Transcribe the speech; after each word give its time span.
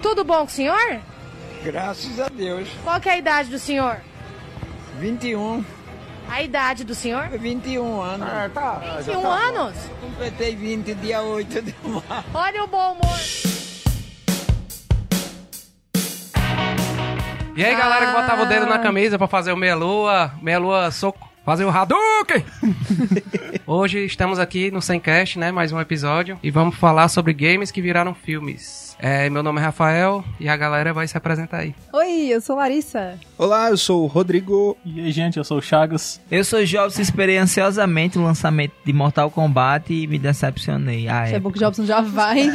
Tudo 0.00 0.22
bom 0.22 0.38
com 0.38 0.44
o 0.44 0.48
senhor? 0.48 1.00
Graças 1.64 2.20
a 2.20 2.28
Deus. 2.28 2.68
Qual 2.84 3.00
que 3.00 3.08
é 3.08 3.14
a 3.14 3.18
idade 3.18 3.50
do 3.50 3.58
senhor? 3.58 4.00
21. 5.00 5.64
A 6.28 6.40
idade 6.40 6.84
do 6.84 6.94
senhor? 6.94 7.26
21 7.30 8.00
anos. 8.00 8.28
É, 8.28 8.48
tá. 8.48 8.74
21 9.04 9.26
anos? 9.26 9.74
Completei 10.00 10.54
20 10.54 10.94
dia 10.94 11.20
8 11.20 11.62
de 11.62 11.74
março. 11.82 12.28
Olha 12.32 12.62
o 12.62 12.68
bom 12.68 12.92
humor. 12.92 13.18
E 17.56 17.64
aí, 17.64 17.74
galera 17.74 18.06
que 18.06 18.12
botava 18.12 18.42
o 18.44 18.46
dedo 18.46 18.66
na 18.66 18.78
camisa 18.78 19.18
pra 19.18 19.26
fazer 19.26 19.50
o 19.50 19.56
meia-lua, 19.56 20.32
meia-lua 20.40 20.92
soco, 20.92 21.28
fazer 21.44 21.64
o 21.64 21.70
Hadouken! 21.70 22.44
Hoje 23.66 24.04
estamos 24.04 24.38
aqui 24.38 24.70
no 24.70 24.80
Semcast, 24.80 25.40
né? 25.40 25.50
Mais 25.50 25.72
um 25.72 25.80
episódio. 25.80 26.38
E 26.40 26.52
vamos 26.52 26.76
falar 26.76 27.08
sobre 27.08 27.32
games 27.32 27.72
que 27.72 27.82
viraram 27.82 28.14
filmes. 28.14 28.87
É, 29.00 29.30
meu 29.30 29.44
nome 29.44 29.60
é 29.60 29.62
Rafael 29.62 30.24
e 30.40 30.48
a 30.48 30.56
galera 30.56 30.92
vai 30.92 31.06
se 31.06 31.16
apresentar 31.16 31.58
aí. 31.58 31.72
Oi, 31.92 32.26
eu 32.30 32.40
sou 32.40 32.56
Larissa. 32.56 33.14
Olá, 33.38 33.68
eu 33.70 33.76
sou 33.76 34.02
o 34.02 34.06
Rodrigo. 34.08 34.76
E 34.84 35.00
aí, 35.00 35.12
gente, 35.12 35.36
eu 35.36 35.44
sou 35.44 35.58
o 35.58 35.62
Chagas. 35.62 36.20
Eu 36.28 36.44
sou 36.44 36.64
Jobson, 36.64 37.00
esperei 37.00 37.38
ansiosamente 37.38 38.18
o 38.18 38.22
lançamento 38.24 38.72
de 38.84 38.92
Mortal 38.92 39.30
Kombat 39.30 39.92
e 39.94 40.04
me 40.08 40.18
decepcionei. 40.18 41.08
Ah, 41.08 41.28
É 41.28 41.38
bom 41.38 41.48
que 41.52 41.58
o 41.58 41.60
Jobson 41.60 41.84
já 41.86 42.00
vai 42.00 42.50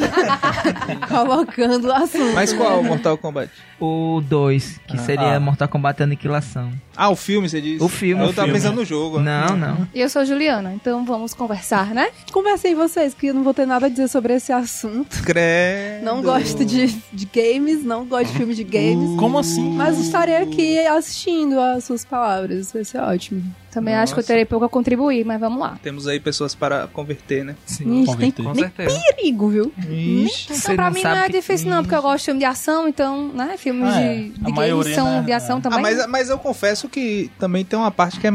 colocando 1.08 1.86
o 1.88 1.94
assunto. 1.94 2.34
Mas 2.36 2.52
qual 2.52 2.74
é 2.74 2.76
o 2.76 2.84
Mortal 2.84 3.18
Kombat? 3.18 3.50
O 3.80 4.22
2, 4.28 4.82
que 4.88 4.98
seria 4.98 5.36
Ah. 5.36 5.40
Mortal 5.40 5.68
Kombat 5.70 6.04
Aniquilação. 6.04 6.72
Ah, 6.96 7.10
o 7.10 7.16
filme, 7.16 7.50
você 7.50 7.62
disse? 7.62 7.82
O 7.84 7.88
filme, 7.88 8.22
Eu 8.22 8.30
o 8.30 8.34
tava 8.34 8.48
filme. 8.48 8.60
pensando 8.60 8.76
no 8.76 8.86
jogo. 8.86 9.20
Não, 9.20 9.56
não. 9.56 9.88
E 9.94 10.02
eu 10.02 10.10
sou 10.10 10.24
Juliana, 10.26 10.74
então 10.74 11.04
vamos 11.06 11.34
conversar, 11.34 11.88
né? 11.94 12.10
Conversei 12.34 12.76
vocês, 12.76 13.14
que 13.14 13.28
eu 13.28 13.34
não 13.34 13.44
vou 13.44 13.54
ter 13.54 13.66
nada 13.66 13.86
a 13.86 13.90
dizer 13.90 14.10
sobre 14.10 14.34
esse 14.34 14.52
assunto. 14.52 15.24
Credo. 15.24 16.04
Não 16.04 16.22
gosto 16.22 16.33
de, 16.42 16.88
de 17.14 17.26
games, 17.34 17.84
não 17.84 18.06
gosto 18.06 18.32
de 18.32 18.38
filme 18.38 18.56
de 18.56 18.64
games. 18.64 19.18
Como 19.20 19.38
assim? 19.38 19.70
Mas 19.72 19.98
estarei 20.00 20.38
aqui 20.38 20.80
assistindo 20.88 21.60
às 21.60 21.84
suas 21.84 22.04
palavras. 22.06 22.72
Vai 22.72 22.84
ser 22.84 23.00
ótimo. 23.00 23.44
Também 23.72 23.96
acho 23.96 24.14
que 24.14 24.20
eu 24.20 24.22
Nossa. 24.22 24.28
terei 24.28 24.46
pouco 24.46 24.66
a 24.66 24.70
contribuir, 24.70 25.26
mas 25.26 25.40
vamos 25.40 25.60
lá. 25.60 25.80
Temos 25.82 26.08
aí 26.08 26.20
pessoas 26.20 26.54
para 26.54 26.86
converter, 26.88 27.44
né? 27.44 27.56
Ixi, 27.68 27.84
tem 27.84 28.06
converter. 28.06 28.44
Com 28.44 28.54
nem 28.54 28.64
certeza. 28.66 29.00
perigo, 29.16 29.50
viu? 29.50 29.74
Ixi. 29.90 30.44
Então, 30.46 30.56
Você 30.58 30.76
pra 30.76 30.86
não 30.86 30.92
mim 30.92 31.02
não 31.04 31.12
é 31.12 31.26
que- 31.26 31.32
difícil, 31.34 31.70
não, 31.72 31.82
porque 31.82 31.96
eu 31.96 32.02
gosto 32.02 32.18
de 32.20 32.26
filme 32.26 32.40
de 32.40 32.46
ação, 32.46 32.88
então, 32.88 33.30
né? 33.30 33.56
Filmes 33.58 33.90
Ah, 33.92 34.00
é. 34.02 34.14
de, 34.16 34.30
de 34.30 34.40
games 34.42 34.56
maioria, 34.56 34.94
são 34.96 35.06
né? 35.08 35.22
de 35.24 35.32
ação 35.32 35.58
É. 35.58 35.62
também. 35.62 35.80
Ah, 35.80 35.82
mas, 35.82 36.08
mas 36.08 36.30
eu 36.30 36.38
confesso 36.38 36.88
que 36.88 37.32
também 37.40 37.66
tem 37.66 37.78
uma 37.80 37.90
parte 37.90 38.20
que 38.20 38.28
é... 38.28 38.32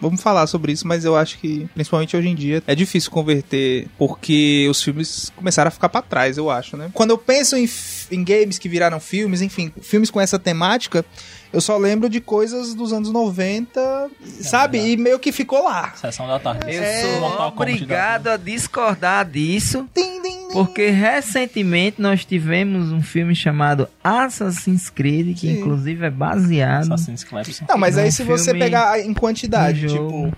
Vamos 0.00 0.22
falar 0.22 0.46
sobre 0.46 0.72
isso, 0.72 0.86
mas 0.86 1.04
eu 1.04 1.14
acho 1.16 1.38
que, 1.38 1.68
principalmente 1.74 2.16
hoje 2.16 2.28
em 2.28 2.34
dia, 2.34 2.62
é 2.66 2.74
difícil 2.74 3.10
converter 3.10 3.86
porque 3.98 4.66
os 4.70 4.82
filmes 4.82 5.30
começaram 5.36 5.68
a 5.68 5.70
ficar 5.70 5.88
pra 5.88 6.00
trás, 6.02 6.38
eu 6.38 6.50
acho, 6.50 6.76
né? 6.76 6.90
Quando 6.94 7.10
eu 7.10 7.18
penso 7.18 7.56
em, 7.56 7.68
em 8.10 8.24
games 8.24 8.58
que 8.58 8.68
viraram 8.68 8.98
filmes, 9.00 9.40
enfim, 9.42 9.72
filmes 9.80 10.10
com 10.10 10.20
essa 10.20 10.38
temática, 10.38 11.04
eu 11.52 11.60
só 11.60 11.76
lembro 11.76 12.08
de 12.08 12.20
coisas 12.20 12.74
dos 12.74 12.92
anos 12.92 13.10
90, 13.10 14.08
sabe? 14.40 14.78
verdade. 14.78 14.92
E 14.92 14.96
meio 14.96 15.18
que 15.18 15.32
ficou 15.32 15.64
lá. 15.64 15.92
Sessão 15.96 16.26
da 16.28 16.38
tarde. 16.38 16.72
Eu 16.72 16.82
É, 16.82 17.02
sou 17.02 17.48
obrigado 17.48 18.28
a 18.28 18.36
discordar 18.36 19.28
disso, 19.28 19.88
Tim, 19.94 20.22
tim, 20.22 20.48
tim. 20.48 20.52
porque 20.52 20.90
recentemente 20.90 22.00
nós 22.00 22.24
tivemos 22.24 22.92
um 22.92 23.02
filme 23.02 23.34
chamado 23.34 23.88
Assassin's 24.02 24.88
Creed, 24.90 25.36
que 25.36 25.48
Sim. 25.48 25.58
inclusive 25.60 26.06
é 26.06 26.10
baseado 26.10 26.92
Assassin's 26.92 27.24
Clepson. 27.24 27.64
Não, 27.68 27.76
mas 27.78 27.98
aí 27.98 28.12
se 28.12 28.22
você 28.22 28.52
pegar 28.54 29.00
em 29.00 29.12
quantidade, 29.12 29.80
tipo... 29.80 29.90
jogo. 29.90 30.32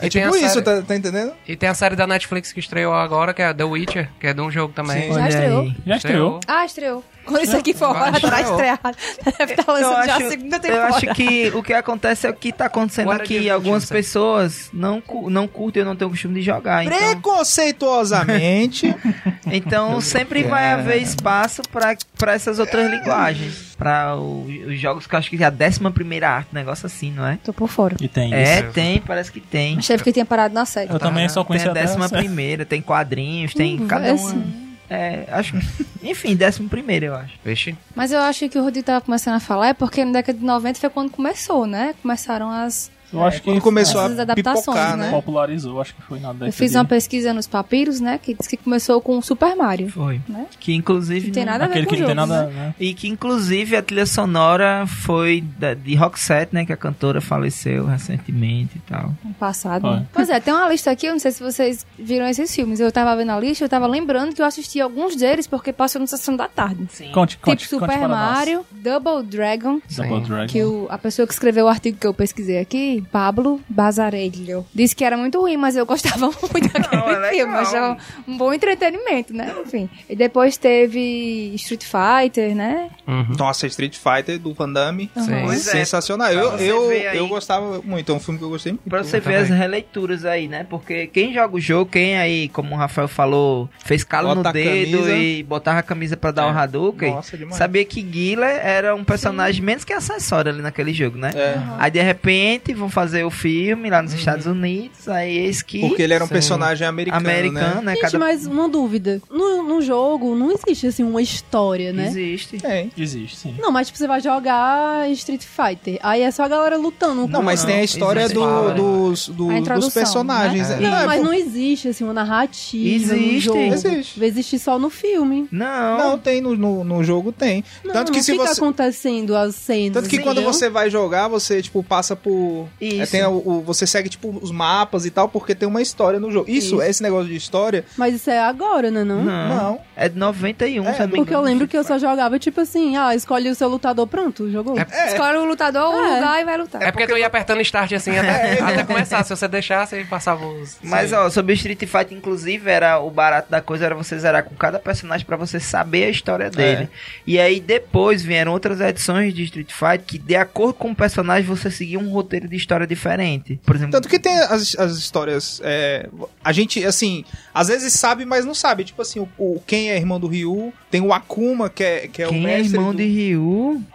É 0.00 0.06
E 0.06 0.10
tem 0.10 0.22
tipo 0.22 0.34
a 0.34 0.38
isso, 0.38 0.48
série- 0.54 0.62
tá, 0.64 0.82
tá 0.82 0.96
entendendo? 0.96 1.32
E 1.46 1.54
tem 1.56 1.68
a 1.68 1.74
série 1.74 1.94
da 1.96 2.06
Netflix 2.06 2.52
que 2.52 2.60
estreou 2.60 2.92
agora, 2.92 3.32
que 3.32 3.40
é 3.42 3.54
The 3.54 3.64
Witcher, 3.64 4.10
que 4.18 4.26
é 4.26 4.34
de 4.34 4.40
um 4.40 4.50
jogo 4.50 4.72
também. 4.74 5.02
Sim. 5.08 5.14
Já 5.14 5.28
estreou? 5.28 5.72
Já 5.86 5.96
estreou. 5.96 6.40
Ah, 6.48 6.64
estreou. 6.64 7.04
Quando 7.24 7.42
isso 7.42 7.56
aqui 7.56 7.72
for 7.74 7.96
atrás 7.96 8.16
estreou. 8.48 8.50
estreado, 8.52 8.96
deve 9.38 9.52
estar 9.54 9.72
Eu 9.72 9.74
lançando 9.74 10.06
já 10.06 10.16
acho, 10.16 10.26
a 10.26 10.30
segunda 10.30 10.56
eu 10.56 10.60
temporada. 10.60 10.96
acho 10.96 11.06
que 11.14 11.52
o 11.54 11.62
que 11.62 11.72
acontece 11.72 12.26
é 12.26 12.30
o 12.30 12.34
que 12.34 12.52
tá 12.52 12.66
acontecendo 12.66 13.08
Agora 13.10 13.22
aqui. 13.24 13.48
Algumas 13.50 13.82
27. 13.84 13.98
pessoas 13.98 14.70
não, 14.72 15.02
não 15.28 15.46
curtem 15.48 15.82
ou 15.82 15.88
não 15.88 15.96
têm 15.96 16.06
o 16.06 16.10
costume 16.10 16.34
de 16.34 16.42
jogar. 16.42 16.84
Então, 16.84 16.98
Preconceituosamente. 16.98 18.94
então 19.46 20.00
sempre 20.00 20.42
vai 20.42 20.72
haver 20.72 21.00
espaço 21.02 21.62
pra 21.70 21.96
pra 22.18 22.34
essas 22.34 22.58
outras 22.58 22.90
linguagens. 22.90 23.74
Pra 23.76 24.16
o- 24.16 24.46
os 24.68 24.78
jogos 24.80 25.06
que 25.06 25.14
eu 25.14 25.18
acho 25.18 25.28
que 25.30 25.42
é 25.42 25.46
a 25.46 25.50
11 25.52 25.90
primeira 25.92 26.28
arte, 26.30 26.48
um 26.52 26.54
negócio 26.54 26.86
assim, 26.86 27.10
não 27.10 27.26
é? 27.26 27.38
Tô 27.44 27.52
por 27.52 27.68
fora. 27.68 27.96
E 28.00 28.08
tem 28.08 28.32
É, 28.32 28.60
isso. 28.60 28.72
tem, 28.72 29.00
parece 29.00 29.30
que 29.32 29.40
tem. 29.40 29.76
Achei 29.78 29.96
que 29.98 30.12
tinha 30.12 30.24
parado 30.24 30.54
na 30.54 30.64
série. 30.64 30.90
Eu 30.92 30.98
também 30.98 31.28
só 31.28 31.40
Tem 31.42 31.48
conheci 31.48 31.68
a 31.68 31.72
décima 31.72 32.04
essa. 32.06 32.16
primeira, 32.16 32.64
tem 32.64 32.80
quadrinhos, 32.80 33.52
tem 33.52 33.80
Hum, 33.82 33.86
cada 33.86 34.06
é 34.06 34.12
uma. 34.12 34.28
assim. 34.30 34.63
É, 34.94 35.26
acho. 35.30 35.56
Enfim, 36.02 36.36
décimo 36.36 36.68
primeiro, 36.68 37.06
eu 37.06 37.14
acho. 37.14 37.34
Vixe. 37.44 37.76
Mas 37.94 38.12
eu 38.12 38.20
acho 38.20 38.48
que 38.48 38.58
o 38.58 38.62
Rodrigo 38.62 38.86
tava 38.86 39.00
começando 39.00 39.34
a 39.34 39.40
falar 39.40 39.68
é 39.68 39.74
porque 39.74 40.04
na 40.04 40.12
década 40.12 40.38
de 40.38 40.44
90 40.44 40.78
foi 40.78 40.90
quando 40.90 41.10
começou, 41.10 41.66
né? 41.66 41.94
Começaram 42.00 42.50
as. 42.50 42.90
Eu 43.14 43.24
acho 43.24 43.40
que 43.42 43.50
Quando 43.50 43.60
começou 43.60 44.00
Essas 44.02 44.18
a 44.18 44.22
adaptações, 44.22 44.64
pipocar, 44.64 44.96
né? 44.96 45.04
né? 45.06 45.10
popularizou, 45.10 45.80
acho 45.80 45.94
que 45.94 46.02
foi 46.02 46.18
na 46.20 46.28
década 46.32 46.48
Eu 46.48 46.52
fiz 46.52 46.70
de- 46.72 46.76
uma 46.76 46.84
pesquisa 46.84 47.32
nos 47.32 47.46
papiros, 47.46 48.00
né? 48.00 48.18
Que 48.22 48.34
diz 48.34 48.46
que 48.46 48.56
começou 48.56 49.00
com 49.00 49.18
o 49.18 49.22
Super 49.22 49.54
Mario. 49.56 49.88
Foi. 49.90 50.20
Né? 50.28 50.46
Que 50.58 50.74
inclusive. 50.74 51.26
Não 51.28 51.34
tem 51.34 51.44
nada 51.44 51.64
a 51.64 51.66
ver 51.68 51.72
Aquele 51.74 51.86
com 51.86 51.94
que 51.94 51.96
o 51.96 52.00
não 52.00 52.06
tem 52.14 52.16
jogo, 52.16 52.32
nada, 52.32 52.46
né? 52.50 52.52
né? 52.68 52.74
E 52.80 52.94
que 52.94 53.08
inclusive 53.08 53.76
a 53.76 53.82
trilha 53.82 54.06
sonora 54.06 54.86
foi 54.86 55.42
da- 55.58 55.74
de 55.74 55.94
Roxette, 55.94 56.54
né? 56.54 56.64
Que 56.64 56.72
a 56.72 56.76
cantora 56.76 57.20
faleceu 57.20 57.86
recentemente 57.86 58.76
e 58.76 58.80
tal. 58.80 59.12
No 59.24 59.34
passado. 59.34 59.82
Foi. 59.82 59.90
né? 59.96 60.06
Pois 60.12 60.28
é, 60.30 60.40
tem 60.40 60.52
uma 60.54 60.68
lista 60.68 60.90
aqui, 60.90 61.06
eu 61.06 61.12
não 61.12 61.18
sei 61.18 61.30
se 61.32 61.42
vocês 61.42 61.86
viram 61.98 62.26
esses 62.26 62.54
filmes. 62.54 62.80
Eu 62.80 62.90
tava 62.92 63.14
vendo 63.16 63.30
a 63.30 63.38
lista, 63.40 63.64
eu 63.64 63.68
tava 63.68 63.86
lembrando 63.86 64.34
que 64.34 64.40
eu 64.42 64.46
assisti 64.46 64.80
alguns 64.80 65.16
deles 65.16 65.46
porque 65.46 65.72
passou 65.72 66.00
na 66.00 66.06
sessão 66.06 66.36
da 66.36 66.48
tarde. 66.48 66.86
Conte, 67.12 67.36
conte, 67.38 67.64
tipo 67.64 67.78
conte 67.78 67.92
Super 67.92 68.08
nós. 68.08 68.10
Mario, 68.10 68.66
Double 68.70 69.22
Dragon, 69.24 69.80
Double 69.96 70.20
Dragon. 70.22 70.46
que 70.46 70.62
o, 70.62 70.86
a 70.90 70.98
pessoa 70.98 71.26
que 71.26 71.32
escreveu 71.32 71.66
o 71.66 71.68
artigo 71.68 71.98
que 71.98 72.06
eu 72.06 72.14
pesquisei 72.14 72.58
aqui, 72.58 73.03
Pablo 73.04 73.60
Bazarello, 73.68 74.66
disse 74.74 74.94
que 74.96 75.04
era 75.04 75.16
muito 75.16 75.40
ruim, 75.40 75.56
mas 75.56 75.76
eu 75.76 75.86
gostava 75.86 76.26
muito 76.50 76.70
daquele 76.70 76.84
Não, 76.92 77.24
é 77.24 77.30
filme. 77.30 77.54
Achava 77.54 77.96
um 78.26 78.36
bom 78.36 78.52
entretenimento, 78.52 79.32
né? 79.34 79.54
Enfim. 79.64 79.88
E 80.08 80.16
depois 80.16 80.56
teve 80.56 81.52
Street 81.54 81.84
Fighter, 81.84 82.54
né? 82.54 82.90
Uhum. 83.06 83.34
Nossa, 83.38 83.66
Street 83.66 83.96
Fighter 83.96 84.38
do 84.38 84.52
Van 84.54 84.68
Damme. 84.72 85.10
Sim. 85.16 85.32
É. 85.34 85.56
Sensacional. 85.56 86.32
Eu, 86.32 86.56
eu, 86.58 86.90
aí. 86.90 87.16
eu 87.16 87.28
gostava 87.28 87.80
muito. 87.82 88.10
É 88.10 88.14
um 88.14 88.20
filme 88.20 88.38
que 88.38 88.44
eu 88.44 88.50
gostei 88.50 88.72
muito. 88.72 88.88
Pra 88.88 89.02
você 89.02 89.18
Eu 89.18 89.22
ver 89.22 89.36
as 89.36 89.48
releituras 89.48 90.24
aí, 90.24 90.48
né? 90.48 90.64
Porque 90.68 91.06
quem 91.08 91.32
joga 91.32 91.56
o 91.56 91.60
jogo, 91.60 91.90
quem 91.90 92.16
aí, 92.18 92.48
como 92.48 92.74
o 92.74 92.78
Rafael 92.78 93.08
falou, 93.08 93.68
fez 93.84 94.02
calo 94.04 94.34
Bota 94.34 94.48
no 94.48 94.52
dedo 94.52 94.98
camisa. 94.98 95.16
e 95.16 95.42
botava 95.42 95.78
a 95.78 95.82
camisa 95.82 96.16
pra 96.16 96.30
dar 96.30 96.44
É. 96.48 96.52
o 96.52 96.58
Hadouken, 96.58 97.14
Nossa, 97.14 97.36
sabia 97.52 97.84
que 97.84 98.00
Guila 98.02 98.46
era 98.46 98.94
um 98.94 99.04
personagem 99.04 99.62
menos 99.62 99.84
que 99.84 99.92
acessório 99.92 100.50
ali 100.52 100.62
naquele 100.62 100.92
jogo, 100.92 101.18
né? 101.18 101.30
É. 101.34 101.58
Aí 101.78 101.90
de 101.90 102.00
repente 102.02 102.72
vão 102.74 102.88
fazer 102.94 103.24
o 103.24 103.30
filme 103.30 103.90
lá 103.90 104.00
nos 104.00 104.12
Estados 104.14 104.46
Unidos, 104.46 105.08
aí 105.08 105.36
eis 105.36 105.60
que 105.62 105.80
Porque 105.80 106.00
ele 106.02 106.14
era 106.14 106.22
um 106.24 106.28
Sim. 106.28 106.32
personagem 106.32 106.86
americano, 106.86 107.28
americano, 107.28 107.82
né? 107.82 107.92
né? 107.92 107.96
Gente, 107.96 108.16
mas 108.18 108.46
uma 108.46 108.68
dúvida. 108.68 109.20
No, 109.30 109.62
no 109.64 109.82
jogo 109.82 110.34
não 110.36 110.52
existe, 110.52 110.86
assim, 110.86 111.02
uma 111.02 111.20
história, 111.20 111.92
né? 111.92 112.06
Existe. 112.06 112.58
É. 112.64 112.86
Existe, 112.96 113.36
sim. 113.36 113.54
Não, 113.58 113.72
mas 113.72 113.88
tipo, 113.88 113.98
você 113.98 114.06
vai 114.06 114.20
jogar 114.20 115.10
Street 115.10 115.42
Fighter. 115.44 115.98
Aí 116.02 116.22
é 116.22 116.30
só 116.30 116.44
a 116.44 116.48
galera 116.48 116.76
lutando. 116.76 117.26
Não, 117.26 117.42
mas 117.42 117.60
com- 117.62 117.66
tem 117.66 117.76
a 117.80 117.84
história 117.84 118.20
existe 118.20 118.34
do- 118.34 118.40
fala, 118.40 118.68
né? 118.68 118.74
dos, 118.74 119.28
do- 119.28 119.44
A 119.44 119.52
dos 119.52 119.58
introdução, 119.60 119.90
personagens. 120.02 120.68
né? 120.68 120.76
É. 120.76 120.80
Não, 120.80 120.90
Não, 120.90 120.98
é 120.98 121.06
mas 121.06 121.22
não 121.24 121.34
existe, 121.34 121.88
assim, 121.88 122.04
uma 122.04 122.12
narrativa 122.14 122.94
Existe. 122.94 123.34
no 123.34 123.40
jogo. 123.40 123.58
Existe. 123.58 124.18
Vai 124.20 124.28
existir 124.28 124.58
só 124.58 124.78
no 124.78 124.88
filme. 124.90 125.48
Não. 125.50 125.98
Não, 125.98 126.18
tem 126.18 126.40
no, 126.40 126.56
no, 126.56 126.84
no 126.84 127.02
jogo, 127.02 127.32
tem. 127.32 127.64
Não, 127.84 127.92
Tanto 127.92 128.12
que 128.12 128.18
não 128.18 128.24
se 128.24 128.32
fica 128.32 128.46
você... 128.46 128.60
acontecendo 128.60 129.36
as 129.36 129.54
cenas. 129.56 129.94
Tanto 129.94 130.08
que 130.08 130.18
quando 130.18 130.42
você 130.42 130.70
vai 130.70 130.88
jogar, 130.90 131.26
você, 131.28 131.60
tipo, 131.60 131.82
passa 131.82 132.14
por... 132.14 132.68
Isso. 132.88 133.02
É, 133.02 133.06
tem 133.06 133.24
o, 133.24 133.32
o- 133.44 133.62
você 133.62 133.86
segue, 133.86 134.08
tipo, 134.08 134.36
os 134.42 134.50
mapas 134.50 135.04
e 135.06 135.10
tal, 135.10 135.28
porque 135.28 135.54
tem 135.54 135.68
uma 135.68 135.80
história 135.82 136.18
no 136.20 136.30
jogo. 136.30 136.48
Isso, 136.50 136.66
Isso. 136.76 136.82
esse 136.82 137.02
negócio 137.02 137.28
de 137.28 137.36
história... 137.36 137.84
Mas 137.96 138.14
isso 138.14 138.30
é 138.30 138.38
agora, 138.40 138.90
né, 138.90 139.04
não? 139.04 139.22
Não. 139.24 139.48
Não. 139.48 139.80
É 139.96 140.08
de 140.08 140.18
91, 140.18 140.86
É, 140.88 140.92
se 140.94 141.08
Porque 141.08 141.34
eu 141.34 141.40
lembro 141.40 141.68
que 141.68 141.76
eu 141.76 141.84
só 141.84 141.98
jogava, 141.98 142.38
tipo 142.38 142.60
assim, 142.60 142.96
ah, 142.96 143.14
escolhe 143.14 143.48
o 143.48 143.54
seu 143.54 143.68
lutador, 143.68 144.06
pronto, 144.06 144.50
jogou. 144.50 144.76
É- 144.78 145.06
Escolhe 145.08 145.38
o 145.38 145.44
lutador, 145.44 145.94
o 145.94 146.04
É. 146.04 146.14
lugar 146.16 146.40
e 146.40 146.44
vai 146.44 146.56
lutar. 146.58 146.82
É 146.82 146.90
porque 146.90 147.06
tu 147.06 147.16
ia 147.16 147.26
apertando 147.26 147.60
start 147.60 147.92
assim 147.92 148.10
até, 148.18 148.60
até 148.60 148.84
começar. 148.84 149.22
Se 149.24 149.30
você 149.36 149.46
deixasse, 149.48 149.94
ele 149.94 150.04
passava 150.04 150.44
os. 150.46 150.76
Mas, 150.82 151.12
ó, 151.12 151.30
sobre 151.30 151.52
o 151.52 151.54
Street 151.54 151.78
Fighter, 151.80 152.16
inclusive, 152.18 152.68
era 152.70 152.98
o 152.98 153.10
barato 153.10 153.50
da 153.50 153.60
coisa 153.60 153.84
era 153.86 153.94
você 153.94 154.18
zerar 154.18 154.42
com 154.44 154.54
cada 154.56 154.78
personagem 154.78 155.24
pra 155.26 155.36
você 155.36 155.60
saber 155.60 156.04
a 156.04 156.10
história 156.10 156.50
dele. 156.50 156.88
E 157.26 157.38
aí, 157.38 157.60
depois, 157.60 158.22
vieram 158.22 158.52
outras 158.52 158.80
edições 158.80 159.32
de 159.32 159.44
Street 159.44 159.70
Fighter 159.72 160.02
que, 160.06 160.18
de 160.18 160.34
acordo 160.36 160.74
com 160.74 160.90
o 160.90 160.94
personagem, 160.94 161.44
você 161.46 161.70
seguia 161.70 161.98
um 161.98 162.10
roteiro 162.10 162.48
de 162.48 162.56
história 162.64 162.86
diferente. 162.86 163.60
Por 163.64 163.76
exemplo, 163.76 163.92
Tanto 163.92 164.08
que 164.08 164.18
tem 164.18 164.34
as, 164.38 164.74
as 164.76 164.96
histórias. 164.96 165.60
é, 165.62 166.08
a 166.42 166.52
gente, 166.52 166.84
assim, 166.84 167.24
às 167.52 167.68
vezes 167.68 167.92
sabe, 167.92 168.24
mas 168.24 168.44
não 168.44 168.54
sabe. 168.54 168.84
Tipo 168.84 169.02
assim, 169.02 169.20
o, 169.20 169.28
o- 169.38 169.62
quem 169.66 169.90
é 169.90 169.96
irmão 169.96 170.18
do 170.18 170.26
Ryu, 170.26 170.72
tem 170.90 171.00
o 171.00 171.12
Akuma, 171.12 171.68
que 171.68 171.84
é, 171.84 172.08
que 172.08 172.22
é 172.22 172.26
o 172.26 172.30
quem 172.30 172.44
é 172.44 172.56
mestre. 172.58 172.76
irmão 172.76 172.90
do... 172.92 172.96
de 172.98 173.04
Ryu? 173.04 173.82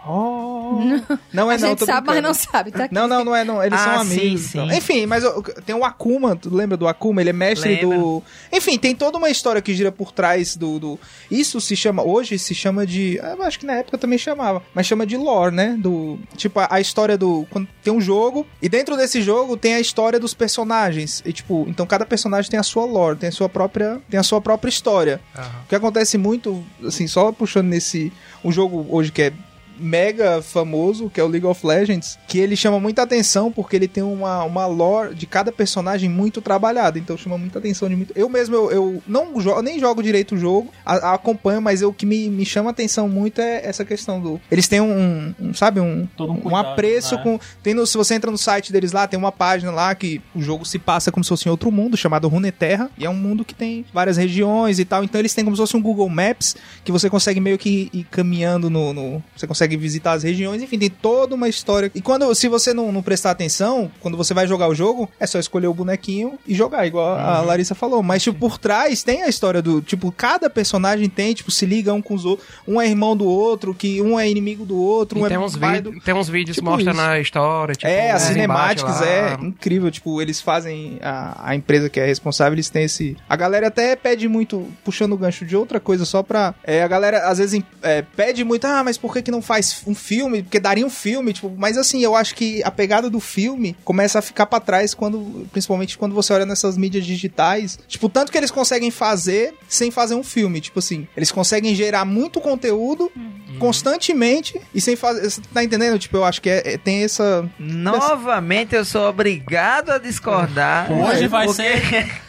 Não 1.32 1.50
é 1.50 1.54
a 1.56 1.58
não, 1.58 1.68
gente 1.68 1.78
tô 1.78 1.86
sabe, 1.86 2.06
mas 2.06 2.16
brincando. 2.16 2.28
não 2.28 2.34
sabe. 2.34 2.70
Tá 2.70 2.84
aqui. 2.84 2.94
Não, 2.94 3.08
não, 3.08 3.24
não 3.24 3.34
é 3.34 3.44
não. 3.44 3.62
Eles 3.62 3.78
Ah, 3.80 3.96
são 3.96 4.04
sim, 4.04 4.18
amigos. 4.20 4.40
sim. 4.42 4.58
então. 4.64 4.76
Enfim, 4.76 5.06
mas 5.06 5.24
tem 5.66 5.74
o 5.74 5.84
Akuma, 5.84 6.36
tu 6.36 6.54
lembra 6.54 6.76
do 6.76 6.86
Akuma? 6.86 7.20
Ele 7.20 7.30
é 7.30 7.32
mestre 7.32 7.76
do. 7.76 7.88
Lembro. 7.90 8.22
Enfim, 8.52 8.78
tem 8.78 8.94
toda 8.94 9.18
uma 9.18 9.28
história 9.30 9.60
que 9.60 9.74
gira 9.74 9.90
por 9.90 10.12
trás 10.12 10.56
do, 10.56 10.78
do. 10.78 11.00
Isso 11.30 11.60
se 11.60 11.74
chama. 11.76 12.02
Hoje 12.02 12.38
se 12.38 12.54
chama 12.54 12.86
de. 12.86 13.16
Eu 13.22 13.42
acho 13.42 13.58
que 13.58 13.66
na 13.66 13.74
época 13.74 13.98
também 13.98 14.18
chamava. 14.18 14.62
Mas 14.74 14.86
chama 14.86 15.04
de 15.06 15.16
lore, 15.16 15.54
né? 15.54 15.76
Do. 15.78 16.18
Tipo, 16.36 16.60
a, 16.60 16.68
a 16.70 16.80
história 16.80 17.18
do. 17.18 17.46
Quando 17.50 17.66
tem 17.82 17.92
um 17.92 18.00
jogo. 18.00 18.46
E 18.62 18.68
dentro 18.68 18.96
desse 18.96 19.22
jogo 19.22 19.56
tem 19.56 19.74
a 19.74 19.80
história 19.80 20.20
dos 20.20 20.34
personagens. 20.34 21.22
E, 21.24 21.32
tipo, 21.32 21.64
então 21.68 21.86
cada 21.86 22.04
personagem 22.04 22.50
tem 22.50 22.60
a 22.60 22.62
sua 22.62 22.84
lore, 22.84 23.18
tem 23.18 23.28
a 23.28 23.32
sua 23.32 23.48
própria. 23.48 24.00
Tem 24.10 24.20
a 24.20 24.22
sua 24.22 24.40
própria 24.40 24.68
história. 24.68 25.20
O 25.64 25.68
que 25.68 25.74
acontece 25.74 26.18
muito, 26.18 26.62
assim, 26.84 27.06
só 27.06 27.32
puxando 27.32 27.68
nesse. 27.68 28.12
Um 28.44 28.52
jogo 28.52 28.86
hoje 28.90 29.12
que 29.12 29.22
é 29.22 29.32
mega 29.80 30.42
famoso, 30.42 31.08
que 31.10 31.20
é 31.20 31.24
o 31.24 31.28
League 31.28 31.46
of 31.46 31.66
Legends, 31.66 32.18
que 32.28 32.38
ele 32.38 32.54
chama 32.56 32.78
muita 32.78 33.02
atenção 33.02 33.50
porque 33.50 33.74
ele 33.76 33.88
tem 33.88 34.02
uma, 34.02 34.44
uma 34.44 34.66
lore 34.66 35.14
de 35.14 35.26
cada 35.26 35.50
personagem 35.50 36.08
muito 36.08 36.40
trabalhada, 36.40 36.98
então 36.98 37.16
chama 37.16 37.38
muita 37.38 37.58
atenção 37.58 37.88
de 37.88 37.96
muito... 37.96 38.12
Eu 38.16 38.28
mesmo, 38.28 38.54
eu, 38.54 38.70
eu 38.70 39.02
não 39.06 39.40
jo 39.40 39.60
nem 39.62 39.78
jogo 39.78 40.02
direito 40.02 40.34
o 40.34 40.38
jogo, 40.38 40.70
a, 40.84 41.10
a 41.10 41.14
acompanho, 41.14 41.60
mas 41.62 41.82
eu- 41.82 41.90
o 41.90 41.94
que 41.94 42.06
me, 42.06 42.28
me 42.28 42.44
chama 42.46 42.70
atenção 42.70 43.08
muito 43.08 43.40
é 43.40 43.66
essa 43.66 43.84
questão 43.84 44.20
do... 44.20 44.40
Eles 44.50 44.68
têm 44.68 44.80
um, 44.80 45.34
um, 45.40 45.54
sabe, 45.54 45.80
um, 45.80 46.06
Todo 46.16 46.32
um 46.32 46.36
um 46.36 46.40
cuidado, 46.40 46.68
apreço 46.68 47.16
né? 47.16 47.22
com... 47.22 47.40
Tem 47.62 47.74
no, 47.74 47.86
se 47.86 47.96
você 47.96 48.14
entra 48.14 48.30
no 48.30 48.38
site 48.38 48.72
deles 48.72 48.92
lá, 48.92 49.06
tem 49.06 49.18
uma 49.18 49.32
página 49.32 49.70
lá 49.72 49.94
que 49.94 50.20
o 50.34 50.40
jogo 50.42 50.64
se 50.64 50.78
passa 50.78 51.10
como 51.10 51.24
se 51.24 51.28
fosse 51.28 51.48
em 51.48 51.50
outro 51.50 51.70
mundo, 51.72 51.96
chamado 51.96 52.28
Runeterra, 52.28 52.90
e 52.98 53.04
é 53.04 53.10
um 53.10 53.14
mundo 53.14 53.44
que 53.44 53.54
tem 53.54 53.84
várias 53.92 54.16
regiões 54.16 54.78
e 54.78 54.84
tal, 54.84 55.02
então 55.02 55.18
eles 55.20 55.34
têm 55.34 55.44
como 55.44 55.56
se 55.56 55.62
fosse 55.62 55.76
um 55.76 55.82
Google 55.82 56.08
Maps, 56.08 56.56
que 56.84 56.92
você 56.92 57.08
consegue 57.10 57.40
meio 57.40 57.58
que 57.58 57.90
ir 57.92 58.04
caminhando 58.10 58.68
no... 58.70 58.92
no- 58.92 59.22
você 59.36 59.46
consegue 59.46 59.69
visitar 59.76 60.12
as 60.12 60.22
regiões, 60.22 60.62
enfim, 60.62 60.78
tem 60.78 60.90
toda 60.90 61.34
uma 61.34 61.48
história. 61.48 61.90
E 61.94 62.00
quando, 62.00 62.34
se 62.34 62.48
você 62.48 62.72
não, 62.72 62.92
não 62.92 63.02
prestar 63.02 63.30
atenção, 63.30 63.90
quando 64.00 64.16
você 64.16 64.34
vai 64.34 64.46
jogar 64.46 64.68
o 64.68 64.74
jogo, 64.74 65.08
é 65.18 65.26
só 65.26 65.38
escolher 65.38 65.66
o 65.66 65.74
bonequinho 65.74 66.38
e 66.46 66.54
jogar, 66.54 66.86
igual 66.86 67.16
a 67.16 67.40
Larissa 67.40 67.74
falou. 67.74 68.02
Mas, 68.02 68.22
tipo, 68.22 68.38
por 68.38 68.58
trás 68.58 69.02
tem 69.02 69.22
a 69.22 69.28
história 69.28 69.62
do, 69.62 69.80
tipo, 69.80 70.12
cada 70.12 70.48
personagem 70.50 71.08
tem, 71.08 71.34
tipo, 71.34 71.50
se 71.50 71.66
liga 71.66 71.92
um 71.92 72.02
com 72.02 72.14
os 72.14 72.24
outros, 72.24 72.48
um 72.66 72.80
é 72.80 72.86
irmão 72.86 73.16
do 73.16 73.26
outro, 73.26 73.74
que 73.74 74.00
um 74.02 74.18
é 74.18 74.28
inimigo 74.28 74.64
do 74.64 74.76
outro, 74.76 75.18
um 75.18 75.22
E 75.22 75.26
é 75.26 75.28
tem, 75.28 75.38
uns 75.38 75.56
pai 75.56 75.76
vídeos, 75.76 75.94
do... 75.94 76.00
tem 76.00 76.14
uns 76.14 76.28
vídeos 76.28 76.56
Tipo 76.56 76.70
mostrando 76.70 76.96
isso. 76.98 77.06
a 77.06 77.20
história. 77.20 77.74
Tipo, 77.74 77.90
É, 77.90 78.10
as 78.10 78.22
os 78.22 78.28
cinemáticas 78.28 79.02
é 79.02 79.36
incrível. 79.40 79.90
Tipo, 79.90 80.20
eles 80.20 80.40
fazem. 80.40 80.98
A, 81.02 81.50
a 81.50 81.54
empresa 81.54 81.88
que 81.88 81.98
é 82.00 82.06
responsável, 82.06 82.54
eles 82.54 82.68
têm 82.70 82.84
esse. 82.84 83.16
A 83.28 83.36
galera 83.36 83.68
até 83.68 83.96
pede 83.96 84.28
muito, 84.28 84.66
puxando 84.84 85.12
o 85.12 85.16
gancho 85.16 85.44
de 85.44 85.56
outra 85.56 85.80
coisa, 85.80 86.04
só 86.04 86.22
pra. 86.22 86.54
É, 86.64 86.82
a 86.82 86.88
galera 86.88 87.28
às 87.28 87.38
vezes 87.38 87.62
é, 87.82 88.02
pede 88.02 88.44
muito, 88.44 88.64
ah, 88.66 88.82
mas 88.84 88.96
por 88.96 89.12
que, 89.12 89.22
que 89.22 89.30
não 89.30 89.42
faz 89.42 89.59
um 89.86 89.94
filme? 89.94 90.42
Porque 90.42 90.58
daria 90.60 90.84
um 90.86 90.90
filme, 90.90 91.32
tipo, 91.32 91.52
mas 91.56 91.76
assim, 91.78 92.02
eu 92.02 92.14
acho 92.16 92.34
que 92.34 92.62
a 92.64 92.70
pegada 92.70 93.08
do 93.10 93.20
filme 93.20 93.76
começa 93.84 94.18
a 94.18 94.22
ficar 94.22 94.46
pra 94.46 94.60
trás 94.60 94.94
quando. 94.94 95.46
Principalmente 95.52 95.96
quando 95.98 96.14
você 96.14 96.32
olha 96.32 96.46
nessas 96.46 96.76
mídias 96.76 97.04
digitais. 97.04 97.78
Tipo, 97.88 98.08
tanto 98.08 98.30
que 98.32 98.38
eles 98.38 98.50
conseguem 98.50 98.90
fazer 98.90 99.54
sem 99.68 99.90
fazer 99.90 100.14
um 100.14 100.22
filme. 100.24 100.60
Tipo 100.60 100.78
assim, 100.78 101.06
eles 101.16 101.30
conseguem 101.30 101.74
gerar 101.74 102.04
muito 102.04 102.40
conteúdo 102.40 103.10
constantemente 103.58 104.60
e 104.74 104.80
sem 104.80 104.96
fazer. 104.96 105.28
Você 105.28 105.40
tá 105.52 105.62
entendendo? 105.62 105.98
Tipo, 105.98 106.16
eu 106.18 106.24
acho 106.24 106.40
que 106.40 106.48
é- 106.50 106.62
é- 106.74 106.78
tem 106.78 107.02
essa. 107.04 107.48
Novamente 107.58 108.74
eu 108.74 108.84
sou 108.84 109.08
obrigado 109.08 109.90
a 109.90 109.98
discordar. 109.98 110.90
Hoje 110.92 111.26
vai 111.28 111.46
porque- 111.46 111.62
ser 111.62 112.20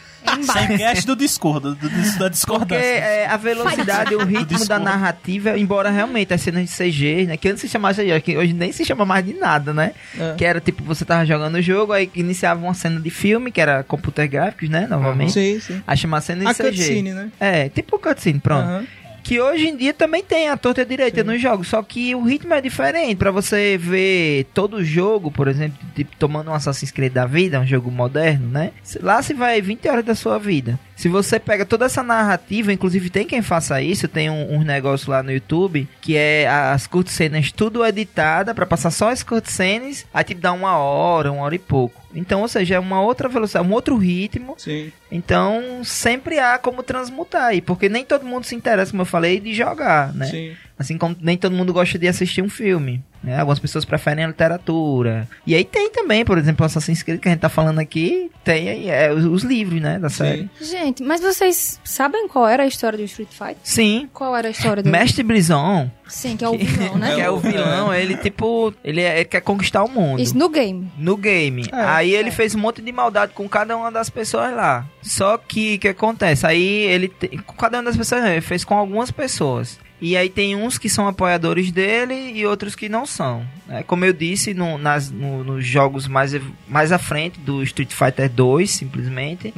sem 0.52 0.78
cast 0.78 1.06
do 1.06 1.16
Discord, 1.16 1.60
do, 1.60 1.74
do- 1.74 1.88
da 1.88 1.90
Porque 2.18 2.30
discordância. 2.30 2.76
é, 2.84 3.26
a 3.26 3.36
velocidade, 3.36 4.14
o 4.14 4.24
ritmo 4.24 4.64
da 4.66 4.78
narrativa, 4.78 5.58
embora 5.58 5.90
realmente 5.90 6.32
as 6.32 6.40
cenas 6.40 6.68
de 6.68 6.76
CG, 6.76 7.26
né? 7.26 7.36
Que 7.36 7.48
antes 7.48 7.60
se 7.62 7.68
chamava 7.68 7.94
CG, 7.94 8.20
que 8.20 8.36
hoje 8.36 8.52
nem 8.52 8.72
se 8.72 8.84
chama 8.84 9.04
mais 9.04 9.24
de 9.24 9.34
nada, 9.34 9.72
né? 9.74 9.92
É. 10.18 10.34
Que 10.36 10.44
era 10.44 10.60
tipo, 10.60 10.82
você 10.84 11.04
tava 11.04 11.24
jogando 11.26 11.56
o 11.56 11.62
jogo, 11.62 11.92
aí 11.92 12.10
iniciava 12.14 12.60
uma 12.62 12.74
cena 12.74 13.00
de 13.00 13.10
filme, 13.10 13.50
que 13.50 13.60
era 13.60 13.82
computer 13.82 14.26
gráficos, 14.28 14.68
né? 14.68 14.86
Novamente. 14.88 15.32
Sim, 15.32 15.60
sim. 15.60 15.82
Aí 15.86 15.96
chamava 15.96 16.20
cena 16.22 16.40
de 16.40 16.46
A 16.48 16.54
CG. 16.54 16.68
cutscene, 16.70 17.12
né? 17.12 17.28
É, 17.38 17.68
tipo 17.68 17.98
cutscene, 17.98 18.38
pronto. 18.40 18.62
Aham. 18.68 18.86
Que 19.22 19.40
hoje 19.40 19.68
em 19.68 19.76
dia 19.76 19.94
também 19.94 20.22
tem 20.22 20.48
a 20.48 20.56
torta 20.56 20.84
direita 20.84 21.22
nos 21.22 21.40
jogos, 21.40 21.68
só 21.68 21.82
que 21.82 22.14
o 22.14 22.22
ritmo 22.22 22.54
é 22.54 22.60
diferente. 22.60 23.16
Pra 23.16 23.30
você 23.30 23.78
ver 23.78 24.46
todo 24.52 24.78
o 24.78 24.84
jogo, 24.84 25.30
por 25.30 25.48
exemplo, 25.48 25.78
tipo, 25.94 26.16
tomando 26.16 26.50
um 26.50 26.54
Assassin's 26.54 26.90
Creed 26.90 27.12
da 27.12 27.24
vida, 27.24 27.60
um 27.60 27.66
jogo 27.66 27.90
moderno, 27.90 28.48
né? 28.48 28.72
Lá 29.00 29.22
se 29.22 29.32
vai 29.32 29.60
20 29.60 29.88
horas 29.88 30.04
da 30.04 30.14
sua 30.14 30.38
vida. 30.38 30.78
Se 31.02 31.08
você 31.08 31.40
pega 31.40 31.66
toda 31.66 31.86
essa 31.86 32.00
narrativa, 32.00 32.72
inclusive 32.72 33.10
tem 33.10 33.26
quem 33.26 33.42
faça 33.42 33.82
isso, 33.82 34.06
tem 34.06 34.30
um, 34.30 34.54
um 34.54 34.62
negócio 34.62 35.10
lá 35.10 35.20
no 35.20 35.32
YouTube, 35.32 35.88
que 36.00 36.16
é 36.16 36.46
as 36.48 36.86
cutscenes 36.86 37.50
tudo 37.50 37.84
editada 37.84 38.54
pra 38.54 38.64
passar 38.64 38.92
só 38.92 39.10
as 39.10 39.20
cutscenes, 39.20 40.06
aí 40.14 40.22
tipo 40.22 40.40
dá 40.40 40.52
uma 40.52 40.76
hora, 40.76 41.32
uma 41.32 41.42
hora 41.42 41.56
e 41.56 41.58
pouco. 41.58 42.00
Então, 42.14 42.42
ou 42.42 42.46
seja, 42.46 42.76
é 42.76 42.78
uma 42.78 43.02
outra 43.02 43.28
velocidade, 43.28 43.66
um 43.66 43.72
outro 43.72 43.96
ritmo, 43.96 44.54
Sim. 44.56 44.92
então, 45.10 45.82
sempre 45.82 46.38
há 46.38 46.56
como 46.56 46.84
transmutar 46.84 47.46
aí, 47.46 47.60
porque 47.60 47.88
nem 47.88 48.04
todo 48.04 48.24
mundo 48.24 48.44
se 48.44 48.54
interessa, 48.54 48.92
como 48.92 49.02
eu 49.02 49.06
falei, 49.06 49.40
de 49.40 49.52
jogar, 49.52 50.14
né? 50.14 50.26
Sim. 50.26 50.56
Assim 50.82 50.98
como 50.98 51.16
nem 51.20 51.36
todo 51.36 51.54
mundo 51.54 51.72
gosta 51.72 51.98
de 51.98 52.06
assistir 52.06 52.42
um 52.42 52.48
filme. 52.50 53.02
Né? 53.22 53.38
Algumas 53.38 53.60
pessoas 53.60 53.84
preferem 53.84 54.24
a 54.24 54.28
literatura. 54.28 55.28
E 55.46 55.54
aí 55.54 55.64
tem 55.64 55.90
também, 55.90 56.24
por 56.24 56.36
exemplo, 56.38 56.64
o 56.64 56.66
Assassin's 56.66 57.02
Creed 57.04 57.20
que 57.20 57.28
a 57.28 57.30
gente 57.30 57.40
tá 57.40 57.48
falando 57.48 57.78
aqui, 57.78 58.30
tem 58.42 58.68
aí 58.68 58.90
é, 58.90 59.12
os, 59.12 59.24
os 59.24 59.42
livros, 59.44 59.80
né, 59.80 59.96
da 59.98 60.10
série. 60.10 60.50
Gente, 60.60 61.04
mas 61.04 61.20
vocês 61.20 61.78
sabem 61.84 62.26
qual 62.26 62.48
era 62.48 62.64
a 62.64 62.66
história 62.66 62.98
do 62.98 63.04
Street 63.04 63.30
Fighter? 63.30 63.58
Sim. 63.62 64.08
Qual 64.12 64.36
era 64.36 64.48
a 64.48 64.50
história 64.50 64.82
dele? 64.82 64.96
Mestre 64.96 65.22
Brison, 65.22 65.88
Sim, 66.08 66.36
que 66.36 66.44
é 66.44 66.48
o 66.48 66.58
vilão, 66.58 66.98
né? 66.98 67.14
que 67.14 67.20
é 67.20 67.30
o 67.30 67.38
vilão, 67.38 67.94
ele 67.94 68.16
tipo, 68.16 68.74
ele, 68.82 69.00
é- 69.00 69.18
ele 69.20 69.24
quer 69.24 69.40
conquistar 69.40 69.84
o 69.84 69.88
mundo. 69.88 70.20
Isso 70.20 70.36
no 70.36 70.48
game. 70.48 70.90
no 70.98 71.16
game. 71.16 71.64
É, 71.72 71.76
aí 71.76 72.12
ele 72.14 72.32
fez 72.32 72.56
um 72.56 72.58
monte 72.58 72.82
de 72.82 72.90
maldade 72.90 73.32
com 73.34 73.48
cada 73.48 73.76
uma 73.76 73.92
das 73.92 74.10
pessoas 74.10 74.52
lá. 74.52 74.84
Só 75.00 75.38
que 75.38 75.76
o 75.76 75.78
que 75.78 75.88
acontece? 75.88 76.44
Aí 76.44 76.60
ele 76.86 77.12
cada 77.56 77.78
uma 77.78 77.84
das 77.84 77.96
pessoas, 77.96 78.24
ele 78.24 78.40
fez 78.40 78.64
com 78.64 78.74
algumas 78.76 79.12
pessoas. 79.12 79.78
E 80.04 80.16
aí 80.16 80.28
tem 80.28 80.56
uns 80.56 80.78
que 80.78 80.88
são 80.88 81.06
apoiadores 81.06 81.70
dele 81.70 82.32
e 82.34 82.44
outros 82.44 82.74
que 82.74 82.88
não 82.88 83.06
são. 83.06 83.46
É, 83.68 83.84
como 83.84 84.04
eu 84.04 84.12
disse, 84.12 84.52
no- 84.52 84.76
nas, 84.76 85.10
no- 85.12 85.44
nos 85.44 85.64
jogos 85.64 86.08
mais, 86.08 86.34
mais 86.68 86.90
à 86.90 86.98
frente 86.98 87.38
do 87.38 87.62
Street 87.62 87.92
Fighter 87.92 88.28
2, 88.28 88.68
simplesmente, 88.68 89.54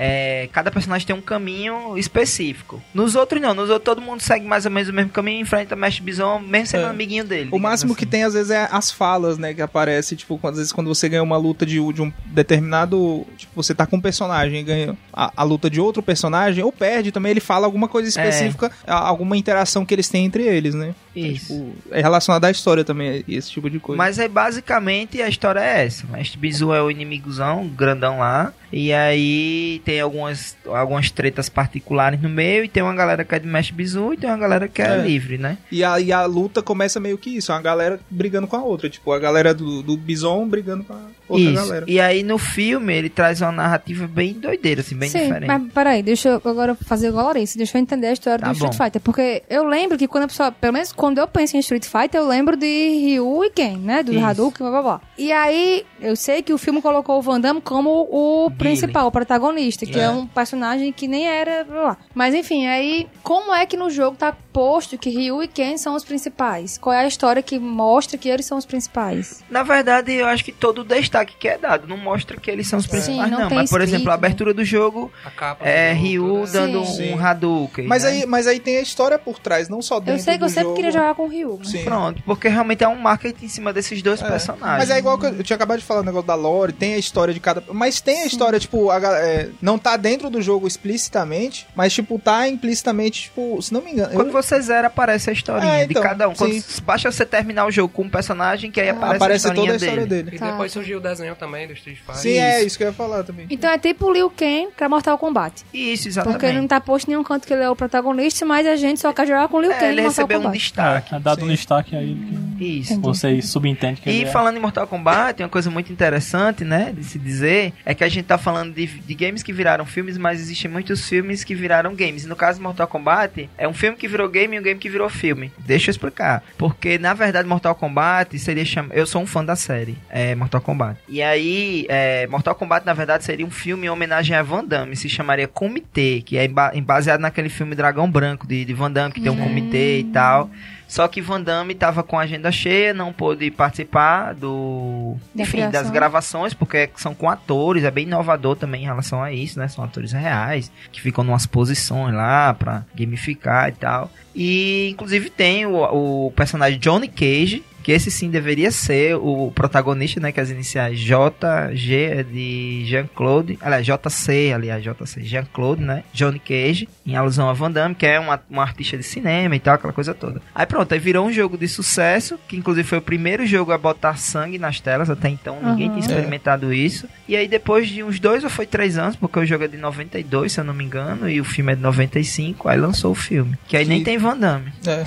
é, 0.00 0.48
cada 0.52 0.70
personagem 0.70 1.04
tem 1.06 1.16
um 1.16 1.20
caminho 1.20 1.98
específico. 1.98 2.80
Nos 2.94 3.16
outros 3.16 3.42
não, 3.42 3.52
nos 3.52 3.68
outros 3.68 3.84
todo 3.84 4.00
mundo 4.00 4.20
segue 4.20 4.46
mais 4.46 4.64
ou 4.64 4.70
menos 4.70 4.88
o 4.88 4.92
mesmo 4.92 5.10
caminho 5.10 5.38
e 5.38 5.42
enfrenta 5.42 5.74
o 5.74 5.78
Mestre 5.78 6.02
Bison, 6.04 6.38
mesmo 6.38 6.66
sendo 6.68 6.86
É. 6.86 6.90
amiguinho 6.90 7.24
dele. 7.24 7.48
O 7.52 7.58
máximo 7.58 7.92
assim. 7.92 7.98
que 7.98 8.06
tem, 8.06 8.22
às 8.22 8.34
vezes, 8.34 8.50
é 8.52 8.68
as 8.70 8.90
falas, 8.92 9.36
né? 9.38 9.52
Que 9.52 9.60
aparece, 9.60 10.14
tipo, 10.14 10.38
às 10.44 10.56
vezes 10.56 10.72
quando 10.72 10.86
você 10.86 11.08
ganha 11.08 11.22
uma 11.22 11.36
luta 11.36 11.66
de, 11.66 11.74
de 11.92 12.00
um 12.02 12.12
determinado. 12.26 13.26
Tipo, 13.36 13.52
você 13.62 13.74
tá 13.74 13.86
com 13.86 13.96
um 13.96 14.00
personagem 14.00 14.60
e 14.60 14.62
ganha 14.62 14.96
a, 15.12 15.32
a 15.36 15.42
luta 15.42 15.68
de 15.68 15.80
outro 15.80 16.02
personagem, 16.02 16.62
ou 16.62 16.70
perde 16.72 17.10
também, 17.12 17.30
ele 17.30 17.40
fala 17.40 17.66
alguma 17.66 17.88
coisa 17.88 18.08
específica, 18.08 18.70
a- 18.86 18.94
alguma 19.08 19.36
interação 19.36 19.84
que 19.84 19.94
eles 19.94 20.08
têm 20.08 20.24
entre 20.24 20.44
eles, 20.44 20.74
né? 20.74 20.94
Isso. 21.14 21.52
Tipo, 21.54 21.74
é 21.90 22.00
relacionado 22.00 22.44
à 22.44 22.50
história 22.50 22.84
também, 22.84 23.24
esse 23.28 23.50
tipo 23.50 23.68
de 23.68 23.80
coisa. 23.80 23.96
Mas 23.98 24.18
aí 24.18 24.28
basicamente 24.28 25.20
a 25.20 25.28
história 25.28 25.60
é 25.60 25.84
essa. 25.84 26.06
O 26.06 26.10
Mestre 26.12 26.38
Bizu 26.38 26.72
é 26.72 26.80
o 26.82 26.90
inimigozão, 26.90 27.66
grandão 27.66 28.18
lá. 28.20 28.52
E 28.72 28.92
aí 28.92 29.80
tem 29.84 30.00
algumas, 30.00 30.56
algumas 30.66 31.10
tretas 31.10 31.48
particulares 31.48 32.20
no 32.20 32.28
meio. 32.28 32.64
E 32.64 32.68
tem 32.68 32.82
uma 32.82 32.94
galera 32.94 33.24
que 33.24 33.34
é 33.34 33.38
de 33.38 33.46
Mestre 33.46 33.74
Bizu 33.74 34.12
e 34.12 34.16
tem 34.16 34.28
uma 34.30 34.36
galera 34.38 34.68
que 34.68 34.82
é, 34.82 34.86
É. 34.86 35.02
livre, 35.02 35.38
né? 35.38 35.58
E 35.70 35.82
a, 35.84 35.98
e 36.00 36.12
a 36.12 36.24
luta 36.26 36.62
começa 36.62 37.00
meio 37.00 37.16
que 37.18 37.36
isso, 37.36 37.52
uma 37.52 37.60
galera 37.62 38.00
brigando 38.10 38.46
com 38.46 38.56
a 38.56 38.62
outra. 38.62 38.88
Tipo, 38.88 39.12
a 39.12 39.18
galera 39.18 39.54
do, 39.54 39.82
do 39.82 39.96
Bison 39.96 40.46
brigando 40.46 40.84
com 40.84 40.92
a 40.92 41.00
outra 41.28 41.44
Isso. 41.50 41.54
galera. 41.54 41.84
E 41.88 42.00
aí 42.00 42.22
no 42.22 42.38
filme 42.38 42.94
ele 42.94 43.08
traz 43.08 43.40
uma 43.40 43.52
narrativa 43.52 44.06
bem 44.06 44.32
doideira, 44.34 44.80
assim, 44.80 44.96
bem 44.96 45.08
Sim, 45.08 45.22
diferente. 45.24 45.46
mas 45.46 45.72
peraí, 45.72 46.02
deixa 46.02 46.28
eu 46.30 46.42
agora 46.44 46.74
fazer 46.74 47.08
igual 47.08 47.28
a 47.28 47.32
deixa 47.34 47.76
eu 47.76 47.80
entender 47.80 48.08
a 48.08 48.12
história 48.12 48.38
Tá 48.38 48.48
do 48.48 48.52
Street 48.54 48.76
bom. 48.76 48.84
Fighter. 48.84 49.00
Porque 49.02 49.42
eu 49.48 49.64
lembro 49.64 49.96
que 49.98 50.06
quando 50.08 50.24
a 50.24 50.28
pessoa, 50.28 50.52
pelo 50.52 50.72
menos 50.72 50.92
quando 50.92 51.18
eu 51.18 51.26
penso 51.26 51.56
em 51.56 51.60
Street 51.60 51.84
Fighter, 51.84 52.20
eu 52.20 52.28
lembro 52.28 52.56
de 52.56 52.66
Ryu 52.66 53.44
e 53.44 53.50
Ken, 53.50 53.76
né? 53.78 54.02
Do 54.02 54.12
Isso. 54.12 54.24
Hadouken, 54.24 54.58
blá 54.66 54.70
blá 54.70 54.82
blá. 54.82 55.00
E 55.16 55.32
aí, 55.32 55.84
eu 56.00 56.16
sei 56.16 56.42
que 56.42 56.52
o 56.52 56.58
filme 56.58 56.80
colocou 56.80 57.18
o 57.18 57.22
Van 57.22 57.40
Damme 57.40 57.60
como 57.60 58.08
o. 58.10 58.50
principal, 58.58 59.06
o 59.06 59.10
protagonista, 59.12 59.86
que 59.86 59.98
é. 59.98 60.04
É. 60.04 60.10
um 60.10 60.26
personagem 60.26 60.92
que 60.92 61.06
nem 61.08 61.26
era, 61.26 61.64
blá 61.64 61.80
blá. 61.82 61.96
Mas 62.14 62.34
enfim, 62.34 62.66
aí, 62.66 63.06
como 63.22 63.54
é 63.54 63.64
que 63.66 63.76
no 63.76 63.88
jogo 63.90 64.16
tá 64.16 64.34
posto 64.52 64.98
que 64.98 65.08
Ryu 65.10 65.42
e 65.42 65.48
Ken 65.48 65.76
são 65.76 65.94
os 65.94 66.04
principais? 66.04 66.76
Qual 66.78 66.92
é 66.94 67.00
a 67.00 67.06
história 67.06 67.42
que 67.42 67.58
mostra 67.58 68.18
que 68.18 68.28
eles 68.28 68.46
são 68.46 68.58
os 68.58 68.66
principais? 68.66 69.42
Na 69.50 69.62
verdade, 69.62 70.12
eu 70.14 70.26
acho 70.26 70.44
que 70.44 70.52
todo 70.52 70.80
o 70.80 70.84
destaque 70.84 71.34
que 71.38 71.48
é 71.48 71.56
dado 71.58 71.86
não 71.86 71.96
mostra 71.96 72.36
que 72.38 72.50
eles 72.50 72.66
são 72.66 72.78
os 72.78 72.84
Sim, 72.86 72.90
principais, 72.90 73.30
não 73.30 73.40
não. 73.40 73.48
tem 73.48 73.58
Mas, 73.58 73.70
por 73.70 73.80
exemplo, 73.80 74.10
a 74.10 74.14
escrito, 74.14 74.20
né? 74.20 74.26
abertura 74.26 74.54
do 74.54 74.64
jogo 74.64 75.12
é 75.60 75.94
do- 75.94 76.00
Ryu 76.00 76.26
do- 76.46 76.52
dando 76.52 76.84
Sim. 76.86 77.14
um 77.14 77.24
Hadouken. 77.24 77.86
Mas 77.86 78.04
né? 78.04 78.10
aí, 78.10 78.26
mas 78.26 78.46
aí 78.46 78.58
tem 78.58 78.78
a 78.78 78.80
história 78.82 79.18
por 79.18 79.38
trás, 79.38 79.68
não 79.68 79.80
só 79.82 79.98
dentro 80.00 80.20
Eu 80.20 80.24
sei 80.24 80.38
que 80.38 80.44
eu 80.44 80.48
sempre 80.48 80.62
jogo. 80.64 80.74
queria 80.76 80.90
jogar 80.90 81.14
com 81.14 81.24
o 81.24 81.28
Ryu. 81.28 81.56
Mas... 81.58 81.68
Sim. 81.70 81.84
Pronto, 81.84 82.22
porque 82.24 82.48
realmente 82.48 82.82
é 82.82 82.88
um 82.88 82.96
marketing 82.96 83.44
em 83.44 83.48
cima 83.48 83.72
desses 83.72 84.00
dois 84.02 84.20
É. 84.22 84.28
personagens. 84.28 84.78
Mas 84.78 84.90
é 84.90 84.98
igual 84.98 85.18
que 85.18 85.26
eu, 85.26 85.34
eu 85.34 85.42
tinha 85.44 85.56
acabado 85.56 85.78
de 85.78 85.84
falar 85.84 86.00
o 86.00 86.04
negócio 86.04 86.26
da 86.26 86.34
lore, 86.34 86.72
tem 86.72 86.94
a 86.94 86.98
história 86.98 87.32
de 87.34 87.40
cada. 87.40 87.62
Mas 87.72 88.00
tem 88.00 88.22
a 88.22 88.26
história, 88.26 88.47
tipo, 88.58 88.90
a, 88.90 88.98
é, 89.18 89.48
não 89.60 89.78
tá 89.78 89.96
dentro 89.96 90.30
do 90.30 90.40
jogo 90.40 90.66
explicitamente, 90.66 91.66
mas, 91.74 91.92
tipo, 91.92 92.18
tá 92.18 92.48
implicitamente, 92.48 93.22
tipo, 93.22 93.60
se 93.62 93.72
não 93.72 93.82
me 93.82 93.92
engano. 93.92 94.12
Quando 94.14 94.28
eu- 94.28 94.32
você 94.32 94.60
zera, 94.60 94.86
aparece 94.88 95.30
a 95.30 95.32
historinha 95.32 95.72
É, 95.80 95.84
então, 95.84 96.00
de 96.02 96.08
cada 96.08 96.28
um. 96.28 96.34
Quando- 96.34 96.62
basta 96.84 97.10
você 97.10 97.24
terminar 97.26 97.66
o 97.66 97.70
jogo 97.70 97.92
com 97.92 98.02
um 98.02 98.08
personagem 98.08 98.70
que 98.70 98.80
aí 98.80 98.88
aparece, 98.90 99.16
Aparece 99.16 99.46
a 99.48 99.54
toda 99.54 99.72
a 99.72 99.76
história 99.76 100.06
dele. 100.06 100.22
dele. 100.24 100.36
E 100.36 100.38
Tá. 100.38 100.50
depois 100.50 100.72
surgiu 100.72 100.98
o 100.98 101.00
desenho 101.00 101.34
também 101.34 101.66
do 101.66 101.72
Street 101.72 101.98
Fighter. 101.98 102.16
Sim, 102.16 102.38
é 102.38 102.62
isso 102.62 102.76
que 102.76 102.84
eu 102.84 102.88
ia 102.88 102.92
falar 102.92 103.22
também. 103.24 103.46
Então 103.50 103.68
é 103.70 103.78
tipo 103.78 104.06
o 104.06 104.12
Liu 104.12 104.30
Kang 104.30 104.68
pra 104.76 104.88
Mortal 104.88 105.18
Kombat. 105.18 105.64
Isso, 105.72 106.08
exatamente. 106.08 106.38
Porque 106.40 106.52
não 106.52 106.66
tá 106.66 106.80
posto 106.80 107.08
em 107.08 107.10
nenhum 107.12 107.24
canto 107.24 107.46
que 107.46 107.52
ele 107.52 107.62
é 107.62 107.70
o 107.70 107.76
protagonista, 107.76 108.44
mas 108.46 108.66
a 108.66 108.76
gente 108.76 109.00
só 109.00 109.12
quer 109.12 109.26
jogar 109.26 109.48
com 109.48 109.56
o 109.56 109.60
Liu 109.60 109.70
Kang 109.72 109.84
É, 109.84 109.92
ele 109.92 110.00
recebeu 110.02 110.40
um 110.40 110.50
destaque. 110.50 111.14
É, 111.14 111.16
é 111.16 111.20
dado 111.20 111.40
Sim. 111.40 111.46
um 111.46 111.48
destaque 111.48 111.96
a 111.96 112.02
ele 112.02 112.38
Isso. 112.60 112.94
que 112.94 113.00
vocês 113.00 113.46
subentendem 113.48 113.96
que 113.96 114.08
E 114.08 114.20
ele 114.20 114.28
é. 114.28 114.32
falando 114.32 114.56
em 114.56 114.60
Mortal 114.60 114.86
Kombat, 114.86 115.42
uma 115.42 115.48
coisa 115.48 115.70
muito 115.70 115.92
interessante, 115.92 116.64
né, 116.64 116.92
de 116.96 117.04
se 117.04 117.18
dizer, 117.18 117.72
é 117.84 117.94
que 117.94 118.04
a 118.04 118.08
gente 118.08 118.24
tá 118.26 118.37
falando 118.38 118.74
de, 118.74 118.86
de 118.86 119.14
games 119.14 119.42
que 119.42 119.52
viraram 119.52 119.84
filmes, 119.84 120.16
mas 120.16 120.40
existem 120.40 120.70
muitos 120.70 121.08
filmes 121.08 121.44
que 121.44 121.54
viraram 121.54 121.94
games. 121.94 122.24
No 122.24 122.36
caso 122.36 122.62
Mortal 122.62 122.86
Kombat, 122.86 123.48
é 123.58 123.68
um 123.68 123.74
filme 123.74 123.96
que 123.96 124.08
virou 124.08 124.28
game 124.28 124.56
e 124.56 124.60
um 124.60 124.62
game 124.62 124.78
que 124.80 124.88
virou 124.88 125.08
filme. 125.08 125.52
Deixa 125.58 125.90
eu 125.90 125.92
explicar. 125.92 126.42
Porque, 126.56 126.98
na 126.98 127.14
verdade, 127.14 127.48
Mortal 127.48 127.74
Kombat 127.74 128.38
seria 128.38 128.64
cham... 128.64 128.86
Eu 128.90 129.06
sou 129.06 129.22
um 129.22 129.26
fã 129.26 129.44
da 129.44 129.56
série, 129.56 129.98
é, 130.08 130.34
Mortal 130.34 130.60
Kombat. 130.60 130.98
E 131.08 131.22
aí, 131.22 131.86
é, 131.88 132.26
Mortal 132.26 132.54
Kombat, 132.54 132.86
na 132.86 132.94
verdade, 132.94 133.24
seria 133.24 133.44
um 133.44 133.50
filme 133.50 133.86
em 133.86 133.90
homenagem 133.90 134.36
a 134.36 134.42
Van 134.42 134.64
Damme. 134.64 134.96
Se 134.96 135.08
chamaria 135.08 135.48
Comitê, 135.48 136.22
que 136.24 136.36
é 136.36 136.46
ba- 136.48 136.72
baseado 136.82 137.20
naquele 137.20 137.48
filme 137.48 137.74
Dragão 137.74 138.10
Branco, 138.10 138.46
de, 138.46 138.64
de 138.64 138.74
Van 138.74 138.90
Damme, 138.90 139.12
que 139.12 139.20
tem 139.20 139.30
um 139.30 139.36
comitê 139.36 140.00
e 140.00 140.04
tal. 140.04 140.50
Só 140.88 141.06
que 141.06 141.20
Van 141.20 141.40
Damme 141.40 141.74
tava 141.74 142.02
com 142.02 142.18
a 142.18 142.22
agenda 142.22 142.50
cheia, 142.50 142.94
não 142.94 143.12
pôde 143.12 143.50
participar 143.50 144.34
do. 144.34 145.16
Da 145.34 145.42
enfim, 145.42 145.68
das 145.68 145.90
gravações, 145.90 146.54
porque 146.54 146.88
são 146.96 147.14
com 147.14 147.28
atores, 147.28 147.84
é 147.84 147.90
bem 147.90 148.06
inovador 148.06 148.56
também 148.56 148.82
em 148.82 148.86
relação 148.86 149.22
a 149.22 149.30
isso, 149.30 149.58
né? 149.58 149.68
São 149.68 149.84
atores 149.84 150.12
reais, 150.12 150.72
que 150.90 151.02
ficam 151.02 151.22
numas 151.22 151.46
posições 151.46 152.14
lá 152.14 152.54
pra 152.54 152.84
gamificar 152.94 153.68
e 153.68 153.72
tal. 153.72 154.10
E 154.34 154.88
inclusive 154.90 155.28
tem 155.28 155.66
o, 155.66 156.26
o 156.26 156.32
personagem 156.32 156.78
Johnny 156.78 157.08
Cage, 157.08 157.62
que 157.82 157.92
esse 157.92 158.10
sim 158.10 158.30
deveria 158.30 158.70
ser 158.70 159.16
o 159.16 159.50
protagonista, 159.54 160.20
né? 160.20 160.32
Que 160.32 160.40
as 160.40 160.50
iniciais 160.50 160.98
JG 160.98 161.94
é 161.94 162.22
de 162.22 162.84
Jean-Claude, 162.86 163.58
aliás, 163.60 163.86
JC, 163.86 164.52
aliás, 164.54 164.82
JC, 164.82 165.22
Jean-Claude, 165.24 165.82
né? 165.82 166.04
Johnny 166.12 166.38
Cage, 166.38 166.88
em 167.06 167.16
alusão 167.16 167.48
a 167.48 167.52
Van 167.52 167.70
Damme, 167.70 167.94
que 167.94 168.06
é 168.06 168.18
uma, 168.18 168.40
uma 168.50 168.62
artista 168.62 168.96
de 168.96 169.02
cinema 169.02 169.54
e 169.56 169.60
tal, 169.60 169.74
aquela 169.74 169.92
coisa 169.92 170.14
toda. 170.14 170.40
Aí 170.54 170.66
pronto, 170.66 170.92
aí 170.92 170.98
virou 170.98 171.26
um 171.26 171.32
jogo 171.32 171.56
de 171.56 171.68
sucesso, 171.68 172.38
que 172.48 172.56
inclusive 172.56 172.86
foi 172.86 172.98
o 172.98 173.02
primeiro 173.02 173.46
jogo 173.46 173.72
a 173.72 173.78
botar 173.78 174.16
sangue 174.16 174.58
nas 174.58 174.80
telas, 174.80 175.08
até 175.10 175.28
então 175.28 175.58
ninguém 175.62 175.88
tinha 175.88 176.00
experimentado 176.00 176.72
isso. 176.72 177.08
E 177.28 177.36
aí 177.36 177.48
depois 177.48 177.88
de 177.88 178.02
uns 178.02 178.18
dois 178.20 178.44
ou 178.44 178.50
foi 178.50 178.66
três 178.66 178.98
anos, 178.98 179.16
porque 179.16 179.38
o 179.38 179.46
jogo 179.46 179.64
é 179.64 179.68
de 179.68 179.76
92, 179.76 180.52
se 180.52 180.60
eu 180.60 180.64
não 180.64 180.74
me 180.74 180.84
engano, 180.84 181.28
e 181.28 181.40
o 181.40 181.44
filme 181.44 181.72
é 181.72 181.76
de 181.76 181.82
95, 181.82 182.68
aí 182.68 182.78
lançou 182.78 183.12
o 183.12 183.14
filme. 183.14 183.56
Que 183.66 183.76
aí 183.76 183.84
nem 183.86 183.98
Que- 184.00 184.04
tem 184.04 184.18
Van 184.18 184.36
Damme. 184.36 184.72
É. 184.86 185.04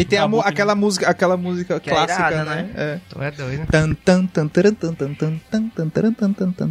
E 0.00 0.04
tem 0.04 0.18
a 0.18 0.28
aquela 0.44 0.74
música, 0.74 1.08
aquela 1.08 1.36
música 1.36 1.80
Que 1.80 1.90
é 1.90 1.97
clássica, 2.06 2.30
irada, 2.30 2.44
né? 2.44 2.62
né? 2.62 2.70
É. 2.76 2.98
Tu 3.08 3.22
é 3.22 3.30
doido. 3.30 3.66
Tan, 3.70 3.94
tan, 3.94 4.26
tan, 4.26 4.48
tan, 4.48 4.70
tan, 4.72 4.94
tan, 4.94 5.04
tan, 5.04 5.38
tan, 5.40 5.68
tan, 5.68 5.90
tan, 5.90 6.10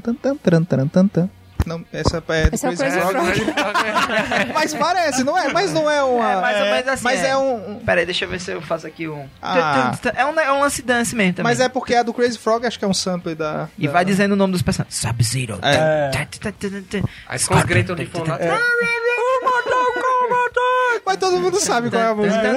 tan, 0.01 0.36
tan, 0.38 0.63
tan, 0.65 0.88
tan, 0.88 1.07
tan. 1.07 1.29
Não, 1.65 1.84
essa 1.91 2.24
é 2.29 2.50
do 2.50 2.55
Esse 2.55 2.65
é 2.65 2.69
o 2.69 2.77
Crazy 2.77 2.98
Crazy 2.98 3.12
Frog. 3.12 3.36
Frog. 3.41 4.53
Mas 4.53 4.74
parece, 4.74 5.24
não 5.25 5.38
é? 5.38 5.51
Mas 5.51 5.74
não 5.74 5.91
é 5.91 6.01
uma. 6.01 6.31
É, 6.31 6.36
mais 6.41 6.57
ou 6.62 6.63
menos 6.72 6.88
assim, 6.88 7.03
Mas 7.03 7.24
é. 7.24 7.27
é 7.29 7.38
um. 7.38 7.72
um- 7.72 7.79
Pera 7.79 8.00
aí, 8.00 8.05
deixa 8.05 8.24
eu 8.24 8.29
ver 8.29 8.39
se 8.39 8.51
eu 8.51 8.62
faço 8.62 8.88
aqui 8.88 9.05
um. 9.10 9.25
Ah. 9.41 9.91
É 10.15 10.25
um, 10.25 10.39
é 10.39 10.53
um 10.53 10.62
lance 10.62 10.81
dance 10.81 11.13
mesmo 11.13 11.34
também. 11.34 11.51
Mas 11.51 11.60
é 11.60 11.67
porque 11.67 11.93
a 11.96 12.03
do 12.03 12.13
Crazy 12.13 12.38
Frog 12.38 12.65
acho 12.65 12.79
que 12.79 12.86
é 12.86 12.88
um 12.88 12.93
sample 12.93 13.36
da. 13.36 13.67
E 13.77 13.86
da- 13.86 13.91
vai 13.91 14.05
dizendo 14.05 14.31
o 14.31 14.36
nome 14.38 14.53
dos 14.53 14.62
personagens. 14.62 14.96
Sub-Zero. 14.98 15.60
É. 15.62 16.10
Tá, 16.12 16.19
tá, 16.19 16.25
tá, 16.39 16.51
tá, 16.51 16.67
tá. 17.01 17.10
Aí 17.27 17.39
com 17.39 17.55
os 17.55 17.63
gritos 17.63 17.96
de 17.98 18.05
fundo. 18.05 18.31
Mas 21.06 21.17
todo 21.17 21.39
mundo 21.39 21.60
sabe 21.60 21.89
qual 21.89 22.01
é 22.01 22.06
a 22.08 22.15
música. 22.15 22.36
Né? 22.44 22.50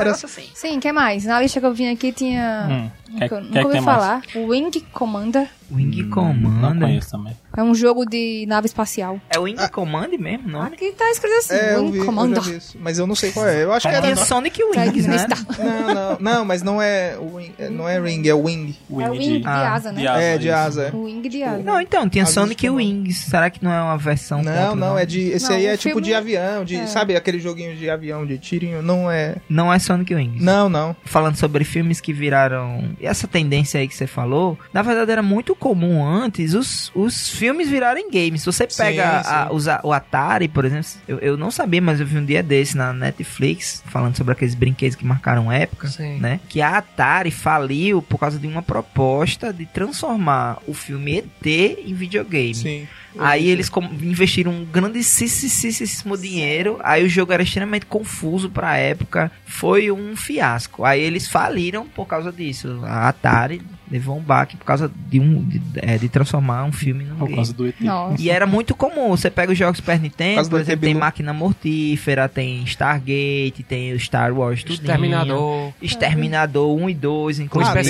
Era- 0.00 0.10
assim. 0.26 0.50
Sim, 0.54 0.78
o 0.78 0.80
que 0.80 0.92
mais? 0.92 1.24
Na 1.24 1.40
lista 1.40 1.60
que 1.60 1.66
eu 1.66 1.72
vim 1.74 1.90
aqui 1.92 2.12
tinha. 2.12 2.90
Hum, 3.12 3.18
Nunca, 3.40 3.50
que 3.52 3.58
ouvi 3.66 3.80
mais? 3.80 3.84
falar. 3.84 4.22
O 4.34 4.46
Wing 4.48 4.80
Commander. 4.92 5.48
Wing 5.70 6.02
Não 6.02 6.10
Commander. 6.10 6.88
conheço 6.88 7.10
também. 7.12 7.34
É 7.56 7.62
um 7.62 7.74
jogo 7.74 8.04
de 8.04 8.44
nave 8.46 8.66
espacial. 8.66 9.18
É 9.30 9.38
Wing 9.38 9.56
Command 9.70 10.08
mesmo, 10.18 10.48
o 10.48 10.50
nome? 10.50 10.66
Aqui 10.74 10.92
tá 10.92 11.10
escrito 11.10 11.34
assim: 11.38 11.54
É, 11.54 11.78
Wing 11.78 11.90
vi, 11.92 12.04
Commander. 12.04 12.46
isso. 12.48 12.76
Mas 12.80 12.98
eu 12.98 13.06
não 13.06 13.14
sei 13.14 13.30
qual 13.32 13.46
é. 13.46 13.62
Eu 13.64 13.72
acho 13.72 13.88
que 13.88 13.94
Tinha 13.94 14.06
era. 14.06 14.16
Sonic 14.16 14.62
Wings, 14.62 15.06
né? 15.06 15.26
Não, 15.58 15.94
não, 15.94 16.18
não, 16.20 16.44
mas 16.44 16.62
não 16.62 16.80
é. 16.82 17.16
Wing- 17.18 17.52
é- 17.58 17.70
Não 17.70 17.88
é 17.88 17.98
Ring, 18.00 18.26
é 18.28 18.34
Wing. 18.34 18.76
É 18.90 19.08
o 19.08 19.12
Wing 19.12 19.40
de 19.40 19.46
Ah, 19.46 19.74
asa, 19.74 19.92
né? 19.92 20.00
de 20.00 20.06
asa. 20.08 20.22
É, 20.22 20.38
de 20.38 20.50
asa. 20.50 20.82
é. 20.84 20.90
O 20.96 21.04
Wing 21.04 21.26
de 21.28 21.42
asa. 21.42 21.62
Não, 21.62 21.80
então, 21.80 22.08
tinha 22.08 22.26
Sonic 22.26 22.68
Wings. 22.68 23.16
Será 23.18 23.48
que 23.48 23.62
não 23.64 23.72
é 23.72 23.80
uma 23.82 23.96
versão 23.98 24.42
Não, 24.42 24.74
não, 24.76 24.98
é 24.98 25.06
de. 25.06 25.20
Esse 25.28 25.48
Não, 25.48 25.56
aí 25.56 25.66
é 25.66 25.76
tipo 25.76 25.94
filme- 25.94 26.02
de 26.02 26.14
avião, 26.14 26.64
de. 26.64 26.76
é. 26.76 26.86
Sabe 26.86 27.16
aquele 27.16 27.38
joguinho 27.40 27.74
de 27.76 27.88
avião, 27.88 28.26
de 28.26 28.36
tirinho? 28.38 28.82
Não 28.82 29.10
é. 29.10 29.36
Não 29.48 29.72
é 29.72 29.78
Sonic 29.78 30.14
Wings. 30.14 30.42
Não, 30.42 30.68
não. 30.68 30.94
falando 31.04 31.36
sobre 31.36 31.64
filmes 31.64 32.00
que 32.00 32.12
viraram. 32.12 32.94
Essa 33.02 33.26
tendência 33.26 33.80
aí 33.80 33.88
que 33.88 33.94
você 33.94 34.06
falou, 34.06 34.58
na 34.72 34.80
verdade 34.82 35.10
era 35.10 35.22
muito 35.22 35.54
comum 35.54 36.04
antes 36.06 36.54
os, 36.54 36.90
os 36.94 37.28
filmes 37.28 37.68
virarem 37.68 38.10
games. 38.10 38.42
Se 38.42 38.46
você 38.46 38.66
Sim, 38.68 38.82
pega 38.82 39.18
a- 39.20 39.48
sim. 39.48 39.54
os 39.54 39.68
a- 39.68 39.80
o 39.82 39.92
Atari, 39.92 40.48
por 40.48 40.64
exemplo, 40.64 40.88
eu, 41.08 41.18
eu 41.18 41.36
não 41.36 41.50
sabia, 41.50 41.80
mas 41.82 42.00
eu 42.00 42.06
vi 42.06 42.16
um 42.18 42.24
dia 42.24 42.42
desse 42.42 42.76
na 42.76 42.92
Netflix, 42.92 43.82
falando 43.86 44.16
sobre 44.16 44.32
aqueles 44.32 44.54
brinquedos 44.54 44.96
que 44.96 45.04
marcaram 45.04 45.50
época, 45.50 45.88
Sim. 45.88 46.18
né? 46.18 46.40
Que 46.48 46.60
a 46.62 46.78
Atari 46.78 47.30
faliu 47.30 48.00
por 48.02 48.18
causa 48.18 48.38
de 48.38 48.46
uma 48.46 48.62
proposta 48.62 49.52
de 49.52 49.66
transformar 49.66 50.58
o 50.66 50.74
filme 50.74 51.18
ET 51.18 51.46
em 51.86 51.94
videogame. 51.94 52.54
Sim. 52.54 52.88
Aí 53.18 53.48
eles 53.48 53.70
investiram 54.00 54.52
um 54.52 54.64
grandíssimo 54.64 56.16
dinheiro. 56.16 56.78
Aí 56.82 57.04
o 57.04 57.08
jogo 57.08 57.32
era 57.32 57.42
extremamente 57.42 57.86
confuso 57.86 58.48
pra 58.50 58.76
época. 58.76 59.30
Foi 59.44 59.90
um 59.90 60.16
fiasco. 60.16 60.84
Aí 60.84 61.00
eles 61.00 61.28
faliram 61.28 61.86
por 61.86 62.06
causa 62.06 62.32
disso. 62.32 62.80
A 62.84 63.08
Atari 63.08 63.62
levou 63.92 64.16
um 64.16 64.22
baque 64.22 64.56
por 64.56 64.64
causa 64.64 64.90
de 65.08 65.20
um 65.20 65.44
de, 65.44 65.60
é, 65.76 65.98
de 65.98 66.08
transformar 66.08 66.64
um 66.64 66.72
filme 66.72 67.04
num 67.04 67.16
Por 67.16 67.26
game. 67.26 67.36
causa 67.36 67.52
do 67.52 67.66
ET. 67.68 67.74
Nossa. 67.80 68.20
E 68.20 68.30
era 68.30 68.46
muito 68.46 68.74
comum. 68.74 69.10
Você 69.10 69.30
pega 69.30 69.52
os 69.52 69.58
jogos 69.58 69.76
Super 69.76 69.96
Por 69.98 70.02
Nintendo, 70.02 70.42
por 70.42 70.48
do 70.50 70.56
exemplo, 70.58 70.72
ET 70.72 70.80
tem 70.80 70.88
Bilu. 70.94 71.00
Máquina 71.00 71.32
Mortífera, 71.32 72.28
tem 72.28 72.62
Stargate, 72.64 73.62
tem 73.68 73.92
o 73.92 74.00
Star 74.00 74.32
Wars, 74.32 74.62
tudinho. 74.64 74.80
Exterminador. 74.80 75.72
Exterminador 75.82 76.74
1 76.76 76.90
e 76.90 76.94
2, 76.94 77.38
O 77.38 77.42
inclusive. 77.42 77.74
Vários, 77.74 77.86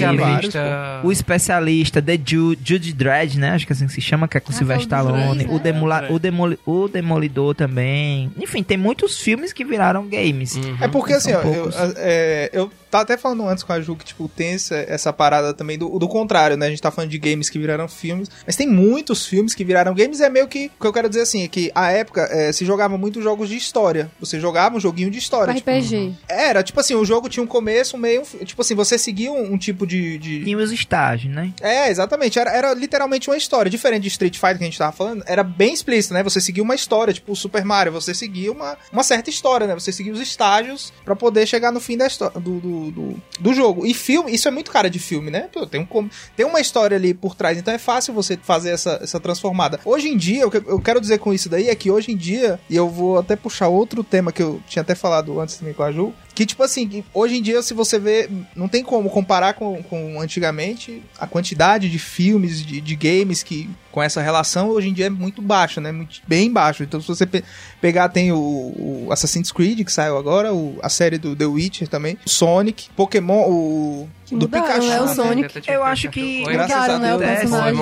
especialista. 0.46 1.00
O 1.04 1.12
especialista, 1.12 2.02
The 2.02 2.18
Ju- 2.24 2.56
Judy 2.64 2.92
Dredd, 2.92 3.36
né? 3.38 3.50
Acho 3.52 3.66
que 3.66 3.72
é 3.72 3.74
assim 3.76 3.86
que 3.86 3.92
se 3.92 4.00
chama, 4.00 4.26
que 4.26 4.36
é 4.36 4.40
com 4.40 4.50
Ah, 4.52 4.54
Sylvester 4.54 4.98
é 4.98 5.02
o 5.02 5.04
Stallone. 5.06 5.34
três, 5.44 5.50
O, 5.50 5.54
né? 5.54 5.60
Demula- 5.62 6.06
o, 6.10 6.18
Demoli- 6.18 6.58
o 6.66 6.88
Demolidor 6.88 7.54
também. 7.54 8.30
Enfim, 8.36 8.62
tem 8.62 8.76
muitos 8.76 9.20
filmes 9.20 9.52
que 9.52 9.64
viraram 9.64 10.06
games. 10.08 10.56
Uhum. 10.56 10.76
É 10.80 10.88
porque 10.88 11.12
assim, 11.12 11.32
ó, 11.32 11.40
eu, 11.42 11.70
é, 11.96 12.50
eu 12.52 12.70
tava 12.92 13.02
até 13.04 13.16
falando 13.16 13.48
antes 13.48 13.64
com 13.64 13.72
a 13.72 13.80
Ju 13.80 13.96
que, 13.96 14.04
tipo, 14.04 14.28
tem 14.28 14.48
essa, 14.54 14.76
essa 14.76 15.12
parada 15.12 15.52
também 15.54 15.78
do, 15.78 15.98
do 15.98 16.06
contrário, 16.06 16.56
né? 16.56 16.66
A 16.66 16.70
gente 16.70 16.82
tá 16.82 16.90
falando 16.90 17.10
de 17.10 17.18
games 17.18 17.48
que 17.50 17.58
viraram 17.58 17.88
filmes, 17.88 18.28
mas 18.46 18.54
tem 18.54 18.68
muitos 18.68 19.26
filmes 19.26 19.54
que 19.54 19.64
viraram 19.64 19.94
games. 19.94 20.20
É 20.20 20.28
meio 20.28 20.46
que. 20.46 20.70
O 20.78 20.80
que 20.82 20.86
eu 20.86 20.92
quero 20.92 21.08
dizer 21.08 21.22
assim 21.22 21.42
é 21.42 21.48
que 21.48 21.72
a 21.74 21.90
época 21.90 22.28
é, 22.30 22.52
se 22.52 22.64
jogava 22.64 22.96
muito 22.98 23.20
jogos 23.22 23.48
de 23.48 23.56
história. 23.56 24.10
Você 24.20 24.38
jogava 24.38 24.76
um 24.76 24.80
joguinho 24.80 25.10
de 25.10 25.18
história. 25.18 25.54
tipo, 25.54 25.68
RPG. 25.70 26.14
era, 26.28 26.62
tipo 26.62 26.78
assim, 26.78 26.94
o 26.94 27.04
jogo 27.04 27.28
tinha 27.28 27.42
um 27.42 27.46
começo, 27.46 27.96
um 27.96 28.00
meio. 28.00 28.22
Tipo 28.44 28.60
assim, 28.62 28.74
você 28.74 28.98
seguia 28.98 29.32
um, 29.32 29.54
um 29.54 29.58
tipo 29.58 29.86
de. 29.86 30.18
de- 30.18 30.44
Tinha 30.44 30.58
os 30.58 30.70
estágios, 30.70 31.34
né? 31.34 31.52
É, 31.60 31.88
exatamente. 31.90 32.38
Era, 32.38 32.50
era 32.52 32.74
literalmente 32.74 33.28
uma 33.30 33.36
história. 33.36 33.70
Diferente 33.70 34.02
de 34.02 34.08
Street 34.08 34.34
Fighter 34.36 34.58
que 34.58 34.64
a 34.64 34.66
gente 34.66 34.78
tava 34.78 34.92
falando, 34.92 35.24
era 35.26 35.42
bem 35.42 35.72
explícito, 35.72 36.12
né? 36.14 36.22
Você 36.22 36.40
seguia 36.40 36.62
uma 36.62 36.74
história, 36.74 37.14
tipo 37.14 37.32
o 37.32 37.36
Super 37.36 37.64
Mario, 37.64 37.92
você 37.92 38.12
seguia 38.12 38.52
uma, 38.52 38.76
uma 38.92 39.02
certa 39.02 39.30
história, 39.30 39.66
né? 39.66 39.74
Você 39.74 39.92
seguia 39.92 40.12
os 40.12 40.20
estágios 40.20 40.92
pra 41.04 41.16
poder 41.16 41.46
chegar 41.46 41.72
no 41.72 41.80
fim 41.80 41.96
da 41.96 42.06
histó- 42.06 42.28
do, 42.30 42.60
do, 42.60 42.81
do, 42.90 43.14
do 43.38 43.54
jogo. 43.54 43.86
E 43.86 43.94
filme, 43.94 44.32
isso 44.32 44.48
é 44.48 44.50
muito 44.50 44.70
cara 44.70 44.90
de 44.90 44.98
filme, 44.98 45.30
né? 45.30 45.48
Pô, 45.52 45.66
tem, 45.66 45.80
um, 45.80 46.08
tem 46.36 46.46
uma 46.46 46.60
história 46.60 46.96
ali 46.96 47.14
por 47.14 47.34
trás, 47.34 47.58
então 47.58 47.72
é 47.72 47.78
fácil 47.78 48.14
você 48.14 48.36
fazer 48.36 48.70
essa, 48.70 48.98
essa 49.02 49.20
transformada. 49.20 49.80
Hoje 49.84 50.08
em 50.08 50.16
dia, 50.16 50.46
o 50.46 50.50
que 50.50 50.56
eu 50.56 50.80
quero 50.80 51.00
dizer 51.00 51.18
com 51.18 51.32
isso 51.32 51.48
daí 51.48 51.68
é 51.68 51.74
que 51.74 51.90
hoje 51.90 52.12
em 52.12 52.16
dia, 52.16 52.58
e 52.68 52.76
eu 52.76 52.88
vou 52.88 53.18
até 53.18 53.36
puxar 53.36 53.68
outro 53.68 54.02
tema 54.02 54.32
que 54.32 54.42
eu 54.42 54.60
tinha 54.66 54.82
até 54.82 54.94
falado 54.94 55.40
antes 55.40 55.56
também 55.56 55.74
com 55.74 55.82
a 55.82 55.92
Ju, 55.92 56.12
que, 56.34 56.46
tipo 56.46 56.62
assim, 56.62 57.04
hoje 57.12 57.36
em 57.36 57.42
dia, 57.42 57.62
se 57.62 57.74
você 57.74 57.98
vê, 57.98 58.28
não 58.56 58.66
tem 58.66 58.82
como 58.82 59.10
comparar 59.10 59.54
com, 59.54 59.82
com 59.82 60.20
antigamente 60.20 61.02
a 61.18 61.26
quantidade 61.26 61.90
de 61.90 61.98
filmes, 61.98 62.64
de, 62.64 62.80
de 62.80 62.96
games 62.96 63.42
que 63.42 63.68
com 63.92 64.02
essa 64.02 64.20
relação, 64.20 64.70
hoje 64.70 64.88
em 64.88 64.92
dia 64.92 65.06
é 65.06 65.10
muito 65.10 65.40
baixa, 65.40 65.80
né? 65.80 65.92
Muito, 65.92 66.20
bem 66.26 66.50
baixo. 66.50 66.82
Então, 66.82 67.00
se 67.00 67.06
você 67.06 67.24
pe- 67.26 67.44
pegar, 67.80 68.08
tem 68.08 68.32
o, 68.32 68.36
o 68.38 69.08
Assassin's 69.12 69.52
Creed, 69.52 69.84
que 69.84 69.92
saiu 69.92 70.16
agora, 70.16 70.52
o- 70.52 70.78
a 70.82 70.88
série 70.88 71.18
do 71.18 71.36
The 71.36 71.44
Witcher 71.46 71.86
também, 71.86 72.18
Sonic, 72.26 72.88
Pokémon, 72.96 73.44
o. 73.48 74.08
Que 74.26 74.34
do 74.34 74.46
mudaram, 74.46 74.64
Pikachu. 74.66 74.88
né, 74.88 75.00
o 75.00 75.04
né? 75.06 75.14
Sonic. 75.14 75.62
Eu 75.70 75.84
acho 75.84 76.08
que. 76.10 76.42
Graças 76.44 76.70
Mudaram, 76.76 76.94
a 76.94 76.98
né, 76.98 77.14
o 77.14 77.18
Deus. 77.18 77.30
É, 77.30 77.46
Foi, 77.46 77.72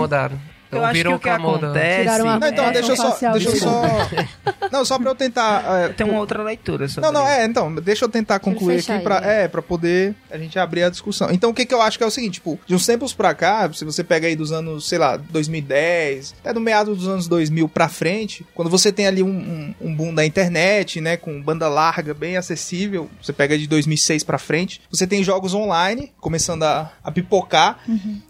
mudaram. 0.77 0.85
Eu 0.85 0.85
acho 0.85 1.03
que 1.03 1.09
o 1.09 1.19
que 1.19 1.29
acontece... 1.29 2.19
Não, 2.19 2.49
então, 2.49 2.65
É, 2.67 2.73
deixa 2.73 2.93
eu 2.93 2.97
só. 2.97 3.19
Deixa 3.33 3.49
eu 3.49 3.57
só. 3.57 3.83
Não, 4.71 4.85
só 4.85 4.99
pra 4.99 5.11
eu 5.11 5.15
tentar. 5.15 5.65
é, 5.81 5.89
Tem 5.89 6.07
uma 6.07 6.21
outra 6.21 6.43
leitura 6.43 6.89
sobre 6.89 7.11
Não, 7.11 7.13
não, 7.13 7.29
é, 7.29 7.45
então, 7.45 7.75
deixa 7.75 8.05
eu 8.05 8.09
tentar 8.09 8.39
concluir 8.39 8.79
aqui 8.79 9.03
pra, 9.03 9.19
aí, 9.19 9.27
né? 9.27 9.45
é, 9.45 9.49
pra 9.49 9.61
poder 9.61 10.15
a 10.31 10.39
gente 10.39 10.59
abrir 10.59 10.85
a 10.85 10.91
discussão. 10.91 11.29
Então, 11.33 11.51
o 11.51 11.55
que 11.55 11.67
que 11.67 11.75
eu 11.75 11.83
acho 11.83 11.99
que 11.99 12.05
é 12.05 12.07
o 12.07 12.11
seguinte, 12.11 12.35
tipo, 12.35 12.59
de 12.67 12.75
uns 12.75 12.87
tempos 12.87 13.13
pra 13.13 13.35
cá, 13.35 13.71
se 13.73 13.85
você 13.85 14.05
pega 14.05 14.29
aí 14.29 14.37
dos 14.37 14.53
anos, 14.53 14.89
sei 14.89 14.99
lá, 14.99 15.17
2010, 15.17 16.35
até 16.41 16.53
do 16.53 16.61
meado 16.61 16.95
dos 16.95 17.09
anos 17.09 17.27
2000 17.29 17.69
pra 17.69 17.89
frente, 17.89 18.47
quando 18.55 18.71
você 18.71 18.93
tem 18.93 19.07
ali 19.07 19.23
um, 19.23 19.29
um, 19.29 19.75
um 19.89 19.95
boom 19.95 20.15
da 20.15 20.25
internet, 20.25 21.01
né, 21.01 21.17
com 21.17 21.41
banda 21.43 21.69
larga, 21.69 22.15
bem 22.15 22.37
acessível, 22.37 23.11
você 23.21 23.33
pega 23.33 23.59
de 23.59 23.67
2006 23.67 24.25
pra 24.25 24.39
frente, 24.39 24.81
você 24.91 25.07
tem 25.07 25.23
jogos 25.25 25.55
online 25.55 26.13
começando 26.21 26.63
a, 26.63 26.93
a 27.03 27.11
pipocar 27.11 27.81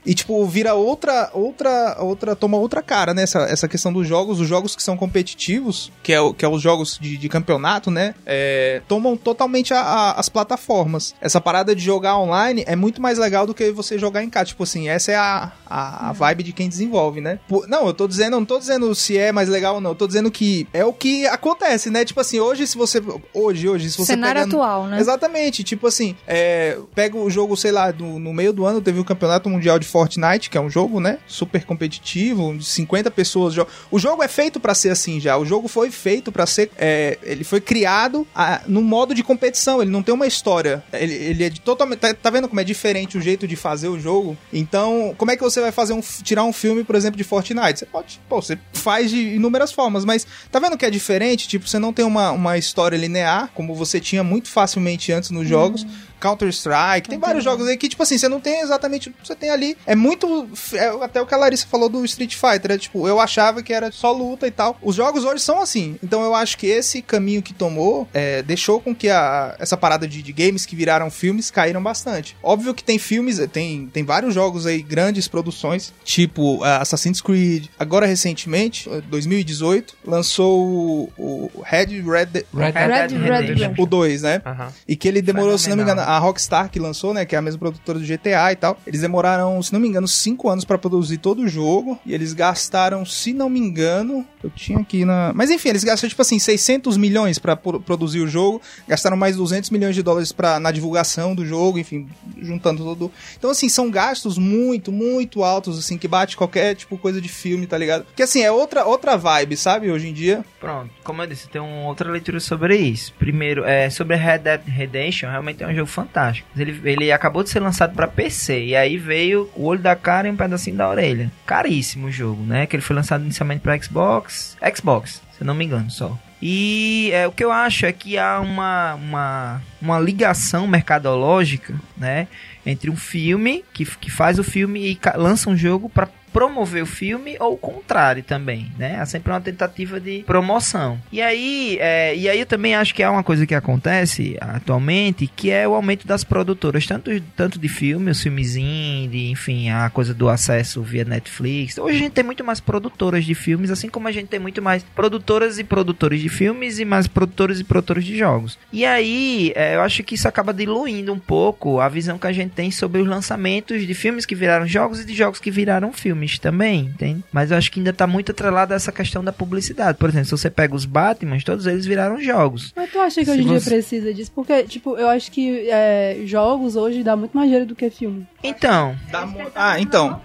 e, 0.05 0.15
tipo, 0.15 0.45
vira 0.47 0.75
outra, 0.75 1.31
outra, 1.35 1.97
outra, 2.01 2.30
toma 2.37 2.57
outra 2.57 2.83
cara, 2.83 3.13
né, 3.15 3.23
essa, 3.23 3.41
essa 3.41 3.69
questão 3.69 3.93
dos 3.93 4.07
jogos, 4.07 4.41
os 4.41 4.49
jogos 4.49 4.75
que 4.77 4.83
são 4.83 4.97
competitivos, 4.97 5.91
que 6.03 6.13
é, 6.13 6.21
o- 6.21 6.33
que 6.35 6.45
é 6.45 6.49
os 6.49 6.61
jogos 6.61 6.99
de, 7.01 7.17
de 7.17 7.29
campeonato, 7.29 7.91
né, 7.91 8.15
é, 8.27 8.83
tomam 8.89 9.17
totalmente 9.17 9.73
a- 9.73 9.81
a- 9.81 10.13
as 10.13 10.29
plataformas. 10.29 11.15
Essa 11.21 11.41
parada 11.41 11.75
de 11.75 11.83
jogar 11.83 12.19
online 12.19 12.65
é 12.67 12.75
muito 12.77 13.01
mais 13.01 13.19
legal 13.19 13.47
do 13.47 13.55
que 13.55 13.71
você 13.71 13.99
jogar 13.99 14.23
em 14.25 14.31
casa. 14.31 14.47
Tipo 14.47 14.63
assim, 14.65 14.89
essa 14.89 15.13
é 15.13 15.17
a, 15.17 15.53
a, 15.67 16.09
a 16.09 16.13
vibe 16.13 16.43
de 16.43 16.53
quem 16.53 16.69
desenvolve, 16.69 17.21
né? 17.21 17.39
Pô, 17.49 17.65
Não, 17.69 17.87
eu 17.87 17.95
tô 17.95 18.07
dizendo, 18.09 18.33
não 18.39 18.45
tô 18.45 18.59
dizendo 18.59 18.95
se 18.95 19.17
é 19.17 19.31
mais 19.33 19.49
legal 19.49 19.77
ou 19.77 19.81
não. 19.81 19.91
Eu 19.91 19.95
tô 19.95 20.07
dizendo 20.07 20.31
que 20.31 20.67
é 20.73 20.85
o 20.85 20.93
que 20.93 21.27
acontece, 21.27 21.91
né? 21.91 22.05
Tipo 22.05 22.21
assim, 22.21 22.41
hoje, 22.41 22.67
se 22.67 22.77
você. 22.77 23.01
Hoje, 23.35 23.69
hoje, 23.69 23.91
se 23.91 23.97
você. 23.99 24.13
Cenário 24.13 24.43
pega- 24.43 24.55
atual, 24.57 24.87
né? 24.87 24.99
Exatamente, 24.99 25.63
tipo 25.63 25.87
assim, 25.87 26.17
é, 26.27 26.79
pega 26.95 27.17
o 27.17 27.31
jogo, 27.31 27.57
sei 27.57 27.71
lá, 27.73 27.91
do- 27.91 28.19
no 28.19 28.33
meio 28.33 28.53
do 28.53 28.65
ano 28.67 28.81
teve 28.81 28.99
o 29.01 29.05
campeonato 29.05 29.49
mundial 29.49 29.79
de 29.79 29.87
Fortnite, 29.87 30.51
que 30.51 30.59
é 30.59 30.61
um 30.61 30.71
jogo, 30.71 31.01
né, 31.01 31.19
super 31.27 31.65
competitivo, 31.65 32.01
de 32.29 32.65
50 32.65 33.11
pessoas. 33.11 33.55
O 33.91 33.99
jogo 33.99 34.23
é 34.23 34.29
feito 34.29 34.61
pra 34.61 34.75
ser 34.75 34.91
assim 34.91 35.21
já, 35.21 35.37
o 35.37 35.45
jogo 35.45 35.69
foi 35.69 35.91
feito 35.91 36.31
pra 36.31 36.47
ser, 36.47 36.71
é, 36.77 37.19
ele 37.23 37.45
foi 37.45 37.61
criado 37.61 38.27
a, 38.35 38.63
no 38.67 38.83
modo 38.83 39.15
de 39.15 39.23
competição, 39.23 39.81
ele 39.83 39.91
não 39.91 40.03
tem 40.03 40.15
uma 40.15 40.27
história, 40.27 40.83
ele, 40.93 41.15
ele 41.15 41.45
é 41.45 41.51
totalmente, 41.51 41.99
tá, 41.99 42.15
tá 42.15 42.31
vendo 42.31 42.49
como 42.49 42.61
é 42.61 42.65
diferente 42.65 43.19
o 43.19 43.21
jeito 43.21 43.47
de 43.47 43.57
fazer 43.57 43.89
o 43.89 43.99
jogo? 43.99 44.37
Então, 44.53 45.15
como 45.17 45.31
é 45.31 45.37
que 45.37 45.43
você 45.43 45.61
vai 45.61 45.73
fazer 45.73 45.93
um, 45.93 46.01
tirar 46.23 46.45
um 46.45 46.53
filme, 46.53 46.85
por 46.85 46.95
exemplo, 46.95 47.17
de 47.17 47.25
Fortnite? 47.25 47.81
Você 47.81 47.87
pode, 47.87 48.21
pô, 48.29 48.41
você 48.41 48.59
faz 48.73 49.11
de 49.11 49.35
inúmeras 49.35 49.73
formas, 49.73 50.05
mas 50.05 50.27
tá 50.51 50.59
vendo 50.59 50.77
que 50.77 50.85
é 50.85 50.91
diferente? 50.91 51.49
Tipo, 51.49 51.69
você 51.69 51.79
não 51.79 51.93
tem 51.93 52.05
uma, 52.05 52.33
uma 52.33 52.59
história 52.59 52.97
linear, 52.97 53.51
como 53.55 53.75
você 53.75 54.01
tinha 54.01 54.23
muito 54.23 54.49
facilmente 54.49 55.13
antes 55.13 55.31
nos 55.31 55.49
jogos. 55.49 55.87
Counter-Strike, 56.21 57.09
tem 57.09 57.19
vários 57.19 57.43
jogos 57.43 57.67
aí 57.67 57.77
que, 57.77 57.89
tipo 57.89 58.03
assim, 58.03 58.19
você 58.19 58.29
não 58.29 58.41
tem 58.41 58.61
exatamente 58.61 59.09
o 59.09 59.13
que 59.13 59.27
você 59.27 59.35
tem 59.35 59.51
ali. 59.51 59.77
É 59.87 59.95
muito. 59.95 60.49
é 60.75 60.89
até 61.05 61.21
o 61.21 61.27
que 61.27 61.35
a 61.35 61.37
Larissa 61.37 61.67
falou 61.67 61.89
do 61.89 62.05
Street 62.05 62.35
Fighter. 62.35 62.73
É, 62.73 62.79
tipo, 62.79 63.09
eu 63.09 63.21
achava 63.21 63.63
que 63.63 63.73
era 63.73 63.91
só 63.91 64.13
luta 64.13 64.47
e 64.47 64.51
tal. 64.51 64.77
Os 64.83 64.95
jogos 64.95 65.25
hoje 65.25 65.43
são 65.43 65.61
assim. 65.61 65.97
Então 66.03 66.23
eu 66.23 66.35
acho 66.35 66.57
que 66.59 66.67
esse 66.67 67.03
caminho 67.03 67.43
que 67.43 67.55
tomou 67.55 68.07
é, 68.13 68.43
deixou 68.43 68.81
com 68.81 68.95
que 68.95 69.09
a, 69.09 69.57
essa 69.59 69.77
parada 69.77 70.07
de, 70.07 70.23
de 70.23 70.33
games 70.33 70.67
que 70.67 70.77
viraram 70.77 71.11
filmes 71.11 71.51
caíram 71.51 71.83
bastante. 71.83 72.37
Óbvio 72.43 72.75
que 72.75 72.85
tem 72.85 72.99
filmes, 72.99 73.39
tem, 73.53 73.87
tem 73.87 74.05
vários 74.05 74.35
jogos 74.35 74.67
aí, 74.67 74.83
grandes 74.83 75.27
produções, 75.29 75.93
tipo 76.05 76.63
ah, 76.63 76.79
Assassin's 76.79 77.21
Creed. 77.21 77.67
Agora, 77.79 78.07
recentemente, 78.07 78.89
eh, 78.89 79.01
2018, 79.09 79.97
lançou 80.05 80.61
o, 80.67 81.13
o 81.19 81.63
Red 81.63 82.01
Red. 82.01 82.45
Red 82.55 82.73
Red 82.73 82.73
Red, 82.73 83.09
Dead 83.09 83.23
Red, 83.23 83.47
Redemption. 83.47 83.83
O 83.83 83.87
2, 83.87 84.23
né? 84.23 84.43
Aham. 84.45 84.73
E 84.87 84.97
que 84.97 85.09
ele 85.09 85.23
demorou, 85.23 85.57
se 85.59 85.69
não 85.69 85.77
me 85.77 85.83
engano. 85.83 86.01
A 86.17 86.19
Rockstar 86.19 86.71
que 86.71 86.79
lançou, 86.79 87.13
né? 87.15 87.25
Que 87.25 87.35
é 87.35 87.39
a 87.39 87.43
mesma 87.43 87.59
produtora 87.59 87.99
do 87.99 88.05
GTA 88.05 88.53
e 88.53 88.57
tal. 88.57 88.79
Eles 88.87 89.01
demoraram, 89.01 89.63
se 89.63 89.73
não 89.73 89.81
me 89.81 89.89
engano, 89.89 90.07
5 90.09 90.49
anos 90.49 90.65
pra 90.65 90.79
produzir 90.79 91.19
todo 91.19 91.43
o 91.43 91.49
jogo. 91.49 91.99
E 92.07 92.13
eles 92.15 92.33
gastaram, 92.33 93.05
se 93.05 93.33
não 93.33 93.49
me 93.49 93.61
engano, 93.61 94.27
eu 94.43 94.51
tinha 94.51 94.79
aqui 94.79 95.05
na. 95.05 95.33
Mas 95.35 95.51
enfim, 95.51 95.69
eles 95.71 95.85
gastaram, 95.85 96.09
tipo 96.09 96.23
assim, 96.23 96.39
600 96.39 96.97
milhões 96.97 97.39
pra 97.39 97.57
pro- 97.57 97.81
produzir 97.81 98.21
o 98.21 98.29
jogo. 98.29 98.61
Gastaram 98.89 99.17
mais 99.17 99.37
200 99.37 99.71
milhões 99.71 99.95
de 99.95 100.03
dólares 100.03 100.33
pra, 100.33 100.59
na 100.61 100.71
divulgação 100.71 101.35
do 101.35 101.45
jogo, 101.47 101.79
enfim, 101.79 102.09
juntando 102.41 102.83
tudo. 102.85 103.11
Então, 103.39 103.51
assim, 103.51 103.69
são 103.69 103.91
gastos 103.91 104.39
muito, 104.39 104.91
muito 104.93 105.43
altos, 105.45 105.79
assim, 105.79 105.97
que 105.99 106.09
bate 106.09 106.37
qualquer, 106.37 106.75
tipo, 106.75 106.97
coisa 106.99 107.21
de 107.21 107.29
filme, 107.29 107.67
tá 107.67 107.77
ligado? 107.79 108.05
Porque, 108.05 108.23
assim, 108.23 108.43
é 108.43 108.51
outra, 108.51 108.85
outra 108.85 109.17
vibe, 109.17 109.57
sabe? 109.57 109.91
Hoje 109.91 110.09
em 110.09 110.13
dia. 110.13 110.45
Pronto, 110.59 110.91
como 111.05 111.23
eu 111.23 111.27
disse, 111.27 111.49
tem 111.49 111.61
uma 111.61 111.87
outra 111.89 112.11
leitura 112.11 112.41
sobre 112.41 112.77
isso. 112.77 113.13
Primeiro, 113.19 113.65
é, 113.65 113.89
sobre 113.91 114.17
Red 114.17 114.39
Dead 114.39 114.61
Redemption, 114.67 115.31
realmente 115.31 115.63
é 115.63 115.67
um 115.67 115.75
jogo 115.75 115.87
fantástico. 116.03 116.49
Ele, 116.57 116.81
ele 116.85 117.13
acabou 117.13 117.43
de 117.43 117.51
ser 117.51 117.61
lançado 117.61 117.95
pra 117.95 118.07
PC, 118.07 118.67
e 118.67 118.77
aí 118.77 118.97
veio 118.97 119.51
o 119.55 119.65
olho 119.65 119.81
da 119.81 119.97
cara 119.97 120.29
e 120.29 120.31
um 120.31 120.37
pedacinho 120.37 120.77
da 120.77 120.89
orelha. 120.89 121.31
Caríssimo 121.47 122.09
o 122.09 122.11
jogo, 122.11 122.43
né? 122.45 122.67
Que 122.67 122.77
ele 122.77 122.83
foi 122.83 122.97
lançado 122.97 123.23
inicialmente 123.23 123.61
pra 123.61 123.81
Xbox. 123.81 124.57
Xbox, 124.75 125.23
se 125.37 125.45
não 125.45 125.55
me 125.55 125.65
engano 125.65 125.91
só. 125.91 126.17
E 126.43 127.11
é, 127.13 127.29
o 127.29 127.33
que 127.33 127.45
eu 127.45 127.53
acho 127.53 127.85
é 127.85 127.93
que 127.93 128.17
há 128.17 128.41
uma, 128.41 128.95
uma, 128.95 129.63
uma 129.81 130.01
ligação 130.01 130.67
mercadológica, 130.67 131.75
né? 131.97 132.29
Entre 132.65 132.91
um 132.91 132.97
filme 132.97 133.63
que, 133.75 133.85
que 133.85 134.11
faz 134.11 134.39
o 134.39 134.45
filme 134.45 134.91
e 134.91 134.99
lança 135.17 135.51
um 135.51 135.57
jogo 135.57 135.89
pra 135.89 136.09
promover 136.33 136.83
o 136.83 136.87
filme 136.87 137.37
ou 137.39 137.55
o 137.55 137.59
contrário 137.59 138.23
também, 138.23 138.73
né? 138.79 138.99
Há 139.01 139.07
sempre 139.07 139.33
uma 139.33 139.41
tentativa 139.41 140.01
de 140.01 140.23
promoção. 140.27 140.99
E 141.13 141.21
aí, 141.21 141.77
é, 141.81 142.17
e 142.17 142.29
aí 142.29 142.41
eu 142.41 142.47
também 142.47 142.75
acho 142.75 142.95
que 142.95 143.03
há 143.03 143.11
uma 143.11 143.23
coisa 143.23 143.47
que 143.47 143.55
acontece 143.55 144.37
atualmente, 144.41 145.27
que 145.27 145.51
é 145.51 145.67
o 145.67 145.75
aumento 145.75 146.07
das 146.07 146.25
produtoras, 146.25 146.87
tanto, 146.87 147.11
tanto 147.37 147.59
de 147.59 147.69
filme, 147.69 148.11
os 148.11 148.23
filmes 148.23 148.57
indie, 148.57 149.31
enfim, 149.31 149.71
a 149.71 149.91
coisa 149.91 150.15
do 150.15 150.29
acesso 150.29 150.83
via 150.83 151.05
Netflix. 151.05 151.79
Hoje 151.79 151.97
a 151.97 151.99
gente 151.99 152.13
tem 152.13 152.25
muito 152.25 152.45
mais 152.45 152.61
produtoras 152.61 153.25
de 153.25 153.35
filmes, 153.35 153.71
assim 153.71 153.89
como 153.89 154.09
a 154.09 154.13
gente 154.13 154.29
tem 154.29 154.41
muito 154.41 154.63
mais 154.63 154.83
produtoras 154.83 155.59
e 155.59 155.65
produtores 155.65 156.21
de 156.21 156.29
filmes 156.29 156.79
e 156.79 156.85
mais 156.85 157.07
produtores 157.07 157.61
e 157.61 157.65
produtores 157.65 158.05
de 158.05 158.17
jogos. 158.17 158.59
E 158.73 158.85
aí, 158.85 159.53
é, 159.55 159.77
eu 159.77 159.83
acho 159.83 160.03
que 160.03 160.15
isso 160.15 160.29
acaba 160.29 160.53
diluindo 160.53 161.13
um 161.13 161.19
pouco 161.19 161.81
a 161.81 161.89
visão 161.89 162.19
que 162.19 162.27
a 162.27 162.33
gente 162.33 162.53
tem 162.53 162.71
sobre 162.71 163.01
os 163.01 163.09
lançamentos 163.09 163.87
de 163.87 163.95
filmes 163.95 164.27
que 164.27 164.35
viraram 164.35 164.67
jogos 164.67 165.01
e 165.01 165.05
de 165.05 165.15
jogos 165.15 165.41
que 165.41 165.51
viraram 165.51 165.93
filmes 165.93 166.20
também, 166.41 166.81
entende? 166.87 167.23
Mas 167.33 167.51
eu 167.51 167.57
acho 167.57 167.71
que 167.71 167.81
ainda 167.81 167.93
tá 167.93 168.07
muito 168.07 168.33
atrelado 168.33 168.73
a 168.73 168.77
essa 168.77 168.93
questão 168.93 169.23
da 169.25 169.33
publicidade. 169.33 169.99
Por 169.99 170.09
exemplo, 170.09 170.27
se 170.27 170.31
você 170.33 170.51
pega 170.51 170.75
os 170.75 170.85
Batmans, 170.85 171.45
todos 171.45 171.67
eles 171.67 171.87
viraram 171.87 172.21
jogos. 172.21 172.73
Mas 172.77 172.91
tu 172.91 172.99
acha 172.99 173.21
que 173.21 173.25
Se 173.27 173.31
hoje 173.33 173.43
em 173.43 173.47
dia 173.47 173.61
você- 173.61 173.71
precisa 173.71 174.13
disso? 174.15 174.31
Porque, 174.35 174.63
tipo, 174.65 174.97
eu 174.97 175.09
acho 175.09 175.31
que 175.33 175.69
é, 175.71 176.19
jogos 176.25 176.77
hoje 176.77 177.03
dá 177.03 177.17
muito 177.17 177.33
mais 177.37 177.47
dinheiro 177.49 177.67
do 177.67 177.75
que 177.75 177.89
filme. 177.91 178.27
Então, 178.43 178.97
Dá 179.11 179.27
mo- 179.27 179.39
Ah, 179.55 179.79
então. 179.81 180.21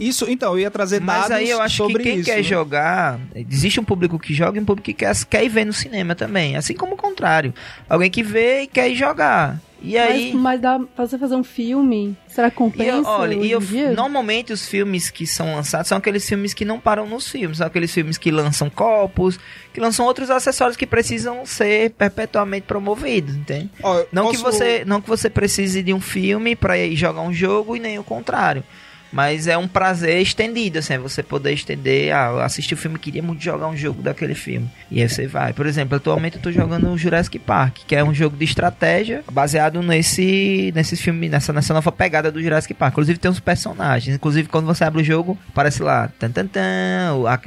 Isso, 0.00 0.26
então, 0.28 0.52
eu 0.54 0.60
ia 0.60 0.70
trazer 0.70 1.00
Mas 1.00 1.22
dados 1.22 1.30
aí 1.36 1.48
eu 1.50 1.60
acho 1.60 1.86
que 1.86 1.98
quem 1.98 2.16
isso. 2.16 2.24
quer 2.30 2.36
né? 2.38 2.42
jogar, 2.42 3.18
existe 3.34 3.78
um 3.80 3.84
público 3.84 4.18
que 4.18 4.32
joga 4.34 4.58
e 4.58 4.62
um 4.62 4.64
público 4.64 4.86
que 4.86 4.94
quer, 4.94 5.14
quer 5.26 5.44
ir 5.44 5.48
ver 5.48 5.64
no 5.64 5.72
cinema 5.72 6.14
também. 6.14 6.56
Assim 6.56 6.74
como 6.74 6.94
o 6.94 6.96
contrário. 6.96 7.52
Alguém 7.88 8.10
que 8.10 8.22
vê 8.22 8.62
e 8.62 8.66
quer 8.66 8.88
ir 8.88 8.96
jogar. 8.96 9.60
E 9.80 9.96
aí. 9.96 10.32
Mas, 10.32 10.42
mas 10.42 10.60
dá 10.60 10.78
pra 10.94 11.06
você 11.06 11.16
fazer 11.18 11.34
um 11.36 11.44
filme? 11.44 12.16
Será 12.26 12.50
que 12.50 12.56
E 12.56 12.58
compensa 12.58 12.90
eu, 12.96 13.04
olha, 13.04 13.38
hoje 13.38 13.48
e 13.48 13.50
eu, 13.52 13.60
normalmente 13.94 14.52
os 14.52 14.66
filmes 14.68 15.10
que 15.10 15.26
são 15.26 15.54
lançados 15.54 15.88
são 15.88 15.98
aqueles 15.98 16.28
filmes 16.28 16.52
que 16.52 16.64
não 16.64 16.80
param 16.80 17.06
nos 17.06 17.28
filmes, 17.28 17.58
são 17.58 17.66
aqueles 17.66 17.92
filmes 17.92 18.18
que 18.18 18.30
lançam 18.30 18.68
copos, 18.68 19.38
que 19.72 19.80
lançam 19.80 20.04
outros 20.04 20.30
acessórios 20.30 20.76
que 20.76 20.86
precisam 20.86 21.46
ser 21.46 21.90
perpetuamente 21.92 22.66
promovidos, 22.66 23.34
entende? 23.36 23.70
Não 24.12 24.30
que 24.30 24.38
posso- 24.38 24.58
você, 24.58 24.84
não 24.84 25.00
que 25.00 25.08
você 25.08 25.30
precise 25.30 25.82
de 25.82 25.94
um 25.94 26.00
filme 26.00 26.56
pra 26.56 26.76
ir 26.76 26.96
jogar 26.96 27.22
um 27.22 27.32
jogo 27.32 27.76
e 27.76 27.80
nem 27.80 27.98
o 27.98 28.04
contrário. 28.04 28.64
Mas 29.12 29.46
é 29.46 29.56
um 29.56 29.66
prazer 29.66 30.20
estendido, 30.20 30.78
assim, 30.78 30.94
é 30.94 30.98
você 30.98 31.22
poder 31.22 31.52
estender, 31.52 32.14
ah, 32.14 32.30
eu 32.32 32.40
assisti 32.40 32.74
o 32.74 32.76
filme, 32.76 32.98
queria 32.98 33.22
muito 33.22 33.42
jogar 33.42 33.68
um 33.68 33.76
jogo 33.76 34.02
daquele 34.02 34.34
filme. 34.34 34.68
E 34.90 35.00
aí 35.00 35.08
você 35.08 35.26
vai. 35.26 35.52
Por 35.52 35.66
exemplo, 35.66 35.96
atualmente 35.96 36.36
eu 36.36 36.42
tô 36.42 36.52
jogando 36.52 36.88
o 36.90 36.98
Jurassic 36.98 37.38
Park, 37.38 37.78
que 37.86 37.96
é 37.96 38.04
um 38.04 38.12
jogo 38.12 38.36
de 38.36 38.44
estratégia 38.44 39.24
baseado 39.30 39.82
nesse, 39.82 40.72
nesse 40.74 40.96
filme, 40.96 41.28
nessa, 41.28 41.52
nessa 41.52 41.72
nova 41.72 41.90
pegada 41.90 42.30
do 42.30 42.42
Jurassic 42.42 42.74
Park. 42.74 42.92
Inclusive 42.92 43.18
tem 43.18 43.30
uns 43.30 43.40
personagens. 43.40 44.14
Inclusive, 44.14 44.48
quando 44.48 44.66
você 44.66 44.84
abre 44.84 45.00
o 45.00 45.04
jogo, 45.04 45.38
aparece 45.48 45.82
lá, 45.82 46.08
tan, 46.18 46.30
tan, 46.30 46.46
tan, 46.46 47.14
o, 47.14 47.26
a, 47.26 47.40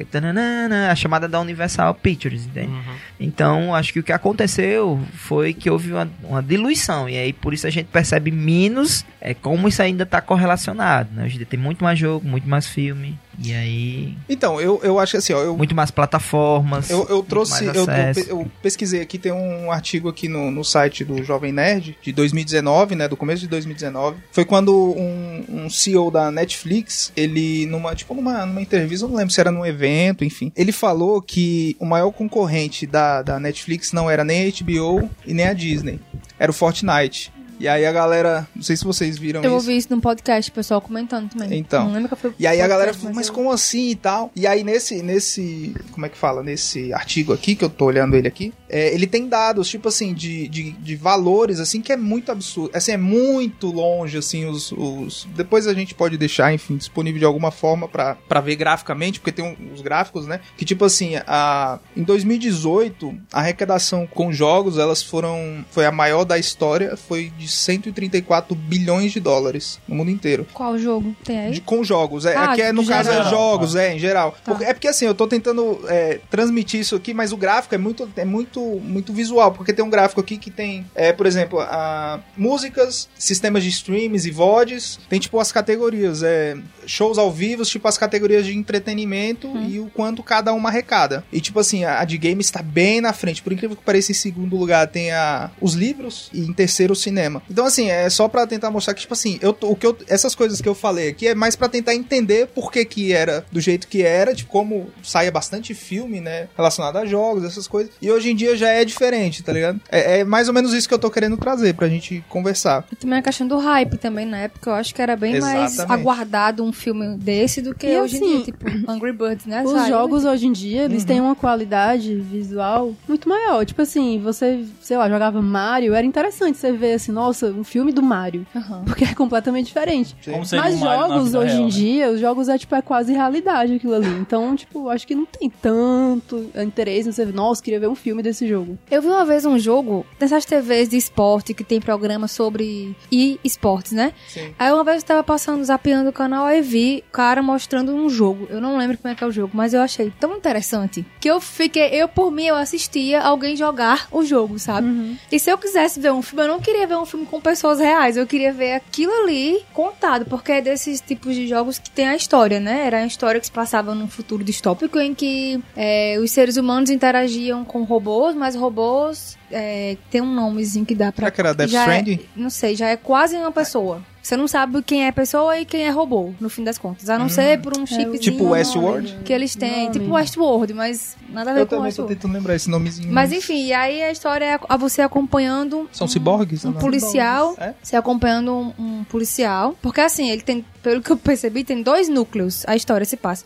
a 0.89 0.95
chamada 0.95 1.27
da 1.27 1.39
Universal 1.39 1.93
Pictures, 1.95 2.45
entende? 2.45 2.71
Então, 3.19 3.75
acho 3.75 3.93
que 3.93 3.99
o 3.99 4.03
que 4.03 4.11
aconteceu 4.11 4.99
foi 5.13 5.53
que 5.53 5.69
houve 5.69 5.93
uma, 5.93 6.09
uma 6.23 6.41
diluição. 6.41 7.07
E 7.07 7.17
aí, 7.17 7.31
por 7.31 7.53
isso 7.53 7.67
a 7.67 7.69
gente 7.69 7.87
percebe 7.87 8.31
menos 8.31 9.05
é, 9.19 9.33
como 9.33 9.67
isso 9.67 9.81
ainda 9.81 10.03
está 10.03 10.19
correlacionado. 10.21 11.09
Né? 11.13 11.25
Hoje 11.25 11.37
tem 11.51 11.59
muito 11.59 11.83
mais 11.83 11.99
jogo, 11.99 12.25
muito 12.25 12.47
mais 12.47 12.65
filme. 12.65 13.19
E 13.37 13.53
aí, 13.53 14.15
Então, 14.29 14.59
eu, 14.61 14.79
eu 14.83 14.97
acho 14.97 15.11
que 15.11 15.17
assim, 15.17 15.33
ó, 15.33 15.41
eu, 15.41 15.57
muito 15.57 15.75
mais 15.75 15.91
plataformas. 15.91 16.89
eu, 16.89 17.05
eu 17.09 17.21
trouxe, 17.21 17.65
eu, 17.65 17.73
eu, 17.73 17.85
eu 18.27 18.51
pesquisei 18.61 19.01
aqui, 19.01 19.17
tem 19.17 19.33
um 19.33 19.69
artigo 19.69 20.07
aqui 20.07 20.29
no, 20.29 20.49
no 20.49 20.63
site 20.63 21.03
do 21.03 21.21
Jovem 21.23 21.51
Nerd, 21.51 21.97
de 22.01 22.13
2019, 22.13 22.95
né, 22.95 23.07
do 23.09 23.17
começo 23.17 23.41
de 23.41 23.47
2019. 23.49 24.17
Foi 24.31 24.45
quando 24.45 24.73
um, 24.73 25.43
um 25.49 25.69
CEO 25.69 26.09
da 26.09 26.31
Netflix, 26.31 27.11
ele, 27.17 27.65
numa, 27.65 27.93
tipo, 27.93 28.13
numa, 28.13 28.45
numa 28.45 28.61
entrevista, 28.61 29.05
eu 29.05 29.09
não 29.09 29.17
lembro 29.17 29.33
se 29.33 29.41
era 29.41 29.51
num 29.51 29.65
evento, 29.65 30.23
enfim, 30.23 30.53
ele 30.55 30.71
falou 30.71 31.21
que 31.21 31.75
o 31.79 31.85
maior 31.85 32.11
concorrente 32.11 32.87
da, 32.87 33.21
da 33.21 33.39
Netflix 33.41 33.91
não 33.91 34.09
era 34.09 34.23
nem 34.23 34.47
a 34.47 34.63
HBO 34.63 35.09
e 35.25 35.33
nem 35.33 35.47
a 35.47 35.53
Disney, 35.53 35.99
era 36.39 36.49
o 36.49 36.53
Fortnite. 36.53 37.33
E 37.61 37.67
aí 37.67 37.85
a 37.85 37.91
galera, 37.91 38.47
não 38.55 38.63
sei 38.63 38.75
se 38.75 38.83
vocês 38.83 39.19
viram 39.19 39.41
Eu 39.43 39.49
isso. 39.49 39.53
ouvi 39.55 39.77
isso 39.77 39.87
num 39.91 39.99
podcast, 40.01 40.49
o 40.49 40.53
pessoal 40.53 40.81
comentando 40.81 41.29
também. 41.29 41.59
Então. 41.59 41.85
Não 41.85 41.93
lembro 41.93 42.09
que 42.09 42.15
foi 42.15 42.33
E 42.39 42.47
aí 42.47 42.59
a 42.59 42.67
galera 42.67 42.91
falou, 42.91 43.13
mas 43.13 43.27
eu- 43.27 43.33
como 43.35 43.51
assim 43.51 43.89
e 43.89 43.95
tal? 43.95 44.31
E 44.35 44.47
aí 44.47 44.63
nesse, 44.63 45.03
nesse, 45.03 45.75
como 45.91 46.07
é 46.07 46.09
que 46.09 46.17
fala? 46.17 46.41
Nesse 46.41 46.91
artigo 46.91 47.31
aqui, 47.33 47.53
que 47.55 47.63
eu 47.63 47.69
tô 47.69 47.85
olhando 47.85 48.15
ele 48.15 48.27
aqui, 48.27 48.51
é, 48.71 48.93
ele 48.93 49.05
tem 49.05 49.27
dados, 49.27 49.67
tipo 49.69 49.87
assim, 49.89 50.13
de, 50.13 50.47
de, 50.47 50.71
de 50.71 50.95
valores, 50.95 51.59
assim, 51.59 51.81
que 51.81 51.91
é 51.91 51.97
muito 51.97 52.31
absurdo. 52.31 52.71
Assim, 52.73 52.93
é 52.93 52.97
muito 52.97 53.67
longe, 53.71 54.17
assim, 54.17 54.45
os... 54.45 54.71
os... 54.71 55.27
Depois 55.35 55.67
a 55.67 55.73
gente 55.73 55.93
pode 55.93 56.17
deixar, 56.17 56.53
enfim, 56.53 56.77
disponível 56.77 57.19
de 57.19 57.25
alguma 57.25 57.51
forma 57.51 57.87
pra, 57.87 58.15
pra 58.15 58.39
ver 58.41 58.55
graficamente, 58.55 59.19
porque 59.19 59.31
tem 59.31 59.45
um- 59.45 59.73
os 59.73 59.81
gráficos, 59.81 60.25
né? 60.25 60.39
Que 60.57 60.63
tipo 60.65 60.85
assim, 60.85 61.15
a, 61.27 61.79
em 61.95 62.03
2018, 62.03 63.13
a 63.31 63.39
arrecadação 63.39 64.07
com 64.07 64.31
jogos, 64.31 64.77
elas 64.77 65.03
foram... 65.03 65.65
Foi 65.71 65.85
a 65.85 65.91
maior 65.91 66.23
da 66.23 66.37
história, 66.37 66.95
foi 66.95 67.31
de 67.37 67.47
134 67.47 68.55
bilhões 68.55 69.11
de 69.11 69.19
dólares 69.19 69.79
no 69.87 69.95
mundo 69.95 70.11
inteiro. 70.11 70.47
Qual 70.53 70.77
jogo 70.77 71.15
tem 71.23 71.39
aí? 71.39 71.51
De- 71.51 71.61
com 71.61 71.83
jogos. 71.83 72.25
É, 72.25 72.35
Ah, 72.35 72.51
aqui 72.51 72.61
é, 72.61 72.71
no 72.71 72.85
caso 72.85 73.09
é 73.09 73.13
geral. 73.13 73.29
jogos, 73.29 73.75
é, 73.75 73.95
em 73.95 73.99
geral. 73.99 74.31
Tá. 74.43 74.51
Porque- 74.51 74.63
é 74.65 74.73
porque 74.73 74.87
assim, 74.87 75.05
eu 75.05 75.13
tô 75.15 75.27
tentando 75.27 75.79
é, 75.87 76.19
transmitir 76.29 76.79
isso 76.79 76.95
aqui, 76.95 77.13
mas 77.13 77.31
o 77.31 77.37
gráfico 77.37 77.75
é 77.75 77.77
muito, 77.77 78.09
é 78.15 78.25
muito, 78.25 78.60
muito 78.61 79.13
visual. 79.13 79.51
Porque 79.51 79.73
tem 79.73 79.83
um 79.83 79.89
gráfico 79.89 80.21
aqui 80.21 80.37
que 80.37 80.51
tem, 80.51 80.85
é, 80.95 81.11
por 81.11 81.25
exemplo, 81.25 81.59
a, 81.59 82.19
músicas, 82.37 83.09
sistemas 83.17 83.63
de 83.63 83.69
streams 83.69 84.27
e 84.27 84.31
VODs. 84.31 84.99
Tem 85.09 85.19
tipo 85.19 85.39
as 85.39 85.51
categorias, 85.51 86.23
é, 86.23 86.57
shows 86.85 87.17
ao 87.17 87.31
vivo, 87.31 87.63
tipo 87.63 87.87
as 87.87 87.97
categorias 87.97 88.45
de 88.45 88.57
entretenimento 88.57 89.47
e 89.67 89.79
o 89.79 89.87
quanto 89.87 90.23
cada 90.23 90.53
uma 90.53 90.69
arrecada. 90.69 91.23
E 91.31 91.39
tipo 91.39 91.59
assim, 91.59 91.83
a, 91.83 91.99
a 91.99 92.05
de 92.05 92.17
games 92.17 92.47
está 92.47 92.61
bem 92.61 93.01
na 93.01 93.13
frente. 93.13 93.41
Por 93.41 93.53
incrível 93.53 93.75
que 93.75 93.83
pareça, 93.83 94.11
em 94.11 94.15
segundo 94.15 94.55
lugar 94.55 94.87
tem 94.87 95.11
a, 95.11 95.51
os 95.59 95.73
livros 95.73 96.29
e 96.33 96.41
em 96.41 96.53
terceiro 96.53 96.93
o 96.93 96.95
cinema. 96.95 97.41
Então 97.49 97.65
assim, 97.65 97.89
é 97.89 98.09
só 98.09 98.27
pra 98.27 98.47
tentar 98.47 98.71
mostrar 98.71 98.93
que 98.93 99.01
tipo 99.01 99.13
assim, 99.13 99.39
eu, 99.41 99.55
o 99.61 99.75
que 99.75 99.85
eu, 99.85 99.97
essas 100.07 100.35
coisas 100.35 100.61
que 100.61 100.69
eu 100.69 100.75
falei 100.75 101.09
aqui 101.09 101.27
é 101.27 101.35
mais 101.35 101.55
pra 101.55 101.69
tentar 101.69 101.95
entender 101.95 102.47
por 102.47 102.71
que 102.71 102.83
que 102.85 103.13
era 103.13 103.45
do 103.51 103.59
jeito 103.59 103.87
que 103.87 104.01
era, 104.01 104.35
tipo 104.35 104.51
como 104.51 104.89
saia 105.01 105.31
bastante 105.31 105.73
filme, 105.73 106.19
né, 106.19 106.49
relacionado 106.55 106.97
a 106.97 107.05
jogos, 107.05 107.43
essas 107.43 107.67
coisas. 107.67 107.91
E 108.01 108.11
hoje 108.11 108.29
em 108.29 108.35
dia 108.35 108.50
já 108.55 108.69
é 108.69 108.83
diferente, 108.85 109.43
tá 109.43 109.51
ligado? 109.53 109.79
É, 109.89 110.19
é 110.19 110.23
mais 110.23 110.47
ou 110.47 110.53
menos 110.53 110.73
isso 110.73 110.87
que 110.87 110.93
eu 110.93 110.99
tô 110.99 111.09
querendo 111.09 111.37
trazer 111.37 111.73
pra 111.73 111.87
gente 111.87 112.23
conversar. 112.29 112.85
E 112.91 112.95
também 112.95 113.19
a 113.19 113.21
questão 113.21 113.47
do 113.47 113.57
hype 113.57 113.97
também, 113.97 114.25
na 114.25 114.37
época, 114.37 114.69
eu 114.69 114.73
acho 114.73 114.93
que 114.93 115.01
era 115.01 115.15
bem 115.15 115.39
mais 115.39 115.73
Exatamente. 115.73 116.01
aguardado 116.01 116.63
um 116.63 116.71
filme 116.71 117.17
desse 117.17 117.61
do 117.61 117.73
que 117.75 117.87
E 117.87 117.97
hoje 117.99 118.15
em 118.15 118.19
assim, 118.19 118.35
dia, 118.37 118.45
tipo 118.45 118.67
Angry 118.91 119.11
Birds, 119.13 119.45
né? 119.45 119.63
Os 119.63 119.87
jogos 119.87 120.25
hoje 120.25 120.47
em 120.47 120.51
dia, 120.51 120.83
eles 120.83 121.01
Uhum. 121.01 121.07
têm 121.07 121.21
uma 121.21 121.35
qualidade 121.35 122.15
visual 122.15 122.93
muito 123.07 123.27
maior. 123.27 123.65
Tipo 123.65 123.81
assim, 123.81 124.19
você, 124.23 124.63
sei 124.81 124.97
lá, 124.97 125.09
jogava 125.09 125.41
Mario, 125.41 125.93
era 125.93 126.05
interessante 126.05 126.57
você 126.57 126.71
ver 126.71 126.93
assim, 126.93 127.11
nossa, 127.11 127.47
um 127.47 127.63
filme 127.63 127.91
do 127.91 128.01
Mario. 128.01 128.45
Aham. 128.55 128.83
Porque 128.85 129.03
é 129.03 129.13
completamente 129.13 129.67
diferente. 129.67 130.15
Mas 130.51 130.75
um 130.75 130.79
jogos 130.79 131.33
hoje 131.33 131.53
real, 131.53 131.61
em 131.61 131.65
né? 131.65 131.69
dia, 131.71 132.11
os 132.11 132.19
jogos 132.19 132.49
é 132.49 132.57
tipo 132.57 132.75
é 132.75 132.81
quase 132.81 133.13
realidade 133.13 133.75
aquilo 133.75 133.93
ali. 133.93 134.09
Então, 134.19 134.55
tipo, 134.55 134.89
acho 134.89 135.05
que 135.07 135.15
não 135.15 135.25
tem 135.25 135.49
tanto 135.49 136.49
interesse 136.55 137.09
em 137.09 137.11
você 137.11 137.25
ver, 137.25 137.33
nossa, 137.33 137.61
queria 137.61 137.79
ver 137.79 137.87
um 137.87 137.95
filme 137.95 138.21
desse 138.21 138.40
jogo. 138.47 138.77
Eu 138.89 139.01
vi 139.01 139.07
uma 139.07 139.25
vez 139.25 139.45
um 139.45 139.57
jogo 139.57 140.05
dessas 140.19 140.45
TVs 140.45 140.89
de 140.89 140.97
esporte 140.97 141.53
que 141.53 141.63
tem 141.63 141.79
programa 141.79 142.27
sobre 142.27 142.95
e-esportes, 143.11 143.91
né? 143.91 144.13
Sim. 144.27 144.53
Aí 144.57 144.71
uma 144.71 144.83
vez 144.83 145.01
eu 145.01 145.07
tava 145.07 145.23
passando, 145.23 145.63
zapeando 145.63 146.09
o 146.09 146.13
canal, 146.13 146.45
aí 146.45 146.61
vi 146.61 147.03
o 147.07 147.11
cara 147.11 147.41
mostrando 147.41 147.93
um 147.93 148.09
jogo. 148.09 148.47
Eu 148.49 148.61
não 148.61 148.77
lembro 148.77 148.97
como 148.97 149.11
é 149.11 149.15
que 149.15 149.23
é 149.23 149.27
o 149.27 149.31
jogo, 149.31 149.51
mas 149.53 149.73
eu 149.73 149.81
achei 149.81 150.11
tão 150.19 150.35
interessante 150.35 151.05
que 151.19 151.29
eu 151.29 151.39
fiquei, 151.39 151.89
eu 151.89 152.07
por 152.07 152.31
mim, 152.31 152.45
eu 152.45 152.55
assistia 152.55 153.21
alguém 153.21 153.55
jogar 153.55 154.07
o 154.11 154.23
jogo, 154.23 154.59
sabe? 154.59 154.87
E 155.31 155.39
se 155.39 155.49
eu 155.49 155.57
quisesse 155.57 155.99
ver 155.99 156.11
um 156.11 156.21
filme, 156.21 156.43
eu 156.43 156.47
não 156.47 156.59
queria 156.59 156.87
ver 156.87 156.97
um 156.97 157.05
filme 157.05 157.25
com 157.25 157.39
pessoas 157.39 157.79
reais, 157.79 158.17
eu 158.17 158.27
queria 158.27 158.53
ver 158.53 158.73
aquilo 158.73 159.11
ali 159.23 159.63
contado, 159.73 160.25
porque 160.25 160.51
é 160.51 160.61
desses 160.61 161.01
tipos 161.01 161.35
de 161.35 161.47
jogos 161.47 161.79
que 161.79 161.89
tem 161.89 162.07
a 162.07 162.15
história, 162.15 162.59
né? 162.59 162.85
Era 162.85 162.97
a 162.97 163.05
história 163.05 163.39
que 163.39 163.45
se 163.45 163.51
passava 163.51 163.93
num 163.95 164.07
futuro 164.07 164.43
distópico 164.43 164.99
em 164.99 165.13
que 165.13 165.61
é, 165.75 166.17
os 166.19 166.31
seres 166.31 166.57
humanos 166.57 166.89
interagiam 166.89 167.63
com 167.63 167.83
robôs, 167.83 168.30
mas 168.35 168.55
robôs 168.55 169.37
é, 169.51 169.97
tem 170.09 170.21
um 170.21 170.33
nomezinho 170.33 170.85
que 170.85 170.95
dá 170.95 171.11
pra. 171.11 171.23
Será 171.25 171.31
que 171.31 171.41
era 171.41 171.53
Death 171.53 171.73
é- 171.73 171.77
Stranding? 171.79 172.19
não 172.35 172.49
sei, 172.49 172.75
já 172.75 172.87
é 172.87 172.95
quase 172.97 173.35
uma 173.35 173.51
pessoa. 173.51 174.01
Você 174.23 174.37
não 174.37 174.47
sabe 174.47 174.83
quem 174.83 175.07
é 175.07 175.11
pessoa 175.11 175.57
e 175.59 175.65
quem 175.65 175.81
é 175.81 175.89
robô, 175.89 176.31
no 176.39 176.47
fim 176.47 176.63
das 176.63 176.77
contas. 176.77 177.09
A 177.09 177.17
não 177.17 177.27
ser 177.27 177.59
por 177.59 177.75
um 177.75 177.87
chipzinho 177.87 178.19
Tipo 178.19 178.49
Westworld? 178.49 179.17
que 179.25 179.33
eles 179.33 179.55
têm. 179.55 179.87
Nome. 179.87 179.99
Tipo 179.99 180.13
Westworld, 180.13 180.73
mas 180.75 181.17
nada 181.27 181.49
a 181.49 181.53
ver 181.55 181.61
Eu 181.61 181.65
com 181.65 181.77
também 181.77 181.91
tô 181.91 182.03
tentando 182.03 182.31
lembrar 182.35 182.53
esse 182.55 182.69
nomezinho. 182.69 183.11
Mas 183.11 183.31
enfim, 183.31 183.65
e 183.65 183.73
aí 183.73 184.03
a 184.03 184.11
história 184.11 184.45
é 184.45 184.59
a 184.69 184.77
você 184.77 185.01
acompanhando 185.01 185.89
São 185.91 186.07
ciborgues? 186.07 186.63
um 186.63 186.69
não? 186.71 186.79
policial, 186.79 187.55
É? 187.59 187.73
você 187.81 187.95
acompanhando 187.95 188.53
um, 188.53 188.73
um 188.99 189.03
policial, 189.05 189.75
porque 189.81 190.01
assim, 190.01 190.29
ele 190.29 190.43
tem, 190.43 190.63
pelo 190.83 191.01
que 191.01 191.09
eu 191.11 191.17
percebi, 191.17 191.63
tem 191.63 191.81
dois 191.81 192.07
núcleos, 192.07 192.63
a 192.67 192.75
história 192.75 193.05
se 193.05 193.17
passa. 193.17 193.43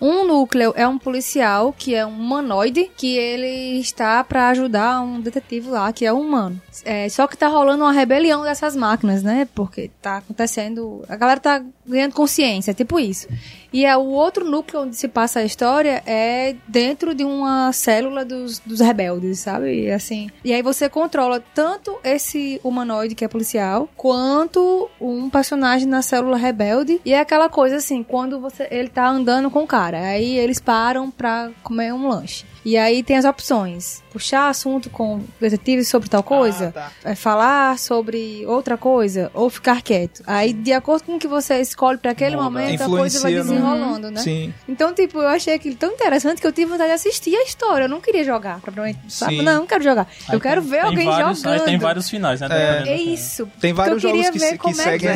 Um 0.00 0.26
núcleo 0.26 0.72
é 0.76 0.86
um 0.86 0.98
policial 0.98 1.72
que 1.72 1.94
é 1.94 2.04
um 2.04 2.10
humanoide, 2.10 2.90
que 2.96 3.16
ele 3.16 3.78
está 3.78 4.22
pra 4.22 4.48
ajudar 4.48 5.00
um 5.00 5.20
detetive 5.20 5.68
lá, 5.68 5.92
que 5.92 6.04
é 6.04 6.12
humano. 6.12 6.60
É, 6.84 7.08
só 7.08 7.26
que 7.26 7.36
tá 7.36 7.48
rolando 7.48 7.84
uma 7.84 7.92
rebelião 7.92 8.42
dessas 8.42 8.76
máquinas, 8.76 9.22
né? 9.22 9.48
Porque 9.54 9.90
tá 10.02 10.18
acontecendo. 10.18 11.04
A 11.08 11.16
galera 11.16 11.40
tá 11.40 11.64
ganhando 11.86 12.14
consciência, 12.14 12.74
tipo 12.74 12.98
isso. 12.98 13.28
E 13.74 13.84
é 13.84 13.96
o 13.96 14.04
outro 14.04 14.48
núcleo 14.48 14.84
onde 14.84 14.94
se 14.94 15.08
passa 15.08 15.40
a 15.40 15.44
história 15.44 16.00
é 16.06 16.54
dentro 16.68 17.12
de 17.12 17.24
uma 17.24 17.72
célula 17.72 18.24
dos, 18.24 18.60
dos 18.60 18.78
rebeldes, 18.78 19.40
sabe? 19.40 19.86
E 19.86 19.90
assim. 19.90 20.30
E 20.44 20.52
aí 20.52 20.62
você 20.62 20.88
controla 20.88 21.42
tanto 21.52 21.98
esse 22.04 22.60
humanoide 22.62 23.16
que 23.16 23.24
é 23.24 23.28
policial, 23.28 23.88
quanto 23.96 24.88
um 25.00 25.28
personagem 25.28 25.88
na 25.88 26.02
célula 26.02 26.36
rebelde. 26.36 27.00
E 27.04 27.12
é 27.12 27.18
aquela 27.18 27.48
coisa 27.48 27.78
assim, 27.78 28.04
quando 28.04 28.38
você 28.38 28.68
ele 28.70 28.88
tá 28.88 29.08
andando 29.08 29.50
com 29.50 29.64
o 29.64 29.66
cara, 29.66 29.98
aí 30.00 30.38
eles 30.38 30.60
param 30.60 31.10
pra 31.10 31.50
comer 31.64 31.92
um 31.92 32.06
lanche. 32.06 32.44
E 32.64 32.76
aí 32.78 33.02
tem 33.02 33.16
as 33.18 33.24
opções: 33.24 34.02
puxar 34.12 34.48
assunto 34.48 34.88
com 34.88 35.16
o 35.16 35.24
detetive 35.40 35.84
sobre 35.84 36.08
tal 36.08 36.22
coisa, 36.22 36.72
tá. 36.72 36.90
é 37.04 37.14
falar 37.14 37.78
sobre 37.78 38.44
outra 38.46 38.76
coisa, 38.78 39.30
ou 39.34 39.50
ficar 39.50 39.82
quieto. 39.82 40.22
Aí, 40.26 40.52
de 40.52 40.72
acordo 40.72 41.04
com 41.04 41.16
o 41.16 41.18
que 41.18 41.28
você 41.28 41.60
escolhe 41.60 41.98
pra 41.98 42.12
aquele 42.12 42.36
Muda. 42.36 42.44
momento, 42.50 42.82
a 42.82 42.86
coisa 42.86 43.20
vai 43.20 43.32
Influencia 43.32 43.54
no- 43.54 43.60
desenrolando, 43.60 44.10
né? 44.10 44.20
Sim. 44.20 44.54
Então, 44.68 44.94
tipo, 44.94 45.18
eu 45.18 45.28
achei 45.28 45.52
aquilo 45.54 45.74
tão 45.76 45.92
interessante 45.92 46.40
que 46.40 46.46
eu 46.46 46.52
tive 46.52 46.70
vontade 46.70 46.88
de 46.88 46.94
assistir 46.94 47.34
a 47.36 47.42
história. 47.42 47.84
Eu 47.84 47.88
não 47.88 48.00
queria 48.00 48.24
jogar, 48.24 48.60
propriamente. 48.60 49.00
Sabe? 49.08 49.36
Sim. 49.38 49.42
Não, 49.42 49.52
eu 49.52 49.58
não 49.60 49.66
quero 49.66 49.84
jogar. 49.84 50.06
Aí 50.28 50.34
eu 50.34 50.40
quero 50.40 50.62
ver 50.62 50.78
tem 50.78 50.86
alguém 50.86 51.06
vários, 51.06 51.38
jogando. 51.42 51.64
Tem 51.64 51.78
vários 51.78 52.08
finais, 52.10 52.40
né? 52.40 52.48
É. 52.50 52.88
É 52.88 52.96
isso. 53.00 53.48
Tem 53.60 53.72
vários 53.72 54.00
jogos 54.00 54.30
que, 54.30 54.38
ver 54.38 54.46
se- 54.46 54.52
que 54.52 54.58
como 54.58 54.80
é 54.80 54.84
seguem 54.84 54.98
que 54.98 55.06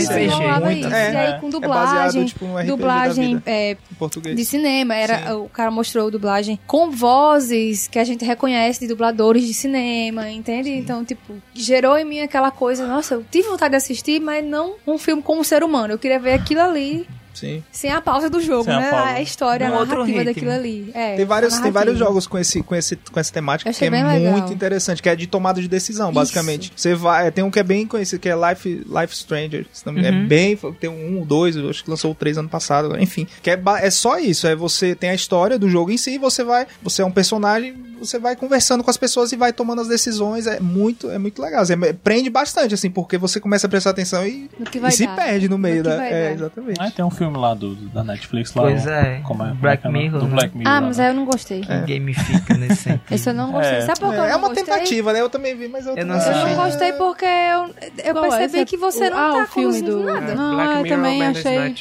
muito. 0.60 0.86
isso. 0.86 0.94
É, 0.94 1.12
E 1.12 1.16
aí, 1.16 1.40
com 1.40 1.48
é 1.48 1.50
dublagem, 1.50 1.94
baseado 1.94 2.24
tipo 2.26 2.44
um 2.44 2.54
RPG 2.58 2.66
da 2.68 2.76
dublagem 2.76 3.28
vida, 3.36 3.42
é, 3.50 3.70
em 3.72 3.94
português. 3.98 4.36
de 4.36 4.44
cinema. 4.44 4.94
Era, 4.94 5.18
Sim. 5.28 5.32
o 5.32 5.48
cara 5.48 5.70
mostrou 5.70 6.10
dublagem 6.10 6.58
com 6.66 6.90
vozes 7.38 7.86
que 7.86 7.98
a 7.98 8.04
gente 8.04 8.24
reconhece 8.24 8.80
de 8.80 8.88
dubladores 8.88 9.46
de 9.46 9.54
cinema, 9.54 10.28
entende? 10.28 10.70
Então, 10.70 11.04
tipo, 11.04 11.34
gerou 11.54 11.96
em 11.96 12.04
mim 12.04 12.20
aquela 12.20 12.50
coisa, 12.50 12.86
nossa, 12.86 13.14
eu 13.14 13.24
tive 13.30 13.48
vontade 13.48 13.70
de 13.70 13.76
assistir, 13.76 14.20
mas 14.20 14.44
não 14.44 14.74
um 14.86 14.98
filme 14.98 15.22
como 15.22 15.44
ser 15.44 15.62
humano. 15.62 15.94
Eu 15.94 15.98
queria 15.98 16.18
ver 16.18 16.32
aquilo 16.32 16.60
ali 16.60 17.06
Sim. 17.38 17.62
sem 17.70 17.90
a 17.90 18.00
pausa 18.00 18.28
do 18.28 18.40
jogo, 18.40 18.64
Sem 18.64 18.74
a 18.74 18.80
né? 18.80 18.90
pausa. 18.90 19.10
A 19.10 19.22
história, 19.22 19.68
a 19.68 19.78
outro 19.78 19.98
narrativa 19.98 20.24
daquilo 20.24 20.50
ali. 20.50 20.90
É, 20.94 21.16
Tem 21.16 21.24
vários, 21.24 21.54
a 21.54 21.62
tem 21.62 21.70
vários 21.70 21.98
jogos 21.98 22.26
com, 22.26 22.38
esse, 22.38 22.62
com, 22.62 22.74
esse, 22.74 22.96
com 22.96 23.20
essa 23.20 23.32
temática 23.32 23.72
que 23.72 23.84
é 23.84 23.90
legal. 23.90 24.32
muito 24.32 24.52
interessante, 24.52 25.02
que 25.02 25.08
é 25.08 25.16
de 25.16 25.26
tomada 25.26 25.60
de 25.60 25.68
decisão, 25.68 26.12
basicamente. 26.12 26.72
Você 26.74 26.94
vai, 26.94 27.30
tem 27.30 27.44
um 27.44 27.50
que 27.50 27.58
é 27.58 27.62
bem 27.62 27.86
conhecido, 27.86 28.20
que 28.20 28.28
é 28.28 28.34
Life, 28.34 28.68
Life 28.68 29.16
Stranger. 29.16 29.66
Uhum. 29.86 29.98
É 29.98 30.12
bem, 30.12 30.56
tem 30.80 30.90
um, 30.90 31.24
dois, 31.24 31.56
eu 31.56 31.68
acho 31.68 31.84
que 31.84 31.90
lançou 31.90 32.12
o 32.12 32.14
três 32.14 32.36
ano 32.38 32.48
passado, 32.48 32.98
enfim. 33.00 33.26
Que 33.42 33.50
é, 33.50 33.60
é 33.80 33.90
só 33.90 34.18
isso, 34.18 34.46
é 34.46 34.54
você 34.54 34.94
tem 34.94 35.10
a 35.10 35.14
história 35.14 35.58
do 35.58 35.68
jogo 35.68 35.90
em 35.90 35.96
si, 35.96 36.18
você 36.18 36.42
vai, 36.42 36.66
você 36.82 37.02
é 37.02 37.04
um 37.04 37.10
personagem, 37.10 37.74
você 37.98 38.18
vai 38.18 38.36
conversando 38.36 38.82
com 38.82 38.90
as 38.90 38.96
pessoas 38.96 39.32
e 39.32 39.36
vai 39.36 39.52
tomando 39.52 39.80
as 39.80 39.88
decisões, 39.88 40.46
é 40.46 40.60
muito, 40.60 41.10
é 41.10 41.18
muito 41.18 41.40
legal. 41.42 41.64
Você 41.64 41.76
prende 41.92 42.30
bastante, 42.30 42.74
assim, 42.74 42.90
porque 42.90 43.18
você 43.18 43.40
começa 43.40 43.66
a 43.66 43.70
prestar 43.70 43.90
atenção 43.90 44.26
e, 44.26 44.50
No 44.58 44.66
que 44.66 44.78
vai 44.78 44.90
e 44.90 44.92
se 44.92 45.06
perde 45.06 45.48
no 45.48 45.58
meio 45.58 45.82
que 45.82 45.88
da. 45.88 46.06
É, 46.06 46.32
exatamente. 46.32 46.80
Ah, 46.80 46.90
tem 46.90 47.04
um 47.04 47.10
filme 47.10 47.27
lá 47.36 47.54
do, 47.54 47.74
da 47.74 48.02
Netflix 48.04 48.54
lá. 48.54 48.62
Pois 48.62 48.86
o- 48.86 48.88
é, 48.90 49.20
Como 49.24 49.42
é, 49.42 49.48
como 49.48 49.60
Black 49.60 49.78
é 49.78 49.80
que 49.82 49.86
é 49.86 49.90
o 49.90 49.92
nome? 49.92 50.04
Mirror, 50.04 50.20
Do 50.20 50.26
né? 50.28 50.32
Black 50.34 50.56
Mirror. 50.56 50.72
Ah, 50.72 50.80
lá, 50.80 50.86
mas 50.86 50.96
né? 50.98 51.04
aí 51.04 51.10
eu 51.10 51.14
não 51.16 51.24
gostei. 51.24 51.60
Gamifica 51.62 52.54
nesse 52.54 52.76
sentido. 52.82 53.02
Esse 53.10 53.28
eu 53.30 53.34
não 53.34 53.52
gostei. 53.52 53.76
É. 53.78 53.80
Sabe 53.82 54.00
por 54.00 54.10
que 54.10 54.14
eu 54.16 54.22
É, 54.22 54.26
não 54.26 54.32
é 54.32 54.36
uma 54.36 54.48
gostei? 54.48 54.64
tentativa, 54.64 55.12
né? 55.12 55.20
Eu 55.20 55.28
também 55.30 55.56
vi, 55.56 55.68
mas 55.68 55.86
eu, 55.86 55.96
Eu 55.96 56.06
não 56.06 56.14
Eu 56.14 56.20
assisti. 56.20 56.44
não 56.48 56.54
gostei 56.54 56.92
porque 56.92 57.24
eu, 57.24 57.74
eu 58.04 58.14
Qual 58.14 58.24
é? 58.26 58.28
percebi 58.30 58.58
é 58.58 58.64
que 58.64 58.76
você 58.76 59.08
o- 59.08 59.10
não 59.10 59.18
ah, 59.18 59.32
tá 59.32 59.42
o 59.42 59.46
filme 59.46 59.80
conduzindo 59.80 59.90
do- 59.90 60.04
nada. 60.04 60.34
Não, 60.34 60.54
Black 60.54 60.70
eu 60.76 60.82
Mirror 60.82 60.96
também 60.96 61.26
achei- 61.26 61.74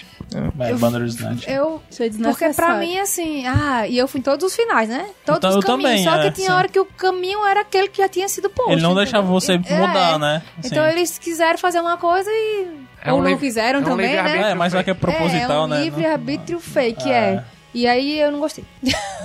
É, 0.59 0.73
Bandersnatch. 0.73 1.47
Eu, 1.47 1.81
porque 2.23 2.49
pra 2.53 2.75
mim, 2.77 2.99
assim, 2.99 3.45
ah, 3.47 3.87
e 3.87 3.97
eu 3.97 4.07
fui 4.09 4.19
em 4.19 4.23
todos 4.23 4.45
os 4.45 4.53
finais, 4.55 4.89
né? 4.89 5.05
Todos 5.25 5.37
Então, 5.37 5.49
os 5.51 5.55
eu 5.55 5.61
caminhos. 5.61 5.89
também, 5.91 6.03
só 6.03 6.21
que 6.21 6.27
é, 6.27 6.31
tinha 6.31 6.47
sim. 6.47 6.53
hora 6.53 6.67
que 6.67 6.79
o 6.79 6.85
caminho 6.85 7.45
era 7.45 7.61
aquele 7.61 7.87
que 7.87 8.01
já 8.01 8.09
tinha 8.09 8.27
sido 8.27 8.49
posto. 8.49 8.71
Ele 8.71 8.81
não 8.81 8.89
entendeu? 8.91 9.03
deixava 9.05 9.25
você 9.27 9.53
É, 9.53 9.77
mudar, 9.77 10.19
né? 10.19 10.41
Então 10.63 10.85
eles 10.85 11.17
quiseram 11.17 11.57
fazer 11.57 11.79
uma 11.79 11.95
coisa 11.97 12.29
e. 12.29 12.86
É 13.07 13.13
ou 13.13 13.19
um 13.19 13.21
não 13.21 13.29
livre- 13.29 13.45
fizeram 13.47 13.79
é 13.79 13.81
um 13.81 13.85
também, 13.85 14.05
né? 14.07 14.11
livre-arbítrio. 14.13 14.51
É, 14.51 14.55
mas 14.55 14.73
vai 14.73 14.83
que 14.83 14.89
é 14.91 14.93
proposital, 14.93 15.51
é, 15.51 15.55
é 15.55 15.59
um 15.59 15.67
né? 15.67 15.83
livre 15.83 16.05
arbítrio 16.05 16.59
fake, 16.59 17.09
É. 17.09 17.13
é. 17.13 17.43
E 17.73 17.85
aí 17.85 18.19
eu 18.19 18.31
não 18.31 18.39
gostei. 18.39 18.63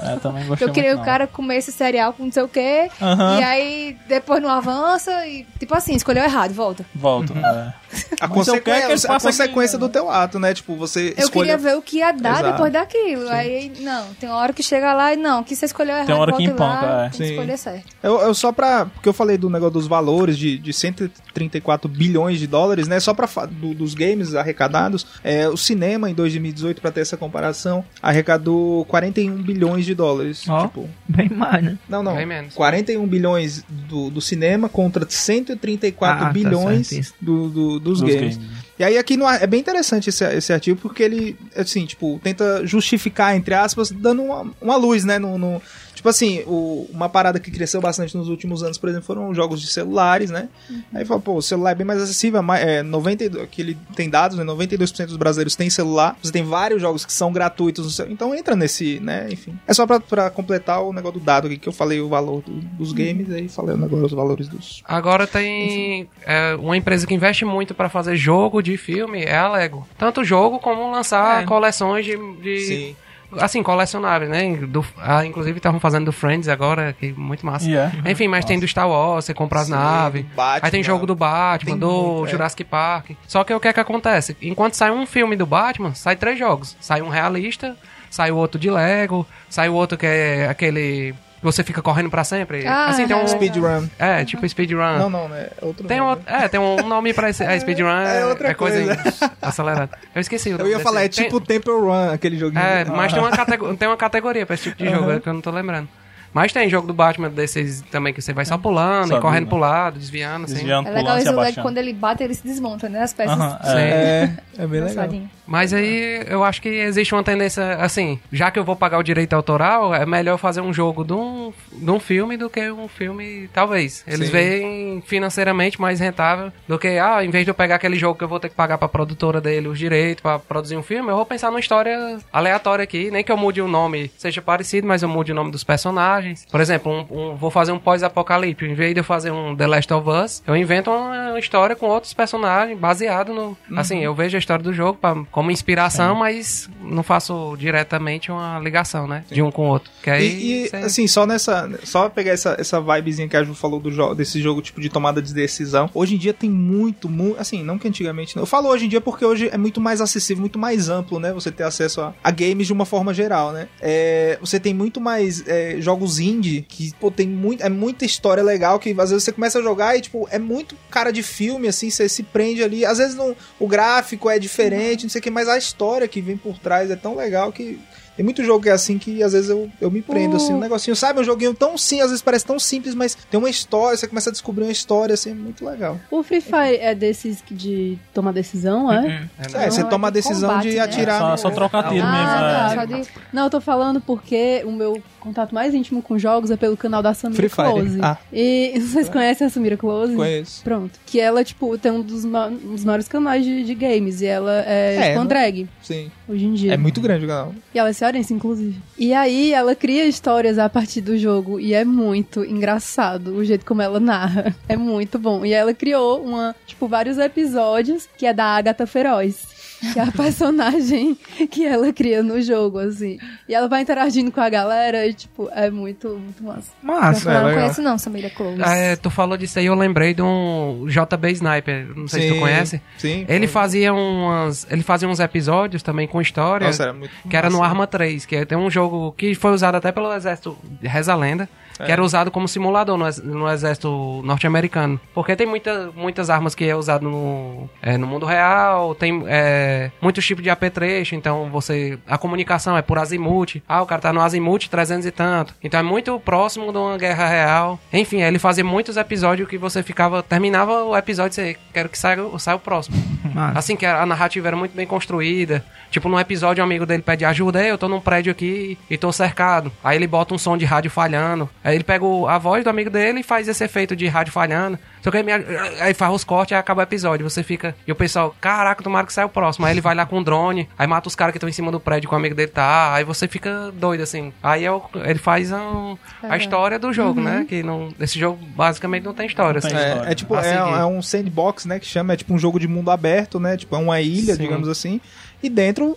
É, 0.02 0.16
também 0.16 0.44
gostei 0.48 0.68
Eu 0.68 0.72
queria 0.72 0.90
muito, 0.90 1.02
o 1.02 1.04
cara 1.06 1.26
comer 1.26 1.56
esse 1.56 1.72
cereal 1.72 2.12
com 2.12 2.24
não 2.24 2.32
sei 2.32 2.42
o 2.42 2.48
quê. 2.48 2.90
E 3.38 3.42
aí 3.42 3.96
depois 4.08 4.42
não 4.42 4.50
avança 4.50 5.26
e, 5.26 5.46
tipo 5.58 5.74
assim, 5.74 5.94
escolheu 5.94 6.22
errado, 6.22 6.52
volta. 6.52 6.84
Volto. 6.94 7.32
é. 7.36 7.72
A 8.20 8.28
Mas 8.28 8.44
que 8.46 8.50
ele 8.50 8.60
consequência, 8.60 9.10
a 9.10 9.20
consequência 9.20 9.76
aquilo, 9.76 9.88
do 9.88 9.92
teu 9.92 10.10
ato, 10.10 10.38
né? 10.38 10.54
Tipo, 10.54 10.76
você 10.76 11.14
Eu 11.16 11.24
escolhe... 11.24 11.48
queria 11.50 11.58
ver 11.58 11.76
o 11.76 11.82
que 11.82 11.98
ia 11.98 12.12
dar 12.12 12.38
Exato. 12.40 12.52
depois 12.52 12.72
daquilo. 12.72 13.28
Aí, 13.28 13.72
não, 13.80 14.06
tem 14.18 14.28
uma 14.28 14.38
hora 14.38 14.52
que 14.52 14.62
chega 14.62 14.92
lá 14.94 15.12
e 15.12 15.16
não, 15.16 15.42
que 15.42 15.54
você 15.56 15.66
escolheu 15.66 15.94
errado, 15.94 16.06
Tem 16.06 16.14
uma 16.14 16.22
hora 16.22 16.32
que 16.36 16.46
volta 16.48 16.64
lá, 16.64 16.76
empanca, 16.76 16.86
é. 16.86 17.00
tem 17.02 17.10
que 17.10 17.16
Sim. 17.26 17.30
escolher 17.32 17.56
certo. 17.58 17.84
Eu, 18.02 18.20
eu 18.20 18.34
só 18.34 18.52
pra. 18.52 18.86
Porque 18.86 19.08
eu 19.08 19.12
falei 19.12 19.36
do 19.36 19.50
negócio 19.50 19.72
dos 19.74 19.86
valores 19.86 20.36
de, 20.38 20.58
de 20.58 20.72
134 20.72 21.88
bilhões 21.88 22.38
de 22.38 22.46
dólares, 22.46 22.86
né? 22.88 23.00
Só 23.00 23.12
pra 23.14 23.26
do- 23.46 23.74
dos 23.74 23.94
games 23.94 24.34
arrecadados. 24.34 25.06
É, 25.24 25.48
o 25.48 25.56
cinema 25.56 26.08
em 26.10 26.14
2018, 26.14 26.80
pra 26.80 26.90
ter 26.90 27.00
essa 27.00 27.16
comparação, 27.16 27.84
arrecadou 28.00 28.84
41 28.86 29.42
bilhões 29.42 29.84
de 29.84 29.94
dólares. 29.94 30.48
Ó. 30.48 30.62
Tipo. 30.62 30.88
Bem 31.08 31.28
mais, 31.28 31.62
né? 31.62 31.78
Não, 31.88 32.02
não. 32.02 32.14
Bem 32.14 32.26
menos. 32.26 32.54
41 32.54 33.06
bilhões 33.06 33.64
do, 33.68 34.10
do 34.10 34.20
cinema 34.20 34.68
contra 34.68 35.04
134 35.08 36.22
Ah, 36.22 36.26
tá 36.26 36.32
bilhões 36.32 36.92
isso. 36.92 37.14
do, 37.20 37.48
do- 37.48 37.80
dos, 37.82 38.00
Dos 38.00 38.14
games. 38.14 38.40
E 38.78 38.84
aí 38.84 38.96
aqui 38.96 39.16
no, 39.16 39.28
é 39.28 39.46
bem 39.46 39.60
interessante 39.60 40.08
esse, 40.08 40.24
esse 40.24 40.52
artigo 40.52 40.78
porque 40.80 41.02
ele, 41.02 41.36
assim, 41.56 41.84
tipo, 41.84 42.18
tenta 42.22 42.66
justificar, 42.66 43.36
entre 43.36 43.54
aspas, 43.54 43.90
dando 43.90 44.22
uma, 44.22 44.50
uma 44.60 44.76
luz, 44.76 45.04
né, 45.04 45.18
no... 45.18 45.36
no- 45.38 45.62
tipo 46.02 46.08
assim, 46.08 46.42
o- 46.48 46.88
uma 46.92 47.08
parada 47.08 47.38
que 47.38 47.48
cresceu 47.48 47.80
bastante 47.80 48.16
nos 48.16 48.28
últimos 48.28 48.64
anos, 48.64 48.76
por 48.76 48.88
exemplo, 48.88 49.06
foram 49.06 49.30
os 49.30 49.36
jogos 49.36 49.60
de 49.60 49.68
celulares, 49.68 50.30
né? 50.32 50.48
Aí 50.92 51.04
fala, 51.04 51.20
pô, 51.20 51.34
o 51.36 51.42
celular 51.42 51.70
é 51.70 51.74
bem 51.76 51.86
mais 51.86 52.02
acessível, 52.02 52.40
é 52.40 52.42
mais- 52.42 52.66
é, 52.66 52.82
92, 52.82 53.48
que 53.48 53.62
ele 53.62 53.78
tem 53.94 54.10
dados, 54.10 54.36
né, 54.36 54.42
92% 54.42 55.06
dos 55.10 55.16
brasileiros 55.16 55.54
têm 55.54 55.70
celular, 55.70 56.16
você 56.20 56.32
tem 56.32 56.42
vários 56.42 56.82
jogos 56.82 57.04
que 57.06 57.12
são 57.12 57.32
gratuitos, 57.32 58.00
então 58.00 58.34
entra 58.34 58.56
nesse, 58.56 58.98
né, 58.98 59.28
enfim. 59.30 59.56
É 59.64 59.72
só 59.72 59.86
pra, 59.86 60.00
pra 60.00 60.28
completar 60.28 60.82
o 60.82 60.92
negócio 60.92 61.20
do 61.20 61.24
dado 61.24 61.46
aqui, 61.46 61.56
que 61.56 61.68
eu 61.68 61.72
falei 61.72 62.00
o 62.00 62.08
valor 62.08 62.42
do- 62.42 62.50
dos 62.52 62.92
games, 62.92 63.30
aí 63.30 63.46
falei 63.48 63.76
agora 63.76 64.04
os 64.06 64.12
valores 64.12 64.48
dos... 64.48 64.82
Agora 64.84 65.24
tem 65.24 66.08
é, 66.26 66.56
uma 66.56 66.76
empresa 66.76 67.06
que 67.06 67.14
investe 67.14 67.44
muito 67.44 67.74
pra 67.74 67.88
fazer 67.88 68.16
jogo 68.16 68.60
de 68.60 68.76
filme, 68.76 69.22
é 69.22 69.36
a 69.36 69.48
Lego. 69.52 69.86
Tanto 69.96 70.24
jogo 70.24 70.58
como 70.58 70.90
lançar 70.90 71.42
É. 71.44 71.46
coleções 71.46 72.04
de, 72.04 72.16
de- 72.42 72.96
assim, 73.38 73.62
colecionáveis, 73.62 74.30
né? 74.30 74.56
Do, 74.66 74.84
ah, 74.98 75.24
inclusive 75.24 75.58
estavam 75.58 75.80
fazendo 75.80 76.06
do 76.06 76.12
Friends 76.12 76.48
agora, 76.48 76.92
que 76.92 77.06
é 77.06 77.12
muito 77.12 77.44
massa. 77.44 77.70
É. 77.70 78.10
Enfim, 78.10 78.28
mas 78.28 78.44
tem 78.44 78.58
do 78.58 78.66
Star 78.66 78.88
Wars, 78.88 79.24
você 79.24 79.34
compra 79.34 79.60
as 79.60 79.68
naves. 79.68 80.24
Aí 80.60 80.70
tem 80.70 80.82
jogo 80.82 81.06
do 81.06 81.14
Batman, 81.14 81.72
Tem 81.72 81.78
do 81.78 81.90
muito, 81.90 82.26
é. 82.26 82.30
Jurassic 82.30 82.64
Park. 82.64 83.10
Só 83.26 83.44
que 83.44 83.52
o 83.54 83.60
que 83.60 83.68
é 83.68 83.72
que 83.72 83.80
acontece? 83.80 84.36
Enquanto 84.42 84.74
sai 84.74 84.90
um 84.90 85.06
filme 85.06 85.36
do 85.36 85.46
Batman, 85.46 85.94
sai 85.94 86.16
três 86.16 86.38
jogos. 86.38 86.76
Sai 86.80 87.02
um 87.02 87.08
realista, 87.08 87.76
sai 88.10 88.30
o 88.30 88.36
outro 88.36 88.60
de 88.60 88.70
Lego, 88.70 89.26
sai 89.48 89.68
o 89.68 89.74
outro 89.74 89.96
que 89.96 90.06
é 90.06 90.48
aquele... 90.48 91.14
que 91.42 91.46
Você 91.46 91.64
fica 91.64 91.82
correndo 91.82 92.08
pra 92.08 92.22
sempre. 92.22 92.64
Ah, 92.66 92.86
assim, 92.86 93.06
tem 93.06 93.16
um... 93.16 93.20
é. 93.22 93.26
Speedrun. 93.26 93.88
É, 93.98 94.24
tipo 94.24 94.48
speedrun. 94.48 94.96
Não, 94.98 95.10
não, 95.10 95.28
né? 95.28 95.48
É 95.60 95.64
outro 95.64 95.86
Tem, 95.88 95.98
nome, 95.98 96.10
outro, 96.10 96.24
é, 96.32 96.46
tem 96.48 96.60
um 96.60 96.86
nome 96.88 97.12
pra 97.12 97.28
esse. 97.30 97.42
É, 97.42 97.58
speedrun 97.58 97.88
é, 98.00 98.20
É 98.20 98.26
outra 98.26 98.48
é 98.50 98.54
coisa, 98.54 98.96
coisa. 98.96 99.32
acelerada. 99.42 99.90
Eu 100.14 100.20
esqueci 100.20 100.50
o 100.50 100.52
Eu 100.52 100.58
nome 100.58 100.70
ia 100.70 100.76
desse. 100.76 100.84
falar, 100.88 101.02
é 101.04 101.08
Tem- 101.08 101.24
tipo 101.24 101.40
Temple 101.40 101.72
Run, 101.72 102.10
aquele 102.12 102.38
joguinho. 102.38 102.62
É, 102.62 102.84
mas 102.84 103.12
tem 103.12 103.20
uma, 103.20 103.30
catego- 103.32 103.74
tem 103.76 103.88
uma 103.88 103.96
categoria 103.96 104.46
pra 104.46 104.54
esse 104.54 104.64
tipo 104.70 104.76
de 104.84 104.88
jogo 104.88 105.10
Aham. 105.10 105.20
que 105.20 105.28
eu 105.28 105.34
não 105.34 105.40
tô 105.40 105.50
lembrando. 105.50 105.88
Mas 106.34 106.50
tem 106.50 106.66
jogo 106.70 106.86
do 106.86 106.94
Batman 106.94 107.28
desses 107.28 107.82
também 107.90 108.14
que 108.14 108.22
você 108.22 108.32
vai 108.32 108.46
só 108.46 108.56
pulando 108.56 109.08
Só 109.08 109.18
e 109.18 109.20
correndo 109.20 109.40
vindo. 109.40 109.48
pro 109.50 109.58
lado, 109.58 109.98
desviando, 109.98 110.44
assim. 110.46 110.54
Desviando, 110.54 110.88
É 110.88 110.90
legal 110.92 111.02
pulando, 111.04 111.18
esse 111.18 111.26
o 111.28 111.30
Lego, 111.32 111.40
abaixando. 111.42 111.62
quando 111.62 111.76
ele 111.78 111.92
bate, 111.92 112.22
ele 112.22 112.34
se 112.34 112.42
desmonta, 112.42 112.88
né? 112.88 113.02
As 113.02 113.12
peças. 113.12 113.38
É. 113.66 114.30
É, 114.56 114.62
é 114.62 114.66
bem 114.66 114.80
legal. 114.80 115.08
Mas 115.46 115.72
aí 115.72 116.24
eu 116.28 116.44
acho 116.44 116.62
que 116.62 116.68
existe 116.68 117.14
uma 117.14 117.22
tendência, 117.22 117.74
assim, 117.76 118.18
já 118.32 118.50
que 118.50 118.58
eu 118.58 118.64
vou 118.64 118.76
pagar 118.76 118.98
o 118.98 119.02
direito 119.02 119.32
autoral, 119.34 119.94
é 119.94 120.06
melhor 120.06 120.38
fazer 120.38 120.60
um 120.60 120.72
jogo 120.72 121.04
de 121.04 121.12
um, 121.12 121.52
de 121.72 121.90
um 121.90 121.98
filme 122.00 122.36
do 122.36 122.48
que 122.48 122.70
um 122.70 122.88
filme, 122.88 123.48
talvez. 123.52 124.04
Eles 124.06 124.26
Sim. 124.26 124.32
veem 124.32 125.00
financeiramente 125.06 125.80
mais 125.80 126.00
rentável 126.00 126.52
do 126.68 126.78
que, 126.78 126.88
ah, 126.98 127.24
em 127.24 127.30
vez 127.30 127.44
de 127.44 127.50
eu 127.50 127.54
pegar 127.54 127.76
aquele 127.76 127.96
jogo 127.96 128.16
que 128.18 128.24
eu 128.24 128.28
vou 128.28 128.40
ter 128.40 128.48
que 128.48 128.54
pagar 128.54 128.78
pra 128.78 128.88
produtora 128.88 129.40
dele 129.40 129.68
os 129.68 129.78
direitos 129.78 130.22
pra 130.22 130.38
produzir 130.38 130.76
um 130.76 130.82
filme, 130.82 131.10
eu 131.10 131.16
vou 131.16 131.26
pensar 131.26 131.48
numa 131.50 131.60
história 131.60 132.18
aleatória 132.32 132.82
aqui. 132.82 133.10
Nem 133.10 133.24
que 133.24 133.32
eu 133.32 133.36
mude 133.36 133.60
o 133.60 133.68
nome, 133.68 134.10
seja 134.16 134.40
parecido, 134.40 134.86
mas 134.86 135.02
eu 135.02 135.08
mude 135.08 135.32
o 135.32 135.34
nome 135.34 135.50
dos 135.50 135.64
personagens. 135.64 136.46
Por 136.50 136.60
exemplo, 136.60 136.92
um- 137.10 137.30
um- 137.32 137.36
vou 137.36 137.50
fazer 137.50 137.72
um 137.72 137.78
pós-apocalipse. 137.78 138.64
Em 138.64 138.74
vez 138.74 138.94
de 138.94 139.00
eu 139.00 139.04
fazer 139.04 139.30
um 139.30 139.54
The 139.56 139.66
Last 139.66 139.92
of 139.92 140.08
Us, 140.08 140.42
eu 140.46 140.56
invento 140.56 140.90
uma 140.90 141.38
história 141.38 141.74
com 141.76 141.86
outros 141.86 142.12
personagens 142.14 142.78
baseado 142.78 143.32
no. 143.32 143.56
Assim, 143.76 144.00
eu 144.00 144.14
vejo 144.14 144.36
a 144.36 144.38
história 144.38 144.62
do 144.62 144.72
jogo 144.72 144.98
pra, 145.00 145.14
como 145.42 145.50
inspiração, 145.50 146.14
mas 146.14 146.70
não 146.80 147.02
faço 147.02 147.56
diretamente 147.58 148.30
uma 148.30 148.60
ligação, 148.60 149.08
né? 149.08 149.24
De 149.28 149.42
um 149.42 149.50
com 149.50 149.66
o 149.66 149.70
outro. 149.70 149.90
Que 150.00 150.08
aí. 150.08 150.28
E, 150.28 150.70
e, 150.72 150.76
assim, 150.76 151.08
só 151.08 151.26
nessa. 151.26 151.68
Só 151.82 152.08
pegar 152.08 152.30
essa, 152.30 152.54
essa 152.58 152.80
vibezinha 152.80 153.28
que 153.28 153.36
a 153.36 153.42
Ju 153.42 153.52
falou 153.54 153.80
do 153.80 153.90
jo 153.90 154.14
desse 154.14 154.40
jogo, 154.40 154.62
tipo, 154.62 154.80
de 154.80 154.88
tomada 154.88 155.20
de 155.20 155.34
decisão. 155.34 155.90
Hoje 155.92 156.14
em 156.14 156.18
dia 156.18 156.32
tem 156.32 156.48
muito, 156.48 157.08
muito. 157.08 157.40
Assim, 157.40 157.64
não 157.64 157.76
que 157.76 157.88
antigamente. 157.88 158.36
Não. 158.36 158.44
Eu 158.44 158.46
falo 158.46 158.68
hoje 158.68 158.86
em 158.86 158.88
dia 158.88 159.00
porque 159.00 159.24
hoje 159.24 159.48
é 159.52 159.58
muito 159.58 159.80
mais 159.80 160.00
acessível, 160.00 160.40
muito 160.42 160.60
mais 160.60 160.88
amplo, 160.88 161.18
né? 161.18 161.32
Você 161.32 161.50
ter 161.50 161.64
acesso 161.64 162.00
a, 162.00 162.14
a 162.22 162.30
games 162.30 162.68
de 162.68 162.72
uma 162.72 162.84
forma 162.84 163.12
geral, 163.12 163.50
né? 163.50 163.66
É, 163.80 164.38
você 164.40 164.60
tem 164.60 164.72
muito 164.72 165.00
mais 165.00 165.44
é, 165.48 165.76
jogos 165.80 166.20
indie 166.20 166.64
que, 166.68 166.92
pô, 167.00 167.10
tem 167.10 167.26
muito, 167.26 167.64
é 167.64 167.68
muita 167.68 168.04
história 168.04 168.44
legal 168.44 168.78
que 168.78 168.90
às 168.90 169.10
vezes 169.10 169.24
você 169.24 169.32
começa 169.32 169.58
a 169.58 169.62
jogar 169.62 169.96
e, 169.96 170.02
tipo, 170.02 170.28
é 170.30 170.38
muito 170.38 170.76
cara 170.88 171.10
de 171.10 171.22
filme, 171.22 171.66
assim, 171.66 171.90
você 171.90 172.08
se 172.08 172.22
prende 172.22 172.62
ali. 172.62 172.84
Às 172.84 172.98
vezes 172.98 173.16
não, 173.16 173.34
o 173.58 173.66
gráfico 173.66 174.30
é 174.30 174.38
diferente, 174.38 175.02
não 175.02 175.10
sei 175.10 175.20
o 175.22 175.24
que, 175.24 175.30
mas 175.30 175.48
a 175.48 175.56
história 175.56 176.08
que 176.08 176.20
vem 176.20 176.36
por 176.36 176.58
trás 176.58 176.90
é 176.90 176.96
tão 176.96 177.14
legal 177.14 177.52
que. 177.52 177.78
Tem 178.16 178.24
muito 178.24 178.44
jogo 178.44 178.62
que 178.62 178.68
é 178.68 178.72
assim 178.72 178.98
que 178.98 179.22
às 179.22 179.32
vezes 179.32 179.48
eu, 179.50 179.70
eu 179.80 179.90
me 179.90 180.02
prendo, 180.02 180.34
O- 180.34 180.36
assim, 180.36 180.52
um 180.52 180.58
negocinho, 180.60 180.94
sabe? 180.94 181.20
Um 181.20 181.24
joguinho 181.24 181.54
tão 181.54 181.76
sim, 181.78 182.00
às 182.00 182.08
vezes 182.08 182.22
parece 182.22 182.44
tão 182.44 182.58
simples, 182.58 182.94
mas 182.94 183.14
tem 183.30 183.38
uma 183.38 183.48
história, 183.50 183.96
você 183.96 184.06
começa 184.06 184.28
a 184.30 184.32
descobrir 184.32 184.64
uma 184.64 184.72
história, 184.72 185.14
assim, 185.14 185.30
é 185.30 185.34
muito 185.34 185.64
legal. 185.64 185.98
O 186.10 186.22
Free 186.22 186.40
Fire 186.40 186.76
é 186.80 186.94
desses 186.94 187.40
que 187.40 187.54
de 187.54 187.98
tomar 188.12 188.32
decisão, 188.32 188.92
é? 188.92 189.28
É, 189.38 189.46
É, 189.46 189.58
né? 189.58 189.70
você 189.70 189.82
Não, 189.82 189.88
toma 189.88 190.08
a 190.08 190.10
é 190.10 190.10
de 190.10 190.14
decisão 190.14 190.48
combate, 190.50 190.70
de 190.70 190.76
né? 190.76 190.82
atirar. 190.82 191.20
Só, 191.20 191.30
no- 191.30 191.38
só 191.38 191.50
trocar 191.50 191.88
tiro 191.88 192.04
Ah, 192.04 192.12
mesmo. 192.12 192.26
tá. 192.26 192.68
é. 192.72 192.74
Só 192.74 192.84
de... 193.02 193.08
Não, 193.32 193.44
eu 193.44 193.50
tô 193.50 193.60
falando 193.60 194.00
porque 194.00 194.62
o 194.66 194.72
meu 194.72 195.02
contato 195.20 195.54
mais 195.54 195.72
íntimo 195.72 196.02
com 196.02 196.18
jogos 196.18 196.50
é 196.50 196.56
pelo 196.56 196.76
canal 196.76 197.00
da 197.02 197.14
Samira 197.14 197.36
Free 197.36 197.48
Fire. 197.48 197.70
Close. 197.70 197.98
Ah. 198.02 198.18
E 198.32 198.74
vocês 198.80 199.08
conhecem 199.08 199.46
a 199.46 199.50
Samira 199.50 199.76
Close? 199.76 200.14
Conheço. 200.16 200.62
Pronto. 200.64 200.98
Que 201.06 201.20
ela, 201.20 201.42
tipo, 201.44 201.78
tem 201.78 201.92
um 201.92 202.00
dos, 202.02 202.24
ma- 202.24 202.48
um 202.48 202.72
dos 202.74 202.84
maiores 202.84 203.08
canais 203.08 203.44
de, 203.44 203.62
de 203.64 203.74
games. 203.74 204.20
E 204.20 204.26
ela 204.26 204.62
é, 204.66 205.12
É, 205.12 205.14
não- 205.14 205.24
drag, 205.26 205.68
Sim. 205.80 206.10
hoje 206.28 206.44
em 206.44 206.54
dia. 206.54 206.74
É 206.74 206.76
muito 206.76 207.00
grande 207.00 207.24
o 207.24 207.28
canal. 207.28 207.54
E 207.74 207.78
ela 207.78 207.88
é 207.88 207.92
cearense, 208.02 208.34
inclusive. 208.34 208.80
E 208.98 209.14
aí, 209.14 209.52
ela 209.52 209.74
cria 209.76 210.06
histórias 210.06 210.58
a 210.58 210.68
partir 210.68 211.00
do 211.00 211.16
jogo. 211.16 211.60
E 211.60 211.72
é 211.72 211.84
muito 211.84 212.44
engraçado 212.44 213.34
o 213.34 213.44
jeito 213.44 213.64
como 213.64 213.80
ela 213.80 214.00
narra. 214.00 214.54
É 214.68 214.76
muito 214.76 215.18
bom. 215.18 215.44
E 215.44 215.52
ela 215.52 215.72
criou 215.72 216.22
uma, 216.22 216.54
tipo, 216.66 216.88
vários 216.88 217.18
episódios 217.18 218.08
que 218.16 218.26
é 218.26 218.32
da 218.32 218.44
Agatha 218.44 218.86
Feroz. 218.86 219.51
Que 219.92 219.98
é 219.98 220.02
a 220.02 220.12
personagem 220.12 221.16
que 221.50 221.66
ela 221.66 221.92
cria 221.92 222.22
no 222.22 222.40
jogo, 222.40 222.78
assim. 222.78 223.18
E 223.48 223.54
ela 223.54 223.68
vai 223.68 223.82
interagindo 223.82 224.30
com 224.30 224.40
a 224.40 224.48
galera 224.48 225.06
e, 225.06 225.12
tipo, 225.12 225.48
é 225.52 225.70
muito, 225.70 226.08
muito 226.08 226.42
massa. 226.44 226.70
Massa. 226.82 227.30
É, 227.30 227.34
não 227.34 227.46
legal. 227.46 227.60
conheço 227.62 227.82
não, 227.82 227.98
Samira 227.98 228.30
Close. 228.30 228.62
Ah, 228.62 228.76
é, 228.76 228.96
tu 228.96 229.10
falou 229.10 229.36
disso 229.36 229.58
aí, 229.58 229.66
eu 229.66 229.74
lembrei 229.74 230.14
de 230.14 230.22
um 230.22 230.86
JB 230.86 231.32
Sniper, 231.32 231.88
não 231.96 232.06
sei 232.06 232.22
se 232.22 232.28
tu 232.28 232.34
Sim, 232.34 232.40
conhece. 232.40 232.82
Sim. 232.98 233.26
Ele 233.28 233.46
fazia 233.46 233.92
umas. 233.92 234.66
Ele 234.70 234.82
fazia 234.82 235.08
uns 235.08 235.18
episódios 235.18 235.82
também 235.82 236.06
com 236.06 236.20
história. 236.20 236.66
Nossa, 236.66 236.84
era 236.84 236.92
muito 236.92 237.12
que 237.28 237.36
era 237.36 237.50
no 237.50 237.58
massa. 237.58 237.70
Arma 237.70 237.86
3, 237.86 238.24
que 238.24 238.46
tem 238.46 238.58
um 238.58 238.70
jogo 238.70 239.12
que 239.12 239.34
foi 239.34 239.52
usado 239.52 239.76
até 239.76 239.90
pelo 239.90 240.12
exército, 240.12 240.56
reza 240.80 241.12
a 241.12 241.16
lenda, 241.16 241.48
que 241.84 241.92
era 241.92 242.02
usado 242.02 242.30
como 242.30 242.48
simulador 242.48 242.96
no, 242.96 243.06
no 243.24 243.48
exército 243.50 244.22
norte-americano. 244.24 245.00
Porque 245.14 245.36
tem 245.36 245.46
muita, 245.46 245.90
muitas 245.94 246.30
armas 246.30 246.54
que 246.54 246.64
é 246.64 246.74
usado 246.76 247.08
no, 247.08 247.68
é, 247.80 247.96
no 247.96 248.06
mundo 248.06 248.26
real, 248.26 248.94
tem 248.94 249.22
é, 249.26 249.90
muitos 250.00 250.24
tipos 250.24 250.42
de 250.42 250.50
apetrecho, 250.50 251.14
então 251.14 251.48
você, 251.50 251.98
a 252.06 252.18
comunicação 252.18 252.76
é 252.76 252.82
por 252.82 252.98
azimuth, 252.98 253.62
ah, 253.68 253.82
o 253.82 253.86
cara 253.86 254.00
tá 254.00 254.12
no 254.12 254.20
azimuth 254.20 254.68
300 254.70 255.06
e 255.06 255.10
tanto, 255.10 255.54
então 255.62 255.78
é 255.80 255.82
muito 255.82 256.18
próximo 256.20 256.72
de 256.72 256.78
uma 256.78 256.96
guerra 256.96 257.26
real. 257.28 257.80
Enfim, 257.92 258.22
ele 258.22 258.38
fazia 258.38 258.64
muitos 258.64 258.96
episódios 258.96 259.48
que 259.48 259.58
você 259.58 259.82
ficava, 259.82 260.22
terminava 260.22 260.84
o 260.84 260.96
episódio 260.96 261.32
e 261.32 261.34
você, 261.34 261.56
quero 261.72 261.88
que 261.88 261.98
saia, 261.98 262.18
saia 262.38 262.56
o 262.56 262.60
próximo. 262.60 262.96
Assim 263.54 263.76
que 263.76 263.86
a 263.86 264.04
narrativa 264.04 264.48
era 264.48 264.56
muito 264.56 264.74
bem 264.74 264.86
construída. 264.86 265.64
Tipo, 265.90 266.08
num 266.08 266.18
episódio, 266.18 266.62
um 266.62 266.66
amigo 266.66 266.86
dele 266.86 267.02
pede 267.02 267.24
ajuda, 267.24 267.62
"Ei, 267.62 267.70
eu 267.70 267.78
tô 267.78 267.88
num 267.88 268.00
prédio 268.00 268.32
aqui 268.32 268.78
e 268.88 268.96
tô 268.96 269.12
cercado. 269.12 269.70
Aí 269.82 269.96
ele 269.96 270.06
bota 270.06 270.34
um 270.34 270.38
som 270.38 270.56
de 270.56 270.64
rádio 270.64 270.90
falhando. 270.90 271.48
Aí 271.62 271.71
ele 271.74 271.84
pega 271.84 272.04
o- 272.04 272.26
a 272.28 272.38
voz 272.38 272.62
do 272.64 272.70
amigo 272.70 272.90
dele 272.90 273.20
e 273.20 273.22
faz 273.22 273.48
esse 273.48 273.62
efeito 273.64 273.94
de 273.96 274.06
rádio 274.08 274.32
falhando. 274.32 274.78
Só 275.02 275.10
que 275.10 275.16
aí, 275.16 275.22
me- 275.22 275.32
aí 275.80 275.94
faz 275.94 276.14
os 276.14 276.22
cortes 276.24 276.52
e 276.52 276.54
acaba 276.54 276.80
o 276.80 276.82
episódio. 276.84 277.28
Você 277.28 277.42
fica. 277.42 277.74
E 277.86 277.90
o 277.92 277.94
pessoal, 277.94 278.34
caraca, 278.40 278.82
tomara 278.82 279.06
que 279.06 279.12
saia 279.12 279.26
o 279.26 279.30
próximo. 279.30 279.66
Aí 279.66 279.72
ele 279.72 279.80
vai 279.80 279.94
lá 279.94 280.06
com 280.06 280.18
o 280.18 280.24
drone, 280.24 280.68
aí 280.78 280.86
mata 280.86 281.08
os 281.08 281.14
caras 281.16 281.32
que 281.32 281.38
estão 281.38 281.48
em 281.48 281.52
cima 281.52 281.72
do 281.72 281.80
prédio 281.80 282.08
que 282.08 282.14
o 282.14 282.18
amigo 282.18 282.34
dele 282.34 282.50
tá. 282.50 282.94
Aí 282.94 283.02
você 283.04 283.26
fica 283.26 283.72
doido, 283.74 284.02
assim. 284.02 284.32
Aí 284.42 284.64
é 284.64 284.70
o- 284.70 284.82
ele 285.04 285.18
faz 285.18 285.50
um- 285.50 285.96
a 286.22 286.36
história 286.36 286.78
do 286.78 286.92
jogo, 286.92 287.20
né? 287.20 287.44
Que 287.48 287.62
não, 287.62 287.88
esse 287.98 288.18
jogo 288.18 288.38
basicamente 288.56 289.02
não 289.04 289.14
tem 289.14 289.26
história. 289.26 289.60
Não 289.60 289.68
tem 289.68 289.76
assim. 289.78 289.88
história. 289.88 290.08
É, 290.08 290.12
é 290.12 290.14
tipo, 290.14 290.36
é, 290.36 290.54
é 290.54 290.84
um 290.84 291.02
sandbox, 291.02 291.64
né, 291.66 291.78
que 291.80 291.86
chama, 291.86 292.12
é 292.12 292.16
tipo 292.16 292.32
um 292.32 292.38
jogo 292.38 292.60
de 292.60 292.68
mundo 292.68 292.90
aberto, 292.90 293.40
né, 293.40 293.56
tipo, 293.56 293.74
é 293.74 293.78
uma 293.78 294.00
ilha, 294.00 294.34
Sim. 294.34 294.42
digamos 294.42 294.68
assim, 294.68 295.00
e 295.42 295.48
dentro 295.48 295.96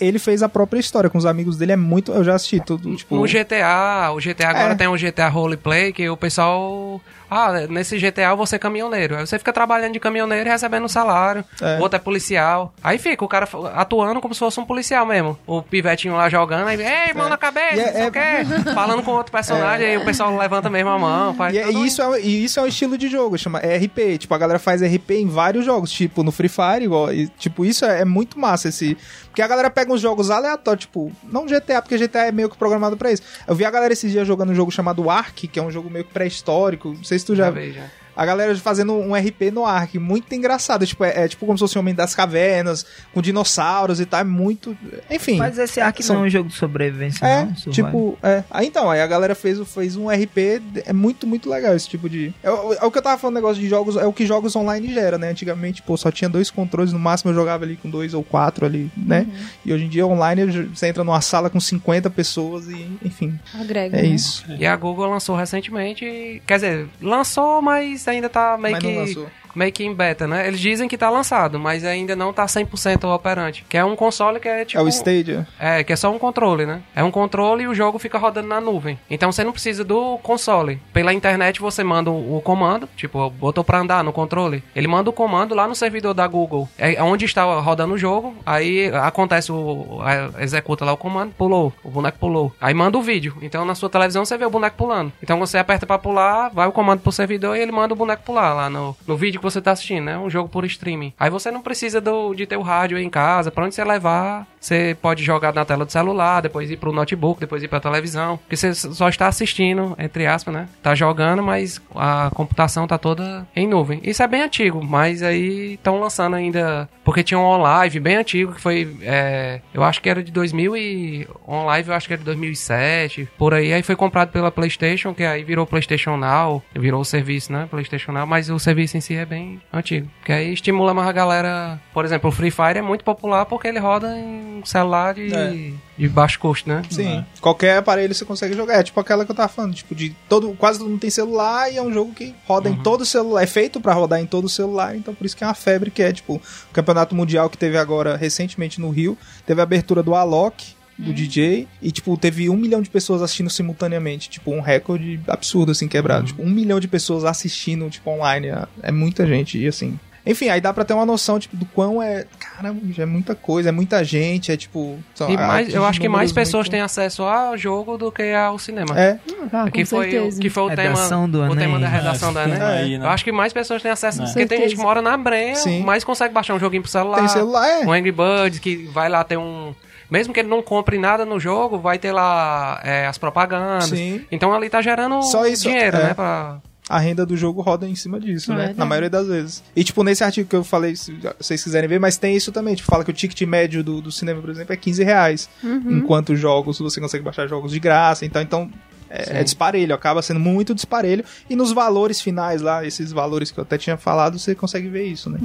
ele 0.00 0.18
fez 0.18 0.42
a 0.42 0.48
própria 0.48 0.80
história 0.80 1.08
com 1.08 1.16
os 1.18 1.26
amigos 1.26 1.56
dele, 1.56 1.72
é 1.72 1.76
muito, 1.76 2.12
eu 2.12 2.24
já 2.24 2.34
assisti 2.34 2.60
tudo, 2.60 2.94
tipo... 2.96 3.14
No 3.16 3.22
GTA, 3.26 4.10
o 4.12 4.16
GTA 4.18 4.48
agora 4.48 4.72
É. 4.72 4.74
tem 4.74 4.88
um 4.88 4.96
GTA 4.96 5.28
Roleplay 5.28 5.92
que 5.92 6.08
o 6.08 6.16
pessoal. 6.16 7.00
Ah, 7.36 7.66
nesse 7.68 7.98
GTA 7.98 8.30
eu 8.30 8.36
vou 8.36 8.46
ser 8.46 8.58
caminhoneiro. 8.58 9.16
Aí 9.16 9.26
você 9.26 9.38
fica 9.38 9.52
trabalhando 9.52 9.92
de 9.92 10.00
caminhoneiro 10.00 10.48
e 10.48 10.52
recebendo 10.52 10.84
um 10.84 10.88
salário. 10.88 11.44
É. 11.60 11.78
O 11.78 11.82
outro 11.82 11.96
é 11.96 11.98
policial. 11.98 12.72
Aí 12.82 12.96
fica 12.98 13.24
o 13.24 13.28
cara 13.28 13.48
atuando 13.74 14.20
como 14.20 14.32
se 14.34 14.38
fosse 14.40 14.60
um 14.60 14.64
policial 14.64 15.04
mesmo. 15.04 15.36
O 15.46 15.60
pivetinho 15.62 16.14
lá 16.14 16.28
jogando, 16.28 16.68
aí, 16.68 16.80
ei, 16.80 17.12
mão 17.14 17.28
na 17.28 17.36
cabeça, 17.36 17.80
é- 17.80 18.10
quê. 18.10 18.44
Falando 18.74 19.02
com 19.02 19.10
outro 19.12 19.32
personagem, 19.32 19.86
aí 19.86 19.96
o 19.96 20.04
pessoal 20.04 20.36
levanta 20.36 20.70
mesmo 20.70 20.90
a 20.90 20.98
mão. 20.98 21.34
Faz 21.34 21.54
E, 21.54 21.58
é- 21.58 21.70
e 21.72 21.86
isso 21.86 22.00
é, 22.02 22.20
e 22.20 22.44
isso 22.44 22.60
é 22.60 22.62
um 22.62 22.66
estilo 22.66 22.96
de 22.96 23.08
jogo, 23.08 23.36
chama 23.36 23.58
RP. 23.58 24.18
Tipo, 24.18 24.34
a 24.34 24.38
galera 24.38 24.58
faz 24.58 24.80
RP 24.82 25.10
em 25.14 25.28
vários 25.28 25.64
jogos, 25.64 25.90
tipo 25.90 26.22
no 26.22 26.30
Free 26.30 26.48
Fire, 26.48 26.84
igual. 26.84 27.12
e, 27.12 27.26
tipo, 27.28 27.64
isso 27.64 27.84
é, 27.84 28.02
é 28.02 28.04
muito 28.04 28.38
massa 28.38 28.68
esse. 28.68 28.96
Porque 29.34 29.42
a 29.42 29.48
galera 29.48 29.68
pega 29.68 29.92
uns 29.92 30.00
jogos 30.00 30.30
aleatórios, 30.30 30.82
tipo, 30.82 31.10
não 31.24 31.44
GTA, 31.44 31.82
porque 31.82 31.98
GTA 31.98 32.26
é 32.26 32.30
meio 32.30 32.48
que 32.48 32.56
programado 32.56 32.96
pra 32.96 33.10
isso. 33.10 33.24
Eu 33.48 33.54
vi 33.56 33.64
a 33.64 33.70
galera 33.70 33.92
esses 33.92 34.12
dias 34.12 34.24
jogando 34.24 34.50
um 34.50 34.54
jogo 34.54 34.70
chamado 34.70 35.10
Ark, 35.10 35.48
que 35.48 35.58
é 35.58 35.62
um 35.62 35.72
jogo 35.72 35.90
meio 35.90 36.04
que 36.04 36.12
pré-histórico. 36.12 36.90
Não 36.90 37.02
sei 37.02 37.18
se 37.18 37.26
tu 37.26 37.34
já, 37.34 37.46
Já 37.46 37.50
vejo, 37.50 37.74
já. 37.74 37.90
A 38.16 38.24
galera 38.24 38.54
fazendo 38.56 38.92
um 38.94 39.14
RP 39.14 39.50
no 39.52 39.64
Ark, 39.66 39.98
muito 39.98 40.32
engraçado. 40.34 40.86
Tipo, 40.86 41.04
é, 41.04 41.24
é 41.24 41.28
tipo 41.28 41.44
como 41.46 41.58
se 41.58 41.62
fosse 41.62 41.76
um 41.76 41.80
Homem 41.80 41.94
das 41.94 42.14
Cavernas, 42.14 42.86
com 43.12 43.20
dinossauros 43.20 44.00
e 44.00 44.06
tal. 44.06 44.20
É 44.20 44.24
muito. 44.24 44.76
Enfim. 45.10 45.38
Mas 45.38 45.58
esse 45.58 45.80
Ark 45.80 46.02
São- 46.02 46.16
não 46.16 46.22
é 46.24 46.26
um 46.26 46.30
jogo 46.30 46.48
de 46.48 46.54
sobrevivência, 46.54 47.24
É, 47.26 47.44
não? 47.44 47.52
Tipo, 47.72 48.18
é. 48.22 48.44
Aí 48.50 48.66
então, 48.66 48.90
aí 48.90 49.00
a 49.00 49.06
galera 49.06 49.34
fez, 49.34 49.58
fez 49.68 49.96
um 49.96 50.08
RP, 50.10 50.62
é 50.86 50.92
muito, 50.92 51.26
muito 51.26 51.48
legal 51.50 51.74
esse 51.74 51.88
tipo 51.88 52.08
de. 52.08 52.32
É, 52.42 52.50
o- 52.50 52.72
é 52.74 52.84
o 52.84 52.90
que 52.90 52.98
eu 52.98 53.02
tava 53.02 53.18
falando, 53.18 53.34
negócio 53.36 53.60
de 53.62 53.68
jogos, 53.68 53.96
é 53.96 54.06
o 54.06 54.12
que 54.12 54.24
jogos 54.26 54.54
online 54.56 54.92
gera, 54.92 55.18
né? 55.18 55.30
Antigamente, 55.30 55.82
pô, 55.82 55.96
só 55.96 56.10
tinha 56.10 56.28
dois 56.28 56.50
controles, 56.50 56.92
no 56.92 56.98
máximo 56.98 57.30
eu 57.30 57.34
jogava 57.34 57.64
ali 57.64 57.76
com 57.76 57.90
dois 57.90 58.14
ou 58.14 58.22
quatro 58.22 58.64
ali, 58.66 58.90
né? 58.96 59.26
E 59.64 59.72
hoje 59.72 59.84
em 59.84 59.88
dia, 59.88 60.06
online, 60.06 60.44
você 60.74 60.86
entra 60.86 61.02
numa 61.04 61.20
sala 61.20 61.50
com 61.50 61.58
50 61.60 62.08
pessoas 62.10 62.68
e, 62.68 62.86
enfim, 63.04 63.38
Agrega. 63.54 63.98
é 63.98 64.02
né? 64.02 64.08
isso. 64.08 64.44
E 64.58 64.64
a 64.66 64.76
Google 64.76 65.08
lançou 65.10 65.34
recentemente. 65.36 66.40
Quer 66.46 66.54
dizer, 66.54 66.88
lançou, 67.02 67.60
mas 67.62 68.03
ainda 68.10 68.28
tá 68.28 68.56
meio 68.58 68.72
Mas 68.72 68.82
que. 68.84 68.90
não 68.90 69.00
lançou. 69.00 69.30
Meio 69.54 69.72
que 69.72 69.84
em 69.84 69.94
beta, 69.94 70.26
né? 70.26 70.46
Eles 70.46 70.60
dizem 70.60 70.88
que 70.88 70.98
tá 70.98 71.10
lançado, 71.10 71.58
mas 71.58 71.84
ainda 71.84 72.14
não 72.16 72.32
tá 72.32 72.46
100% 72.46 73.12
operante. 73.14 73.64
Que 73.68 73.76
é 73.76 73.84
um 73.84 73.96
console 73.96 74.40
que 74.40 74.48
é 74.48 74.64
tipo... 74.64 74.80
É 74.80 74.84
o 74.84 74.88
Stadia. 74.88 75.46
É, 75.58 75.84
que 75.84 75.92
é 75.92 75.96
só 75.96 76.10
um 76.10 76.18
controle, 76.18 76.66
né? 76.66 76.82
É 76.94 77.02
um 77.02 77.10
controle 77.10 77.64
e 77.64 77.68
o 77.68 77.74
jogo 77.74 77.98
fica 77.98 78.18
rodando 78.18 78.48
na 78.48 78.60
nuvem. 78.60 78.98
Então 79.08 79.30
você 79.30 79.44
não 79.44 79.52
precisa 79.52 79.84
do 79.84 80.18
console. 80.18 80.80
Pela 80.92 81.12
internet 81.12 81.60
você 81.60 81.84
manda 81.84 82.10
o, 82.10 82.40
comando, 82.42 82.88
tipo, 82.96 83.30
botou 83.30 83.64
pra 83.64 83.78
andar 83.80 84.04
no 84.04 84.12
controle. 84.12 84.62
Ele 84.74 84.88
manda 84.88 85.10
o 85.10 85.12
comando 85.12 85.54
lá 85.54 85.66
no 85.66 85.74
servidor 85.74 86.14
da 86.14 86.26
Google. 86.26 86.68
É 86.78 87.02
onde 87.02 87.24
está 87.24 87.44
rodando 87.60 87.94
o 87.94 87.98
jogo. 87.98 88.34
Aí 88.44 88.90
acontece 88.94 89.52
o. 89.52 90.00
Executa 90.38 90.84
lá 90.84 90.92
o 90.92 90.96
comando, 90.96 91.32
pulou. 91.32 91.72
O 91.82 91.90
boneco 91.90 92.18
pulou. 92.18 92.52
Aí 92.60 92.74
manda 92.74 92.98
o 92.98 93.02
vídeo. 93.02 93.36
Então 93.42 93.64
na 93.64 93.74
sua 93.74 93.88
televisão 93.88 94.24
você 94.24 94.36
vê 94.36 94.44
o 94.44 94.50
boneco 94.50 94.76
pulando. 94.76 95.12
Então 95.22 95.38
você 95.38 95.58
aperta 95.58 95.86
pra 95.86 95.98
pular, 95.98 96.48
vai 96.50 96.66
o 96.66 96.72
comando 96.72 97.00
pro 97.00 97.12
servidor 97.12 97.56
e 97.56 97.60
ele 97.60 97.72
manda 97.72 97.94
o 97.94 97.96
boneco 97.96 98.24
pular 98.24 98.54
lá 98.54 98.70
no, 98.70 98.96
no 99.06 99.16
vídeo 99.16 99.40
que 99.44 99.52
você 99.52 99.60
tá 99.60 99.72
assistindo, 99.72 100.04
né? 100.04 100.18
Um 100.18 100.30
jogo 100.30 100.48
por 100.48 100.64
streaming. 100.64 101.12
Aí 101.18 101.30
você 101.30 101.50
não 101.50 101.60
precisa 101.60 102.00
do, 102.00 102.34
de 102.34 102.46
ter 102.46 102.56
o 102.56 102.62
rádio 102.62 102.98
em 102.98 103.10
casa. 103.10 103.50
Pra 103.50 103.64
onde 103.64 103.74
você 103.74 103.84
levar, 103.84 104.46
você 104.60 104.96
pode 105.00 105.22
jogar 105.22 105.52
na 105.52 105.64
tela 105.64 105.84
do 105.84 105.92
celular, 105.92 106.40
depois 106.40 106.70
ir 106.70 106.76
pro 106.76 106.92
notebook, 106.92 107.40
depois 107.40 107.62
ir 107.62 107.68
pra 107.68 107.80
televisão. 107.80 108.38
Porque 108.38 108.56
você 108.56 108.74
só 108.74 109.08
está 109.08 109.26
assistindo, 109.26 109.94
entre 109.98 110.26
aspas, 110.26 110.54
né? 110.54 110.68
Tá 110.82 110.94
jogando, 110.94 111.42
mas 111.42 111.80
a 111.94 112.30
computação 112.34 112.86
tá 112.86 112.96
toda 112.96 113.46
em 113.54 113.66
nuvem. 113.66 114.00
Isso 114.02 114.22
é 114.22 114.26
bem 114.26 114.42
antigo, 114.42 114.82
mas 114.82 115.22
aí 115.22 115.74
estão 115.74 116.00
lançando 116.00 116.36
ainda. 116.36 116.88
Porque 117.04 117.22
tinha 117.22 117.38
um 117.38 117.44
OnLive 117.44 118.00
bem 118.00 118.16
antigo, 118.16 118.54
que 118.54 118.60
foi. 118.60 118.96
é, 119.02 119.60
eu 119.72 119.84
acho 119.84 120.00
que 120.00 120.08
era 120.08 120.22
de 120.22 120.32
2000 120.32 120.76
e. 120.76 121.28
OnLive 121.46 121.88
eu 121.90 121.94
acho 121.94 122.06
que 122.06 122.14
era 122.14 122.20
de 122.20 122.24
2007, 122.24 123.28
por 123.36 123.54
aí. 123.54 123.72
Aí 123.72 123.82
foi 123.82 123.94
comprado 123.94 124.30
pela 124.30 124.50
PlayStation, 124.50 125.14
que 125.14 125.22
aí 125.22 125.44
virou 125.44 125.66
PlayStation 125.66 126.16
Now, 126.16 126.62
virou 126.74 127.00
o 127.00 127.04
serviço, 127.04 127.52
né? 127.52 127.68
PlayStation 127.70 128.12
Now, 128.12 128.26
mas 128.26 128.48
o 128.48 128.58
serviço 128.58 128.96
em 128.96 129.00
si 129.00 129.14
é 129.14 129.24
bem 129.26 129.60
antigo. 129.72 130.08
Que 130.24 130.32
aí 130.32 130.52
estimula 130.52 130.94
mais 130.94 131.08
a 131.08 131.12
galera. 131.12 131.80
Por 131.92 132.04
exemplo, 132.04 132.30
o 132.30 132.32
Free 132.32 132.50
Fire 132.50 132.78
é 132.78 132.82
muito 132.82 133.04
popular 133.04 133.44
porque 133.46 133.68
ele 133.68 133.78
roda 133.78 134.16
em 134.18 134.62
celular 134.64 135.14
de, 135.14 135.34
É. 135.34 135.72
de 135.96 136.08
baixo 136.08 136.38
custo, 136.38 136.68
né? 136.68 136.82
Sim, 136.90 137.24
qualquer 137.40 137.78
aparelho 137.78 138.14
você 138.14 138.24
consegue 138.24 138.54
jogar. 138.54 138.74
É 138.74 138.82
tipo 138.82 138.98
aquela 138.98 139.24
que 139.24 139.30
eu 139.30 139.34
tava 139.34 139.48
falando, 139.48 139.74
tipo, 139.74 139.94
de 139.94 140.14
todo, 140.28 140.52
quase 140.54 140.78
todo 140.78 140.88
mundo 140.88 141.00
tem 141.00 141.10
celular 141.10 141.72
e 141.72 141.76
é 141.76 141.82
um 141.82 141.92
jogo 141.92 142.12
que 142.12 142.34
roda 142.46 142.68
em 142.68 142.76
todo 142.76 143.04
celular, 143.04 143.42
é 143.42 143.46
feito 143.46 143.80
pra 143.80 143.94
rodar 143.94 144.20
em 144.20 144.26
todo 144.26 144.48
celular, 144.48 144.96
então 144.96 145.14
por 145.14 145.24
isso 145.24 145.36
que 145.36 145.44
é 145.44 145.46
uma 145.46 145.54
febre 145.54 145.90
que 145.90 146.02
é, 146.02 146.12
tipo, 146.12 146.36
o 146.36 146.72
campeonato 146.72 147.14
mundial 147.14 147.48
que 147.48 147.58
teve 147.58 147.78
agora 147.78 148.16
recentemente 148.16 148.80
no 148.80 148.90
Rio, 148.90 149.16
teve 149.46 149.60
a 149.60 149.64
abertura 149.64 150.02
do 150.02 150.14
Alok, 150.14 150.74
do 150.96 151.12
DJ, 151.12 151.66
e 151.82 151.90
tipo, 151.90 152.16
teve 152.16 152.48
um 152.48 152.56
milhão 152.56 152.80
de 152.80 152.88
pessoas 152.88 153.20
assistindo 153.20 153.50
simultaneamente, 153.50 154.30
tipo, 154.30 154.52
um 154.52 154.60
recorde 154.60 155.20
absurdo, 155.26 155.72
assim, 155.72 155.88
quebrado. 155.88 156.26
Tipo, 156.26 156.42
um 156.42 156.48
milhão 156.48 156.78
de 156.78 156.86
pessoas 156.86 157.24
assistindo, 157.24 157.90
tipo, 157.90 158.08
online, 158.10 158.48
é, 158.48 158.66
é 158.82 158.92
muita 158.92 159.26
gente, 159.26 159.58
e 159.58 159.66
assim... 159.66 159.98
Enfim, 160.26 160.48
aí 160.48 160.60
dá 160.60 160.72
pra 160.72 160.84
ter 160.84 160.94
uma 160.94 161.04
noção, 161.04 161.38
tipo, 161.38 161.54
do 161.56 161.66
quão 161.66 162.02
é... 162.02 162.24
Caramba, 162.38 162.80
é 162.96 163.04
muita 163.04 163.34
coisa, 163.34 163.68
é 163.68 163.72
muita 163.72 164.02
gente, 164.02 164.50
é 164.50 164.56
tipo... 164.56 164.98
só- 165.14 165.28
E 165.28 165.36
mais, 165.36 165.72
eu 165.74 165.84
acho 165.84 166.00
que 166.00 166.08
mais 166.08 166.32
pessoas 166.32 166.62
muito- 166.64 166.70
têm 166.72 166.80
acesso 166.80 167.22
ao 167.24 167.56
jogo 167.58 167.98
do 167.98 168.10
que 168.10 168.32
ao 168.32 168.58
cinema. 168.58 168.98
É, 168.98 169.18
Ah, 169.52 169.70
que, 169.70 169.84
foi, 169.84 170.10
certeza. 170.10 170.40
que 170.40 170.48
foi 170.48 170.62
o 170.62 170.68
tema, 170.68 170.82
Redação 170.82 171.28
do 171.28 171.40
o 171.40 171.44
Enem. 171.44 171.56
tema 171.58 171.78
da 171.78 171.88
redação 171.88 172.30
É, 172.30 172.32
da 172.32 172.44
Enem. 172.44 172.62
aí, 172.62 172.98
né? 172.98 173.04
Eu 173.04 173.10
acho 173.10 173.22
que 173.22 173.32
mais 173.32 173.52
pessoas 173.52 173.82
têm 173.82 173.90
acesso, 173.90 174.22
É. 174.22 174.24
porque 174.26 174.46
tem 174.46 174.60
gente 174.62 174.76
que 174.76 174.80
mora 174.82 175.02
na 175.02 175.14
Brenha, 175.16 175.56
Sim. 175.56 175.82
mas 175.84 176.02
consegue 176.04 176.32
baixar 176.32 176.54
um 176.54 176.58
joguinho 176.58 176.82
pro 176.82 176.90
celular. 176.90 177.18
tem 177.18 177.28
celular, 177.28 177.68
é. 177.68 177.80
Um 177.86 177.92
Angry 177.92 178.12
Birds 178.12 178.58
que 178.60 178.86
vai 178.94 179.08
lá 179.10 179.22
ter 179.24 179.36
um... 179.36 179.74
Mesmo 180.10 180.32
que 180.32 180.40
ele 180.40 180.48
não 180.48 180.62
compre 180.62 180.96
nada 180.98 181.24
no 181.24 181.40
jogo, 181.40 181.78
vai 181.78 181.98
ter 181.98 182.12
lá 182.12 182.80
é, 182.84 183.06
as 183.06 183.18
propagandas. 183.18 183.88
Sim. 183.88 184.24
Então 184.30 184.54
ali 184.54 184.70
tá 184.70 184.80
gerando 184.80 185.20
Só 185.22 185.46
isso, 185.46 185.64
dinheiro, 185.64 185.96
é. 185.96 186.02
né? 186.04 186.14
Pra... 186.14 186.58
a 186.88 186.98
renda 186.98 187.24
do 187.24 187.36
jogo 187.36 187.62
roda 187.62 187.88
em 187.88 187.94
cima 187.94 188.20
disso, 188.20 188.50
É 188.52 188.54
né? 188.54 188.58
verdade. 188.58 188.78
Na 188.78 188.84
maioria 188.84 189.08
das 189.10 189.26
vezes. 189.26 189.62
E, 189.74 189.82
tipo, 189.82 190.02
nesse 190.04 190.22
artigo 190.22 190.48
que 190.48 190.54
eu 190.56 190.62
falei, 190.64 190.94
se 190.96 191.16
vocês 191.38 191.62
quiserem 191.64 191.88
ver, 191.88 191.98
mas 191.98 192.16
tem 192.18 192.36
isso 192.36 192.52
também. 192.52 192.74
Tipo, 192.74 192.90
fala 192.90 193.02
que 193.04 193.10
o 193.10 193.14
ticket 193.14 193.40
médio 193.42 193.82
do, 193.82 194.00
do 194.02 194.12
cinema, 194.12 194.40
por 194.40 194.50
exemplo, 194.50 194.72
é 194.72 194.76
15 194.76 195.02
reais. 195.02 195.48
Enquanto 195.62 196.36
jogos, 196.36 196.78
você 196.78 197.00
consegue 197.00 197.24
baixar 197.24 197.46
jogos 197.46 197.72
de 197.72 197.80
graça. 197.80 198.26
Então, 198.26 198.42
então 198.42 198.70
é, 199.08 199.40
é 199.40 199.44
disparelho. 199.44 199.94
Acaba 199.94 200.20
sendo 200.20 200.40
muito 200.40 200.74
disparelho. 200.74 201.24
E 201.48 201.56
nos 201.56 201.72
valores 201.72 202.20
finais 202.20 202.60
lá, 202.60 202.84
esses 202.84 203.12
valores 203.12 203.50
que 203.50 203.58
eu 203.58 203.62
até 203.62 203.78
tinha 203.78 203.96
falado, 203.96 204.38
você 204.38 204.54
consegue 204.54 204.88
ver 204.88 205.04
isso, 205.06 205.30
né? 205.30 205.38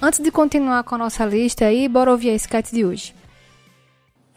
Antes 0.00 0.20
de 0.20 0.30
continuar 0.30 0.84
com 0.84 0.94
a 0.94 0.98
nossa 0.98 1.24
lista 1.24 1.64
aí, 1.64 1.88
bora 1.88 2.10
ouvir 2.12 2.30
a 2.30 2.34
sketch 2.34 2.70
de 2.70 2.84
hoje. 2.84 3.12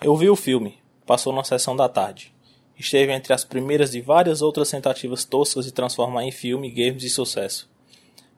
Eu 0.01 0.15
vi 0.17 0.29
o 0.29 0.35
filme, 0.35 0.75
passou 1.05 1.33
na 1.33 1.43
sessão 1.43 1.75
da 1.75 1.87
tarde. 1.89 2.31
Esteve 2.77 3.11
entre 3.11 3.33
as 3.33 3.43
primeiras 3.43 3.91
de 3.91 4.01
várias 4.01 4.41
outras 4.41 4.69
tentativas 4.69 5.25
toscas 5.25 5.65
de 5.65 5.71
transformar 5.71 6.23
em 6.23 6.31
filme 6.31 6.69
games 6.69 7.01
de 7.01 7.09
sucesso. 7.09 7.69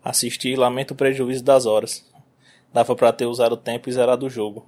Assisti 0.04 0.50
e 0.50 0.56
lamento 0.56 0.92
o 0.92 0.96
prejuízo 0.96 1.44
das 1.44 1.66
horas. 1.66 2.06
Dava 2.74 2.96
pra 2.96 3.12
ter 3.12 3.26
usado 3.26 3.54
o 3.54 3.58
tempo 3.58 3.90
e 3.90 3.92
zerado 3.92 4.26
o 4.26 4.30
jogo. 4.30 4.66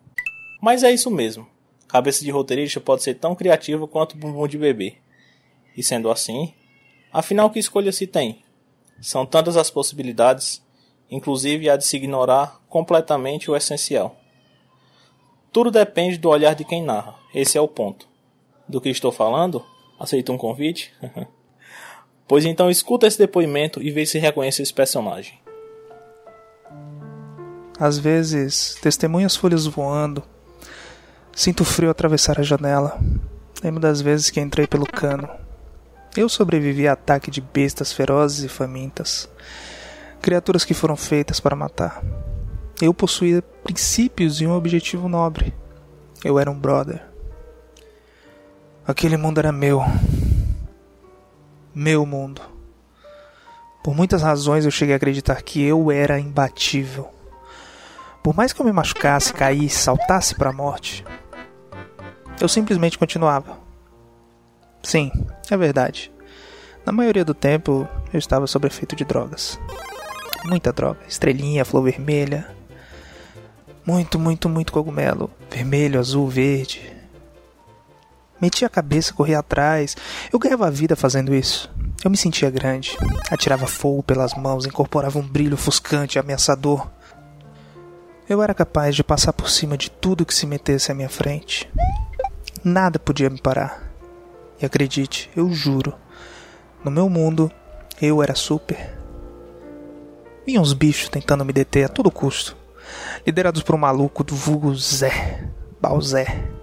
Mas 0.62 0.84
é 0.84 0.92
isso 0.92 1.10
mesmo. 1.10 1.48
Cabeça 1.88 2.24
de 2.24 2.32
roteirista 2.32 2.80
pode 2.80 3.04
ser 3.04 3.16
tão 3.16 3.34
criativa 3.34 3.88
quanto 3.88 4.18
bumbum 4.18 4.48
de 4.48 4.58
bebê. 4.58 4.96
E 5.76 5.82
sendo 5.82 6.12
assim, 6.12 6.54
afinal 7.12 7.50
que 7.50 7.60
escolha 7.60 7.92
se 7.92 8.06
tem? 8.06 8.44
São 9.02 9.26
tantas 9.26 9.56
as 9.56 9.72
possibilidades, 9.72 10.62
inclusive 11.10 11.70
a 11.70 11.78
de 11.78 11.86
se 11.86 11.96
ignorar 11.96 12.62
completamente 12.68 13.50
o 13.50 13.56
essencial. 13.56 14.18
Tudo 15.52 15.72
depende 15.72 16.18
do 16.18 16.30
olhar 16.30 16.56
de 16.56 16.66
quem 16.66 16.84
narra. 16.84 17.16
Esse 17.34 17.58
é 17.58 17.62
o 17.62 17.68
ponto. 17.68 18.11
Do 18.68 18.80
que 18.80 18.90
estou 18.90 19.12
falando? 19.12 19.64
Aceita 20.00 20.32
um 20.32 20.38
convite? 20.38 20.94
pois 22.28 22.46
então 22.46 22.70
escuta 22.70 23.08
esse 23.08 23.18
depoimento 23.18 23.82
e 23.82 23.92
vê 23.92 24.06
se 24.06 24.18
reconhece 24.18 24.62
esse 24.62 24.74
personagem. 24.74 25.40
Às 27.80 27.98
vezes, 27.98 28.78
testemunho 28.82 29.26
as 29.26 29.36
folhas 29.36 29.66
voando. 29.66 30.24
Sinto 31.34 31.66
frio 31.66 31.90
atravessar 31.90 32.40
a 32.40 32.44
janela. 32.44 33.00
Lembro 33.64 33.80
das 33.80 34.02
vezes 34.02 34.30
que 34.30 34.40
entrei 34.40 34.68
pelo 34.68 34.86
cano. 34.86 35.28
Eu 36.16 36.28
sobrevivi 36.30 36.88
a 36.88 36.94
ataque 36.94 37.32
de 37.32 37.42
bestas 37.42 37.94
ferozes 37.94 38.44
e 38.44 38.48
famintas. 38.48 39.30
Criaturas 40.22 40.66
que 40.66 40.74
foram 40.74 40.96
feitas 40.96 41.40
para 41.40 41.56
matar. 41.56 42.04
Eu 42.82 42.94
possuía 42.94 43.42
princípios 43.64 44.42
e 44.42 44.48
um 44.48 44.54
objetivo 44.54 45.08
nobre. 45.08 45.54
Eu 46.24 46.38
era 46.38 46.52
um 46.52 46.60
brother. 46.60 47.11
Aquele 48.92 49.16
mundo 49.16 49.40
era 49.40 49.54
meu. 49.54 49.82
Meu 51.74 52.06
mundo. 52.06 52.42
Por 53.82 53.96
muitas 53.96 54.22
razões 54.22 54.66
eu 54.66 54.70
cheguei 54.70 54.94
a 54.94 54.98
acreditar 54.98 55.42
que 55.42 55.64
eu 55.64 55.90
era 55.90 56.20
imbatível. 56.20 57.08
Por 58.22 58.36
mais 58.36 58.52
que 58.52 58.62
eu 58.62 58.66
me 58.66 58.74
machucasse, 58.74 59.34
caísse, 59.34 59.78
saltasse 59.78 60.36
para 60.36 60.50
a 60.50 60.54
morte, 60.54 61.06
eu 62.42 62.50
simplesmente 62.50 63.00
continuava. 63.00 63.58
Sim, 64.84 65.10
é 65.50 65.56
verdade. 65.56 66.12
Na 66.86 66.92
maioria 66.92 67.24
do 67.24 67.34
tempo 67.34 67.88
eu 68.12 68.20
estava 68.20 68.46
sob 68.46 68.68
efeito 68.68 68.94
de 68.94 69.06
drogas. 69.06 69.58
Muita 70.44 70.74
droga, 70.74 71.00
estrelinha, 71.08 71.64
flor 71.64 71.84
vermelha. 71.84 72.46
Muito, 73.86 74.20
muito, 74.20 74.50
muito 74.50 74.74
cogumelo. 74.74 75.32
Vermelho, 75.50 75.98
azul, 75.98 76.28
verde. 76.28 76.91
Metia 78.42 78.66
a 78.66 78.70
cabeça, 78.70 79.14
corria 79.14 79.40
atrás. 79.40 79.96
Eu 80.34 80.40
ganhava 80.40 80.66
a 80.66 80.72
vida 80.72 80.96
fazendo 80.96 81.36
isso. 81.36 81.72
Eu 82.04 82.10
me 82.10 82.18
sentia 82.18 82.50
grande. 82.50 82.98
Atirava 83.30 83.68
fogo 83.68 84.02
pelas 84.02 84.34
mãos, 84.34 84.66
incorporava 84.66 85.20
um 85.20 85.28
brilho 85.28 85.54
ofuscante, 85.54 86.18
ameaçador. 86.18 86.90
Eu 88.28 88.42
era 88.42 88.54
capaz 88.54 88.96
de 88.96 89.04
passar 89.04 89.34
por 89.34 89.50
cima 89.50 89.78
de 89.78 89.92
tudo 89.92 90.26
que 90.26 90.34
se 90.34 90.48
metesse 90.48 90.92
à 90.92 90.96
minha 90.96 91.10
frente. 91.10 91.70
Nada 92.64 92.98
podia 92.98 93.30
me 93.30 93.40
parar. 93.40 93.92
E 94.60 94.66
acredite, 94.66 95.30
eu 95.36 95.52
juro, 95.52 95.94
no 96.84 96.90
meu 96.90 97.10
mundo, 97.10 97.52
eu 98.02 98.24
era 98.24 98.34
super. 98.34 98.98
Vinham 100.46 100.64
uns 100.64 100.74
bichos 100.74 101.10
tentando 101.10 101.46
me 101.46 101.54
deter 101.54 101.86
a 101.86 101.90
todo 101.90 102.10
custo, 102.10 102.58
liderados 103.26 103.62
por 103.62 103.76
um 103.76 103.80
maluco 103.80 104.24
do 104.24 104.36
vulgo 104.36 104.74
Zé, 104.76 105.48
Balzé. 105.80 106.61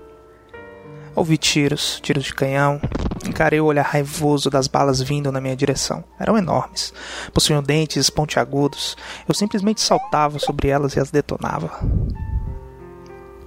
Ouvi 1.18 1.36
tiros, 1.36 1.98
tiros 2.00 2.26
de 2.26 2.32
canhão. 2.32 2.80
Encarei 3.26 3.60
o 3.60 3.64
olhar 3.64 3.82
raivoso 3.82 4.48
das 4.48 4.68
balas 4.68 5.02
vindo 5.02 5.32
na 5.32 5.40
minha 5.40 5.56
direção. 5.56 6.04
Eram 6.16 6.38
enormes. 6.38 6.94
Possuíam 7.34 7.60
dentes 7.60 8.08
pontiagudos. 8.08 8.96
Eu 9.26 9.34
simplesmente 9.34 9.80
saltava 9.80 10.38
sobre 10.38 10.68
elas 10.68 10.94
e 10.94 11.00
as 11.00 11.10
detonava. 11.10 11.72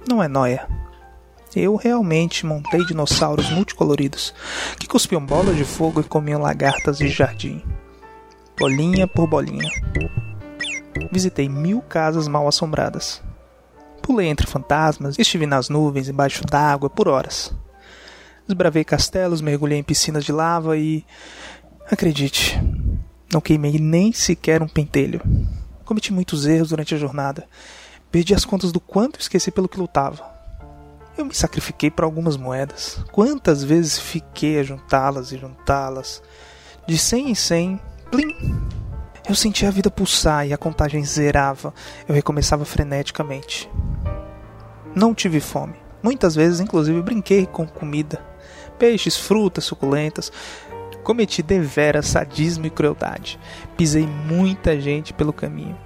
Não 0.06 0.22
é 0.22 0.28
noia. 0.28 0.68
Eu 1.56 1.74
realmente 1.74 2.44
montei 2.44 2.84
dinossauros 2.84 3.48
multicoloridos 3.48 4.34
que 4.78 4.86
cuspiam 4.86 5.24
bolas 5.24 5.56
de 5.56 5.64
fogo 5.64 6.02
e 6.02 6.04
comiam 6.04 6.42
lagartas 6.42 6.98
de 6.98 7.08
jardim. 7.08 7.62
Bolinha 8.58 9.08
por 9.08 9.26
bolinha. 9.26 9.70
Visitei 11.10 11.48
mil 11.48 11.80
casas 11.80 12.28
mal 12.28 12.46
assombradas. 12.46 13.22
Pulei 14.02 14.28
entre 14.28 14.46
fantasmas, 14.46 15.18
estive 15.18 15.46
nas 15.46 15.68
nuvens 15.68 16.08
embaixo 16.08 16.44
d'água 16.44 16.90
por 16.90 17.08
horas. 17.08 17.54
Desbravei 18.46 18.84
castelos, 18.84 19.40
mergulhei 19.40 19.78
em 19.78 19.82
piscinas 19.82 20.24
de 20.24 20.32
lava 20.32 20.76
e. 20.76 21.04
Acredite, 21.90 22.60
não 23.32 23.40
queimei 23.40 23.78
nem 23.78 24.12
sequer 24.12 24.62
um 24.62 24.68
pentelho. 24.68 25.20
Cometi 25.84 26.12
muitos 26.12 26.46
erros 26.46 26.70
durante 26.70 26.94
a 26.94 26.98
jornada. 26.98 27.46
Perdi 28.10 28.34
as 28.34 28.44
contas 28.44 28.72
do 28.72 28.80
quanto 28.80 29.20
esqueci 29.20 29.50
pelo 29.50 29.68
que 29.68 29.78
lutava. 29.78 30.30
Eu 31.16 31.24
me 31.24 31.34
sacrifiquei 31.34 31.90
por 31.90 32.04
algumas 32.04 32.36
moedas. 32.36 33.02
Quantas 33.12 33.62
vezes 33.62 33.98
fiquei 33.98 34.58
a 34.58 34.62
juntá-las 34.62 35.30
e 35.30 35.38
juntá-las? 35.38 36.22
De 36.86 36.98
cem 36.98 37.30
em 37.30 37.34
cem, 37.34 37.80
plim! 38.10 38.34
Eu 39.28 39.34
sentia 39.36 39.68
a 39.68 39.70
vida 39.70 39.90
pulsar 39.90 40.46
e 40.46 40.52
a 40.52 40.58
contagem 40.58 41.04
zerava. 41.04 41.72
Eu 42.08 42.14
recomeçava 42.14 42.64
freneticamente. 42.64 43.70
Não 44.94 45.14
tive 45.14 45.40
fome. 45.40 45.74
Muitas 46.02 46.34
vezes, 46.34 46.58
inclusive, 46.58 47.00
brinquei 47.00 47.46
com 47.46 47.66
comida. 47.66 48.20
Peixes, 48.78 49.16
frutas 49.16 49.64
suculentas. 49.64 50.32
Cometi 51.04 51.42
deveras 51.42 52.06
sadismo 52.06 52.66
e 52.66 52.70
crueldade. 52.70 53.38
Pisei 53.76 54.06
muita 54.06 54.80
gente 54.80 55.12
pelo 55.12 55.32
caminho. 55.32 55.78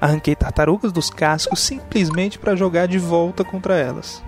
Arranquei 0.00 0.36
tartarugas 0.36 0.92
dos 0.92 1.10
cascos 1.10 1.60
simplesmente 1.60 2.38
para 2.38 2.54
jogar 2.54 2.86
de 2.86 2.98
volta 2.98 3.42
contra 3.42 3.76
elas. 3.76 4.22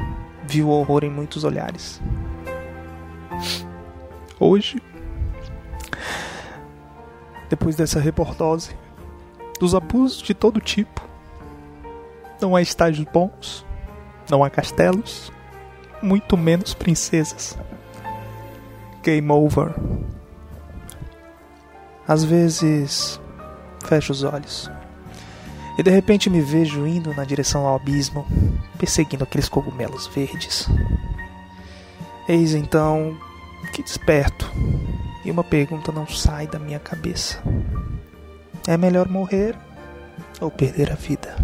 Vi 0.44 0.62
o 0.62 0.68
horror 0.68 1.04
em 1.04 1.10
muitos 1.10 1.44
olhares. 1.44 2.00
Hoje, 4.40 4.82
depois 7.48 7.76
dessa 7.76 8.00
reportose, 8.00 8.76
dos 9.58 9.74
abusos 9.74 10.22
de 10.22 10.34
todo 10.34 10.60
tipo, 10.60 11.00
não 12.40 12.54
há 12.54 12.62
estágios 12.62 13.06
bons, 13.12 13.64
não 14.30 14.44
há 14.44 14.50
castelos, 14.50 15.32
muito 16.02 16.36
menos 16.36 16.74
princesas. 16.74 17.58
Game 19.02 19.30
over. 19.30 19.74
Às 22.06 22.24
vezes, 22.24 23.20
fecho 23.84 24.12
os 24.12 24.22
olhos 24.22 24.70
e 25.78 25.82
de 25.82 25.92
repente 25.92 26.28
me 26.28 26.40
vejo 26.40 26.84
indo 26.88 27.14
na 27.14 27.24
direção 27.24 27.64
ao 27.64 27.76
abismo, 27.76 28.26
perseguindo 28.76 29.22
aqueles 29.22 29.48
cogumelos 29.48 30.08
verdes. 30.08 30.68
Eis 32.28 32.52
então 32.52 33.16
que 33.72 33.80
desperto 33.80 34.50
e 35.28 35.30
uma 35.30 35.44
pergunta 35.44 35.92
não 35.92 36.06
sai 36.08 36.46
da 36.46 36.58
minha 36.58 36.78
cabeça: 36.78 37.38
é 38.66 38.76
melhor 38.78 39.08
morrer 39.08 39.54
ou 40.40 40.50
perder 40.50 40.90
a 40.90 40.94
vida? 40.94 41.36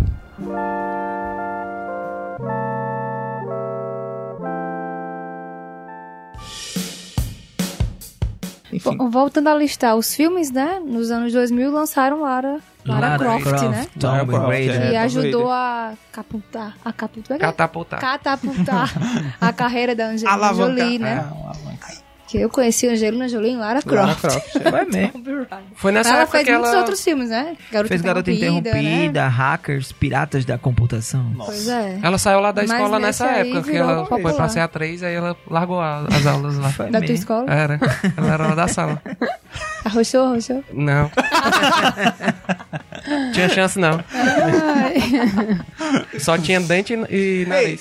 Enfim, 8.73 8.97
voltando 9.09 9.49
a 9.49 9.55
listar 9.55 9.95
os 9.95 10.13
filmes, 10.17 10.51
né? 10.51 10.81
Nos 10.85 11.11
anos 11.11 11.33
2000 11.33 11.71
lançaram 11.71 12.23
Lara, 12.23 12.59
Lara, 12.85 13.01
Lara 13.09 13.19
Croft, 13.19 13.45
Croft, 13.45 13.65
né? 13.69 13.87
Tomb 14.01 14.07
Lara 14.13 14.27
Croft, 14.27 14.49
Raider. 14.49 14.75
é. 14.75 14.79
Que 14.79 14.85
Tomb 14.87 14.97
ajudou 14.97 15.51
a 15.51 15.93
catapultar, 16.11 16.75
a 16.85 16.93
catapultar, 16.93 17.39
Catapultar. 17.39 18.01
catapultar 18.01 18.91
a 19.41 19.53
carreira 19.53 19.95
da 19.95 20.07
Angelina. 20.07 20.55
Jolie, 20.55 20.97
É, 20.97 20.99
né? 20.99 21.19
alavanca. 21.31 22.04
Que 22.27 22.39
eu 22.41 22.49
conheci 22.49 22.89
a 22.89 22.93
Angelina 22.93 23.29
Jolie 23.29 23.51
em 23.53 23.57
Lara 23.57 23.81
Lara 23.85 24.15
Croft. 24.15 24.21
Croft. 24.21 24.57
é. 24.57 24.71
Foi 24.71 24.85
mesmo. 24.87 25.47
Foi 25.77 25.93
nessa 25.93 26.09
ela 26.11 26.23
época 26.23 26.33
fez 26.39 26.45
que 26.47 26.53
muitos 26.53 26.71
ela... 26.71 26.79
outros 26.81 27.05
filmes, 27.05 27.29
né? 27.29 27.57
Garota 27.71 27.89
Fez 27.89 28.01
Garota 28.03 28.31
Interrompida, 28.33 29.23
Né? 29.23 29.29
Hackers, 29.29 29.93
Piratas 29.93 30.45
da 30.45 30.57
Computação. 30.59 31.33
Pois 31.37 31.69
é. 31.69 31.99
Ela 32.03 32.17
saiu 32.19 32.41
lá 32.41 32.51
da 32.51 32.63
Mas 32.63 32.71
escola 32.73 32.99
nessa 32.99 33.27
época, 33.27 33.63
que 33.63 33.77
ela 33.77 34.07
foi 34.07 34.21
pra 34.33 34.49
ser 34.49 34.61
atriz, 34.61 35.03
aí 35.03 35.15
ela 35.15 35.37
largou 35.49 35.81
a- 35.81 36.07
as 36.09 36.27
aulas 36.27 36.57
lá. 36.57 36.71
Foi 36.71 36.87
Da 36.87 36.93
tua 36.93 37.01
mesmo. 37.01 37.15
escola? 37.17 37.51
Era. 37.53 37.79
Ela 38.17 38.33
era 38.35 38.47
lá 38.49 38.55
da 38.55 38.69
sala. 38.69 39.03
Arrochou, 39.85 40.25
arrochou. 40.27 40.65
Não. 40.73 41.11
tinha 43.33 43.49
chance 43.49 43.79
não. 43.79 44.03
Só 46.19 46.39
tinha 46.39 46.61
dente 46.61 46.95
e 47.11 47.45
e 47.45 47.47
nariz. 47.47 47.81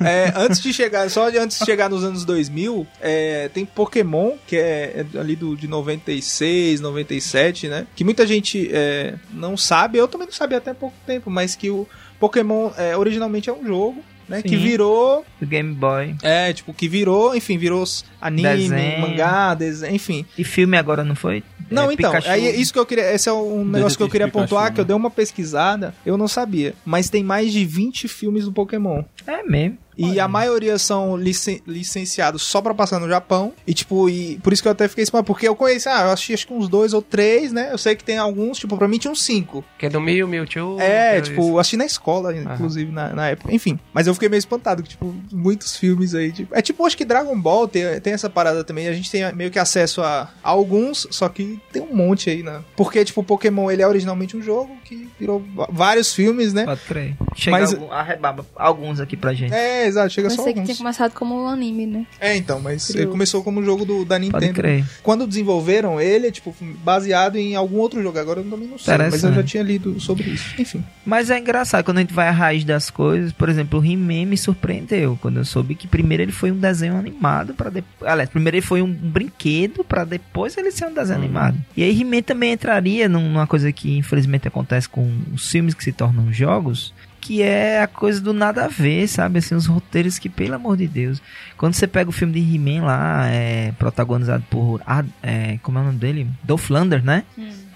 É, 0.00 0.32
antes 0.36 0.60
de 0.60 0.72
chegar, 0.72 1.08
só 1.10 1.28
antes 1.28 1.58
de 1.58 1.64
chegar 1.64 1.88
nos 1.88 2.04
anos 2.04 2.24
2000, 2.24 2.86
é, 3.00 3.48
tem 3.52 3.64
Pokémon, 3.64 4.32
que 4.46 4.56
é, 4.56 5.04
é 5.14 5.18
ali 5.18 5.36
do, 5.36 5.56
de 5.56 5.68
96, 5.68 6.80
97, 6.80 7.68
né? 7.68 7.86
Que 7.94 8.04
muita 8.04 8.26
gente 8.26 8.68
é, 8.72 9.14
não 9.32 9.56
sabe, 9.56 9.98
eu 9.98 10.08
também 10.08 10.26
não 10.26 10.34
sabia 10.34 10.58
até 10.58 10.72
pouco 10.74 10.96
tempo, 11.06 11.30
mas 11.30 11.54
que 11.54 11.70
o 11.70 11.86
Pokémon 12.18 12.70
é, 12.76 12.96
originalmente 12.96 13.48
é 13.48 13.52
um 13.52 13.64
jogo, 13.64 14.02
né? 14.28 14.42
Que 14.42 14.56
virou, 14.56 15.24
Do 15.40 15.46
Game 15.46 15.74
Boy. 15.74 16.14
é, 16.22 16.52
tipo, 16.52 16.74
que 16.74 16.88
virou, 16.88 17.34
enfim, 17.34 17.56
virou 17.56 17.84
anime, 18.20 18.42
Desenho. 18.68 19.00
mangá, 19.00 19.54
desenho, 19.54 19.94
enfim. 19.94 20.24
E 20.36 20.44
filme 20.44 20.76
agora 20.76 21.04
não 21.04 21.14
foi? 21.14 21.42
Não, 21.70 21.90
É, 21.90 21.94
então, 21.94 22.10
Pikachu. 22.12 22.30
aí 22.30 22.60
isso 22.60 22.72
que 22.72 22.78
eu 22.78 22.86
queria, 22.86 23.12
esse 23.12 23.28
é 23.28 23.32
um 23.32 23.64
negócio 23.64 23.96
que 23.98 24.02
eu 24.02 24.08
queria 24.08 24.26
Pikachu, 24.26 24.44
pontuar, 24.44 24.64
né? 24.66 24.70
que 24.74 24.80
eu 24.80 24.84
dei 24.84 24.96
uma 24.96 25.10
pesquisada, 25.10 25.94
eu 26.04 26.16
não 26.16 26.26
sabia, 26.26 26.74
mas 26.84 27.10
tem 27.10 27.22
mais 27.22 27.52
de 27.52 27.64
20 27.64 28.08
filmes 28.08 28.44
do 28.46 28.52
Pokémon. 28.52 29.02
É 29.26 29.42
mesmo. 29.42 29.76
E 30.00 30.20
a 30.20 30.28
maioria 30.28 30.78
são 30.78 31.16
licen- 31.16 31.60
licenciados 31.66 32.42
só 32.42 32.62
pra 32.62 32.72
passar 32.72 33.00
no 33.00 33.08
Japão. 33.08 33.52
E, 33.66 33.74
tipo, 33.74 34.08
e 34.08 34.38
por 34.44 34.52
isso 34.52 34.62
que 34.62 34.68
eu 34.68 34.72
até 34.72 34.86
fiquei 34.86 35.02
espantado. 35.02 35.26
Porque 35.26 35.48
eu 35.48 35.56
conheço, 35.56 35.88
ah, 35.88 36.02
eu 36.02 36.10
assisti 36.12 36.34
acho 36.34 36.46
que 36.46 36.52
uns 36.52 36.68
dois 36.68 36.94
ou 36.94 37.02
três, 37.02 37.52
né? 37.52 37.70
Eu 37.72 37.78
sei 37.78 37.96
que 37.96 38.04
tem 38.04 38.16
alguns, 38.16 38.58
tipo, 38.58 38.76
pra 38.76 38.86
mim 38.86 38.96
tinha 38.98 39.10
uns 39.10 39.20
cinco. 39.24 39.64
Que 39.76 39.86
é 39.86 39.88
do 39.88 40.00
Mew, 40.00 40.28
Mewtwo. 40.28 40.80
é, 40.80 41.16
que 41.20 41.30
tipo, 41.30 41.48
eu 41.48 41.58
assisti 41.58 41.76
na 41.76 41.84
escola, 41.84 42.32
inclusive, 42.36 42.92
na, 42.92 43.12
na 43.12 43.28
época. 43.30 43.52
Enfim, 43.52 43.76
mas 43.92 44.06
eu 44.06 44.14
fiquei 44.14 44.28
meio 44.28 44.38
espantado, 44.38 44.84
que, 44.84 44.90
tipo, 44.90 45.12
muitos 45.32 45.76
filmes 45.76 46.14
aí. 46.14 46.30
Tipo, 46.30 46.54
é 46.54 46.62
tipo, 46.62 46.86
acho 46.86 46.96
que 46.96 47.04
Dragon 47.04 47.36
Ball 47.40 47.66
tem, 47.66 47.98
tem 48.08 48.14
essa 48.14 48.30
parada 48.30 48.64
também. 48.64 48.88
A 48.88 48.92
gente 48.92 49.10
tem 49.10 49.30
meio 49.34 49.50
que 49.50 49.58
acesso 49.58 50.00
a, 50.00 50.30
a 50.42 50.48
alguns, 50.48 51.06
só 51.10 51.28
que 51.28 51.60
tem 51.70 51.82
um 51.82 51.94
monte 51.94 52.30
aí, 52.30 52.42
né? 52.42 52.60
Porque, 52.74 53.04
tipo, 53.04 53.20
o 53.20 53.24
Pokémon, 53.24 53.70
ele 53.70 53.82
é 53.82 53.86
originalmente 53.86 54.34
um 54.36 54.42
jogo 54.42 54.76
que 54.84 55.08
virou 55.20 55.44
vários 55.70 56.14
filmes, 56.14 56.54
né? 56.54 56.64
Pode 56.64 56.80
crer. 56.82 57.14
Chega 57.36 57.58
Mas- 57.58 57.74
algum, 57.74 57.92
arrebaba 57.92 58.46
alguns 58.56 58.98
aqui 58.98 59.16
pra 59.16 59.34
gente. 59.34 59.52
É, 59.52 59.86
exato, 59.86 60.10
chega 60.10 60.30
só 60.30 60.36
Pensei 60.36 60.52
que 60.54 60.60
alguns. 60.60 60.74
tinha 60.74 60.78
começado 60.84 61.12
como 61.12 61.34
um 61.44 61.48
anime, 61.48 61.86
né? 61.86 62.06
É, 62.18 62.34
então, 62.36 62.60
mas 62.60 62.88
ele 62.90 63.06
começou 63.06 63.44
como 63.44 63.60
um 63.60 63.64
jogo 63.64 63.84
do, 63.84 64.04
da 64.04 64.16
Pode 64.18 64.26
Nintendo. 64.26 64.54
crer. 64.54 64.84
Quando 65.02 65.26
desenvolveram 65.26 66.00
ele, 66.00 66.28
é 66.28 66.30
tipo, 66.30 66.54
baseado 66.82 67.36
em 67.36 67.54
algum 67.54 67.76
outro 67.76 68.02
jogo. 68.02 68.18
Agora 68.18 68.40
eu 68.40 68.44
também 68.48 68.68
não 68.68 68.78
sei, 68.78 68.96
mas 68.96 69.22
eu 69.22 69.32
já 69.34 69.42
tinha 69.42 69.62
lido 69.62 70.00
sobre 70.00 70.30
isso. 70.30 70.54
Enfim. 70.58 70.82
Mas 71.04 71.28
é 71.30 71.38
engraçado, 71.38 71.84
quando 71.84 71.98
a 71.98 72.00
gente 72.00 72.14
vai 72.14 72.28
à 72.28 72.32
raiz 72.32 72.64
das 72.64 72.88
coisas, 72.90 73.32
por 73.32 73.48
exemplo, 73.48 73.80
o 73.80 73.84
He-Man 73.84 74.26
me 74.26 74.36
surpreendeu, 74.38 75.18
quando 75.20 75.38
eu 75.38 75.44
soube 75.44 75.74
que 75.74 75.86
primeiro 75.86 76.22
ele 76.22 76.32
foi 76.32 76.50
um 76.50 76.56
desenho 76.58 76.96
animado 76.96 77.54
para 77.54 77.70
depois... 77.70 77.97
Aliás, 78.04 78.28
primeiro 78.30 78.56
ele 78.56 78.64
foi 78.66 78.80
um 78.82 78.92
brinquedo 78.92 79.82
para 79.84 80.04
depois 80.04 80.56
ele 80.56 80.70
ser 80.70 80.86
um 80.86 80.94
desenho 80.94 81.18
animado. 81.18 81.58
E 81.76 81.82
aí 81.82 82.00
He-Man 82.00 82.22
também 82.22 82.52
entraria 82.52 83.08
num- 83.08 83.28
numa 83.28 83.46
coisa 83.46 83.72
que 83.72 83.96
infelizmente 83.96 84.46
acontece 84.46 84.88
com 84.88 85.10
os 85.32 85.50
filmes 85.50 85.74
que 85.74 85.82
se 85.84 85.92
tornam 85.92 86.32
jogos, 86.32 86.94
que 87.20 87.42
é 87.42 87.82
a 87.82 87.86
coisa 87.88 88.20
do 88.20 88.32
nada 88.32 88.64
a 88.64 88.68
ver, 88.68 89.06
sabe? 89.08 89.40
Assim, 89.40 89.54
os 89.54 89.66
roteiros 89.66 90.18
que, 90.18 90.28
pelo 90.28 90.54
amor 90.54 90.76
de 90.76 90.86
Deus... 90.86 91.20
Quando 91.56 91.74
você 91.74 91.88
pega 91.88 92.08
o 92.08 92.12
filme 92.12 92.32
de 92.40 92.54
He-Man 92.54 92.84
lá, 92.86 93.26
é, 93.26 93.72
protagonizado 93.72 94.44
por... 94.48 94.80
Ad- 94.86 95.10
é, 95.22 95.58
como 95.62 95.78
é 95.78 95.82
o 95.82 95.84
nome 95.86 95.98
dele? 95.98 96.28
Dolph 96.44 96.70
Lundgren, 96.70 97.02
né? 97.04 97.24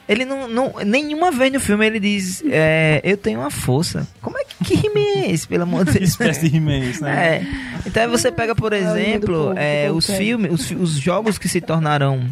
Ele 0.08 0.24
não, 0.24 0.48
não. 0.48 0.74
Nenhuma 0.84 1.30
vez 1.30 1.52
no 1.52 1.60
filme 1.60 1.86
ele 1.86 2.00
diz. 2.00 2.42
é, 2.50 3.00
eu 3.04 3.16
tenho 3.16 3.40
uma 3.40 3.50
força. 3.50 4.06
Como 4.20 4.36
é 4.38 4.44
que, 4.44 4.64
que 4.64 4.86
He-Man 4.86 5.26
é 5.26 5.30
esse, 5.30 5.46
pelo 5.46 5.62
amor 5.62 5.84
de 5.86 5.92
Deus? 5.92 6.10
Espécie 6.10 6.48
de 6.48 6.56
He-Man, 6.56 6.78
isso, 6.78 7.02
né? 7.04 7.36
É. 7.36 7.46
Então 7.86 8.02
aí 8.02 8.08
você 8.08 8.30
pega, 8.32 8.54
por 8.54 8.72
É 8.72 8.76
o 8.76 8.96
exemplo, 8.96 9.54
é, 9.56 9.90
os 9.90 10.06
filmes, 10.10 10.52
os, 10.52 10.70
os 10.72 10.90
jogos 10.92 11.38
que 11.38 11.48
se 11.48 11.60
tornaram. 11.60 12.28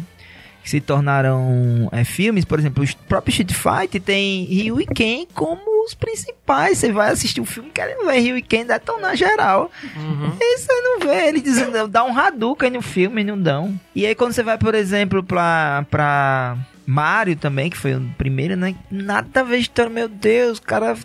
Que 0.63 0.69
se 0.69 0.79
tornaram 0.79 1.89
é, 1.91 2.03
filmes, 2.03 2.45
por 2.45 2.59
exemplo, 2.59 2.83
o 2.83 2.95
próprio 3.07 3.31
Street 3.31 3.51
Fighter 3.51 3.99
tem 3.99 4.43
Ryu 4.45 4.79
e 4.79 4.85
Ken 4.85 5.25
como 5.33 5.59
os 5.83 5.95
principais. 5.95 6.77
Você 6.77 6.91
vai 6.91 7.09
assistir 7.09 7.41
um 7.41 7.45
filme 7.45 7.71
querendo 7.73 8.05
ver 8.05 8.19
Ryu 8.19 8.37
e 8.37 8.43
Ken 8.43 8.63
detonar 8.63 9.15
geral. 9.15 9.71
Uhum. 9.95 10.33
E 10.39 10.57
você 10.59 10.81
não 10.81 10.99
vê, 10.99 11.29
ele 11.29 11.41
diz, 11.41 11.57
dá 11.89 12.03
um 12.03 12.15
Hadouken 12.15 12.69
no 12.69 12.81
filme, 12.83 13.23
não 13.23 13.41
dão. 13.41 13.73
E 13.95 14.05
aí 14.05 14.13
quando 14.13 14.33
você 14.33 14.43
vai, 14.43 14.55
por 14.59 14.75
exemplo, 14.75 15.23
pra, 15.23 15.83
pra 15.89 16.55
Mario 16.85 17.35
também, 17.35 17.69
que 17.69 17.77
foi 17.77 17.95
o 17.95 18.01
primeiro, 18.17 18.55
né? 18.55 18.75
Nada 18.89 19.41
a 19.41 19.43
ver 19.43 19.57
história, 19.57 19.89
meu 19.91 20.07
Deus, 20.09 20.59
cara. 20.59 20.95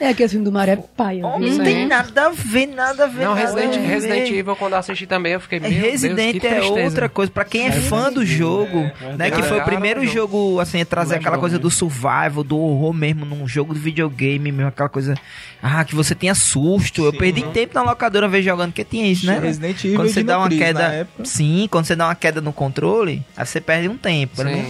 É 0.00 0.08
aquele 0.08 0.28
filme 0.28 0.44
do 0.44 0.50
Mario 0.52 0.72
é 0.72 0.76
paia, 0.76 1.22
Não 1.22 1.38
viu? 1.38 1.52
Sim. 1.52 1.62
tem 1.62 1.86
nada 1.86 2.26
a 2.26 2.30
ver, 2.30 2.66
nada 2.66 3.04
a 3.04 3.06
ver. 3.06 3.24
Não, 3.24 3.34
nada 3.34 3.40
Resident, 3.40 3.74
ver. 3.80 3.86
Resident 3.86 4.30
Evil, 4.30 4.56
quando 4.56 4.72
eu 4.72 4.78
assisti 4.78 5.06
também, 5.06 5.32
eu 5.34 5.40
fiquei, 5.40 5.58
É, 5.58 5.68
Deus, 5.68 5.82
Resident 5.82 6.40
que 6.40 6.46
é 6.46 6.62
outra 6.62 7.08
coisa. 7.08 7.30
Pra 7.30 7.44
quem 7.44 7.66
é 7.66 7.72
fã 7.72 8.12
do 8.12 8.24
jogo, 8.24 8.90
é, 9.00 9.16
né? 9.16 9.30
Que 9.30 9.42
foi 9.42 9.60
o 9.60 9.64
primeiro 9.64 10.06
jogo, 10.06 10.58
assim, 10.60 10.80
a 10.80 10.84
trazer 10.84 11.16
aquela 11.16 11.38
coisa 11.38 11.56
né? 11.56 11.62
do 11.62 11.70
survival, 11.70 12.42
do 12.42 12.58
horror 12.58 12.92
mesmo, 12.92 13.24
num 13.24 13.46
jogo 13.46 13.74
de 13.74 13.80
videogame 13.80 14.50
mesmo, 14.50 14.68
aquela 14.68 14.88
coisa. 14.88 15.14
Ah, 15.62 15.84
que 15.84 15.94
você 15.94 16.14
tinha 16.14 16.34
susto. 16.34 17.04
Eu 17.04 17.12
Sim. 17.12 17.18
perdi 17.18 17.42
tempo 17.52 17.74
na 17.74 17.82
locadora 17.82 18.26
vez 18.26 18.44
jogando, 18.44 18.70
porque 18.70 18.84
tinha 18.84 19.06
isso, 19.06 19.26
né? 19.26 19.38
Resident 19.38 19.84
Evil 19.84 19.96
Quando 19.96 20.08
você 20.08 20.14
Dino 20.20 20.26
dá 20.26 20.38
uma 20.38 20.48
queda. 20.48 20.82
época. 20.84 21.24
Sim, 21.24 21.68
quando 21.70 21.84
você 21.84 21.94
dá 21.94 22.06
uma 22.06 22.14
queda 22.14 22.40
no 22.40 22.52
controle, 22.52 23.22
aí 23.36 23.46
você 23.46 23.60
perde 23.60 23.88
um 23.88 23.96
tempo. 23.96 24.36
Sim. 24.42 24.69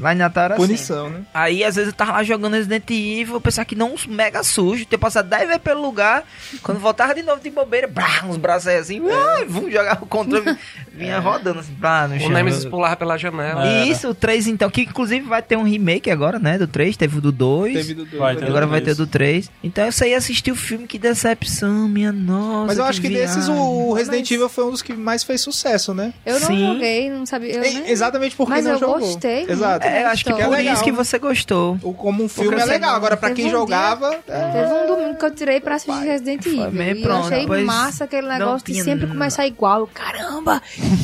Lá 0.00 0.12
em 0.12 0.16
Natal 0.16 0.44
era 0.44 0.54
assim. 0.54 0.66
Punição, 0.66 1.08
né? 1.10 1.20
Aí, 1.32 1.64
às 1.64 1.76
vezes, 1.76 1.90
eu 1.90 1.96
tava 1.96 2.12
lá 2.12 2.22
jogando 2.22 2.54
Resident 2.54 2.88
Evil, 2.90 3.34
eu 3.34 3.40
pensava 3.40 3.64
que 3.64 3.74
não 3.74 3.94
mega 4.08 4.42
sujo, 4.42 4.84
ter 4.86 4.98
passado 4.98 5.28
10 5.28 5.46
vezes 5.46 5.62
pelo 5.62 5.80
lugar, 5.82 6.24
quando 6.62 6.78
voltava 6.78 7.14
de 7.14 7.22
novo 7.22 7.40
de 7.40 7.50
bobeira, 7.50 7.86
brá, 7.86 8.22
uns 8.28 8.36
braços 8.36 8.68
aí 8.68 8.78
assim, 8.78 9.00
ai, 9.10 9.44
vamos 9.46 9.72
jogar 9.72 9.98
o 10.02 10.06
controle, 10.06 10.56
vinha 10.92 11.18
rodando 11.18 11.60
assim, 11.60 11.74
pá, 11.80 12.06
no 12.08 12.16
O 12.16 12.20
chão. 12.20 12.30
Nemesis 12.30 12.64
pulava 12.64 12.96
pela 12.96 13.16
janela. 13.16 13.66
É. 13.66 13.84
E 13.86 13.90
Isso, 13.90 14.08
o 14.10 14.14
3 14.14 14.46
então, 14.48 14.68
que 14.70 14.82
inclusive 14.82 15.26
vai 15.26 15.42
ter 15.42 15.56
um 15.56 15.62
remake 15.62 16.10
agora, 16.10 16.38
né, 16.38 16.58
do 16.58 16.66
3, 16.66 16.96
teve 16.96 17.18
o 17.18 17.20
do 17.20 17.32
2, 17.32 17.74
Teve 17.74 17.94
do 17.94 18.04
dois, 18.04 18.18
Vai 18.20 18.34
né? 18.34 18.40
ter 18.40 18.46
agora 18.48 18.66
do 18.66 18.70
vai 18.70 18.80
ter 18.80 18.84
três. 18.94 18.96
do 18.98 19.06
3. 19.06 19.50
Então 19.62 19.84
eu 19.84 19.92
saí 19.92 20.14
assistir 20.14 20.50
o 20.50 20.56
filme, 20.56 20.86
que 20.86 20.98
decepção, 20.98 21.88
minha 21.88 22.12
nossa. 22.12 22.66
Mas 22.66 22.78
eu 22.78 22.84
acho 22.84 23.00
que 23.00 23.08
desses 23.08 23.46
viagem. 23.46 23.54
o 23.62 23.92
Resident 23.92 24.20
Mas- 24.22 24.30
Evil 24.32 24.48
foi 24.48 24.64
um 24.64 24.70
dos 24.70 24.82
que 24.82 24.92
mais 24.92 25.22
fez 25.24 25.40
sucesso, 25.40 25.92
né? 25.94 26.12
Eu 26.24 26.38
não 26.40 26.46
Sim. 26.48 26.66
joguei, 26.66 27.10
não 27.10 27.26
sabia. 27.26 27.54
Eu 27.54 27.60
nem- 27.60 27.90
Exatamente 27.90 28.34
porque 28.36 28.52
Mas 28.52 28.64
não 28.64 28.72
eu 28.72 28.78
jogou. 28.78 28.98
gostei 29.00 29.36
muito. 29.38 29.52
Exato. 29.52 29.85
É, 29.86 30.02
eu 30.02 30.06
acho 30.08 30.24
que 30.24 30.30
Porque 30.30 30.42
é 30.42 30.46
por 30.46 30.56
legal. 30.56 30.74
isso 30.74 30.84
que 30.84 30.92
você 30.92 31.18
gostou. 31.18 31.78
O, 31.82 31.92
como 31.94 32.24
um 32.24 32.28
filme 32.28 32.50
Porque 32.50 32.62
é 32.62 32.66
legal. 32.66 32.90
não- 32.90 32.96
Agora, 32.96 33.16
pra 33.16 33.28
Teve 33.30 33.42
quem 33.42 33.46
um 33.46 33.48
dia- 33.50 33.58
jogava. 33.58 34.14
é, 34.28 34.40
Teve 34.52 34.72
um 34.74 34.86
domingo 34.86 35.18
que 35.18 35.24
eu 35.24 35.30
tirei 35.30 35.60
pra 35.60 35.74
assistir 35.76 36.04
Resident 36.04 36.44
Evil. 36.46 36.70
mesmo, 36.70 37.00
e 37.00 37.02
pronto, 37.02 37.32
eu 37.32 37.42
achei 37.52 37.64
massa 37.64 38.04
aquele 38.04 38.28
negócio 38.28 38.66
de 38.72 38.82
sempre 38.82 39.06
começar 39.06 39.46
igual. 39.46 39.86
Caramba, 39.92 40.62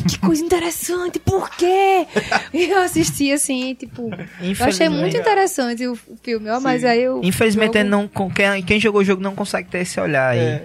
que 0.09 0.19
coisa 0.19 0.43
interessante, 0.45 1.19
por 1.19 1.49
quê? 1.51 2.07
E 2.53 2.65
eu 2.71 2.81
assisti 2.83 3.33
assim, 3.33 3.75
tipo. 3.75 4.11
Eu 4.11 4.67
achei 4.67 4.89
muito 4.89 5.17
interessante 5.17 5.87
o, 5.87 5.99
filme, 6.23 6.51
ó, 6.51 6.61
mas 6.61 6.85
aí 6.85 7.03
eu. 7.03 7.21
Infelizmente, 7.23 7.79
jogo- 7.79 7.91
não, 7.91 8.09
quem, 8.31 8.63
quem 8.63 8.81
jogou 8.81 9.01
o 9.01 9.05
jogo 9.05 9.23
não 9.23 9.35
consegue 9.35 9.69
ter 9.69 9.79
esse 9.81 9.99
olhar 10.01 10.31
aí. 10.31 10.39
É. 10.39 10.63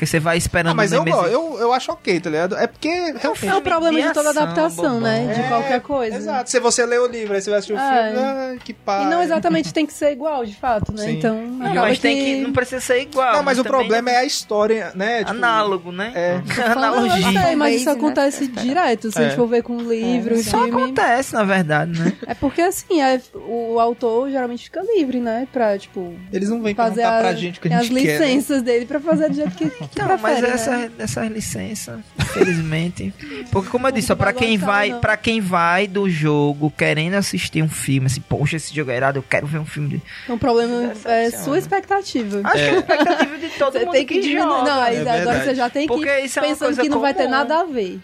Porque 0.00 0.06
você 0.06 0.18
vai 0.18 0.38
esperando 0.38 0.70
Ah, 0.72 0.74
mas 0.74 0.92
o 0.92 0.94
eu, 0.94 1.04
Nemesis- 1.04 1.30
eu, 1.30 1.58
eu 1.60 1.72
acho 1.74 1.92
ok, 1.92 2.18
tá 2.20 2.30
ligado? 2.30 2.56
É 2.56 2.66
porque 2.66 2.88
realmente. 2.88 3.46
É 3.46 3.54
o 3.54 3.60
problema 3.60 4.00
de 4.00 4.12
toda 4.14 4.30
ação, 4.30 4.42
adaptação, 4.44 4.98
né? 5.00 5.30
De 5.34 5.40
É, 5.42 5.48
qualquer 5.48 5.80
coisa. 5.82 6.16
Exato. 6.16 6.48
Se 6.50 6.58
você 6.58 6.86
lê 6.86 6.96
o 6.98 7.06
livro, 7.06 7.34
aí 7.34 7.42
você 7.42 7.50
vai 7.50 7.58
assistir 7.58 7.74
o 7.74 7.78
É. 7.78 8.04
filme, 8.12 8.18
ah, 8.26 8.54
que 8.64 8.72
pá. 8.72 9.02
E 9.02 9.06
não 9.10 9.20
exatamente 9.22 9.74
tem 9.74 9.84
que 9.84 9.92
ser 9.92 10.10
igual, 10.12 10.42
de 10.46 10.56
fato, 10.56 10.90
né? 10.90 11.04
Sim. 11.04 11.18
Então, 11.18 11.36
Não, 11.36 11.74
mas 11.74 11.98
tem 11.98 12.16
que. 12.16 12.40
Não 12.40 12.50
precisa 12.54 12.80
ser 12.80 13.02
igual. 13.02 13.34
Não, 13.34 13.42
mas 13.42 13.58
o 13.58 13.62
também 13.62 13.78
problema 13.78 14.10
é 14.10 14.16
a 14.16 14.24
história, 14.24 14.90
né? 14.94 15.18
Tipo, 15.18 15.30
Análogo, 15.32 15.92
né? 15.92 16.12
É. 16.14 16.32
Não, 16.74 17.04
eu 17.04 17.10
sei, 17.12 17.22
Analogia. 17.24 17.56
mas 17.58 17.76
isso 17.76 17.84
né? 17.84 17.92
acontece 17.92 18.46
direto, 18.48 19.10
se 19.12 19.18
a 19.18 19.20
É. 19.20 19.24
gente 19.26 19.36
for 19.36 19.46
ver 19.48 19.62
com 19.62 19.76
o 19.76 19.82
livro, 19.92 20.34
o 20.34 20.42
Só 20.42 20.64
acontece, 20.64 21.34
na 21.34 21.44
verdade, 21.44 22.00
né? 22.00 22.14
É 22.26 22.32
porque 22.32 22.62
assim, 22.62 23.02
é- 23.02 23.20
o 23.34 23.78
autor 23.78 24.30
geralmente 24.30 24.64
fica 24.64 24.80
livre, 24.96 25.20
né? 25.20 25.46
Pra, 25.52 25.76
tipo, 25.78 26.14
Eles 26.32 26.48
não 26.48 26.62
vêm 26.62 26.74
fazer 26.74 27.02
perguntar 27.02 27.18
a- 27.18 27.20
pra 27.20 27.34
gente 27.34 27.58
o 27.58 27.62
que 27.62 27.68
a 27.70 27.76
as 27.80 27.86
gente 27.86 28.00
quer. 28.02 28.18
né? 28.18 28.26
licenças 28.26 28.62
dele 28.62 28.86
pra 28.86 28.98
fazer 28.98 29.28
do 29.28 29.34
jeito 29.34 29.50
que, 29.50 29.70
que 29.90 29.98
Não, 29.98 30.06
prefere, 30.06 30.22
mas 30.22 30.40
né? 30.42 30.50
essa, 30.50 30.90
essas 30.98 31.30
licenças, 31.32 32.00
infelizmente. 32.18 33.12
Porque, 33.50 33.68
como 33.70 33.86
eu 33.86 33.92
disse, 33.92 34.14
pra 34.14 34.32
quem 34.32 34.56
vai, 34.56 34.94
pra 35.00 35.16
quem 35.16 35.40
vai 35.40 35.86
do 35.86 36.08
jogo 36.08 36.70
querendo 36.76 37.14
assistir 37.14 37.62
um 37.62 37.68
filme, 37.68 38.06
assim, 38.06 38.20
poxa, 38.20 38.56
esse 38.56 38.74
jogo 38.74 38.90
é 38.90 38.96
irado, 38.96 39.18
eu 39.18 39.22
quero 39.22 39.46
ver 39.46 39.58
um 39.58 39.66
filme 39.66 39.88
de. 39.88 40.02
Então, 40.24 40.36
o 40.36 40.38
problema 40.38 40.92
é 41.04 41.30
sua 41.30 41.58
expectativa. 41.58 42.40
Acho 42.44 42.54
que 42.54 42.60
é 42.60 42.70
a 42.70 42.78
expectativa 42.78 43.38
de 43.38 43.48
todo 43.50 43.72
Você 43.72 43.78
mundo 43.84 43.92
tem 43.92 44.06
que 44.06 44.20
diminuir. 44.20 44.42
joga. 44.42 44.62
Não, 44.70 44.84
É 44.84 45.20
agora 45.20 45.44
você 45.44 45.54
já 45.54 45.68
tem 45.70 45.86
que 45.86 45.94
Porque 45.94 46.08
ir 46.08 46.24
isso 46.24 46.38
é 46.38 46.42
pensando 46.42 46.80
que 46.80 46.88
não 46.88 47.00
vai 47.00 47.14
ter 47.14 47.28
nada 47.28 47.60
a 47.60 47.64
ver. 47.64 48.00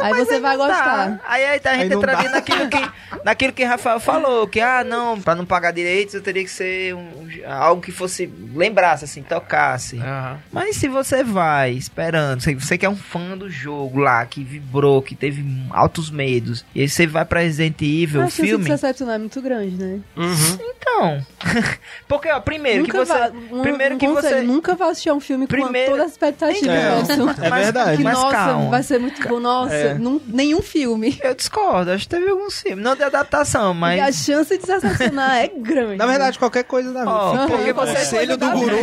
Aí 0.00 0.10
Mas 0.12 0.26
você 0.28 0.40
vai 0.40 0.56
não 0.56 0.66
dá. 0.68 0.74
gostar. 0.74 1.20
Aí, 1.26 1.44
aí 1.44 1.60
a 1.64 1.70
Aí 1.70 1.78
gente 1.80 1.90
não 1.90 1.98
entraria 1.98 2.28
dá. 2.30 2.34
naquilo 2.36 2.68
que, 2.68 2.90
naquilo 3.24 3.52
que 3.52 3.64
Rafael 3.64 4.00
falou, 4.00 4.46
que, 4.46 4.60
ah, 4.60 4.84
não, 4.84 5.20
pra 5.20 5.34
não 5.34 5.44
pagar 5.46 5.70
direitos 5.72 6.14
eu 6.14 6.22
teria 6.22 6.44
que 6.44 6.50
ser 6.50 6.94
um- 6.94 7.28
algo 7.46 7.80
que 7.82 7.92
fosse, 7.92 8.30
lembrasse, 8.54 9.04
assim, 9.04 9.22
tocasse. 9.22 9.98
Aham. 9.98 10.38
Mas 10.52 10.76
se 10.76 10.88
você 10.88 11.22
vai 11.24 11.72
esperando, 11.72 12.40
se 12.40 12.54
você 12.54 12.76
que 12.78 12.86
é 12.86 12.90
um 12.90 12.96
fã 12.96 13.36
do 13.36 13.48
jogo 13.50 13.98
lá, 14.00 14.24
que 14.26 14.42
vibrou, 14.42 15.02
que 15.02 15.14
teve 15.14 15.44
altos 15.70 16.10
medos, 16.10 16.64
e 16.74 16.80
aí 16.82 16.88
você 16.88 17.06
vai 17.06 17.24
pra 17.24 17.40
Resident 17.40 17.80
Evil, 17.82 18.22
A 18.22 18.26
o 18.26 18.30
filme... 18.30 18.64
se 18.64 18.70
decepcionar 18.70 19.16
é 19.16 19.18
muito 19.18 19.40
grande, 19.40 19.76
né? 19.76 20.00
Uhum. 20.16 20.58
Então, 20.60 21.26
porque, 22.08 22.30
ó, 22.30 22.40
primeiro 22.40 22.82
nunca 22.82 22.92
que 22.98 23.04
você... 23.06 23.12
vá, 23.12 23.30
um, 23.52 23.62
primeiro 23.62 23.94
um 23.94 23.98
que 23.98 24.06
conselho, 24.06 24.36
você... 24.36 24.42
nunca 24.42 24.74
vá 24.74 24.86
assistir 24.90 25.08
a 25.10 25.14
um 25.14 25.20
filme 25.20 25.46
Primeiro- 25.46 25.90
com 25.92 25.96
todas 25.96 26.06
as 26.06 26.12
expectativas. 26.12 26.68
É, 26.68 26.90
Nelson. 26.90 27.30
é 27.42 27.50
verdade. 27.50 27.96
Que, 27.98 28.02
Mas 28.04 28.14
nossa, 28.14 28.36
calma. 28.36 28.70
vai 28.70 28.82
ser 28.82 28.98
muito 28.98 29.28
bom. 29.28 29.38
Nossa, 29.40 29.74
É. 29.74 29.87
num- 29.94 30.20
nenhum 30.26 30.60
filme. 30.62 31.18
Eu 31.22 31.34
discordo, 31.34 31.90
acho 31.92 32.04
que 32.04 32.10
teve 32.16 32.28
alguns 32.30 32.60
filmes, 32.60 32.84
não 32.84 32.94
de 32.96 33.02
adaptação, 33.02 33.68
E 33.68 34.00
a 34.00 34.04
mas... 34.04 34.24
chance 34.24 34.56
de 34.58 34.64
se 34.64 34.72
decepcionar 34.72 35.36
é 35.38 35.48
grande. 35.48 35.96
Na 35.96 36.06
verdade, 36.06 36.38
qualquer 36.38 36.64
coisa 36.64 36.92
da 36.92 37.00
vida. 37.00 37.30
Fica 37.42 37.56
porque 37.56 37.72
você- 37.72 37.94
conselho 37.94 38.36
do 38.36 38.50
guru. 38.50 38.76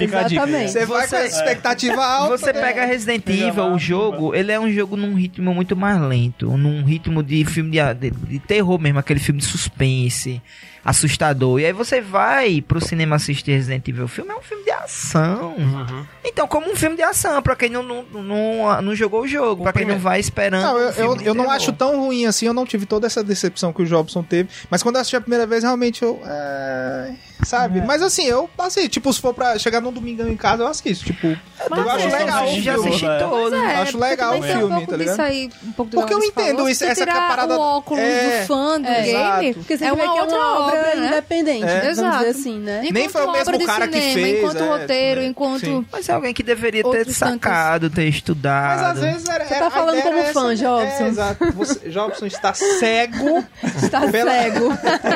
Exatamente. 0.00 0.72
Você 0.72 0.86
vai 0.86 1.08
com 1.08 1.16
a 1.16 1.24
expectativa 1.26 2.04
alta. 2.04 2.36
Você 2.38 2.52
né? 2.52 2.60
pega 2.60 2.84
Resident 2.84 3.26
Evil, 3.28 3.72
o 3.72 3.78
jogo, 3.78 4.34
ele 4.34 4.52
é 4.52 4.58
um 4.60 4.70
jogo 4.70 4.96
num 4.96 5.14
ritmo 5.14 5.54
muito 5.54 5.76
mais 5.76 6.00
lento, 6.00 6.46
num 6.56 6.84
ritmo 6.84 7.22
de 7.22 7.44
filme 7.44 7.70
de, 7.72 7.94
de, 7.94 8.10
de 8.10 8.38
terror 8.38 8.78
mesmo, 8.78 8.98
aquele 8.98 9.20
filme 9.20 9.40
de 9.40 9.46
suspense, 9.46 10.40
assustador. 10.84 11.60
E 11.60 11.66
aí 11.66 11.72
você 11.72 12.00
vai 12.00 12.60
pro 12.60 12.80
cinema 12.80 13.16
assistir 13.16 13.52
Resident 13.52 13.86
Evil, 13.88 14.04
o 14.04 14.08
filme 14.08 14.30
é 14.30 14.34
um 14.36 14.40
filme 14.42 14.64
de 14.64 14.70
ação. 14.70 15.54
Uhum. 15.56 16.06
Então, 16.24 16.46
como 16.46 16.70
um 16.70 16.76
filme 16.76 16.96
de 16.96 17.02
ação, 17.02 17.42
pra 17.42 17.54
quem 17.56 17.70
não, 17.70 17.82
não, 17.82 18.02
não, 18.22 18.82
não 18.82 18.94
jogou 18.94 19.22
o 19.22 19.28
jogo, 19.28 19.62
pra 19.62 19.72
quem 19.72 19.86
não 19.86 19.98
vai 19.98 20.11
esperando. 20.18 20.62
Não, 20.62 20.78
eu, 20.78 21.10
um 21.10 21.16
eu, 21.16 21.22
eu 21.22 21.34
não 21.34 21.50
acho 21.50 21.72
tão 21.72 21.98
ruim 22.00 22.26
assim, 22.26 22.46
eu 22.46 22.54
não 22.54 22.64
tive 22.64 22.86
toda 22.86 23.06
essa 23.06 23.22
decepção 23.22 23.72
que 23.72 23.82
o 23.82 23.86
Jobson 23.86 24.22
teve. 24.22 24.48
Mas 24.70 24.82
quando 24.82 24.96
eu 24.96 25.00
assisti 25.00 25.16
a 25.16 25.20
primeira 25.20 25.46
vez, 25.46 25.62
realmente 25.62 26.02
eu. 26.02 26.20
é, 26.24 27.12
sabe? 27.44 27.80
Mas 27.82 28.02
assim, 28.02 28.24
eu 28.24 28.48
passei. 28.56 28.88
Tipo, 28.88 29.12
se 29.12 29.20
for 29.20 29.32
pra 29.34 29.58
chegar 29.58 29.80
num 29.80 29.92
domingão 29.92 30.28
em 30.28 30.36
casa, 30.36 30.62
eu 30.62 30.66
assisto. 30.66 31.04
Tipo, 31.04 31.26
eu 31.28 31.90
acho 31.90 32.06
é, 32.08 32.18
legal. 32.18 32.46
eu 32.46 32.52
o 32.54 32.60
já 32.62 32.72
filme. 32.74 32.88
assisti 32.88 33.06
É. 33.06 33.18
todo. 33.18 33.54
É, 33.54 33.74
acho 33.76 33.92
porque 33.92 34.04
legal 34.10 34.38
o 34.38 34.42
filme, 34.42 34.64
um 34.64 34.68
pouco 34.68 34.86
tá 34.90 34.96
ligado? 34.96 35.20
aí, 35.20 35.50
um 35.64 35.72
pouco 35.72 35.90
do 35.90 35.96
Porque 35.98 36.14
eu 36.14 36.18
entendo 36.22 36.56
falou. 36.56 36.68
isso, 36.68 36.84
essa 36.84 36.94
tirar 36.94 37.28
parada- 37.28 37.56
o 37.56 37.60
óculos 37.60 38.02
É, 38.02 38.40
do 38.42 38.46
fã 38.46 38.80
do 38.80 38.88
é, 38.88 39.02
game, 39.02 39.10
exato. 39.48 39.54
porque 39.58 39.78
você 39.78 39.84
É 39.84 39.92
uma 39.92 40.02
é 40.04 40.10
outra 40.10 40.36
uma 40.36 40.58
obra, 40.60 40.78
obra, 40.78 40.94
né? 40.96 41.06
independente, 41.08 41.64
É. 41.64 41.80
vamos 41.80 41.98
Exato. 41.98 42.18
dizer 42.18 42.30
assim, 42.30 42.58
né? 42.58 42.78
Enquanto 42.82 42.92
Nem 42.94 43.08
foi 43.08 43.24
o 43.26 43.32
mesmo 43.32 43.66
cara 43.66 43.88
que 43.88 44.00
fez, 44.00 44.38
Enquanto 44.38 44.56
é, 44.62 44.68
roteiro, 44.68 45.22
enquanto... 45.22 45.86
Mas 45.92 46.08
é 46.08 46.12
alguém 46.12 46.34
que 46.34 46.42
deveria 46.42 46.82
ter 46.84 47.06
sacado, 47.12 47.90
ter 47.90 48.04
estudado. 48.08 48.80
Mas 48.82 48.82
às 48.96 49.00
vezes 49.00 49.28
era. 49.28 49.44
Você 49.44 49.54
tá 49.54 49.70
falando 49.70 50.02
como 50.02 50.22
fã, 50.24 50.52
essa, 50.52 50.56
Jobson. 50.56 51.04
É, 51.04 51.08
exato. 51.08 51.44
Jobson 51.90 52.26
está 52.26 52.54
cego. 52.54 53.44
Está 53.82 54.10
cego. 54.10 54.72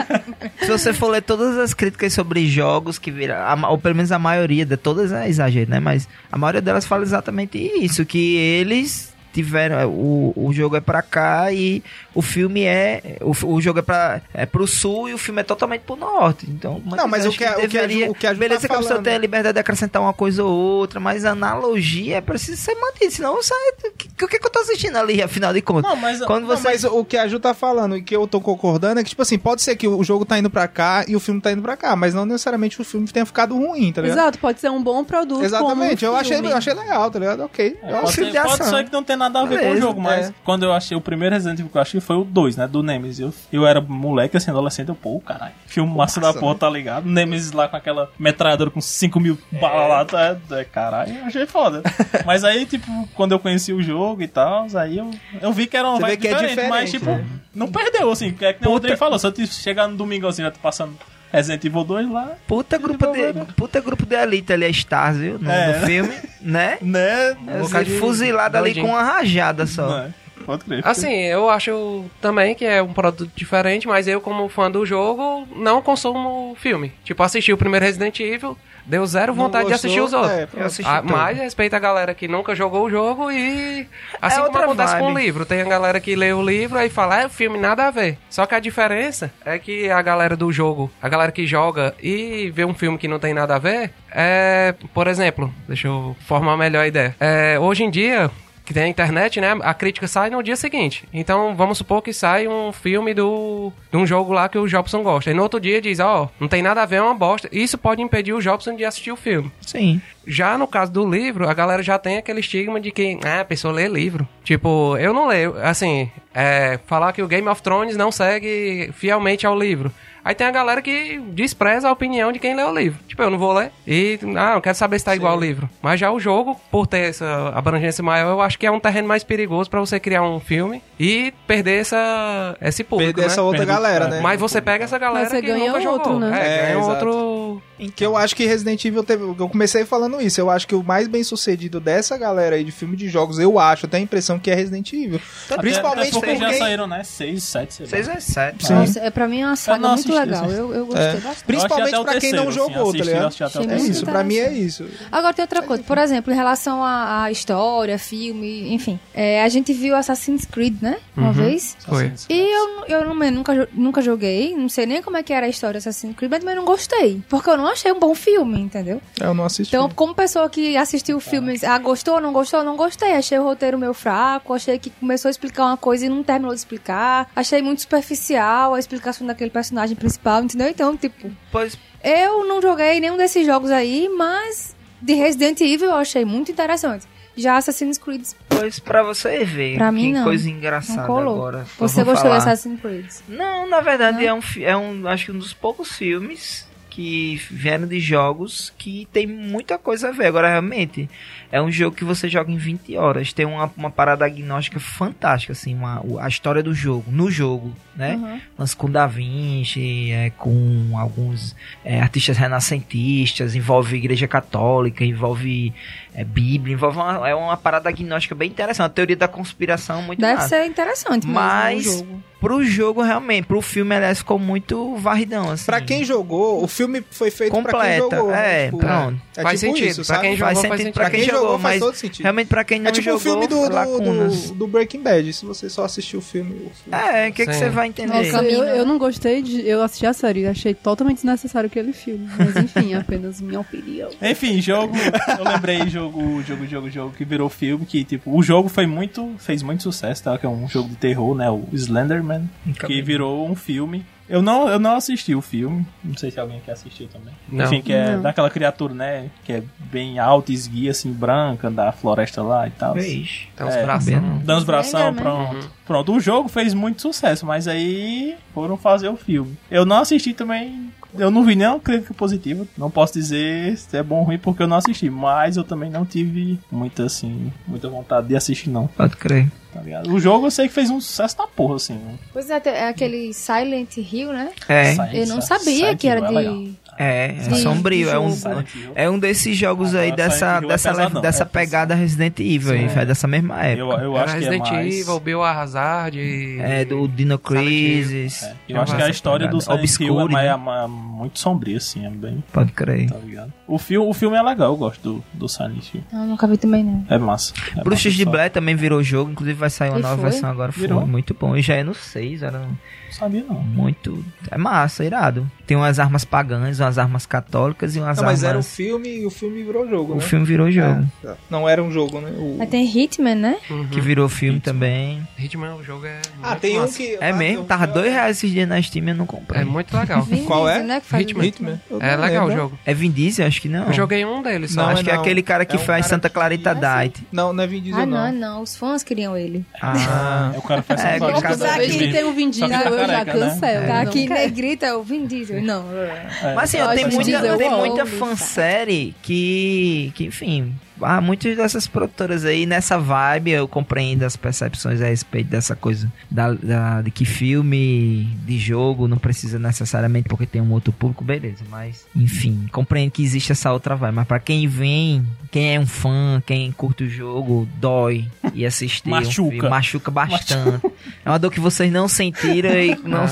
Se 0.61 0.67
você 0.71 0.93
for 0.93 1.09
ler 1.09 1.23
todas 1.23 1.57
as 1.59 1.75
críticas 1.75 2.13
sobre 2.17 2.49
jogos 2.49 2.99
que 2.99 3.11
viraram, 3.11 3.71
ou 3.71 3.79
pelo 3.79 3.95
menos 3.95 4.11
a 4.11 4.19
maioria, 4.19 4.67
de 4.67 4.77
todas 4.77 5.13
é 5.13 5.29
exagero, 5.29 5.71
né? 5.71 5.79
Mas 5.79 6.09
a 6.33 6.37
maioria 6.37 6.61
delas 6.63 6.85
fala 6.85 7.05
exatamente 7.05 7.59
isso, 7.59 8.05
que 8.05 8.37
eles 8.37 9.15
tiveram, 9.37 9.89
o, 9.91 10.33
o 10.35 10.53
jogo 10.53 10.77
é 10.77 10.81
pra 10.81 11.03
cá 11.03 11.53
e 11.53 11.83
o 12.15 12.23
filme 12.23 12.65
é, 12.65 13.19
o, 13.21 13.33
o 13.55 13.61
jogo 13.61 13.79
é, 13.79 13.83
pra, 13.83 14.21
é 14.33 14.47
pro 14.47 14.67
sul 14.67 15.09
e 15.11 15.15
o 15.15 15.19
filme 15.19 15.41
é 15.43 15.45
totalmente 15.45 15.83
pro 15.83 15.95
norte. 15.95 16.47
Então, 16.49 16.81
Não, 16.85 17.07
mas 17.07 17.25
o 17.27 17.29
acho 17.29 17.37
que, 17.39 17.45
a- 17.45 17.59
o 17.59 17.69
que 17.69 17.79
a 17.79 17.87
Ju- 17.89 18.11
o 18.11 18.15
que 18.15 18.27
a 18.27 18.33
Beleza 18.35 18.63
tá 18.63 18.69
que 18.69 18.73
a 18.75 18.77
pessoa 18.79 18.89
falando- 18.95 19.05
tem 19.05 19.15
a 19.15 19.19
liberdade 19.19 19.55
de 19.55 19.61
acrescentar 19.61 20.01
uma 20.01 20.15
coisa 20.15 20.43
ou 20.43 20.51
outra, 20.51 20.99
mas 20.99 21.25
a 21.27 21.33
analogia 21.33 22.23
precisa 22.23 22.57
ser 22.57 22.75
mantida, 22.77 23.11
senão 23.11 23.35
você... 23.37 23.53
O 23.85 23.91
que, 23.97 24.09
que 24.29 24.39
que 24.39 24.47
eu 24.47 24.51
tô 24.51 24.59
assistindo 24.61 24.97
ali, 24.97 25.23
afinal 25.23 25.53
de 25.53 25.61
contas? 25.61 25.91
Não, 25.91 25.97
mas, 25.97 26.25
Quando 26.25 26.47
não, 26.47 26.57
você- 26.57 26.65
mas 26.69 26.85
o 26.85 27.05
que 27.05 27.17
a 27.19 27.29
Ju 27.29 27.39
tá 27.39 27.53
falando 27.53 27.97
e 27.97 28.03
que 28.03 28.17
eu 28.17 28.27
tô 28.27 28.41
concordando 28.41 28.99
é 29.01 29.03
que, 29.05 29.11
tipo 29.11 29.21
assim, 29.23 29.39
pode 29.39 29.61
ser 29.63 29.77
que 29.77 29.87
o 29.87 30.03
jogo 30.03 30.25
tá 30.25 30.39
indo 30.39 30.49
pra 30.49 30.67
cá 30.67 31.05
e 31.07 31.15
o 31.15 31.21
filme 31.21 31.41
tá 31.41 31.53
indo 31.53 31.61
pra 31.63 31.77
cá, 31.77 31.95
mas 31.95 32.15
não 32.15 32.25
necessariamente 32.25 32.81
o 32.81 32.85
filme 32.85 33.07
tenha 33.09 33.27
ficado 33.27 33.55
ruim, 33.57 33.93
tá 33.93 34.01
ligado? 34.01 34.19
Exato, 34.19 34.39
pode 34.39 34.61
ser 34.61 34.71
um 34.71 34.83
bom 34.83 35.05
produto. 35.05 35.45
Exatamente, 35.45 36.01
como 36.05 36.13
um 36.13 36.15
eu 36.15 36.21
achei, 36.21 36.39
eu 36.39 36.57
achei 36.57 36.73
legal, 36.75 37.11
tá 37.11 37.19
ligado? 37.19 37.41
Ok. 37.45 37.77
É, 37.83 37.93
Eu 37.93 37.97
pode, 37.99 38.13
ser, 38.13 38.31
de 38.31 38.41
pode 38.41 38.65
ser 38.65 38.85
que 38.85 38.93
não 38.93 39.03
tenha 39.05 39.17
nada 39.29 39.41
a 39.41 39.45
ver 39.49 39.61
com 39.61 39.71
o 39.71 39.77
jogo, 39.77 40.01
mas 40.01 40.31
é. 40.31 40.35
quando 40.45 40.63
eu 40.65 40.73
achei 40.73 40.97
o 40.97 41.01
primeiro 41.01 41.35
Resident 41.35 41.59
Evil 41.59 41.71
que 41.71 41.79
eu 41.79 41.83
achei 41.83 42.01
foi 42.01 42.17
o 42.17 42.25
2, 42.25 42.57
né? 42.57 42.67
Do 42.67 42.83
Nemesis. 42.83 43.21
Eu, 43.21 43.61
eu 43.63 43.67
era 43.67 43.81
moleque, 43.81 44.37
assim, 44.37 44.51
adolescente, 44.51 44.89
eu, 44.89 44.95
pô, 44.95 45.21
caralho. 45.21 45.53
Filme 45.67 45.95
massa 45.95 46.21
da 46.21 46.33
porra, 46.33 46.53
né? 46.55 46.59
tá 46.61 46.71
ligado? 46.71 47.07
Nemesis 47.07 47.53
lá 47.53 47.69
com 47.69 47.77
aquela 47.77 48.11
metralhadora 48.19 48.71
com 48.71 48.81
5 48.81 49.19
mil 49.21 49.39
balas 49.53 49.89
lá, 49.89 50.05
tá, 50.05 50.57
é, 50.59 50.65
caralho, 50.65 51.15
eu 51.17 51.25
achei 51.27 51.47
foda. 51.47 51.83
mas 52.25 52.45
aí, 52.45 52.67
tipo, 52.67 52.87
quando 53.15 53.33
eu 53.33 53.39
conheci 53.39 53.73
o 53.73 53.83
jogo 53.83 54.23
e 54.23 54.29
tal, 54.29 54.67
aí 54.77 54.99
eu, 54.99 55.11
eu 55.41 55.53
vi 55.53 55.67
que 55.67 55.77
era 55.77 55.89
uma 55.89 55.97
Você 55.97 56.03
vibe 56.03 56.17
que 56.21 56.29
é 56.29 56.35
diferente, 56.35 56.69
mas, 56.69 56.91
diferente, 56.91 57.21
tipo, 57.23 57.33
né? 57.35 57.41
não 57.55 57.69
perdeu, 57.69 58.11
assim, 58.11 58.29
é 58.29 58.31
que 58.31 58.43
nem 58.43 58.51
o 58.53 58.55
Puta- 58.59 58.69
Rodrigo 58.71 58.97
falou, 58.97 59.19
se 59.19 59.27
eu 59.27 59.33
te- 59.33 59.47
chegar 59.47 59.89
no 59.89 59.97
domingo 59.97 60.27
assim, 60.27 60.43
já 60.43 60.51
tô 60.51 60.59
passando 60.61 60.95
Resident 61.33 61.65
Evil 61.65 61.85
2 61.85 62.11
lá, 62.11 62.33
Puta 62.47 62.79
grupo 62.79 63.07
de, 63.13 63.53
puta 63.55 63.81
grupo 63.81 64.07
de 64.07 64.15
elite 64.15 64.53
ali, 64.53 64.65
é 64.67 64.71
Stars, 64.71 65.19
viu? 65.19 65.39
No, 65.39 65.51
É. 65.51 65.81
no 65.81 65.87
filme, 65.87 66.15
né? 66.41 66.79
né? 66.81 67.37
Boca 67.61 67.85
de 67.85 67.99
fuzilado 67.99 68.57
ali 68.57 68.75
com 68.75 68.89
uma 68.89 69.03
rajada 69.03 69.67
só. 69.67 69.87
Não 69.89 69.99
é? 69.99 70.15
Pode 70.45 70.65
crer. 70.65 70.87
Assim, 70.87 71.13
eu 71.13 71.51
acho 71.51 72.05
também 72.21 72.55
que 72.55 72.65
é 72.65 72.81
um 72.81 72.93
produto 72.93 73.31
diferente, 73.35 73.89
mas 73.89 74.07
eu, 74.07 74.21
como 74.21 74.49
fã 74.49 74.71
do 74.71 74.87
jogo, 74.87 75.47
não 75.57 75.83
consumo 75.83 76.57
filme. 76.61 76.93
Tipo, 77.03 77.23
assisti 77.25 77.53
o 77.53 77.57
primeiro 77.57 77.85
Resident 77.85 78.21
Evil, 78.21 78.57
deu 78.87 79.05
zero 79.07 79.35
vontade 79.35 79.67
de 79.67 79.73
gostou? 79.73 79.89
assistir 79.91 80.01
os 80.01 80.13
outros. 80.13 80.33
É, 80.33 80.47
pronto. 80.47 80.61
Eu 80.63 80.67
assisti 80.67 80.91
Ah, 80.91 81.03
mas 81.05 81.37
respeita 81.37 81.77
a 81.77 81.81
galera 81.81 82.15
que 82.15 82.27
nunca 82.29 82.55
jogou 82.55 82.85
o 82.85 82.91
jogo 82.91 83.31
e. 83.31 83.87
Assim 84.21 84.41
É 84.41 84.45
como 84.45 84.59
acontece 84.59 84.97
com 84.97 85.11
o 85.11 85.13
vibe. 85.13 85.25
livro. 85.25 85.45
Tem 85.47 85.61
a 85.63 85.65
galera 85.65 86.01
que 86.01 86.15
lê 86.17 86.33
o 86.33 86.43
livro 86.43 86.79
e 86.81 86.89
fala, 86.89 87.23
é, 87.23 87.27
o 87.27 87.31
filme 87.31 87.59
nada 87.59 87.87
a 87.87 87.91
ver. 87.91 88.19
Só 88.31 88.47
que 88.47 88.55
a 88.55 88.61
diferença 88.61 89.33
é 89.45 89.59
que 89.59 89.91
a 89.91 90.01
galera 90.03 90.37
do 90.37 90.51
jogo, 90.53 90.91
a 91.03 91.09
galera 91.09 91.33
que 91.33 91.47
joga 91.47 91.95
e 92.03 92.51
vê 92.55 92.65
um 92.65 92.75
filme 92.75 92.97
que 92.99 93.09
não 93.09 93.19
tem 93.19 93.35
nada 93.35 93.57
a 93.57 93.59
ver, 93.59 93.91
é. 94.11 94.75
Por 94.95 95.07
exemplo, 95.09 95.53
deixa 95.67 95.89
eu 95.89 96.17
formar 96.27 96.57
melhor 96.57 96.83
a 96.83 96.87
ideia. 96.89 97.15
É, 97.21 97.59
hoje 97.59 97.85
em 97.85 97.91
dia. 97.91 98.31
Que 98.67 98.75
tem 98.75 98.83
a 98.83 98.89
internet, 98.89 99.41
né? 99.41 99.57
A 99.63 99.73
crítica 99.73 100.09
sai 100.09 100.29
no 100.29 100.43
dia 100.43 100.57
seguinte. 100.57 101.05
Então, 101.13 101.55
vamos 101.55 101.79
supor 101.79 102.03
que 102.03 102.13
sai 102.13 102.49
um 102.49 102.73
filme 102.73 103.15
do, 103.15 103.73
de 103.91 103.97
um 103.97 104.05
jogo 104.05 104.33
lá 104.33 104.49
que 104.49 104.59
o 104.59 104.67
Jobson 104.67 105.03
gosta. 105.05 105.31
E 105.31 105.35
no 105.35 105.43
outro 105.43 105.61
dia 105.61 105.81
diz, 105.81 106.01
ó, 106.01 106.29
não 106.41 106.49
tem 106.49 106.63
nada 106.63 106.83
a 106.83 106.87
ver, 106.87 106.97
é 106.97 107.03
uma 107.03 107.15
bosta. 107.15 107.49
Isso 107.53 107.79
pode 107.79 108.03
impedir 108.03 108.33
o 108.33 108.43
Jobson 108.43 108.75
de 108.75 108.85
assistir 108.85 109.13
o 109.13 109.17
filme. 109.17 109.53
Sim. 109.61 110.03
Já 110.27 110.59
no 110.59 110.67
caso 110.67 110.91
do 110.91 111.09
livro, 111.09 111.49
a 111.49 111.55
galera 111.55 111.83
já 111.83 111.97
tem 111.97 112.19
aquele 112.19 112.41
estigma 112.41 112.81
de 112.81 112.91
que 112.91 113.17
ah, 113.25 113.43
a 113.43 113.45
pessoa 113.45 113.73
lê 113.73 113.87
livro. 113.87 114.29
Tipo, 114.43 114.97
eu 114.99 115.15
não 115.15 115.29
leio. 115.29 115.57
Assim, 115.63 116.11
é, 116.35 116.81
falar 116.87 117.13
que 117.13 117.23
o 117.23 117.29
Game 117.29 117.47
of 117.49 117.63
Thrones 117.63 117.97
não 117.97 118.11
segue 118.11 118.91
fielmente 118.93 119.47
ao 119.47 119.57
livro. 119.57 119.93
Aí 120.27 120.35
tem 120.35 120.45
a 120.45 120.51
galera 120.51 120.83
que 120.83 121.21
despreza 121.29 121.89
a 121.89 121.93
opinião 121.93 122.33
de 122.33 122.41
quem 122.41 122.57
lê 122.57 122.65
o 122.65 122.75
livro. 122.75 122.99
Tipo, 123.07 123.23
eu 123.23 123.31
não 123.31 123.39
vou 123.39 123.53
ler. 123.53 123.71
E, 123.87 124.19
ah, 124.37 124.55
eu 124.55 124.61
quero 124.61 124.75
saber 124.77 124.99
se 124.99 125.05
tá 125.05 125.15
igual 125.15 125.35
ao 125.35 125.41
livro. 125.41 125.71
Mas 125.81 126.01
já 126.01 126.11
o 126.11 126.19
jogo, 126.19 126.61
por 126.69 126.89
ter 126.89 127.11
essa 127.11 127.53
abrangência 127.55 128.03
maior, 128.03 128.33
eu 128.33 128.41
acho 128.41 128.59
que 128.59 128.67
é 128.67 128.71
um 128.73 128.81
terreno 128.81 129.07
mais 129.07 129.23
perigoso 129.23 129.71
pra 129.71 129.79
você 129.79 130.01
criar 130.01 130.25
um 130.25 130.41
filme 130.41 130.83
e 130.99 131.33
perder 131.47 131.81
essa, 131.81 132.57
esse 132.61 132.83
público. 132.83 133.13
Perder 133.15 133.21
né? 133.21 133.27
essa 133.29 133.43
outra 133.43 133.59
Perde 133.59 133.71
o 133.71 133.75
galera, 133.77 134.09
né? 134.09 134.21
Mas 134.21 134.41
você 134.41 134.61
pega 134.61 134.83
essa 134.83 134.99
galera 134.99 135.21
Mas 135.21 135.31
você 135.31 135.41
que 135.41 135.47
ganha 135.47 135.73
nunca 135.73 135.89
outro, 135.91 136.13
jogou. 136.15 136.29
né? 136.29 136.41
É, 136.41 136.49
É, 136.49 136.63
ganha 136.67 136.79
exato. 136.81 137.63
Outro. 137.79 137.95
Que 137.95 138.05
eu 138.05 138.17
acho 138.17 138.35
que 138.37 138.47
Resident 138.47 138.85
Evil 138.85 139.05
teve. 139.05 139.23
Eu 139.25 139.49
comecei 139.49 139.85
falando 139.85 140.21
isso. 140.21 140.41
Eu 140.41 140.51
acho 140.51 140.67
que 140.67 140.75
o 140.75 140.83
mais 140.83 141.09
bem 141.09 141.23
sucedido 141.23 141.81
dessa 141.81 142.17
galera 142.17 142.57
aí 142.57 142.65
de 142.65 142.73
filme 142.73 142.97
de 142.97 143.09
jogos, 143.09 143.39
eu 143.39 143.59
acho, 143.59 143.87
eu 143.87 143.91
tenho 143.91 144.03
a 144.03 144.05
impressão 144.05 144.39
que 144.39 144.51
é 144.51 144.55
Resident 144.55 144.93
Evil. 144.93 145.21
Até- 145.47 145.57
Principalmente 145.59 146.17
até 146.17 146.19
porque 146.27 146.37
já 146.37 146.53
saíram, 146.55 146.87
né? 146.87 147.03
6, 147.05 147.43
7, 147.43 147.75
sei 147.75 147.87
lá. 147.87 147.91
6 147.91 148.09
é 148.09 148.21
7. 148.21 148.67
Sim. 148.67 148.75
Nossa, 148.75 149.01
é, 149.01 149.11
pra 149.11 149.29
mim 149.29 149.41
é 149.43 149.47
uma 149.47 149.57
saga 149.57 149.89
muito 149.89 150.13
legal. 150.15 150.51
Eu, 150.51 150.75
eu 150.75 150.87
gostei 150.87 151.05
É. 151.07 151.13
bastante. 151.15 151.45
Principalmente 151.45 151.95
até 151.95 152.05
pra 152.05 152.21
quem 152.21 152.33
não 152.33 152.45
terceiro, 152.45 152.49
assim, 152.67 152.75
jogou, 152.75 152.93
tá 152.93 153.05
ligado? 153.05 153.35
até 153.43 153.75
É 153.75 153.79
isso, 153.79 154.05
pra 154.05 154.25
mim 154.25 154.37
é 154.37 154.53
isso. 154.53 154.85
Agora 155.11 155.35
tem 155.35 155.43
outra 155.43 155.63
coisa, 155.63 155.83
por 155.83 155.99
exemplo, 155.99 156.33
em 156.33 156.37
relação 156.37 156.83
à, 156.83 157.25
à 157.25 157.31
história, 157.31 157.99
filme, 157.99 158.73
enfim. 158.73 158.99
É, 159.15 159.43
a 159.43 159.49
gente 159.49 159.73
viu 159.73 159.95
Assassin's 159.97 160.45
Creed, 160.45 160.81
né? 160.81 160.97
Uma 161.17 161.33
vez. 161.33 161.77
Foi. 161.87 162.13
E 162.29 162.39
eu, 162.39 162.85
eu 162.89 163.05
não- 163.15 163.31
nunca, 163.31 163.69
nunca 163.73 164.01
joguei, 164.03 164.55
não 164.57 164.69
sei 164.69 164.87
nem 164.87 165.03
como 165.03 165.17
é 165.17 165.23
que 165.23 165.33
era 165.33 165.47
a 165.47 165.49
história 165.49 165.81
de 165.81 165.89
Assassin's 165.89 166.15
Creed, 166.17 166.31
mas 166.31 166.41
também 166.41 166.55
não 166.57 166.65
gostei. 166.65 167.21
Porque 167.29 167.49
eu 167.51 167.57
não 167.57 167.66
achei 167.69 167.93
um 167.93 167.99
bom 167.99 168.15
filme, 168.15 168.61
entendeu? 168.61 169.01
Eu 169.21 169.35
não 169.35 169.45
assisti. 169.45 169.75
Então, 169.75 169.89
como 169.91 170.15
pessoa 170.15 170.49
que 170.49 170.77
assistiu 170.77 171.17
o 171.17 171.21
filme, 171.21 171.59
ah, 171.65 171.79
gostou, 171.79 172.21
não 172.21 172.33
gostou, 172.33 172.63
não 172.65 172.77
gostei. 172.77 173.13
Achei 173.15 173.39
o 173.39 173.45
roteiro 173.45 173.79
meio 173.79 173.95
fraco, 173.95 174.53
achei 174.55 174.79
que 174.79 174.91
começou 174.91 175.29
a 175.29 175.31
explicar 175.31 175.67
uma 175.67 175.77
coisa 175.77 176.07
e 176.07 176.09
não 176.09 176.23
terminou 176.23 176.53
de 176.53 176.61
explicar. 176.61 177.31
Achei 177.35 177.63
muito 177.63 177.83
superficial 177.83 178.75
a 178.75 178.79
explicação 178.79 179.27
daquele 179.27 179.51
personagem 179.51 179.97
principal, 179.97 180.43
entendeu? 180.43 180.69
Então, 180.69 180.97
tipo, 180.97 181.31
Pois, 181.51 181.79
eu 182.03 182.47
não 182.47 182.61
joguei 182.61 183.01
nenhum 183.01 183.17
desses 183.17 183.47
jogos 183.47 183.71
aí, 183.71 184.09
mas 184.09 184.75
de 185.01 185.15
Resident 185.15 185.61
Evil 185.61 185.89
eu 185.89 185.97
achei 185.97 186.25
muito 186.25 186.51
interessante. 186.53 187.07
Já 187.37 187.59
Assassin's 187.59 187.99
Creed, 187.99 188.25
pois 188.49 188.79
pra 188.79 189.03
você 189.03 189.45
ver. 189.45 189.77
Pra 189.77 189.93
mim, 189.93 190.07
que 190.07 190.13
não. 190.13 190.25
coisa 190.25 190.49
não 190.49 190.57
engraçada 190.57 191.07
colou. 191.07 191.35
agora. 191.35 191.67
Você 191.79 192.03
gostou 192.03 192.15
de 192.15 192.23
falar. 192.23 192.37
Assassin's 192.39 192.81
Creed? 192.81 193.07
Não, 193.29 193.69
na 193.69 193.83
verdade 193.83 194.25
é 194.25 194.33
um, 194.33 194.41
é 194.61 194.75
um, 194.75 195.07
acho 195.07 195.27
que 195.27 195.33
um 195.33 195.39
dos 195.39 195.53
poucos 195.53 195.93
filmes 195.93 196.67
que 196.97 197.39
vieram 197.51 197.87
de 197.87 198.01
jogos 198.01 198.73
que 198.79 199.07
tem 199.13 199.27
muita 199.27 199.77
coisa 199.77 200.09
a 200.09 200.13
ver. 200.13 200.29
Agora, 200.29 200.49
realmente, 200.49 201.11
é 201.53 201.61
um 201.61 201.71
jogo 201.71 201.95
que 201.95 202.05
você 202.05 202.27
joga 202.27 202.51
em 202.51 202.57
20 202.57 202.97
horas. 202.97 203.35
Tem 203.35 203.45
uma, 203.45 203.71
uma 203.77 203.91
parada 203.91 204.25
agnóstica 204.25 204.81
fantástica, 204.81 205.53
assim, 205.53 205.75
uma, 205.75 206.03
a 206.19 206.27
história 206.27 206.63
do 206.63 206.73
jogo, 206.73 207.05
no 207.13 207.31
jogo, 207.31 207.77
né? 207.95 208.15
Uhum. 208.15 208.41
Mas 208.57 208.73
com 208.73 208.91
Da 208.91 209.07
Vinci, 209.07 210.11
é, 210.11 210.31
com 210.31 210.99
alguns 210.99 211.55
é, 211.85 212.01
artistas 212.01 212.39
renascentistas, 212.39 213.55
envolve 213.55 213.95
igreja 213.95 214.27
católica, 214.27 215.05
envolve 215.05 215.75
é, 216.17 216.25
Bíblia, 216.25 216.73
envolve 216.75 216.97
uma, 216.97 217.29
é 217.29 217.35
uma 217.35 217.57
parada 217.57 217.89
agnóstica 217.91 218.35
bem 218.35 218.49
interessante, 218.49 218.87
a 218.87 218.89
teoria 218.89 219.17
da 219.17 219.29
conspiração 219.29 220.01
muito 220.03 220.19
Deve 220.21 220.35
massa. 220.35 220.49
ser 220.49 220.65
interessante 220.67 221.27
mesmo 221.27 221.39
Mas 221.41 221.87
o 221.87 221.99
jogo. 221.99 222.23
pro 222.41 222.65
jogo 222.65 223.03
realmente, 223.03 223.45
pro 223.47 223.61
filme 223.61 223.95
aliás 223.95 224.19
ficou 224.19 224.39
muito 224.39 224.97
varridão 224.97 225.51
assim. 225.51 225.67
Pra 225.67 225.81
quem 225.81 226.05
jogou, 226.05 226.63
o 226.65 226.67
filme 226.67 227.05
foi 227.11 227.31
feito 227.31 227.53
pra 227.53 227.61
quem 227.63 227.73
completa, 228.01 228.17
jogou. 228.17 228.31
né? 228.31 228.63
é, 228.63 228.65
Tipo, 228.67 228.79
pronto. 228.79 229.21
É 229.37 229.43
Faz 229.43 229.61
tipo 229.61 229.73
sentido. 229.75 229.91
isso, 229.91 229.97
pra 229.97 230.05
sabe? 230.17 230.21
quem 230.29 230.37
jogou, 230.39 230.55
faz 230.55 230.69
sentido. 230.81 230.95
pra 230.95 231.11
quem 231.11 231.25
jogou, 231.25 231.59
faz 231.59 231.63
mas 231.63 231.79
todo 231.81 231.95
sentido. 231.95 232.23
Realmente 232.23 232.49
pra 232.49 232.65
quem 232.65 232.81
não 232.81 232.89
É 232.89 232.93
tipo 232.93 233.11
o 233.11 233.19
jogou, 233.19 233.21
filme 233.21 233.47
do, 233.47 233.69
do, 233.69 234.29
do, 234.49 234.55
do 234.55 234.67
Breaking 234.67 235.03
Bad, 235.03 235.31
se 235.35 235.45
você 235.45 235.69
só 235.69 235.85
assistiu 235.85 236.21
o 236.21 236.23
filme. 236.23 236.53
O 236.55 236.71
filme. 236.71 236.99
É, 236.99 237.29
o 237.29 237.33
que, 237.35 237.45
que 237.45 237.53
Sim. 237.53 237.59
você 237.59 237.69
vai 237.69 237.89
entender? 237.89 238.15
Nossa, 238.15 238.33
Nossa, 238.43 238.45
eu, 238.47 238.65
eu 238.65 238.87
não 238.87 238.97
gostei 238.97 239.43
de. 239.43 239.67
Eu 239.69 239.83
assisti 239.83 240.07
a 240.07 240.15
série, 240.15 240.47
achei 240.47 240.73
totalmente 240.73 241.17
desnecessário 241.17 241.67
aquele 241.67 241.93
filme. 241.93 242.27
Mas 242.39 242.57
enfim, 242.57 242.95
apenas 242.97 243.39
minha 243.43 243.61
opinião. 243.61 244.09
Enfim, 244.23 244.59
jogo. 244.63 244.95
Eu 245.39 245.45
lembrei 245.45 245.87
jogo, 245.89 246.06
jogo, 246.43 246.67
jogo, 246.67 246.91
jogo 246.91 247.15
que 247.17 247.25
virou 247.25 247.49
filme, 247.49 247.87
que 247.87 248.05
tipo, 248.05 248.37
o 248.37 248.43
jogo 248.43 248.69
foi 248.69 248.87
muito. 248.87 249.35
fez 249.39 249.63
muito 249.63 249.83
sucesso, 249.83 250.25
tá? 250.25 250.39
Que 250.39 250.47
é 250.47 250.49
um 250.49 250.69
jogo 250.69 250.89
de 250.89 250.97
terror, 250.97 251.35
né? 251.35 251.51
O 251.51 251.65
Slenderman, 251.73 252.49
que 252.87 253.03
virou 253.03 253.49
um 253.49 253.55
filme. 253.55 254.05
Eu 254.29 254.43
não, 254.43 254.69
eu 254.69 254.79
não 254.79 254.97
assisti 254.97 255.35
o 255.35 255.41
filme, 255.41 255.87
não 256.03 256.17
sei 256.17 256.31
se 256.33 256.41
alguém 256.41 256.61
quer 256.65 256.73
assistir 256.73 257.07
também. 257.09 257.33
Não. 257.49 257.65
Enfim, 257.67 257.81
que 257.81 257.93
é 257.93 258.17
Não. 258.17 258.23
daquela 258.23 258.51
criatura, 258.51 258.93
né? 258.93 259.31
Que 259.45 259.53
é 259.55 259.63
bem 259.79 260.19
alta, 260.19 260.53
esguia, 260.53 260.91
assim, 260.91 261.13
branca, 261.13 261.71
da 261.71 261.93
floresta 261.93 262.43
lá 262.43 262.67
e 262.67 262.71
tal. 262.73 262.95
Vixe. 262.95 263.47
Tem 263.57 263.67
uns 263.67 263.75
É, 263.75 263.83
braços. 263.85 264.11
Dando 264.45 264.59
os 264.59 264.65
bração, 264.65 265.01
Slenderman. 265.13 265.47
pronto. 265.49 265.71
Pronto, 265.87 266.13
o 266.15 266.21
jogo 266.21 266.49
fez 266.49 266.75
muito 266.75 267.01
sucesso, 267.03 267.47
mas 267.47 267.69
aí 267.69 268.35
foram 268.53 268.77
fazer 268.77 269.09
o 269.09 269.17
filme. 269.17 269.57
Eu 269.71 269.85
não 269.87 269.99
assisti 269.99 270.35
também, 270.35 270.91
eu 271.15 271.31
não 271.31 271.45
vi 271.45 271.55
nenhuma 271.55 271.79
crítica 271.79 272.13
positiva. 272.13 272.67
Não 272.77 272.91
posso 272.91 273.13
dizer 273.13 273.77
se 273.79 273.97
é 273.97 274.03
bom 274.03 274.17
ou 274.19 274.25
ruim 274.25 274.39
porque 274.39 274.63
eu 274.63 274.67
não 274.67 274.77
assisti, 274.77 275.09
mas 275.09 275.57
eu 275.57 275.63
também 275.63 275.89
não 275.89 276.05
tive 276.05 276.59
muita, 276.71 277.05
assim, 277.05 277.53
muita 277.67 277.89
vontade 277.89 278.27
de 278.27 278.35
assistir, 278.37 278.71
não. 278.71 278.89
Pode 278.89 279.17
crer. 279.17 279.49
Tá 279.77 279.83
ligado? 279.83 280.13
O 280.13 280.19
jogo 280.19 280.47
eu 280.47 280.51
sei 280.51 280.69
que 280.69 280.75
fez 280.75 280.91
um 280.91 281.01
sucesso 281.01 281.37
da 281.37 281.47
porra, 281.47 281.77
assim. 281.77 282.01
Pois 282.33 282.49
é, 282.49 282.61
é 282.65 282.89
aquele 282.89 283.33
Silent 283.35 283.97
Hill, 283.99 284.33
né? 284.33 284.51
É. 284.69 284.95
Eu 285.13 285.27
não 285.27 285.41
sabia 285.41 285.75
Silent 285.75 285.99
que 285.99 286.09
era 286.09 286.21
Hill 286.21 286.39
é 286.39 286.43
de 286.43 286.75
É, 286.99 287.37
é 287.39 287.55
sombrio. 287.57 288.09
É 288.11 288.19
um. 288.19 288.31
Silent 288.31 288.67
é 288.95 289.11
um 289.11 289.19
desses 289.19 289.57
jogos 289.57 289.95
Ah, 289.95 290.01
aí 290.01 290.11
Silent 290.11 290.17
dessa, 290.17 290.47
Hill 290.61 290.65
é 290.65 290.73
dessa, 290.73 290.89
pesadão, 290.95 291.23
dessa 291.23 291.43
é 291.43 291.47
pegada 291.47 291.95
Resident 291.95 292.39
Evil 292.41 292.73
aí, 292.73 292.89
Sim. 292.89 292.99
é 292.99 293.05
dessa 293.07 293.27
mesma 293.29 293.55
Eu, 293.69 293.89
época. 293.93 294.03
eu 294.05 294.17
Era 294.17 294.25
acho 294.25 294.33
que 294.39 294.45
é 294.45 294.49
Resident 294.51 294.71
mais... 294.73 294.95
Evil, 295.01 295.21
Biohazard 295.21 296.19
e... 296.19 296.59
É, 296.61 296.85
do 296.85 297.07
Dino 297.09 297.39
Crisis. 297.39 298.43
É, 298.43 298.55
Eu 298.69 298.81
acho 298.81 298.97
que 298.97 299.03
a 299.03 299.09
história 299.09 299.47
do 299.49 299.59
pegada. 299.59 299.87
Silent 299.87 300.01
Hill 300.01 300.09
é, 300.21 300.23
Obscure, 300.25 300.35
né? 300.35 300.47
é 300.47 300.57
mais- 300.57 300.91
muito 300.91 301.39
sombria, 301.39 301.77
assim, 301.77 302.07
é 302.07 302.11
bem... 302.11 302.43
Pode 302.53 302.73
crer. 302.73 303.09
Tá 303.11 303.19
ligado? 303.19 303.53
O 303.67 303.79
filme, 303.79 304.09
o 304.09 304.13
filme 304.15 304.37
é 304.37 304.43
legal, 304.43 304.71
eu 304.73 304.77
gosto 304.77 305.01
do, 305.03 305.25
do 305.33 305.49
Silent 305.49 305.95
Hill. 305.95 306.05
Eu 306.13 306.19
nunca 306.21 306.47
vi 306.47 306.57
também, 306.57 306.85
não. 306.85 307.05
É 307.09 307.19
massa. 307.19 307.53
É 307.77 307.83
Bruxas 307.83 308.05
massa 308.13 308.17
de. 308.17 308.25
Blair 308.25 308.51
também 308.51 308.75
virou 308.77 309.03
jogo, 309.03 309.31
inclusive 309.31 309.59
vai 309.59 309.71
sair 309.71 309.91
uma 309.91 309.99
E 309.99 310.03
nova 310.03 310.17
foi? 310.17 310.31
versão 310.31 310.51
agora. 310.51 310.73
Foi 310.73 310.83
Virou? 310.83 311.07
muito 311.07 311.35
bom. 311.35 311.57
E 311.57 311.63
já 311.63 311.75
é 311.75 311.83
no 311.83 311.95
6, 311.95 312.43
era 312.43 312.59
Não 312.59 312.77
sabia, 313.19 313.45
não. 313.49 313.57
muito. 313.57 314.25
É 314.51 314.59
massa, 314.59 315.05
irado. 315.05 315.51
Tem 315.67 315.77
umas 315.77 315.99
armas 315.99 316.25
pagãs, 316.25 316.79
umas 316.79 316.97
armas 316.99 317.27
católicas 317.27 317.97
e 317.97 317.99
umas 318.01 318.19
Não, 318.19 318.25
mas 318.25 318.43
era 318.45 318.51
o 318.53 318.59
armas. 318.59 318.75
filme 318.75 319.09
e 319.23 319.27
o 319.27 319.31
filme 319.31 319.63
virou 319.65 319.89
jogo, 319.89 320.13
O 320.13 320.17
né? 320.17 320.21
filme 320.23 320.45
virou 320.45 320.71
jogo. 320.71 321.05
É, 321.25 321.35
não 321.51 321.69
era 321.69 321.83
um 321.83 321.91
jogo, 321.91 322.21
né? 322.21 322.31
O- 322.39 322.57
Mas 322.59 322.69
tem 322.69 322.85
Hitman, 322.87 323.35
né? 323.35 323.57
Uhum. 323.69 323.89
Que 323.89 324.01
virou 324.01 324.29
filme 324.29 324.61
também. 324.61 325.27
Hitman, 325.37 325.75
o 325.75 325.83
jogo 325.83 326.07
é 326.07 326.21
Ah, 326.43 326.51
muito 326.51 326.61
tem 326.61 326.79
um 326.79 326.83
massa. 326.83 326.97
que... 326.99 327.15
É 327.21 327.31
ah, 327.31 327.33
mesmo? 327.37 327.63
um- 327.63 327.67
Tava 327.67 327.87
dois 327.87 328.13
reais 328.13 328.37
esses 328.37 328.51
dias 328.51 328.69
na 328.69 328.81
Steam 328.81 329.05
e 329.07 329.09
eu 329.11 329.15
não 329.17 329.27
comprei. 329.27 329.63
É 329.63 329.65
muito 329.65 329.97
legal. 329.97 330.27
Qual 330.47 330.69
é? 330.69 330.83
Né, 330.83 331.03
o 331.13 331.17
Hitman. 331.17 331.45
Hitman? 331.47 331.81
Eu 331.91 332.01
É 332.01 332.17
legal 332.17 332.47
o 332.47 332.53
jogo. 332.53 332.79
É 332.85 332.95
Vin 332.95 333.11
Diesel? 333.11 333.47
Acho 333.47 333.61
que 333.61 333.69
não. 333.69 333.87
Eu 333.87 333.93
joguei 333.93 334.25
um 334.25 334.43
deles 334.43 334.73
só. 334.73 334.83
Não, 334.83 334.91
Acho 334.91 335.01
é 335.01 335.05
que 335.05 335.11
é 335.11 335.15
aquele 335.15 335.43
cara 335.43 335.65
que 335.65 335.75
É 335.75 335.79
um 335.79 335.83
faz 335.83 336.03
cara 336.07 336.09
Santa 336.11 336.31
Clarita. 336.31 336.75
Diet. 336.75 337.27
Não, 337.33 337.53
não 337.53 337.65
é 337.65 337.67
Vin 337.67 337.81
Diesel, 337.81 338.03
Ah, 338.03 338.07
não. 338.07 338.33
não. 338.33 338.63
Os 338.63 338.77
fãs 338.77 339.03
queriam 339.03 339.37
ele. 339.37 339.65
Ah, 339.83 340.53
É 340.55 340.59
o 340.59 340.63
cara 340.63 340.83
que 340.83 340.89
faz 340.89 341.01
É, 341.01 341.05
Santa 341.19 341.19
Clarita 341.19 341.43
cada 341.43 341.67
Diet. 341.67 341.79
vez 341.79 341.97
que 341.97 342.13
tem 342.13 342.25
um 342.25 342.33
Vin 342.35 342.51
Diesel, 342.51 342.69
Só 342.69 343.06
que 343.07 343.13
tá 343.13 343.21
eu 343.21 343.25
já 343.25 343.25
careca, 343.25 343.39
né? 343.47 343.51
cancelo. 343.55 343.87
Tá 343.87 344.01
aqui 344.01 344.27
quero. 344.29 344.41
negrita 344.41 344.87
é 344.87 344.95
o 344.95 345.03
Vin 345.03 345.27
Diesel. 345.27 345.63
Não. 345.63 345.85
É, 345.97 346.55
Mas 346.55 346.65
assim, 346.65 346.79
Eu 346.79 346.85
eu 346.85 346.95
tenho 346.95 347.07
acho 347.07 347.17
muita, 347.17 347.57
tem 347.59 347.71
muita 347.71 348.03
Lufa. 348.05 348.17
fansérie 348.17 349.15
que, 349.23 350.13
que, 350.15 350.25
enfim, 350.27 350.75
há 351.03 351.21
muitas 351.21 351.57
dessas 351.57 351.87
produtoras 351.87 352.45
aí 352.45 352.67
nessa 352.67 352.99
vibe, 352.99 353.51
eu 353.51 353.69
compreendo 353.69 354.23
as 354.25 354.37
percepções 354.37 355.01
a 355.01 355.07
respeito 355.07 355.49
dessa 355.49 355.75
coisa 355.77 356.11
da, 356.31 356.53
da- 356.53 357.03
de 357.03 357.11
que 357.11 357.25
filme 357.25 358.25
de 358.45 358.59
jogo 358.59 359.07
não 359.09 359.19
precisa 359.19 359.59
necessariamente 359.59 360.29
porque 360.29 360.47
tem 360.47 360.61
um 360.61 360.73
outro 360.73 360.93
público, 360.93 361.23
beleza, 361.25 361.65
mas 361.71 362.05
enfim, 362.15 362.67
compreendo 362.73 363.11
que 363.11 363.23
existe 363.23 363.53
essa 363.53 363.73
outra 363.73 363.95
vibe, 363.97 364.15
mas 364.15 364.27
pra 364.27 364.39
quem 364.39 364.67
vem, 364.67 365.27
quem 365.51 365.75
é 365.75 365.81
um 365.81 365.87
fã, 365.87 366.43
quem 366.45 366.71
curte 366.73 367.05
o 367.05 367.11
jogo, 367.11 367.69
dói 367.79 368.27
e 368.55 368.65
assistir. 368.67 369.09
um 369.09 369.13
Machuca. 369.13 369.51
filme, 369.51 369.69
machuca 369.69 370.11
bastante. 370.11 370.87
É 371.25 371.29
uma 371.31 371.39
dor 371.39 371.51
que 371.51 371.61
vocês 371.61 371.91
não 371.93 372.09
sentiram 372.09 372.71
e 372.71 372.97
não, 373.05 373.25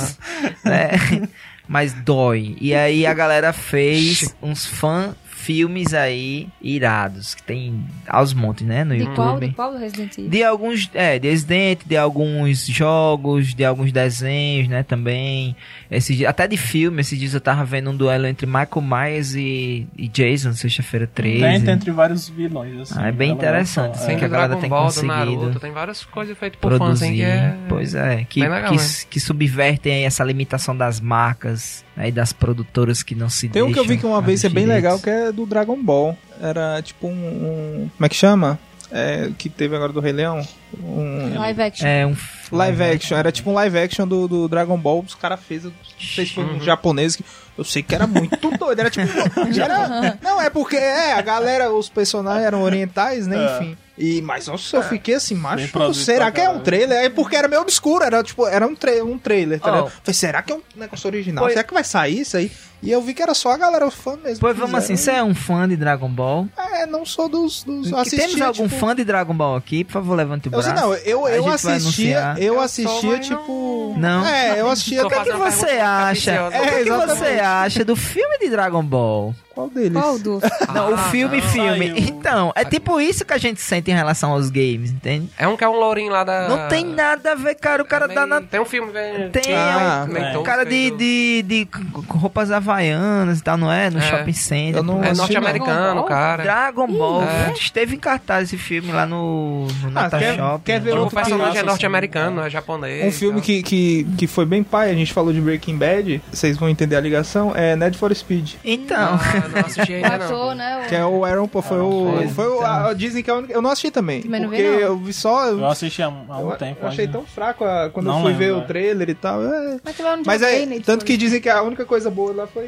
é, 0.70 1.26
mas 1.68 1.92
dói. 1.92 2.56
E 2.60 2.74
aí 2.74 3.06
a 3.06 3.14
galera 3.14 3.52
fez 3.52 4.34
uns 4.42 4.66
fã 4.66 5.14
filmes 5.44 5.92
aí 5.92 6.48
irados, 6.62 7.34
que 7.34 7.42
tem 7.42 7.84
aos 8.08 8.32
montes, 8.32 8.66
né, 8.66 8.82
no 8.84 8.94
De 8.94 9.00
YouTube. 9.02 9.14
qual? 9.16 9.40
De 9.40 9.48
qual 9.50 9.72
do 9.72 9.78
Resident 9.78 10.16
Evil? 10.18 10.30
De 10.30 10.42
alguns, 10.42 10.90
é, 10.94 11.18
de 11.18 11.28
Resident, 11.28 11.80
de 11.84 11.96
alguns 11.96 12.66
jogos, 12.66 13.54
de 13.54 13.64
alguns 13.64 13.92
desenhos, 13.92 14.68
né, 14.68 14.82
também. 14.82 15.54
Esses, 15.90 16.16
dias- 16.16 16.30
até 16.30 16.46
de 16.48 16.56
filme, 16.56 17.00
esses 17.00 17.18
dias 17.18 17.34
eu 17.34 17.40
tava 17.40 17.64
vendo 17.64 17.90
um 17.90 17.96
duelo 17.96 18.26
entre 18.26 18.46
Michael 18.46 18.80
Myers 18.82 19.34
e, 19.34 19.86
e 19.96 20.08
Jason, 20.08 20.52
sexta-feira 20.54 21.06
13. 21.06 21.40
Tenta 21.40 21.72
entre 21.72 21.90
vários 21.90 22.28
vilões, 22.28 22.80
assim. 22.80 22.94
Ah, 22.96 23.08
é 23.08 23.12
bem 23.12 23.28
Ela 23.30 23.36
interessante, 23.38 23.96
assim, 23.96 24.06
Tem 24.06 24.18
que 24.18 24.24
a 24.24 24.28
galera 24.28 24.56
tem 24.56 24.70
Ball, 24.70 24.80
do 24.80 24.84
conseguido 24.86 25.12
Naruto, 25.14 25.60
tem 25.60 25.72
várias 25.72 26.04
coisas 26.04 26.36
feitas 26.38 26.58
por 26.58 26.70
fãs, 26.70 26.78
produzir. 26.78 27.04
assim, 27.04 27.14
que 27.16 27.22
é... 27.22 27.56
Pois 27.68 27.94
é, 27.94 28.24
que, 28.28 28.40
legal 28.40 28.62
que, 28.70 28.76
mesmo. 28.76 29.08
que 29.10 29.20
subvertem 29.20 29.92
aí 29.92 30.02
essa 30.04 30.24
limitação 30.24 30.76
das 30.76 31.00
marcas 31.00 31.83
e 31.96 32.10
das 32.10 32.32
produtoras 32.32 33.02
que 33.02 33.14
não 33.14 33.28
se 33.28 33.48
Tem 33.48 33.62
um 33.62 33.72
que 33.72 33.78
eu 33.78 33.84
vi 33.84 33.96
que 33.96 34.06
uma 34.06 34.20
vez 34.20 34.42
é 34.44 34.48
bem 34.48 34.66
legal, 34.66 34.98
que 34.98 35.08
é 35.10 35.30
do 35.32 35.46
Dragon 35.46 35.80
Ball. 35.82 36.16
Era 36.40 36.80
tipo 36.82 37.06
um... 37.06 37.10
um- 37.12 37.90
como 37.96 38.06
é 38.06 38.08
que 38.08 38.16
chama? 38.16 38.58
É, 38.90 39.30
que 39.36 39.48
teve 39.48 39.74
agora 39.74 39.92
do 39.92 39.98
Rei 39.98 40.12
Leão. 40.12 40.40
Um 40.80 41.36
Live 41.38 41.62
action. 41.62 41.86
É 41.86 42.06
um 42.06 42.16
live 42.52 42.82
action. 42.82 43.16
Era 43.16 43.32
tipo 43.32 43.50
um 43.50 43.54
live 43.54 43.76
action 43.78 44.06
do, 44.06 44.28
do 44.28 44.48
Dragon 44.48 44.76
Ball. 44.78 45.02
Os 45.04 45.14
caras 45.16 45.40
fez, 45.40 45.64
não 45.64 45.72
sei 45.98 46.26
se 46.26 46.34
foi 46.34 46.44
um 46.44 46.60
japonês 46.60 47.16
que 47.16 47.24
eu 47.58 47.64
sei 47.64 47.82
que 47.82 47.92
era 47.94 48.06
muito 48.06 48.36
doido. 48.56 48.78
Era 48.78 48.90
tipo. 48.90 49.06
Era, 49.60 50.18
não, 50.22 50.40
é 50.40 50.48
porque 50.50 50.76
é, 50.76 51.12
a 51.14 51.20
galera, 51.22 51.72
os 51.72 51.88
personagens 51.88 52.44
eram 52.46 52.62
orientais, 52.62 53.26
né? 53.26 53.36
É. 53.36 53.56
Enfim. 53.56 53.76
E, 53.96 54.20
mas 54.22 54.48
nossa, 54.48 54.76
eu 54.76 54.82
fiquei 54.82 55.14
assim, 55.14 55.34
macho. 55.36 55.62
Será 55.94 56.30
que 56.32 56.40
é 56.40 56.48
um 56.48 56.60
trailer? 56.60 56.98
É 57.04 57.08
porque 57.08 57.36
era 57.36 57.46
meio 57.46 57.62
obscuro, 57.62 58.02
era 58.04 58.22
tipo, 58.24 58.44
era 58.46 58.66
um, 58.66 58.74
tra 58.74 58.90
um 59.04 59.16
trailer, 59.16 59.60
tá 59.60 59.70
ligado? 59.70 59.90
Falei, 60.02 60.14
será 60.14 60.42
que 60.42 60.52
é 60.52 60.56
um 60.56 60.62
negócio 60.74 61.06
original? 61.06 61.44
Pois- 61.44 61.52
Será 61.54 61.64
que 61.64 61.72
vai 61.74 61.84
sair 61.84 62.20
isso 62.20 62.36
aí? 62.36 62.50
E 62.84 62.90
eu 62.90 63.00
vi 63.02 63.14
que 63.14 63.22
era 63.22 63.34
só 63.34 63.50
a 63.52 63.56
galera 63.56 63.90
fã 63.90 64.16
mesmo. 64.22 64.40
Pois 64.40 64.56
vamos 64.56 64.74
assim, 64.74 64.94
você 64.96 65.12
é 65.12 65.22
um 65.22 65.34
fã 65.34 65.66
de 65.68 65.76
Dragon 65.76 66.08
Ball? 66.08 66.46
É, 66.56 66.86
não 66.86 67.04
sou 67.06 67.28
dos. 67.28 67.64
dos 67.64 67.88
Que 67.88 67.94
assistia, 67.96 68.26
temos 68.28 68.40
algum 68.42 68.68
tipo, 68.68 68.78
fã 68.80 68.94
de 68.94 69.04
Dragon 69.04 69.34
Ball 69.34 69.56
aqui? 69.56 69.84
Por 69.84 69.92
favor, 69.92 70.14
levante 70.14 70.48
o 70.48 70.52
Eu, 70.54 70.60
braço. 70.60 70.68
sei, 70.68 70.74
não, 70.82 70.94
eu, 70.94 71.28
eu 71.28 71.48
assistia, 71.48 72.34
eu 72.38 72.54
Eu 72.54 72.60
assistia, 72.60 73.18
tipo. 73.20 73.94
Não? 73.96 74.26
É, 74.26 74.60
eu 74.60 74.68
assistia. 74.70 75.06
O 75.06 75.08
que, 75.10 75.20
que 75.20 75.32
você 75.32 75.66
acha? 75.78 76.32
capciosa. 76.32 76.56
o 76.58 76.60
que, 76.60 76.74
É, 76.74 76.84
que 76.84 76.90
você 76.90 77.40
acha 77.40 77.84
do 77.84 77.96
filme 77.96 78.38
de 78.38 78.50
Dragon 78.50 78.82
Ball? 78.84 79.34
Qual 79.54 79.70
deles? 79.70 79.92
Qual 79.92 80.18
do? 80.18 80.40
Não, 80.74 80.90
o 80.90 80.94
Ah, 80.94 80.98
filme, 81.10 81.40
não. 81.40 81.48
filme. 81.48 81.88
Saiu. 81.90 81.96
Então, 82.08 82.52
é 82.56 82.64
tipo 82.64 83.00
isso 83.00 83.24
que 83.24 83.32
a 83.32 83.38
gente 83.38 83.60
sente 83.60 83.88
em 83.88 83.94
relação 83.94 84.32
aos 84.32 84.50
games, 84.50 84.90
entende? 84.90 85.30
É 85.38 85.46
um 85.46 85.56
que 85.56 85.62
é 85.62 85.68
um 85.68 85.76
lourinho 85.78 86.10
lá 86.10 86.24
da... 86.24 86.48
Não 86.48 86.68
tem 86.68 86.84
nada 86.84 87.30
a 87.32 87.34
ver, 87.36 87.54
cara. 87.54 87.80
O 87.80 87.86
cara 87.86 88.06
É 88.06 88.08
dá 88.08 88.26
meio- 88.26 88.40
na. 88.40 88.46
Tem 88.48 88.58
um 88.60 88.64
filme... 88.64 88.90
velho, 88.90 89.30
Tem, 89.30 89.54
Ah, 89.54 90.04
é 90.06 90.10
um 90.10 90.12
meio 90.12 90.24
é. 90.26 90.28
tosco 90.32 90.42
cara 90.44 90.64
de, 90.66 90.90
de, 90.90 91.42
de 91.46 91.68
roupas 92.08 92.50
havaianas 92.74 93.38
e 93.38 93.42
tal, 93.42 93.56
não 93.56 93.70
é? 93.70 93.90
No 93.90 93.98
É. 93.98 94.02
shopping 94.02 94.32
center. 94.32 94.76
Eu 94.76 94.82
não. 94.82 95.02
É 95.02 95.14
norte-americano, 95.14 96.04
cara. 96.04 96.42
Dragon 96.42 96.86
Ball. 96.88 97.22
É. 97.22 97.52
Esteve 97.52 97.96
em 97.96 97.98
cartaz 97.98 98.44
esse 98.48 98.56
filme 98.58 98.92
lá 98.92 99.06
no, 99.06 99.66
no 99.66 99.88
Ah, 99.88 99.90
Natal 99.90 100.20
quer- 100.20 100.36
Shopping. 100.36 100.62
quer 100.64 100.80
ver 100.80 100.94
O 100.94 101.00
outro 101.00 101.14
personagem 101.14 101.52
que- 101.52 101.58
é 101.58 101.62
norte-americano, 101.62 102.36
não 102.36 102.44
é 102.44 102.50
japonês. 102.50 103.04
Um 103.06 103.12
filme 103.12 103.40
que, 103.40 103.62
que, 103.62 104.04
que 104.18 104.26
foi 104.26 104.44
bem 104.44 104.62
pai, 104.62 104.90
a 104.90 104.94
gente 104.94 105.12
falou 105.12 105.32
de 105.32 105.40
Breaking 105.40 105.76
Bad, 105.76 106.22
vocês 106.32 106.56
vão 106.56 106.68
entender 106.68 106.96
a 106.96 107.00
ligação, 107.00 107.52
é 107.54 107.76
Need 107.76 107.96
for 107.96 108.14
Speed. 108.14 108.54
Então. 108.64 108.94
Ah, 109.14 109.48
não 109.52 109.60
assisti 109.60 109.92
O 109.92 109.96
ainda 109.96 110.18
não. 110.18 110.26
ator, 110.26 110.54
né? 110.54 110.82
o- 110.84 110.88
Que 110.88 110.94
é 110.94 111.04
o 111.04 111.24
Aaron, 111.24 111.48
pô, 111.48 111.62
foi 111.62 111.80
o. 111.80 112.14
foi. 112.16 112.28
Foi 112.28 112.48
o. 112.48 112.60
a- 112.64 112.92
dizem 112.94 113.22
que 113.22 113.30
é 113.30 113.32
a 113.32 113.36
única. 113.36 113.52
Eu 113.52 113.62
não 113.62 113.70
assisti 113.70 113.90
também. 113.90 114.22
Também 114.22 114.40
não 114.40 114.48
vi, 114.50 114.56
porque 114.56 114.70
não. 114.70 114.78
eu 114.78 114.96
vi 114.98 115.12
só. 115.12 115.46
Eu, 115.46 115.58
Eu 115.60 115.66
assisti 115.66 116.02
há, 116.02 116.06
há 116.06 116.38
um 116.38 116.50
eu 116.50 116.56
tempo. 116.56 116.86
achei 116.86 117.04
ainda. 117.06 117.18
tão 117.18 117.26
fraco 117.26 117.64
a- 117.64 117.90
quando 117.92 118.06
Não 118.06 118.16
eu 118.16 118.20
fui 118.22 118.32
lembro, 118.32 118.44
ver 118.46 118.50
é. 118.50 118.56
o 118.56 118.62
trailer 118.62 119.10
e 119.10 119.14
tal. 119.14 119.42
é. 119.42 119.76
Mas, 119.84 119.98
eu 119.98 120.04
não 120.16 120.22
Mas 120.26 120.40
joguei 120.40 120.76
é. 120.76 120.80
Tanto 120.80 121.04
que 121.04 121.16
dizem 121.16 121.40
que 121.40 121.48
a 121.48 121.62
única 121.62 121.84
coisa 121.84 122.10
boa 122.10 122.32
lá 122.34 122.46
foi 122.46 122.63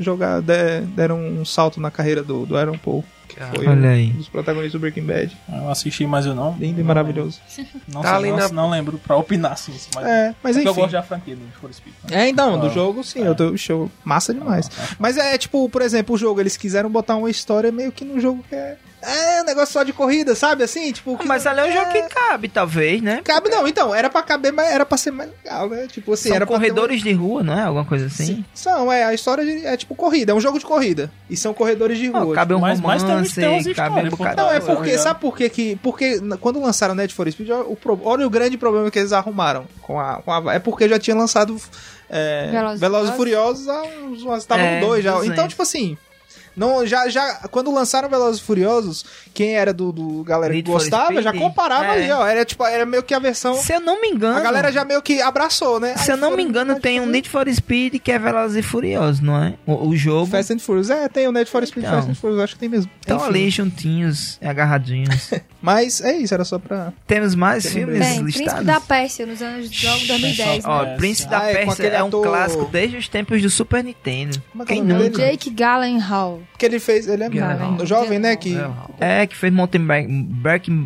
jogar. 0.00 0.40
de- 0.40 0.80
deram 0.94 1.18
um 1.18 1.44
salto 1.44 1.80
na 1.80 1.90
carreira 1.90 2.22
do, 2.22 2.44
do 2.46 2.56
Aaron 2.56 2.78
Paul. 2.78 3.04
Que 3.28 3.40
Ah. 3.42 3.50
foi 3.54 3.66
Olha 3.66 3.88
aí. 3.90 4.10
um 4.10 4.18
dos 4.18 4.28
protagonistas 4.28 4.72
do 4.72 4.78
Breaking 4.80 5.02
Bad. 5.04 5.36
Eu 5.50 5.68
assisti, 5.68 6.06
mas 6.06 6.24
eu 6.26 6.34
não. 6.34 6.54
Lindo 6.58 6.80
e 6.80 6.84
maravilhoso. 6.84 7.40
Não, 7.92 8.00
Tá 8.02 8.20
sei, 8.20 8.30
não, 8.30 8.36
na- 8.38 8.48
não 8.50 8.70
lembro 8.70 8.98
pra 8.98 9.16
opinar, 9.16 9.52
assim. 9.52 9.72
Mas 9.94 10.06
É, 10.06 10.34
mas 10.42 10.56
é 10.56 10.60
que 10.62 10.68
eu 10.68 10.72
enfim. 10.72 10.80
gosto 10.82 10.92
da 10.92 11.02
franquia 11.02 11.34
do 11.34 11.42
for 11.60 11.72
Speed. 11.72 11.94
né? 12.10 12.26
É, 12.26 12.28
então, 12.28 12.60
do 12.60 12.66
Ah. 12.66 12.70
jogo, 12.70 13.02
sim, 13.02 13.20
eu 13.24 13.34
tô 13.34 13.56
show. 13.56 13.90
Massa 14.04 14.32
demais. 14.34 14.70
Mas 14.98 15.16
é 15.16 15.36
tipo, 15.38 15.68
por 15.68 15.82
exemplo, 15.82 16.14
o 16.14 16.18
jogo, 16.18 16.38
eles 16.40 16.56
quiseram 16.56 16.88
botar 16.90 17.16
uma 17.16 17.30
história 17.30 17.72
meio 17.72 17.90
que 17.90 18.04
no 18.04 18.20
jogo 18.20 18.44
que 18.48 18.54
é. 18.54 18.76
É, 19.06 19.42
um 19.42 19.44
negócio 19.44 19.72
só 19.72 19.82
de 19.82 19.92
corrida, 19.92 20.34
sabe? 20.34 20.62
Assim, 20.64 20.90
tipo. 20.92 21.16
que- 21.18 21.26
Mas 21.26 21.46
ali 21.46 21.60
é 21.60 21.64
um 21.64 21.72
jogo 21.72 21.90
que 21.92 22.02
cabe, 22.02 22.48
talvez, 22.48 23.02
né? 23.02 23.20
Cabe 23.24 23.48
não, 23.48 23.66
então, 23.68 23.94
era 23.94 24.08
pra 24.10 24.22
caber, 24.22 24.52
mas 24.52 24.70
era 24.70 24.84
pra 24.86 24.96
ser 24.98 25.10
mais 25.10 25.30
legal, 25.30 25.68
né? 25.68 25.86
Tipo 25.90 26.12
assim, 26.12 26.28
São 26.28 26.36
era 26.36 26.46
corredores 26.46 27.02
de 27.02 27.12
rua, 27.12 27.42
não 27.42 27.52
é? 27.58 27.62
Alguma 27.62 27.84
coisa 27.84 28.04
uma- 28.04 28.10
assim? 28.12 28.24
Sim. 28.26 28.44
São, 28.54 28.92
é, 28.92 29.04
a 29.04 29.12
história 29.14 29.44
de- 29.44 29.66
é 29.66 29.76
tipo 29.76 29.94
corrida, 29.94 30.32
é 30.32 30.34
um 30.34 30.40
jogo 30.40 30.58
de 30.58 30.64
corrida. 30.64 31.10
E 31.28 31.36
são 31.36 31.52
corredores 31.54 31.98
de 31.98 32.08
rua. 32.08 32.34
cabe 32.34 32.54
um 32.54 32.58
Mas- 32.58 32.80
mas 32.80 33.02
tem- 33.02 33.10
romance, 33.12 33.34
tem 33.34 33.48
umas 33.48 33.66
cabe 33.76 34.00
um 34.00 34.10
por 34.10 34.18
bocado. 34.18 34.36
Não, 34.42 34.50
é 34.50 34.60
porque, 34.60 34.98
sabe 34.98 35.20
por 35.20 35.36
quê 35.36 35.48
que. 35.48 35.76
Porque 35.82 36.20
quando 36.40 36.60
lançaram 36.60 36.94
Need 36.94 37.12
for 37.12 37.30
Speed, 37.30 37.50
o 37.50 37.76
pro- 37.76 38.00
olha 38.04 38.26
o 38.26 38.30
grande 38.30 38.56
problema 38.56 38.90
que 38.90 38.98
eles 38.98 39.12
arrumaram 39.12 39.66
com 39.82 39.98
a. 40.00 40.22
Com 40.22 40.32
a 40.32 40.54
é 40.54 40.58
porque 40.58 40.88
já 40.88 40.98
tinha 40.98 41.16
lançado 41.16 41.56
é, 42.08 42.50
Velozes 42.78 43.10
e 43.10 43.12
e 43.12 43.16
Furiosos 43.16 43.68
há 43.68 43.82
uns. 43.82 44.22
uns- 44.24 44.38
Estavam 44.38 44.64
É, 44.64 44.80
dois 44.80 45.02
já. 45.02 45.12
200. 45.12 45.32
Então, 45.32 45.48
tipo 45.48 45.62
assim. 45.62 45.96
Não, 46.56 46.86
já, 46.86 47.08
já, 47.08 47.34
quando 47.50 47.72
lançaram 47.72 48.08
Velozes 48.08 48.40
e 48.40 48.44
Furiosos, 48.44 49.04
quem 49.32 49.54
era 49.56 49.72
do, 49.72 49.90
do 49.92 50.22
galera 50.24 50.52
Need 50.54 50.64
que 50.66 50.70
gostava, 50.72 51.20
já 51.20 51.32
comparava 51.32 51.86
É. 51.86 51.90
ali, 51.90 52.10
ó. 52.12 52.26
Era 52.26 52.44
tipo, 52.44 52.64
era 52.64 52.86
meio 52.86 53.02
que 53.02 53.12
a 53.14 53.18
versão. 53.18 53.54
Se 53.54 53.72
eu 53.72 53.80
não 53.80 54.00
me 54.00 54.08
engano. 54.08 54.38
A 54.38 54.40
galera 54.42 54.70
já 54.70 54.84
meio 54.84 55.02
que 55.02 55.20
abraçou, 55.20 55.80
né? 55.80 55.96
Se 55.96 56.10
eu 56.10 56.14
Aí 56.14 56.20
não 56.20 56.30
foram 56.30 56.36
me 56.42 56.48
engano, 56.48 56.78
tem 56.80 57.00
um 57.00 57.06
Need 57.06 57.28
for 57.28 57.48
Speed 57.52 57.96
que 58.02 58.12
é 58.12 58.18
Velozes 58.18 58.56
e 58.56 58.62
Furiosos, 58.62 59.20
não 59.20 59.36
é? 59.42 59.54
O, 59.66 59.88
o 59.88 59.96
jogo. 59.96 60.26
Fast 60.26 60.52
and 60.52 60.58
Furious. 60.58 60.90
É, 60.90 61.08
tem 61.08 61.26
o 61.26 61.32
Need 61.32 61.50
for 61.50 61.66
Speed 61.66 61.84
Então. 61.84 61.96
Fast 61.96 62.10
and 62.10 62.14
Furious, 62.14 62.40
acho 62.42 62.54
que 62.54 62.60
tem 62.60 62.68
mesmo. 62.68 62.90
Estão 63.00 63.16
Enfim. 63.16 63.26
ali 63.26 63.50
juntinhos, 63.50 64.38
agarradinhos. 64.42 65.30
Mas 65.60 66.00
é 66.02 66.16
isso, 66.16 66.32
era 66.34 66.44
só 66.44 66.58
pra. 66.58 66.92
Temos 67.06 67.34
mais 67.34 67.62
Tem 67.64 67.72
filmes 67.72 67.98
Tem, 68.06 68.18
Príncipe 68.22 68.44
listados? 68.44 68.66
da 68.66 68.80
Pérsia, 68.80 69.26
nos 69.26 69.40
anos 69.42 69.70
de 69.70 69.76
jogo 69.86 70.06
2010. 70.06 70.64
Ó, 70.66 70.82
É, 70.84 70.96
Príncipe 70.96 71.30
da 71.30 71.40
Ah, 71.40 71.50
é, 71.50 71.54
Pérsia 71.54 71.72
aquele 71.72 71.96
é 71.96 72.02
um 72.04 72.08
ator- 72.08 72.22
clássico 72.26 72.64
desde 72.70 72.96
os 72.98 73.08
tempos 73.08 73.40
do 73.42 73.48
Super 73.50 73.82
Nintendo. 73.82 74.40
Como 74.52 74.62
é 74.62 74.66
que 74.66 74.72
é 74.72 74.76
Quem 74.76 74.84
não? 74.84 74.98
dele? 74.98 75.16
Jake 75.16 75.50
Gyllenhaal. 75.50 76.40
Porque 76.52 76.66
ele 76.66 76.78
fez. 76.78 77.06
Ele 77.08 77.24
é 77.24 77.28
Gyllenhaal. 77.28 77.86
jovem, 77.86 78.18
né? 78.18 78.36
Que. 78.36 78.56
É, 79.00 79.26
que 79.26 79.36
fez 79.36 79.52
Mountain 79.52 79.82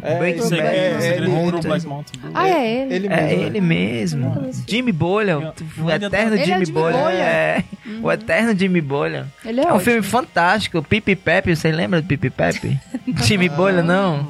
É, 0.03 0.31
isso 0.37 0.55
aí, 0.55 0.61
Bad. 0.61 0.77
é, 0.77 1.07
é, 1.07 1.17
ele-. 1.17 1.79
Ah, 2.35 2.49
é 2.49 2.83
ele. 2.83 2.95
Ele 2.95 3.07
É 3.09 3.11
mesmo. 3.11 3.37
né? 3.39 3.47
ele 3.47 3.61
mesmo. 3.61 4.51
Jimmy 4.69 4.93
Bolha, 4.93 5.39
o, 5.39 5.91
eterno 5.91 6.37
é 6.37 6.43
o 6.43 6.45
Jimmy 6.45 6.67
Bolha. 6.67 6.97
Bolha. 6.97 7.15
É, 7.23 7.65
o 8.03 8.13
eterno 8.13 8.59
Jimmy 8.59 8.81
Bolha. 8.81 9.27
Ele 9.45 9.61
é, 9.61 9.65
É 9.65 9.67
um 9.67 9.71
ótimo. 9.71 9.81
filme 9.81 10.03
fantástico, 10.03 10.83
Pipi 10.83 11.15
Pepe, 11.17 11.55
você 11.55 11.71
lembra 11.71 12.01
do 12.01 12.07
Pipi 12.07 12.31
Pepe? 12.31 12.79
Jimmy 13.25 13.49
Bolha, 13.49 13.83
não? 13.83 14.27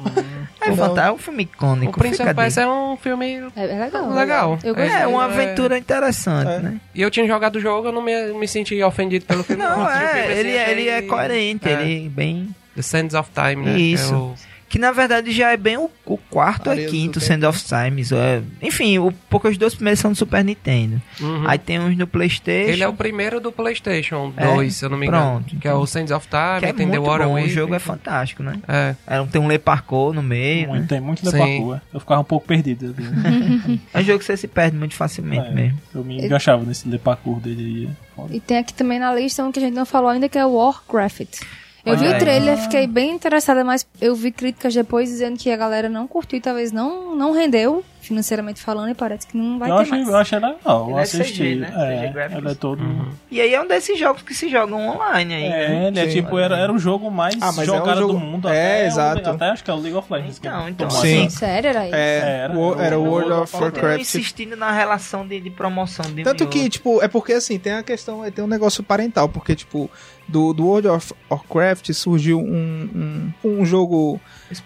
É, 0.61 0.71
fantástico, 0.75 0.99
é 0.99 1.11
um 1.11 1.17
filme 1.17 1.43
icônico. 1.43 1.99
O 1.99 2.03
Persia 2.03 2.25
a 2.25 2.33
é 2.61 2.67
um 2.67 2.97
filme 2.97 3.43
É, 3.55 3.63
é 3.63 3.79
legal. 3.85 4.09
legal. 4.11 4.51
Eu 4.63 4.73
dica. 4.75 4.83
gostei. 4.85 5.01
É 5.03 5.07
uma 5.07 5.21
É. 5.23 5.25
aventura 5.25 5.77
interessante, 5.77 6.51
É. 6.51 6.59
né? 6.59 6.81
E 6.93 7.01
eu 7.01 7.09
tinha 7.09 7.25
jogado 7.27 7.55
o 7.55 7.59
jogo, 7.59 7.87
eu 7.87 7.91
não 7.91 8.01
me, 8.01 8.33
me 8.33 8.47
senti 8.47 8.81
ofendido 8.83 9.25
pelo 9.25 9.43
filme. 9.43 9.63
Não, 9.63 9.75
filme, 9.75 9.91
é, 9.91 10.21
assim, 10.21 10.31
ele, 10.39 10.51
é- 10.57 10.71
ele 10.71 10.89
é 10.89 11.01
coerente, 11.03 11.67
É. 11.69 11.81
ele 11.81 12.05
é 12.07 12.09
bem... 12.09 12.55
The 12.75 12.81
Sands 12.83 13.13
of 13.13 13.29
Time, 13.33 13.65
né? 13.65 13.77
Isso. 13.77 14.13
É 14.13 14.17
o- 14.17 14.33
Que 14.69 14.77
na 14.77 14.91
verdade 14.91 15.31
já 15.31 15.51
é 15.51 15.57
bem 15.57 15.77
o, 15.77 15.89
o 16.05 16.15
quarto 16.17 16.69
ou 16.69 16.75
do 16.75 16.85
quinto. 16.85 17.19
Sand 17.19 17.43
of 17.47 17.59
Times. 17.63 18.11
É, 18.11 18.41
enfim, 18.61 18.99
o, 18.99 19.11
porque 19.29 19.47
os 19.47 19.57
dois 19.57 19.73
primeiros 19.73 19.99
são 19.99 20.11
do 20.11 20.17
Super 20.17 20.43
Nintendo. 20.45 21.01
Uhum. 21.19 21.43
Aí 21.47 21.57
tem 21.57 21.79
uns 21.79 21.97
no 21.97 22.05
Playstation. 22.05 22.69
Ele 22.71 22.83
é 22.83 22.87
o 22.87 22.93
primeiro 22.93 23.39
do 23.39 23.51
PlayStation 23.51 24.31
É? 24.37 24.45
2, 24.53 24.75
se 24.75 24.85
eu 24.85 24.89
não 24.89 24.97
me 24.97 25.07
engano. 25.07 25.43
Pronto, 25.43 25.55
Que 25.59 25.67
é 25.67 25.73
o 25.73 25.85
Sands 25.87 26.11
of 26.11 26.27
Time, 26.27 26.59
que 26.59 26.65
é 26.67 26.73
tem 26.73 26.87
The 26.87 26.97
muito 26.99 27.09
Water 27.09 27.27
bom, 27.27 27.33
o 27.33 27.35
Wave. 27.37 27.49
jogo 27.49 27.73
é 27.73 27.79
fantástico, 27.79 28.43
né? 28.43 28.59
É. 28.67 28.95
É, 29.07 29.25
tem 29.25 29.41
um 29.41 29.47
Le 29.47 29.57
Parkour 29.57 30.13
no 30.13 30.21
meio, 30.21 30.67
Muito, 30.69 30.81
né? 30.81 30.87
tem 30.87 31.01
muito 31.01 31.25
Sim. 31.25 31.31
da 31.31 31.37
parkour. 31.37 31.79
Eu 31.93 31.99
ficava 31.99 32.21
um 32.21 32.25
pouco 32.25 32.45
perdido. 32.47 32.93
É 33.93 33.99
um 33.99 34.03
jogo 34.03 34.19
que 34.19 34.25
você 34.25 34.37
se 34.37 34.47
perde 34.47 34.77
muito 34.77 34.93
facilmente 34.93 35.47
É, 35.47 35.51
mesmo. 35.51 35.79
Eu 35.93 36.03
me 36.03 36.23
enganchava 36.23 36.63
nesse 36.63 36.87
le 36.87 36.97
parkour 36.99 37.39
dele 37.39 37.89
aí. 38.17 38.35
E 38.35 38.39
tem 38.39 38.57
aqui 38.57 38.73
também 38.73 38.99
na 38.99 39.13
lista 39.13 39.43
um 39.43 39.51
que 39.51 39.59
a 39.59 39.61
gente 39.61 39.73
não 39.73 39.85
falou 39.85 40.09
ainda, 40.09 40.27
que 40.29 40.37
é 40.37 40.45
o 40.45 40.53
Warcraft. 40.53 41.41
Eu 41.85 41.97
vi 41.97 42.07
o 42.07 42.17
trailer, 42.19 42.57
fiquei 42.57 42.85
bem 42.87 43.11
interessada, 43.11 43.63
mas 43.63 43.85
eu 44.01 44.13
vi 44.15 44.31
críticas 44.31 44.73
depois 44.73 45.09
dizendo 45.09 45.37
que 45.37 45.49
a 45.51 45.55
galera 45.57 45.87
não 45.89 46.07
curtiu 46.07 46.37
e 46.37 46.41
talvez 46.41 46.71
não, 46.71 47.15
não 47.15 47.31
rendeu, 47.31 47.83
financeiramente 48.01 48.61
falando, 48.61 48.89
e 48.91 48.93
parece 48.93 49.25
que 49.27 49.37
não 49.37 49.57
vai 49.57 49.69
Eu 49.71 49.75
ter 49.77 49.81
achei, 49.83 49.97
mais. 49.97 50.09
eu 50.09 50.15
achei 50.17 50.39
legal, 50.39 50.59
eu 50.85 50.89
Ele 50.89 50.99
é 50.99 51.01
assisti. 51.01 51.33
CG, 51.43 51.55
né? 51.55 51.73
É, 51.75 52.37
ele 52.37 52.49
é 52.49 52.55
todo. 52.55 52.83
E 53.31 53.39
aí 53.39 53.53
é 53.53 53.61
um 53.61 53.67
desses 53.67 53.97
jogos 53.97 54.21
que 54.23 54.33
se 54.33 54.49
jogam 54.49 54.89
online 54.89 55.33
aí. 55.33 55.49
né? 55.49 55.65
É, 55.85 55.87
ele 55.87 55.99
é 55.99 56.05
Sim. 56.09 56.21
tipo, 56.21 56.37
era, 56.37 56.57
era 56.57 56.71
o 56.73 56.77
jogo 56.79 57.09
mais 57.09 57.35
Ah, 57.41 57.51
mas 57.53 57.59
é 57.59 57.71
um 57.71 57.75
jogado 57.77 57.99
jogo- 57.99 58.13
do 58.13 58.19
mundo. 58.19 58.49
É, 58.49 58.51
até 58.75 58.83
o- 58.83 58.87
exato. 58.87 59.29
até 59.29 59.45
acho 59.49 59.63
que 59.63 59.71
é 59.71 59.73
o 59.73 59.77
League 59.79 59.95
of 59.97 60.11
Legends. 60.11 60.37
Então, 60.37 60.67
é 60.67 60.69
então. 60.69 60.89
Sim. 60.89 61.29
Sério, 61.29 61.69
era 61.69 61.85
isso? 61.85 61.95
É, 61.95 62.39
Era. 62.43 62.57
o- 62.57 62.79
era 62.81 62.99
o 62.99 63.03
World 63.03 63.31
of 63.31 63.55
Warcraft. 63.55 64.01
insistindo 64.01 64.55
na 64.55 64.71
relação 64.71 65.25
de, 65.27 65.39
de 65.39 65.49
promoção 65.49 66.05
de 66.13 66.23
Tanto 66.23 66.45
que, 66.47 66.67
tipo, 66.69 67.01
é 67.01 67.07
porque 67.07 67.33
assim, 67.33 67.57
tem 67.57 67.73
a 67.73 67.83
questão, 67.83 68.29
tem 68.31 68.43
um 68.43 68.47
negócio 68.47 68.83
parental, 68.83 69.29
porque, 69.29 69.55
tipo, 69.55 69.89
do, 70.29 70.53
do 70.53 70.65
World 70.65 70.87
of 70.87 71.13
Warcraft 71.29 71.91
surgiu 71.93 72.39
um, 72.39 73.33
um, 73.43 73.59
um 73.61 73.65
jogo, 73.65 74.19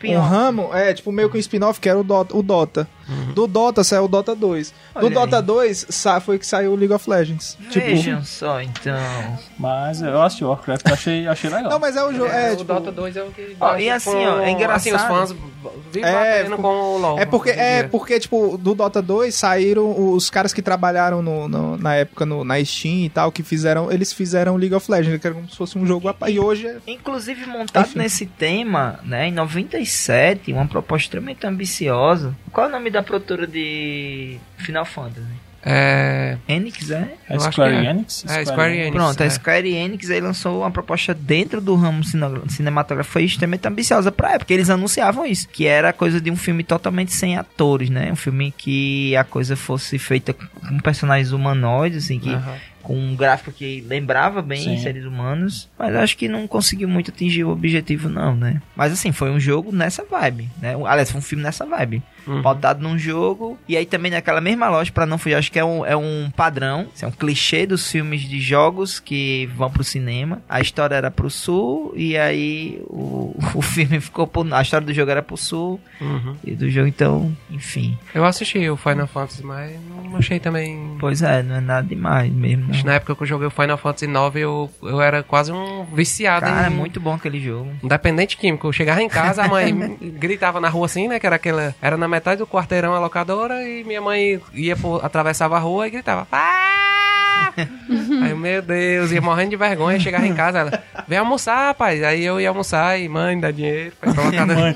um 0.03 0.19
ramo, 0.19 0.73
é, 0.73 0.93
tipo, 0.93 1.11
meio 1.11 1.29
que 1.29 1.37
um 1.37 1.39
spin-off 1.39 1.79
que 1.79 1.89
era 1.89 1.99
o 1.99 2.03
Dota. 2.03 2.35
O 2.35 2.43
Dota. 2.43 2.87
Do 3.33 3.47
Dota 3.47 3.83
saiu 3.83 4.05
o 4.05 4.07
Dota 4.07 4.33
2. 4.35 4.69
do 4.71 4.75
Olha 4.95 5.07
aí. 5.07 5.13
Dota 5.13 5.41
2 5.41 5.85
sa- 5.89 6.19
foi 6.21 6.39
que 6.39 6.45
saiu 6.47 6.71
o 6.71 6.75
League 6.75 6.93
of 6.93 7.09
Legends. 7.09 7.57
Tipo, 7.69 7.85
Vejam 7.87 8.23
só, 8.23 8.61
então. 8.61 8.95
Mas 9.57 10.01
eu 10.01 10.21
assisti 10.21 10.43
Warcraft, 10.45 10.87
achei, 10.91 11.27
achei 11.27 11.49
legal. 11.49 11.69
não, 11.71 11.79
mas 11.79 11.95
é 11.95 12.03
o 12.03 12.13
jogo, 12.13 12.31
é, 12.31 12.53
o 12.53 12.57
tipo, 12.57 12.73
Dota 12.73 12.91
2 12.91 13.17
é 13.17 13.23
o 13.23 13.31
que. 13.31 13.55
Ó, 13.59 13.77
e 13.77 13.89
assim, 13.89 14.25
ó, 14.25 14.39
é 14.39 14.51
engraçado. 14.51 14.75
Assim, 14.75 14.93
os 14.93 15.01
fãs 15.03 15.35
vivem 15.91 16.09
É, 16.09 16.39
batendo 16.43 16.57
com 16.57 16.67
o 16.67 16.97
LoL. 16.97 17.19
É 17.19 17.25
porque, 17.25 17.49
é 17.49 17.83
porque, 17.83 18.19
tipo, 18.19 18.57
do 18.57 18.73
Dota 18.73 19.01
2 19.01 19.33
saíram 19.35 20.13
os 20.13 20.29
caras 20.29 20.53
que 20.53 20.61
trabalharam 20.61 21.21
no, 21.21 21.47
no- 21.47 21.77
na 21.77 21.95
época 21.95 22.25
no, 22.25 22.43
na 22.43 22.63
Steam 22.63 23.05
e 23.05 23.09
tal, 23.09 23.31
que 23.31 23.43
fizeram, 23.43 23.91
eles 23.91 24.11
fizeram 24.13 24.55
League 24.55 24.73
of 24.75 24.89
Legends, 24.89 25.19
que 25.19 25.27
era 25.27 25.35
como 25.35 25.49
se 25.49 25.55
fosse 25.57 25.77
um 25.77 25.85
jogo, 25.85 26.13
pa- 26.13 26.29
e 26.29 26.39
hoje 26.39 26.67
é 26.67 26.77
Inclusive 26.87 27.45
montado 27.45 27.85
Enfim. 27.87 27.99
nesse 27.99 28.25
tema, 28.25 28.99
né, 29.03 29.27
em 29.27 29.31
97, 29.31 30.51
uma 30.53 30.65
proposta 30.67 31.05
extremamente 31.05 31.45
ambiciosa. 31.45 32.35
Qual 32.51 32.67
é 32.67 32.69
o 32.69 32.71
nome 32.71 32.89
da 32.93 33.03
produtora 33.03 33.45
de 33.45 34.37
Final 34.57 34.85
Fantasy? 34.85 35.27
É. 35.65 36.37
Enix, 36.45 36.91
é? 36.91 37.13
É 37.29 37.35
acho 37.37 37.51
Square 37.53 37.71
que 37.81 37.87
é. 37.87 37.89
Enix? 37.89 38.25
É, 38.27 38.43
Square 38.45 38.77
Enix. 38.77 38.91
Pronto, 38.95 39.21
a 39.23 39.25
é. 39.25 39.29
Square 39.29 39.73
Enix 39.73 40.09
aí 40.09 40.19
lançou 40.19 40.59
uma 40.59 40.69
proposta 40.71 41.13
dentro 41.13 41.61
do 41.61 41.73
ramo 41.75 42.03
cine- 42.03 42.25
cinematográfico 42.49 43.13
foi 43.13 43.23
extremamente 43.23 43.65
ambiciosa 43.65 44.11
pra 44.11 44.33
época. 44.33 44.53
Eles 44.53 44.69
anunciavam 44.69 45.25
isso, 45.25 45.47
que 45.47 45.65
era 45.65 45.93
coisa 45.93 46.19
de 46.19 46.29
um 46.29 46.35
filme 46.35 46.65
totalmente 46.65 47.13
sem 47.13 47.37
atores, 47.37 47.89
né? 47.89 48.11
Um 48.11 48.15
filme 48.17 48.53
que 48.57 49.15
a 49.15 49.23
coisa 49.23 49.55
fosse 49.55 49.97
feita 49.97 50.33
com 50.33 50.79
personagens 50.79 51.31
humanoides, 51.31 52.03
assim, 52.03 52.19
que 52.19 52.29
Aham. 52.33 52.55
com 52.81 52.97
um 52.99 53.15
gráfico 53.15 53.49
que 53.53 53.85
lembrava 53.87 54.41
bem 54.41 54.61
Sim. 54.61 54.77
seres 54.83 55.05
humanos, 55.05 55.69
mas 55.79 55.95
acho 55.95 56.17
que 56.17 56.27
não 56.27 56.45
conseguiu 56.45 56.89
muito 56.89 57.09
atingir 57.09 57.45
o 57.45 57.49
objetivo 57.51 58.09
não, 58.09 58.35
né? 58.35 58.61
Mas 58.75 58.91
assim, 58.91 59.13
foi 59.13 59.31
um 59.31 59.39
jogo 59.39 59.71
nessa 59.73 60.03
vibe, 60.03 60.49
né? 60.61 60.75
Aliás, 60.85 61.09
foi 61.09 61.19
um 61.19 61.23
filme 61.23 61.41
nessa 61.41 61.65
vibe. 61.65 62.03
Uhum. 62.25 62.41
Pautado 62.41 62.81
num 62.81 62.97
jogo, 62.97 63.57
e 63.67 63.75
aí 63.75 63.85
também 63.85 64.11
naquela 64.11 64.39
mesma 64.41 64.69
loja, 64.69 64.91
pra 64.91 65.05
não 65.05 65.17
fugir, 65.17 65.35
acho 65.35 65.51
que 65.51 65.59
é 65.59 65.65
um, 65.65 65.85
é 65.85 65.95
um 65.95 66.31
padrão, 66.35 66.87
é 67.01 67.07
um 67.07 67.11
clichê 67.11 67.65
dos 67.65 67.89
filmes 67.91 68.21
de 68.21 68.39
jogos 68.39 68.99
que 68.99 69.49
vão 69.55 69.69
pro 69.69 69.83
cinema. 69.83 70.41
A 70.47 70.61
história 70.61 70.95
era 70.95 71.11
pro 71.11 71.29
sul, 71.29 71.93
e 71.95 72.17
aí 72.17 72.81
o, 72.87 73.35
o 73.55 73.61
filme 73.61 73.99
ficou 73.99 74.25
pro... 74.27 74.43
A 74.53 74.61
história 74.61 74.85
do 74.85 74.93
jogo 74.93 75.11
era 75.11 75.21
pro 75.21 75.37
sul, 75.37 75.79
Uhum. 76.01 76.35
e 76.43 76.51
do 76.51 76.69
jogo, 76.69 76.87
então, 76.87 77.35
enfim. 77.49 77.97
Eu 78.13 78.25
assisti 78.25 78.69
o 78.69 78.75
Final 78.75 79.07
Fantasy, 79.07 79.43
mas 79.45 79.71
não 79.89 80.17
achei 80.17 80.39
também. 80.39 80.97
Pois 80.99 81.21
é, 81.21 81.41
não 81.43 81.55
é 81.55 81.61
nada 81.61 81.87
demais 81.87 82.31
mesmo, 82.31 82.67
não. 82.73 82.83
na 82.83 82.93
época 82.95 83.15
que 83.15 83.23
eu 83.23 83.27
joguei 83.27 83.47
o 83.47 83.51
Final 83.51 83.77
Fantasy 83.77 84.05
IX, 84.05 84.35
eu, 84.35 84.69
eu 84.81 85.01
era 85.01 85.23
quase 85.23 85.51
um 85.51 85.85
viciado 85.93 86.45
Cara, 86.45 86.67
é 86.67 86.69
em. 86.69 86.73
muito 86.73 86.99
bom 86.99 87.13
aquele 87.13 87.39
jogo. 87.39 87.69
Independente 87.83 88.37
químico. 88.37 88.67
Eu 88.67 88.73
chegava 88.73 89.01
em 89.01 89.07
casa, 89.09 89.43
a 89.43 89.47
mãe 89.47 89.73
gritava 90.19 90.59
na 90.59 90.69
rua 90.69 90.85
assim, 90.85 91.07
né? 91.07 91.19
Que 91.19 91.25
era 91.25 91.35
aquela. 91.37 91.73
Era 91.81 91.95
na 91.97 92.07
metade 92.13 92.39
do 92.39 92.47
quarteirão 92.47 92.93
a 92.93 92.99
locadora 92.99 93.67
e 93.67 93.83
minha 93.83 94.01
mãe 94.01 94.39
ia 94.53 94.75
por, 94.75 95.03
atravessava 95.03 95.55
a 95.57 95.59
rua 95.59 95.87
e 95.87 95.91
gritava. 95.91 96.25
"Pá!" 96.25 97.53
Aí, 98.23 98.31
eu, 98.31 98.37
meu 98.37 98.61
Deus, 98.61 99.11
ia 99.11 99.21
morrendo 99.21 99.51
de 99.51 99.55
vergonha, 99.57 99.99
chegava 99.99 100.25
em 100.25 100.33
casa, 100.33 100.59
ela, 100.59 100.83
vem 101.07 101.17
almoçar, 101.19 101.67
rapaz. 101.67 102.01
Aí 102.03 102.23
eu 102.23 102.39
ia 102.39 102.49
almoçar 102.49 102.99
e 102.99 103.07
mãe, 103.09 103.39
dá 103.39 103.51
dinheiro 103.51 103.93
pra 103.99 104.09
ir 104.09 104.13
pra 104.15 104.23
locadora. 104.23 104.59
Mãe, 104.59 104.73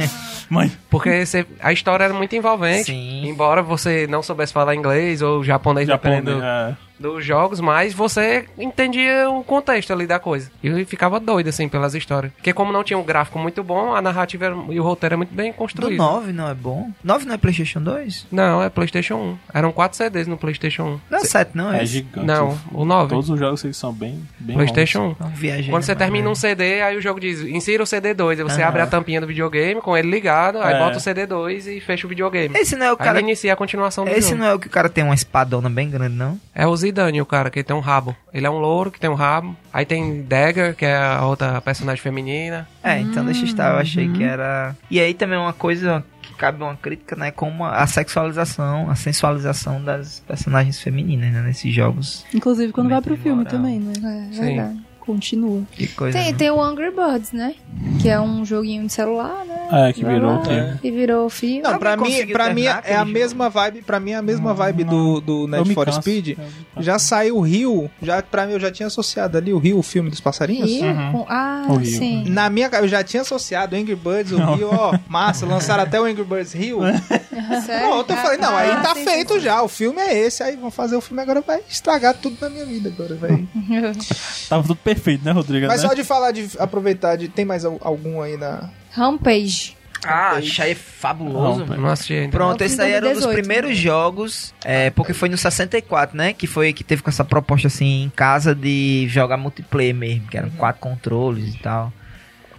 mãe. 0.49 0.71
Porque 0.89 1.25
você- 1.25 1.45
a 1.61 1.71
história 1.73 2.03
era 2.03 2.13
muito 2.13 2.35
envolvente. 2.35 2.85
Sim. 2.91 3.25
Embora 3.27 3.61
você 3.63 4.05
não 4.07 4.21
soubesse 4.21 4.53
falar 4.53 4.75
inglês 4.75 5.21
ou 5.21 5.43
japonês, 5.43 5.87
dependendo 5.87 6.39
Japonês, 6.39 6.75
é. 6.83 6.86
Dos 6.99 7.23
jogos, 7.25 7.59
mas 7.59 7.93
você 7.93 8.45
entendia 8.57 9.29
o 9.29 9.43
contexto 9.43 9.91
ali 9.93 10.05
da 10.07 10.19
coisa. 10.19 10.49
E 10.63 10.67
eu 10.67 10.85
ficava 10.85 11.19
doido, 11.19 11.47
assim, 11.49 11.67
pelas 11.69 11.93
histórias. 11.95 12.31
Porque 12.33 12.53
como 12.53 12.71
não 12.71 12.83
tinha 12.83 12.97
um 12.97 13.03
gráfico 13.03 13.39
muito 13.39 13.63
bom, 13.63 13.93
a 13.95 14.01
narrativa 14.01 14.45
era- 14.45 14.55
e 14.69 14.79
o 14.79 14.83
roteiro 14.83 15.13
é 15.13 15.17
muito 15.17 15.33
bem 15.33 15.51
Do 15.51 15.57
construído. 15.57 15.97
9 15.97 16.31
não 16.33 16.47
é 16.49 16.53
bom? 16.53 16.89
9 17.03 17.25
não 17.25 17.33
é 17.35 17.37
Playstation 17.37 17.81
2? 17.81 18.27
Não, 18.31 18.61
é 18.63 18.69
Playstation 18.69 19.15
1. 19.15 19.37
Eram 19.53 19.71
quatro 19.71 19.97
CDs 19.97 20.27
no 20.27 20.37
Playstation 20.37 20.83
1. 20.83 20.99
Não 21.09 21.19
é 21.19 21.23
7 21.23 21.51
não, 21.53 21.71
é 21.73 21.81
É 21.83 21.85
gigante. 21.85 22.25
Não, 22.27 22.57
o 22.71 22.85
9. 22.85 23.09
Todos 23.09 23.29
os 23.29 23.39
jogos 23.39 23.63
eles 23.63 23.77
são 23.77 23.93
bem, 23.93 24.23
bem 24.39 24.55
Playstation 24.55 25.15
1. 25.19 25.23
Não 25.23 25.29
viajei. 25.29 25.69
Quando 25.69 25.83
você 25.83 25.93
na 25.93 25.97
termina 25.99 26.29
um. 26.29 26.35
CD, 26.35 26.81
aí 26.81 26.95
o 26.95 27.01
jogo 27.01 27.19
diz, 27.19 27.41
insira 27.41 27.81
o 27.81 27.85
CD2. 27.85 28.37
Aí 28.39 28.43
você 28.43 28.61
Aham. 28.61 28.69
abre 28.69 28.81
a 28.81 28.87
tampinha 28.87 29.19
do 29.19 29.25
videogame 29.27 29.81
com 29.81 29.97
ele 29.97 30.09
ligado, 30.09 30.59
aí 30.61 30.75
É. 30.75 30.79
bota 30.79 30.97
o 30.97 31.01
CD2 31.01 31.65
e 31.67 31.79
fecha 31.79 32.05
o 32.05 32.09
videogame. 32.09 32.55
Esse 32.57 32.75
não 32.75 32.85
é 32.85 32.89
o 32.89 32.93
Aí 32.93 32.97
cara... 32.97 33.19
ele 33.19 33.27
inicia 33.27 33.53
a 33.53 33.55
continuação 33.55 34.05
do 34.05 34.11
Esse 34.11 34.29
jogo. 34.29 34.41
não 34.41 34.47
é 34.47 34.53
o 34.53 34.59
que 34.59 34.67
o 34.67 34.69
cara 34.69 34.87
tem 34.89 35.03
uma 35.03 35.15
espadona 35.15 35.69
bem 35.69 35.89
grande, 35.89 36.15
não? 36.15 36.39
É 36.53 36.65
o 36.67 36.69
Zidane, 36.87 37.21
o 37.21 37.25
cara, 37.25 37.49
que 37.49 37.63
tem 37.63 37.75
um 37.75 37.79
rabo. 37.79 38.15
Ele 38.33 38.45
é 38.45 38.49
um 38.49 38.57
louro 38.59 38.89
que 38.91 38.99
tem 38.99 39.09
um 39.09 39.13
rabo. 39.15 39.55
Aí 39.73 39.85
tem 39.85 40.23
Dagger, 40.23 40.75
que 40.75 40.85
é 40.85 40.95
a 40.97 41.25
outra 41.25 41.59
personagem 41.61 42.01
feminina. 42.01 42.67
É, 42.83 42.99
então 42.99 43.23
deixa 43.25 43.45
estar, 43.45 43.73
eu 43.73 43.79
achei 43.79 44.07
Uhum. 44.07 44.13
que 44.13 44.23
era... 44.23 44.75
E 44.89 44.99
aí 44.99 45.13
também 45.13 45.37
uma 45.37 45.53
coisa 45.53 46.03
que 46.21 46.33
cabe 46.33 46.61
uma 46.63 46.75
crítica, 46.75 47.15
né, 47.15 47.31
como 47.31 47.63
a 47.65 47.85
sexualização, 47.87 48.89
a 48.89 48.95
sensualização 48.95 49.81
das 49.83 50.19
personagens 50.27 50.79
femininas, 50.81 51.31
né, 51.31 51.41
nesses 51.41 51.73
jogos. 51.73 52.25
Inclusive 52.33 52.71
quando 52.73 52.89
vai 52.89 53.01
pro 53.01 53.15
filme 53.17 53.43
moral. 53.43 53.51
também, 53.51 53.79
né? 53.79 53.93
É 54.31 54.33
Sim. 54.33 54.41
verdade. 54.41 54.86
Continua. 55.07 55.63
Que 55.71 55.87
coisa, 55.87 56.17
Tem, 56.19 56.31
né? 56.33 56.37
tem 56.37 56.51
o 56.51 56.61
Angry 56.61 56.91
Birds, 56.91 57.31
né? 57.31 57.55
Que 58.01 58.09
é 58.09 58.19
um 58.19 58.45
joguinho 58.45 58.85
de 58.85 58.91
celular, 58.93 59.43
né? 59.45 59.87
É, 59.89 59.93
que 59.93 60.03
Vai 60.03 60.13
virou 60.15 60.29
lá, 60.31 60.39
o 60.39 60.43
filme. 60.45 60.79
E 60.83 60.91
virou 60.91 61.29
filme. 61.29 61.61
Não, 61.61 61.79
pra 61.79 61.97
mim, 61.97 62.27
pra 62.27 62.53
mim 62.53 62.63
é 62.65 62.71
a 62.95 62.99
jogo? 62.99 63.11
mesma 63.11 63.49
vibe, 63.49 63.81
para 63.81 63.99
mim 63.99 64.11
é 64.11 64.15
a 64.17 64.21
mesma 64.21 64.53
vibe 64.53 64.83
do, 64.83 65.19
do 65.21 65.41
Eu 65.43 65.47
Need 65.63 65.73
for 65.73 65.85
canso. 65.85 66.01
Speed. 66.01 66.37
Já 66.79 66.99
saiu 66.99 67.37
o 67.37 67.41
Rio, 67.41 67.89
já 68.01 68.21
para 68.21 68.45
mim 68.45 68.53
eu 68.53 68.59
já 68.59 68.69
tinha 68.71 68.87
associado 68.87 69.37
ali 69.37 69.53
o 69.53 69.57
Rio, 69.57 69.77
o 69.79 69.83
filme 69.83 70.09
dos 70.09 70.19
passarinhos. 70.19 70.69
Rio? 70.69 70.85
Uhum. 70.85 71.25
Ah, 71.27 71.65
O 71.69 71.75
Rio. 71.77 71.97
sim. 71.97 72.23
Na 72.29 72.49
minha 72.49 72.69
eu 72.73 72.87
já 72.87 73.03
tinha 73.03 73.21
associado 73.21 73.75
o 73.75 73.79
Angry 73.79 73.95
Birds, 73.95 74.31
o 74.33 74.37
Rio, 74.55 74.69
ó, 74.71 74.97
massa, 75.07 75.45
lançaram 75.45 75.83
até 75.83 75.99
o 75.99 76.03
Angry 76.05 76.23
Birds 76.25 76.53
Rio. 76.53 76.79
Sério? 77.65 77.87
Pronto, 77.87 78.09
eu 78.11 78.17
falei, 78.17 78.37
não, 78.37 78.55
aí 78.55 78.71
Ah, 78.71 78.81
tá 78.81 78.93
sim, 78.95 79.05
feito 79.05 79.33
sim, 79.35 79.39
já, 79.39 79.61
o 79.61 79.67
filme 79.69 80.01
é 80.01 80.17
esse, 80.17 80.43
aí 80.43 80.55
vão 80.57 80.69
fazer 80.71 80.95
o 80.95 81.01
filme 81.01 81.21
agora, 81.21 81.39
vai 81.41 81.61
estragar 81.69 82.13
tudo 82.15 82.35
na 82.41 82.49
minha 82.49 82.65
vida 82.65 82.89
agora, 82.89 83.15
vai. 83.15 83.45
Tava 84.49 84.63
tudo 84.63 84.75
perfeito, 84.75 84.96
né, 85.23 85.31
Rodrigo? 85.31 85.67
Mas 85.67 85.81
né? 85.81 85.87
só 85.89 85.93
de 85.93 86.03
falar, 86.03 86.31
de 86.31 86.49
aproveitar, 86.59 87.15
de, 87.15 87.27
tem 87.27 87.45
mais 87.45 87.63
al- 87.65 87.79
algum 87.81 88.21
aí 88.21 88.37
na... 88.37 88.69
Rampage. 88.91 89.75
Ah, 90.05 90.35
aí 90.35 90.71
é 90.71 90.75
fabuloso. 90.75 91.65
Não, 91.65 91.77
Não 91.77 91.89
assisti 91.89 92.13
ainda. 92.13 92.31
Pronto, 92.31 92.61
Eu 92.61 92.65
esse 92.67 92.79
aí 92.81 92.91
era 92.91 93.07
um 93.07 93.13
dos 93.13 93.23
2018, 93.23 93.41
primeiros 93.45 93.69
né? 93.71 93.75
jogos, 93.83 94.53
é, 94.63 94.89
porque 94.91 95.13
foi 95.13 95.27
no 95.27 95.37
64, 95.37 96.15
né? 96.15 96.33
Que 96.33 96.45
foi 96.45 96.71
que 96.71 96.83
teve 96.83 97.01
com 97.01 97.09
essa 97.09 97.25
proposta 97.25 97.67
assim 97.67 98.03
em 98.03 98.09
casa 98.09 98.53
de 98.53 99.07
jogar 99.09 99.37
multiplayer 99.37 99.95
mesmo, 99.95 100.27
que 100.27 100.37
eram 100.37 100.49
quatro 100.51 100.79
controles 100.81 101.55
e 101.55 101.57
tal. 101.59 101.91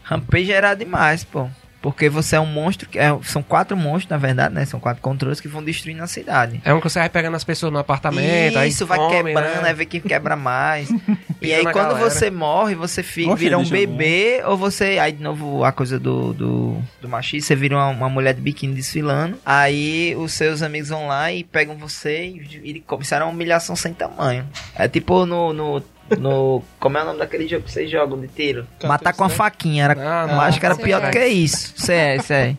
Rampage 0.02 0.52
era 0.52 0.74
demais, 0.74 1.22
pô. 1.22 1.48
Porque 1.90 2.08
você 2.08 2.36
é 2.36 2.40
um 2.40 2.46
monstro, 2.46 2.88
que 2.88 2.98
é- 2.98 3.16
são 3.22 3.42
quatro 3.42 3.76
monstros, 3.76 4.10
na 4.10 4.16
verdade, 4.16 4.54
né? 4.54 4.64
São 4.64 4.78
quatro 4.80 5.02
controles 5.02 5.40
que 5.40 5.48
vão 5.48 5.62
destruindo 5.62 6.02
a 6.02 6.06
cidade. 6.06 6.60
É 6.64 6.72
um 6.72 6.80
que 6.80 6.88
você 6.88 6.98
vai 6.98 7.08
pegando 7.08 7.36
as 7.36 7.44
pessoas 7.44 7.72
no 7.72 7.78
apartamento, 7.78 8.58
aí 8.58 8.68
Isso, 8.68 8.86
vai 8.86 8.98
come, 8.98 9.32
quebrando, 9.32 9.62
né? 9.62 9.68
aí 9.68 9.74
vê 9.74 9.86
quem 9.86 10.00
quebra 10.00 10.36
mais. 10.36 10.88
e 11.40 11.52
aí 11.52 11.62
quando 11.64 11.88
galera. 11.88 12.10
você 12.10 12.30
morre, 12.30 12.74
você 12.74 13.02
fica, 13.02 13.30
Gostei 13.30 13.46
vira 13.48 13.58
um 13.58 13.68
bebê, 13.68 14.42
ou 14.44 14.56
você. 14.56 14.98
Aí 14.98 15.12
de 15.12 15.22
novo 15.22 15.64
a 15.64 15.72
coisa 15.72 15.98
do, 15.98 16.32
do, 16.32 16.78
do 17.00 17.08
machismo, 17.08 17.46
você 17.46 17.56
vira 17.56 17.76
uma, 17.76 17.88
uma 17.88 18.08
mulher 18.08 18.34
de 18.34 18.40
biquíni 18.40 18.74
desfilando. 18.74 19.38
Aí 19.44 20.14
os 20.16 20.32
seus 20.32 20.62
amigos 20.62 20.88
vão 20.88 21.06
lá 21.06 21.32
e 21.32 21.44
pegam 21.44 21.76
você 21.76 22.26
e, 22.26 22.60
e 22.76 22.80
começaram 22.80 23.26
uma 23.26 23.32
humilhação 23.32 23.74
sem 23.76 23.92
tamanho. 23.92 24.46
É 24.74 24.88
tipo 24.88 25.24
no. 25.26 25.52
no 25.52 25.82
no, 26.18 26.62
como 26.78 26.96
é 26.98 27.02
o 27.02 27.06
nome 27.06 27.18
daquele 27.18 27.46
jogo 27.48 27.64
que 27.64 27.72
vocês 27.72 27.90
jogam 27.90 28.20
de 28.20 28.28
tiro? 28.28 28.66
Matar 28.84 29.12
com 29.12 29.24
a 29.24 29.28
faquinha. 29.28 29.84
Era, 29.84 29.94
Ah, 30.24 30.26
eu 30.32 30.40
acho 30.40 30.60
que 30.60 30.66
era 30.66 30.74
Sei 30.74 30.84
pior 30.84 31.00
do 31.02 31.10
que 31.10 31.26
isso. 31.26 31.74
Sério, 31.76 32.22
sério. 32.22 32.58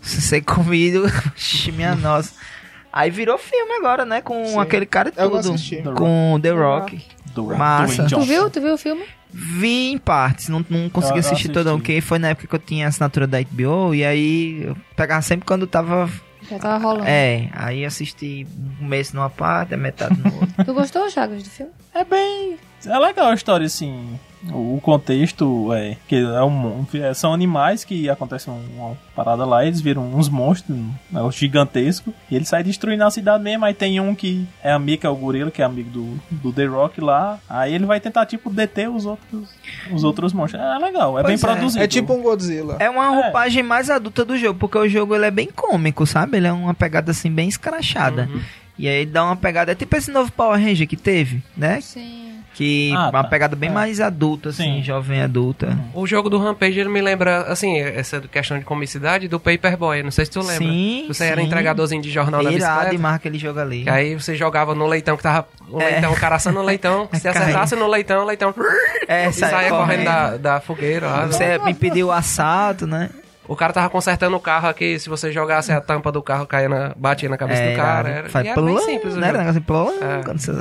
Ser 0.00 0.40
comido, 0.42 1.04
minha 1.74 1.94
nossa. 1.94 2.32
Aí 2.92 3.10
virou 3.10 3.38
filme 3.38 3.72
agora, 3.76 4.04
né? 4.04 4.20
Com 4.20 4.44
Sim. 4.44 4.58
aquele 4.60 4.84
cara 4.84 5.10
e 5.10 5.12
Eu 5.20 5.30
não 5.30 5.40
tudo. 5.40 5.94
Com 5.94 6.38
The 6.42 6.50
Rock. 6.50 7.02
Do 7.34 7.44
Massa. 7.46 8.02
Dwayne 8.02 8.10
Tu 8.10 8.20
viu? 8.20 8.50
Tu 8.50 8.60
viu 8.60 8.74
o 8.74 8.78
filme? 8.78 9.04
Vi 9.32 9.92
em 9.92 9.96
partes, 9.98 10.48
não, 10.50 10.62
não 10.68 10.90
consegui 10.90 11.14
Eu- 11.18 11.22
eu 11.22 11.26
assistir 11.26 11.48
todo, 11.48 11.64
não, 11.64 11.72
assisti. 11.76 11.92
porque 11.92 12.00
foi 12.02 12.18
na 12.18 12.28
época 12.28 12.46
que 12.48 12.54
eu 12.54 12.58
tinha 12.58 12.86
assinatura 12.86 13.26
da 13.26 13.38
HBO, 13.40 13.94
e 13.94 14.04
aí 14.04 14.64
eu 14.64 14.76
pegava 14.94 15.22
sempre 15.22 15.46
quando 15.46 15.66
tava. 15.66 16.10
Já 16.52 16.58
tava 16.58 16.82
rolando. 16.84 17.08
É, 17.08 17.48
aí 17.52 17.84
assisti 17.84 18.46
um 18.80 18.86
mês 18.86 19.12
numa 19.12 19.30
parte, 19.30 19.74
a 19.74 19.76
metade 19.76 20.18
no 20.20 20.34
outro. 20.40 20.64
Tu 20.64 20.74
gostou, 20.74 21.08
Chagas, 21.10 21.42
do 21.42 21.50
filme? 21.50 21.72
É 21.94 22.04
bem. 22.04 22.56
É 22.86 22.98
legal 22.98 23.28
a 23.28 23.34
história, 23.34 23.66
assim. 23.66 24.18
O 24.50 24.80
contexto 24.82 25.72
é 25.72 25.96
que 26.08 26.16
é 26.16 26.42
um, 26.42 26.84
é, 26.94 27.14
são 27.14 27.32
animais 27.32 27.84
que 27.84 28.08
acontece 28.10 28.50
um- 28.50 28.60
uma 28.76 28.96
parada 29.14 29.44
lá, 29.44 29.64
eles 29.64 29.80
viram 29.80 30.02
uns 30.14 30.28
monstros, 30.28 30.76
né, 31.10 31.20
gigantescos, 31.30 32.12
e 32.30 32.34
eles 32.34 32.48
saem 32.48 32.64
destruindo 32.64 33.04
a 33.04 33.10
cidade 33.10 33.42
mesmo. 33.44 33.64
Aí 33.64 33.74
tem 33.74 34.00
um 34.00 34.14
que 34.14 34.44
é 34.62 34.72
amigo, 34.72 35.00
que 35.02 35.06
é 35.06 35.10
o 35.10 35.14
gorila, 35.14 35.50
que 35.50 35.62
é 35.62 35.64
amigo 35.64 35.90
do, 35.90 36.20
do 36.30 36.52
The 36.52 36.64
Rock 36.66 37.00
lá. 37.00 37.38
Aí 37.48 37.72
ele 37.74 37.86
vai 37.86 38.00
tentar, 38.00 38.26
tipo, 38.26 38.50
deter 38.50 38.90
os 38.90 39.06
outros, 39.06 39.48
os 39.92 40.02
outros 40.02 40.32
monstros. 40.32 40.62
É 40.62 40.78
legal, 40.78 41.18
é 41.18 41.22
Pois 41.22 41.40
bem 41.40 41.50
é. 41.50 41.54
produzido. 41.54 41.84
É 41.84 41.86
tipo 41.86 42.12
um 42.14 42.22
Godzilla. 42.22 42.76
É 42.80 42.90
uma 42.90 43.10
roupagem 43.10 43.62
mais 43.62 43.90
adulta 43.90 44.24
do 44.24 44.36
jogo, 44.36 44.58
porque 44.58 44.78
o 44.78 44.88
jogo 44.88 45.14
ele 45.14 45.26
é 45.26 45.30
bem 45.30 45.48
cômico, 45.54 46.04
sabe? 46.06 46.38
Ele 46.38 46.46
é 46.48 46.52
uma 46.52 46.74
pegada 46.74 47.10
assim, 47.12 47.30
bem 47.30 47.48
escrachada. 47.48 48.28
Uhum. 48.32 48.40
E 48.78 48.88
aí 48.88 49.02
ele 49.02 49.10
dá 49.10 49.24
uma 49.24 49.36
pegada, 49.36 49.70
é 49.72 49.74
tipo 49.74 49.94
esse 49.96 50.10
novo 50.10 50.32
Power 50.32 50.58
Ranger 50.60 50.88
que 50.88 50.96
teve, 50.96 51.42
né? 51.56 51.80
Sim. 51.80 52.31
Que 52.54 52.92
Ah, 52.94 53.08
uma 53.08 53.22
tá. 53.22 53.24
pegada 53.24 53.56
bem 53.56 53.70
É. 53.70 53.72
mais 53.72 53.98
adulta, 54.00 54.50
assim, 54.50 54.76
Sim. 54.76 54.82
jovem 54.82 55.22
adulta. 55.22 55.78
O 55.94 56.06
jogo 56.06 56.28
do 56.28 56.36
Rampage, 56.38 56.78
ele 56.80 56.90
me 56.90 57.00
lembra, 57.00 57.42
assim, 57.44 57.78
essa 57.80 58.20
questão 58.20 58.58
de 58.58 58.64
comicidade 58.64 59.26
do 59.26 59.40
Paperboy. 59.40 60.02
Não 60.02 60.10
sei 60.10 60.26
se 60.26 60.30
tu 60.32 60.40
lembra. 60.40 60.56
Sim, 60.58 61.04
Você 61.08 61.24
era 61.24 61.40
sim. 61.40 61.46
entregadorzinho 61.46 62.02
de 62.02 62.10
jornal 62.10 62.42
da 62.44 62.50
Irado 62.52 62.64
bicicleta. 62.72 62.90
demais 62.96 63.14
aquele 63.16 63.38
jogo 63.38 63.58
ali. 63.58 63.84
Que 63.84 63.90
aí 63.90 64.14
você 64.14 64.36
jogava 64.36 64.74
no 64.74 64.86
leitão 64.86 65.16
que 65.16 65.22
tava. 65.22 65.48
O 65.70 65.80
É. 65.80 65.92
leitão, 65.92 66.12
o 66.12 66.16
cara 66.16 66.36
assando 66.36 66.58
no 66.58 66.64
leitão. 66.64 67.08
Se 67.14 67.26
acertasse 67.26 67.74
no 67.74 67.86
leitão, 67.88 68.22
o 68.22 68.26
leitão. 68.26 68.54
É, 69.08 69.28
e 69.30 69.32
saia 69.32 69.70
correndo 69.70 70.04
da, 70.04 70.36
da 70.36 70.60
fogueira. 70.60 71.06
lá. 71.06 71.26
Você 71.26 71.58
me 71.58 71.72
pediu 71.72 72.08
o 72.08 72.12
assalto, 72.12 72.86
né? 72.86 73.08
O 73.48 73.56
cara 73.56 73.72
tava 73.72 73.90
consertando 73.90 74.36
o 74.36 74.40
carro 74.40 74.68
aqui. 74.68 74.98
Se 74.98 75.08
você 75.08 75.32
jogasse 75.32 75.72
a 75.72 75.80
tampa 75.80 76.12
do 76.12 76.22
carro, 76.22 76.46
caía 76.46 76.68
na, 76.68 76.92
batia 76.96 77.28
na 77.28 77.36
cabeça 77.36 77.62
do 77.70 77.76
cara. 77.76 78.08
Era, 78.08 78.28
Faz 78.28 78.46
e 78.46 78.48
era 78.48 78.62
bem 78.62 78.74
plum, 78.74 78.84
simples 78.84 79.14
o 79.14 79.18
né? 79.18 79.28
Era 79.28 79.38
um 79.38 79.44
jogo. 79.44 79.52
negócio 79.60 79.62
plum, 79.62 80.04
É. 80.04 80.22
quando 80.22 80.38
você... 80.38 80.52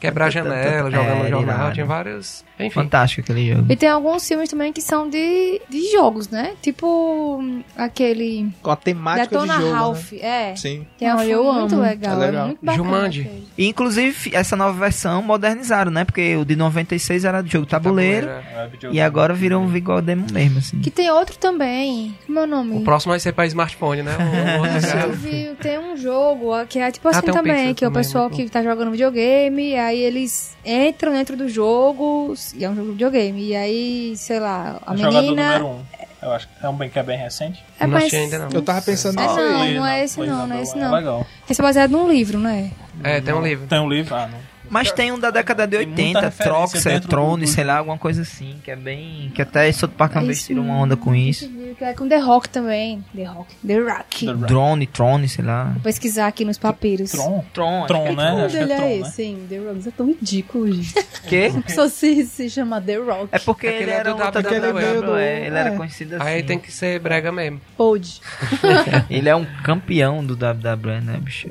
Quebrar 0.00 0.26
a 0.26 0.30
janela, 0.30 0.90
jogar 0.90 1.14
no 1.16 1.24
É, 1.24 1.28
jornal. 1.30 1.56
irado. 1.56 1.72
Tinha 1.74 1.86
vários. 1.86 2.44
Enfim. 2.58 2.70
Fantástico 2.70 3.20
aquele 3.22 3.54
jogo. 3.54 3.66
E 3.72 3.76
tem 3.76 3.88
alguns 3.88 4.26
filmes 4.26 4.48
também 4.48 4.72
que 4.72 4.80
são 4.80 5.08
de, 5.08 5.60
de 5.68 5.92
jogos, 5.92 6.28
né? 6.28 6.52
Tipo 6.62 7.38
hum, 7.40 7.62
aquele 7.76 8.50
Com 8.62 8.70
a 8.70 8.76
temática 8.76 9.26
Detona 9.28 9.54
de 9.56 9.60
jogo, 9.62 9.74
Ralph. 9.74 10.12
né? 10.12 10.18
É. 10.52 10.56
Sim. 10.56 10.86
Que 10.98 11.04
é 11.04 11.14
um 11.14 11.18
Ah, 11.18 11.20
filme 11.20 11.32
eu 11.32 11.52
muito 11.52 11.76
legal. 11.80 12.12
É 12.12 12.22
É, 12.24 12.26
legal. 12.26 12.46
muito 12.46 12.58
bacana. 12.64 12.84
Jumanji. 12.84 13.30
E, 13.58 13.66
inclusive, 13.66 14.34
essa 14.34 14.54
nova 14.56 14.78
versão 14.78 15.22
modernizaram, 15.22 15.90
né? 15.90 16.04
Porque 16.04 16.36
o 16.36 16.44
de 16.44 16.56
96 16.56 17.24
era 17.24 17.42
de 17.42 17.50
jogo 17.52 17.66
tabuleiro. 17.66 18.28
É, 18.28 18.66
videogame. 18.70 18.96
E 18.96 19.00
agora 19.00 19.32
virou 19.34 19.62
um 19.62 19.68
Vigor 19.68 20.02
Demo 20.02 20.26
mesmo, 20.32 20.58
assim. 20.58 20.80
Que 20.80 20.90
tem 20.90 21.10
outro 21.10 21.36
também. 21.38 22.14
Como 22.26 22.38
é 22.40 22.42
o 22.42 22.46
nome? 22.46 22.76
O 22.76 22.80
próximo 22.82 23.10
vai 23.12 23.20
ser 23.20 23.32
pra 23.32 23.46
smartphone, 23.46 24.02
né? 24.02 24.12
O, 24.58 25.10
o 25.10 25.12
viu? 25.12 25.54
Tem 25.56 25.78
um 25.78 25.96
jogo 25.96 26.52
que 26.66 26.78
é 26.78 26.90
tipo 26.90 27.06
Ah, 27.08 27.12
assim 27.12 27.20
tem 27.22 27.30
um 27.30 27.34
também, 27.34 27.72
que 27.74 27.84
é 27.84 27.88
o 27.88 27.90
também, 27.90 28.02
pessoal 28.02 28.28
muito 28.28 28.42
que 28.44 28.50
tá 28.50 28.62
jogando 28.62 28.90
videogame, 28.90 29.76
aí 29.76 30.00
eles 30.00 30.56
entram 30.64 31.12
dentro 31.12 31.36
do 31.36 31.48
jogo, 31.48 32.34
e 32.54 32.64
é 32.64 32.68
um 32.70 32.74
jogo 32.74 32.86
de 32.88 32.92
videogame, 32.94 33.46
e 33.48 33.56
aí, 33.56 34.14
sei 34.16 34.40
lá, 34.40 34.80
a 34.84 34.92
O 34.92 34.94
menina... 34.94 35.20
número 35.58 35.66
1. 35.66 35.68
Um. 35.70 35.80
Eu 36.22 36.32
acho 36.32 36.48
que 36.48 36.54
é 36.66 36.68
um 36.68 36.74
bem 36.74 36.90
que 36.90 36.98
é 36.98 37.02
bem 37.02 37.16
recente. 37.18 37.62
É 37.78 37.86
Não 37.86 37.98
assisti 37.98 38.16
ainda, 38.16 38.38
não. 38.38 38.48
Eu 38.52 38.62
tava 38.62 38.82
pensando 38.82 39.20
É 39.20 39.22
nisso 39.22 39.36
não, 39.36 39.60
aí. 39.62 39.74
não 39.76 39.86
é 39.86 40.04
esse 40.04 40.18
não, 40.18 40.46
não 40.46 40.56
é 40.56 40.62
esse 40.62 40.76
É 40.76 40.80
não. 40.80 40.92
legal. 40.92 41.26
Esse 41.48 41.60
é 41.60 41.64
baseado 41.64 41.90
num 41.92 42.08
livro, 42.10 42.38
né? 42.38 42.70
É, 43.04 43.20
tem 43.20 43.32
um 43.34 43.42
livro. 43.42 43.66
Tem 43.66 43.78
um 43.78 43.88
livro? 43.88 44.12
Ah, 44.14 44.26
não. 44.26 44.38
Mas 44.68 44.90
tem 44.92 45.12
um 45.12 45.18
da 45.18 45.30
década 45.30 45.66
de 45.66 45.78
Tem 45.78 45.86
muita 45.86 46.00
80, 46.00 46.20
referência 46.20 46.80
Trox, 46.80 47.02
do- 47.02 47.08
Trone, 47.08 47.46
sei 47.46 47.64
lá, 47.64 47.78
alguma 47.78 47.98
coisa 47.98 48.22
assim, 48.22 48.56
que 48.62 48.70
é 48.70 48.76
bem. 48.76 49.30
Que 49.34 49.42
até 49.42 49.70
South 49.72 49.88
Park 49.88 50.12
uma 50.16 50.22
vez 50.24 50.38
Isso 50.38 50.46
tirou 50.48 50.64
uma 50.64 50.74
onda 50.76 50.96
com 50.96 51.14
isso. 51.14 51.48
Que 51.78 51.84
é 51.84 51.92
com 51.92 52.08
The 52.08 52.18
Rock 52.18 52.48
também. 52.48 53.04
The 53.14 53.24
Rock. 53.24 53.54
The 53.66 53.78
Rock. 53.78 54.26
The 54.26 54.32
Rock. 54.32 54.46
Drone, 54.46 54.86
Trone, 54.86 55.28
sei 55.28 55.44
lá. 55.44 55.64
Vou 55.74 55.82
pesquisar 55.82 56.26
aqui 56.26 56.44
nos 56.44 56.58
papiros. 56.58 57.10
Tron? 57.12 57.44
Tron, 57.52 57.86
Tron, 57.86 58.02
que 58.04 58.08
é 58.08 58.14
né? 58.16 58.32
O 58.32 58.44
Acho 58.46 58.56
que 58.56 58.62
é 58.62 58.66
Tron, 58.66 58.74
é 58.76 58.78
né? 58.78 58.96
esse, 58.98 59.12
sim. 59.12 59.46
The 59.48 59.58
Rock 59.58 59.88
é 59.88 59.90
tão 59.90 60.06
ridículo, 60.06 60.72
gente. 60.72 60.94
Quê? 61.28 61.52
A 61.56 61.62
pessoa 61.62 61.88
se, 61.88 62.26
se 62.26 62.50
chama 62.50 62.80
The 62.80 62.96
Rock. 62.96 63.28
É 63.32 63.38
porque 63.38 63.66
Aquele 63.66 63.82
ele 63.84 63.90
é 63.90 63.94
era 63.94 64.14
do 64.14 64.18
WWE, 64.18 65.22
ele 65.22 65.56
era 65.56 65.68
é. 65.70 65.76
conhecido 65.76 66.16
assim. 66.16 66.24
Aí 66.26 66.42
tem 66.42 66.58
que 66.58 66.72
ser 66.72 66.98
brega 67.00 67.30
mesmo. 67.32 67.60
Old. 67.78 68.20
Ele 69.10 69.28
é 69.28 69.36
um 69.36 69.44
campeão 69.62 70.24
do 70.24 70.34
WWE, 70.34 71.00
né, 71.00 71.18
bicho? 71.20 71.48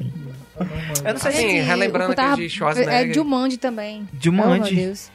Eu 1.03 1.13
não 1.13 1.19
sei 1.19 1.31
Assim, 1.31 1.49
se... 1.49 1.59
relembrando 1.61 2.11
eu 2.11 2.15
tava- 2.15 2.35
de 2.37 2.49
Schwarzenegger. 2.49 3.11
É 3.11 3.13
Jumanji 3.13 3.57
também. 3.57 4.07
Jumanji. 4.21 4.73
Oh, 4.73 4.75
Deus. 4.75 5.11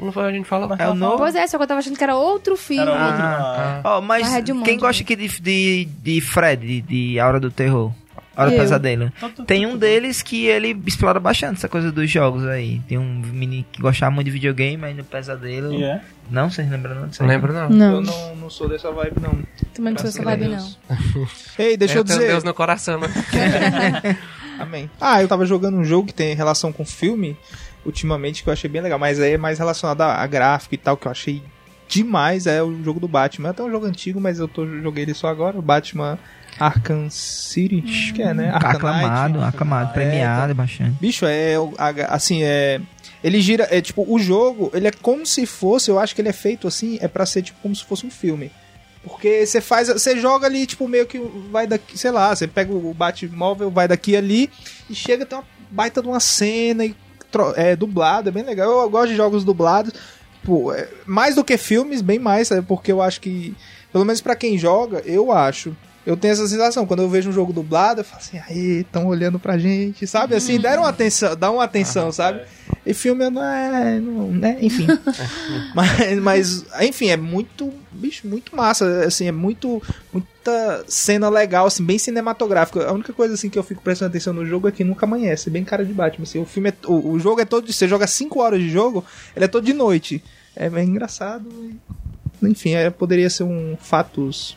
Não 0.00 0.10
foi 0.10 0.24
a 0.24 0.32
gente 0.32 0.44
falou? 0.48 0.74
É 0.76 0.88
o 0.88 0.94
novo? 0.94 1.18
Pois 1.18 1.36
é, 1.36 1.46
só 1.46 1.56
que 1.56 1.62
eu 1.62 1.68
tava 1.68 1.78
achando 1.78 1.96
que 1.96 2.02
era 2.02 2.16
outro 2.16 2.56
filme. 2.56 2.82
Era 2.82 2.90
outro. 2.92 3.22
Ah. 3.22 3.80
ah, 3.84 3.98
Ó, 3.98 4.00
mas 4.00 4.22
Mas 4.28 4.34
é 4.42 4.44
Jumanji, 4.46 4.64
quem 4.68 4.78
gosta 4.78 5.02
aqui 5.04 5.14
de, 5.14 5.28
de, 5.40 5.84
de 6.02 6.20
Fred, 6.20 6.66
de, 6.66 6.80
de 6.80 7.20
A 7.20 7.28
Hora 7.28 7.38
do 7.38 7.48
Terror? 7.50 7.92
A 8.34 8.42
Hora 8.42 8.50
do 8.50 8.56
Eu. 8.56 8.60
Pesadelo. 8.60 9.12
Tem 9.46 9.64
um 9.66 9.76
deles 9.76 10.20
que 10.20 10.46
ele 10.46 10.76
explora 10.86 11.20
bastante 11.20 11.58
essa 11.58 11.68
coisa 11.68 11.92
dos 11.92 12.10
jogos 12.10 12.44
aí. 12.46 12.80
Tem 12.88 12.98
um 12.98 13.04
menino 13.20 13.64
que 13.70 13.80
gostava 13.80 14.10
muito 14.10 14.24
de 14.24 14.30
videogame, 14.32 14.84
aí 14.84 14.94
no 14.94 15.04
Pesadelo... 15.04 15.72
E 15.74 15.84
é? 15.84 16.00
Não, 16.30 16.48
vocês 16.50 16.68
lembram 16.70 16.94
não 16.94 17.08
disso 17.08 17.22
Não 17.22 17.28
lembro, 17.28 17.52
não. 17.52 17.68
Não, 17.68 17.92
Eu 17.96 18.00
não, 18.00 18.36
não 18.36 18.50
sou 18.50 18.68
dessa 18.68 18.90
vibe, 18.90 19.20
não. 19.20 19.38
também 19.74 19.92
não 19.92 19.98
sou 20.00 20.08
essa 20.08 20.22
Graças 20.22 20.26
a 20.26 20.46
vibe, 20.46 20.48
Deus. 20.48 20.78
não. 20.88 21.28
Ei, 21.64 21.76
deixa 21.76 21.98
eu 21.98 22.04
tenho 22.04 22.18
dizer. 22.18 22.30
Deus 22.32 22.42
no 22.42 22.54
coração, 22.54 22.98
né? 22.98 23.08
Amém. 24.62 24.90
Ah, 25.00 25.22
eu 25.22 25.28
tava 25.28 25.44
jogando 25.46 25.76
um 25.76 25.84
jogo 25.84 26.08
que 26.08 26.14
tem 26.14 26.34
relação 26.34 26.72
com 26.72 26.84
filme 26.84 27.36
ultimamente 27.84 28.42
que 28.42 28.48
eu 28.48 28.52
achei 28.52 28.70
bem 28.70 28.80
legal, 28.80 28.98
mas 28.98 29.20
aí 29.20 29.32
é 29.32 29.38
mais 29.38 29.58
relacionado 29.58 30.00
a, 30.02 30.14
a 30.14 30.26
gráfico 30.26 30.74
e 30.74 30.78
tal, 30.78 30.96
que 30.96 31.06
eu 31.06 31.12
achei 31.12 31.42
demais, 31.88 32.46
é 32.46 32.62
o 32.62 32.82
jogo 32.82 33.00
do 33.00 33.08
Batman. 33.08 33.48
É 33.48 33.50
até 33.50 33.62
um 33.62 33.70
jogo 33.70 33.86
antigo, 33.86 34.20
mas 34.20 34.38
eu 34.38 34.48
tô, 34.48 34.66
joguei 34.80 35.04
ele 35.04 35.14
só 35.14 35.28
agora, 35.28 35.58
o 35.58 35.62
Batman 35.62 36.18
Arkham 36.58 37.08
City, 37.10 37.82
acho 37.86 38.14
que 38.14 38.22
é, 38.22 38.32
né? 38.32 38.50
Arkham 38.50 38.70
Aclamado, 38.70 39.38
Knight. 39.38 39.48
aclamado, 39.48 39.90
É, 39.90 39.92
premiado 39.92 40.54
bastante. 40.54 40.96
Bicho, 41.00 41.26
é 41.26 41.54
assim, 42.08 42.42
é 42.42 42.80
ele 43.22 43.40
gira, 43.40 43.68
é 43.70 43.80
tipo, 43.80 44.04
o 44.08 44.18
jogo, 44.18 44.70
ele 44.74 44.88
é 44.88 44.90
como 44.90 45.24
se 45.24 45.46
fosse, 45.46 45.90
eu 45.90 45.98
acho 45.98 46.14
que 46.14 46.20
ele 46.20 46.28
é 46.28 46.32
feito 46.32 46.66
assim, 46.66 46.98
é 47.00 47.06
pra 47.06 47.24
ser 47.24 47.42
tipo 47.42 47.58
como 47.62 47.74
se 47.74 47.84
fosse 47.84 48.04
um 48.04 48.10
filme. 48.10 48.50
Porque 49.02 49.44
você 49.44 49.60
faz, 49.60 49.88
você 49.88 50.16
joga 50.16 50.46
ali, 50.46 50.64
tipo, 50.64 50.86
meio 50.86 51.06
que 51.06 51.18
vai 51.50 51.66
daqui, 51.66 51.98
sei 51.98 52.10
lá, 52.10 52.34
você 52.34 52.46
pega 52.46 52.72
o 52.72 52.94
Batmóvel, 52.94 53.70
vai 53.70 53.88
daqui 53.88 54.16
ali 54.16 54.48
e 54.88 54.94
chega 54.94 55.26
tem 55.26 55.36
uma 55.36 55.44
baita 55.70 56.00
de 56.00 56.08
uma 56.08 56.20
cena 56.20 56.84
e 56.84 56.94
é 57.56 57.74
dublado, 57.74 58.28
é 58.28 58.32
bem 58.32 58.44
legal. 58.44 58.82
Eu, 58.82 58.90
gosto 58.90 59.08
de 59.08 59.16
jogos 59.16 59.44
dublados. 59.44 59.92
Pô, 60.44 60.72
é, 60.72 60.88
mais 61.06 61.34
do 61.34 61.44
que 61.44 61.56
filmes, 61.56 62.00
bem 62.02 62.18
mais, 62.18 62.48
sabe? 62.48 62.62
porque 62.62 62.92
eu 62.92 63.00
acho 63.00 63.20
que 63.20 63.54
pelo 63.92 64.04
menos 64.04 64.20
pra 64.20 64.34
quem 64.34 64.58
joga, 64.58 65.02
eu 65.04 65.30
acho 65.30 65.76
eu 66.04 66.16
tenho 66.16 66.32
essa 66.32 66.46
sensação, 66.48 66.84
quando 66.84 67.02
eu 67.02 67.08
vejo 67.08 67.30
um 67.30 67.32
jogo 67.32 67.52
dublado, 67.52 68.00
eu 68.00 68.04
falo 68.04 68.20
assim, 68.20 68.38
aí, 68.38 68.80
estão 68.80 69.06
olhando 69.06 69.38
pra 69.38 69.56
gente, 69.56 70.04
sabe? 70.06 70.34
Assim, 70.34 70.58
deram 70.58 70.84
atenção, 70.84 71.36
dá 71.36 71.48
uma 71.50 71.62
atenção, 71.62 72.10
sabe? 72.10 72.42
E 72.84 72.92
filme 72.92 73.30
não 73.30 73.44
é, 73.44 74.00
não, 74.00 74.28
né? 74.32 74.58
Enfim. 74.60 74.86
mas, 75.74 76.18
mas, 76.20 76.64
enfim, 76.80 77.08
é 77.08 77.16
muito, 77.16 77.72
bicho, 77.92 78.26
muito 78.26 78.56
massa, 78.56 79.04
assim, 79.04 79.28
é 79.28 79.32
muito, 79.32 79.80
muita 80.12 80.84
cena 80.88 81.28
legal, 81.28 81.66
assim, 81.66 81.84
bem 81.84 81.98
cinematográfica. 81.98 82.84
A 82.84 82.92
única 82.92 83.12
coisa, 83.12 83.34
assim, 83.34 83.48
que 83.48 83.58
eu 83.58 83.62
fico 83.62 83.80
prestando 83.80 84.10
atenção 84.10 84.32
no 84.32 84.44
jogo 84.44 84.66
é 84.66 84.72
que 84.72 84.82
nunca 84.82 85.06
amanhece, 85.06 85.50
bem 85.50 85.62
cara 85.62 85.84
de 85.84 85.92
Batman, 85.92 86.24
assim, 86.24 86.40
o 86.40 86.44
filme 86.44 86.70
é, 86.70 86.74
o, 86.84 87.12
o 87.12 87.18
jogo 87.20 87.40
é 87.40 87.44
todo, 87.44 87.72
você 87.72 87.86
joga 87.86 88.08
5 88.08 88.40
horas 88.40 88.60
de 88.60 88.68
jogo, 88.68 89.04
ele 89.36 89.44
é 89.44 89.48
todo 89.48 89.64
de 89.64 89.72
noite. 89.72 90.22
É 90.54 90.68
bem 90.68 90.88
engraçado, 90.88 91.48
enfim, 92.42 92.74
é, 92.74 92.90
poderia 92.90 93.30
ser 93.30 93.44
um 93.44 93.76
fatos 93.80 94.56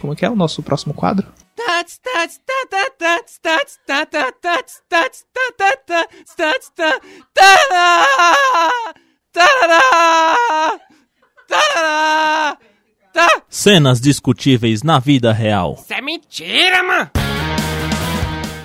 Como 0.00 0.12
é 0.12 0.16
que 0.16 0.24
é 0.24 0.30
o 0.30 0.36
nosso 0.36 0.62
próximo 0.62 0.94
quadro? 0.94 1.26
Cenas 13.48 14.00
discutíveis 14.00 14.82
na 14.82 14.98
vida 14.98 15.32
real. 15.32 15.76
Isso 15.78 15.92
é 15.94 16.00
mentira, 16.00 16.82
mano! 16.82 17.10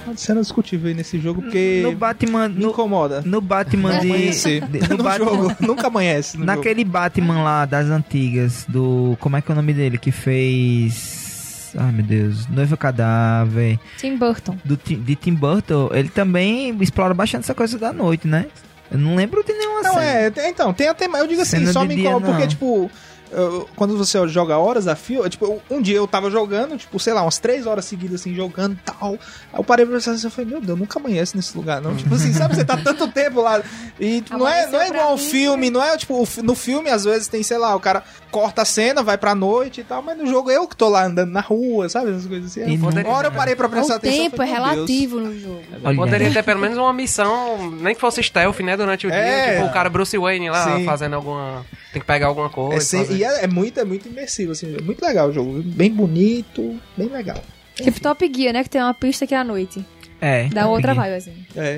Uma 0.09 0.17
cena 0.17 0.41
discutível 0.41 0.87
aí 0.89 0.93
nesse 0.93 1.19
jogo, 1.19 1.41
porque 1.41 1.81
No 1.83 1.93
Batman. 1.95 2.49
me 2.49 2.59
No, 2.63 2.69
incomoda. 2.69 3.21
no 3.25 3.39
Batman 3.41 3.99
de. 3.99 4.07
Amanhecer. 4.07 4.65
de- 4.67 4.79
no 4.89 4.97
no 4.97 5.03
Batman- 5.03 5.25
jogo, 5.29 5.55
nunca 5.59 5.87
amanhece. 5.87 6.37
No 6.37 6.45
Naquele 6.45 6.83
Batman 6.83 7.43
lá 7.43 7.65
das 7.65 7.87
antigas, 7.87 8.65
do. 8.67 9.15
Como 9.19 9.37
é 9.37 9.41
que 9.41 9.51
é 9.51 9.53
o 9.53 9.55
nome 9.55 9.73
dele? 9.73 9.97
Que 9.97 10.11
fez. 10.11 11.73
Ai 11.77 11.91
meu 11.91 12.03
Deus. 12.03 12.47
Noiva 12.47 12.75
Cadáver. 12.75 13.79
Tim 13.97 14.17
Burton. 14.17 14.57
Do, 14.65 14.75
de 14.77 15.15
Tim 15.15 15.33
Burton, 15.33 15.89
ele 15.93 16.09
também 16.09 16.75
explora 16.81 17.13
bastante 17.13 17.43
essa 17.43 17.53
coisa 17.53 17.77
da 17.77 17.93
noite, 17.93 18.27
né? 18.27 18.47
Eu 18.91 18.97
não 18.97 19.15
lembro 19.15 19.43
de 19.43 19.53
nenhuma 19.53 19.83
Não, 19.83 19.93
cena. 19.93 20.03
é, 20.03 20.49
então, 20.49 20.73
tem 20.73 20.87
até. 20.87 21.05
Eu 21.05 21.27
digo 21.27 21.41
assim, 21.41 21.57
Cena 21.59 21.71
só 21.71 21.85
me 21.85 21.93
incomoda, 21.95 22.25
porque, 22.25 22.47
tipo. 22.47 22.89
Eu- 23.31 23.69
quando 23.75 23.97
você 23.97 24.27
joga 24.27 24.57
horas 24.57 24.87
a 24.87 24.95
fio, 24.95 25.25
é, 25.25 25.29
tipo, 25.29 25.61
um 25.69 25.81
dia 25.81 25.97
eu 25.97 26.07
tava 26.07 26.29
jogando, 26.29 26.77
tipo, 26.77 26.99
sei 26.99 27.13
lá, 27.13 27.21
umas 27.21 27.37
três 27.39 27.65
horas 27.65 27.85
seguidas, 27.85 28.21
assim, 28.21 28.33
jogando 28.35 28.73
e 28.73 28.79
tal. 28.83 29.11
Aí 29.53 29.59
eu 29.59 29.63
parei 29.63 29.85
pra 29.85 29.95
pensar 29.95 30.11
assim, 30.11 30.25
eu 30.27 30.31
falei, 30.31 30.51
meu 30.51 30.61
Deus, 30.61 30.77
nunca 30.77 30.99
amanhece 30.99 31.35
nesse 31.35 31.55
lugar, 31.57 31.81
não. 31.81 31.95
Tipo 31.95 32.15
assim, 32.15 32.33
sabe, 32.33 32.55
você 32.55 32.63
tá 32.65 32.77
tanto 32.77 33.07
tempo 33.07 33.41
lá. 33.41 33.61
E 33.99 34.21
tipo, 34.21 34.37
não 34.37 34.47
é, 34.47 34.67
não 34.67 34.81
é 34.81 34.87
igual 34.89 35.15
mim, 35.17 35.23
filme, 35.23 35.69
não 35.69 35.83
é 35.83 35.97
tipo, 35.97 36.15
o 36.23 36.27
no 36.43 36.55
filme, 36.55 36.89
às 36.89 37.03
vezes, 37.03 37.27
tem, 37.27 37.43
sei 37.43 37.57
lá, 37.57 37.75
o 37.75 37.79
cara 37.79 38.03
corta 38.31 38.61
a 38.61 38.65
cena, 38.65 39.01
vai 39.01 39.17
pra 39.17 39.33
noite 39.33 39.81
e 39.81 39.83
tal, 39.83 40.01
mas 40.01 40.17
no 40.17 40.27
jogo 40.27 40.51
eu 40.51 40.67
que 40.67 40.75
tô 40.75 40.87
lá 40.89 41.05
andando 41.05 41.31
na 41.31 41.41
rua, 41.41 41.89
sabe? 41.89 42.11
Essas 42.11 42.27
coisas 42.27 42.51
assim. 42.57 42.77
Uma 42.77 43.09
hora 43.09 43.27
eu 43.27 43.31
parei 43.31 43.55
pra 43.55 43.67
prestar 43.67 43.93
o 43.93 43.97
atenção. 43.97 44.17
eu 44.17 44.23
tempo 44.29 44.41
é 44.43 44.47
falei, 44.47 44.61
Deus. 44.63 44.69
relativo 44.75 45.19
no 45.19 45.39
jogo. 45.39 45.61
Olha 45.83 45.95
Poderia 45.95 46.31
ter 46.31 46.43
pelo 46.43 46.59
menos 46.59 46.77
uma 46.77 46.93
missão, 46.93 47.71
nem 47.71 47.95
que 47.95 48.01
fosse 48.01 48.21
stealth, 48.21 48.59
né, 48.59 48.77
durante 48.77 49.07
o 49.07 49.11
É. 49.11 49.45
dia. 49.45 49.53
Tipo, 49.55 49.67
o 49.67 49.73
cara 49.73 49.89
Bruce 49.89 50.17
Wayne 50.17 50.49
lá 50.49 50.77
Sim. 50.77 50.85
fazendo 50.85 51.15
alguma... 51.15 51.65
Tem 51.91 51.99
que 52.01 52.05
pegar 52.07 52.27
alguma 52.27 52.49
coisa. 52.49 52.77
É, 52.97 53.05
sem- 53.05 53.17
e 53.17 53.23
é, 53.23 53.43
é 53.43 53.47
muito, 53.47 53.79
é 53.79 53.83
muito 53.85 54.07
imersivo, 54.07 54.51
assim, 54.51 54.75
é 54.77 54.81
muito 54.81 55.03
legal 55.03 55.29
o 55.29 55.33
jogo, 55.33 55.61
bem 55.63 55.91
bonito, 55.91 56.79
bem 56.95 57.07
legal. 57.07 57.41
Tipo 57.75 57.99
Top 58.01 58.31
Gear, 58.35 58.53
né? 58.53 58.63
Que 58.63 58.69
tem 58.69 58.81
uma 58.81 58.93
pista 58.93 59.25
que 59.25 59.33
é 59.33 59.37
à 59.37 59.43
noite. 59.43 59.83
É. 60.21 60.49
Dá 60.49 60.63
Top 60.63 60.73
outra 60.75 60.93
Gear. 60.93 61.05
vibe, 61.05 61.15
assim. 61.17 61.45
É. 61.55 61.77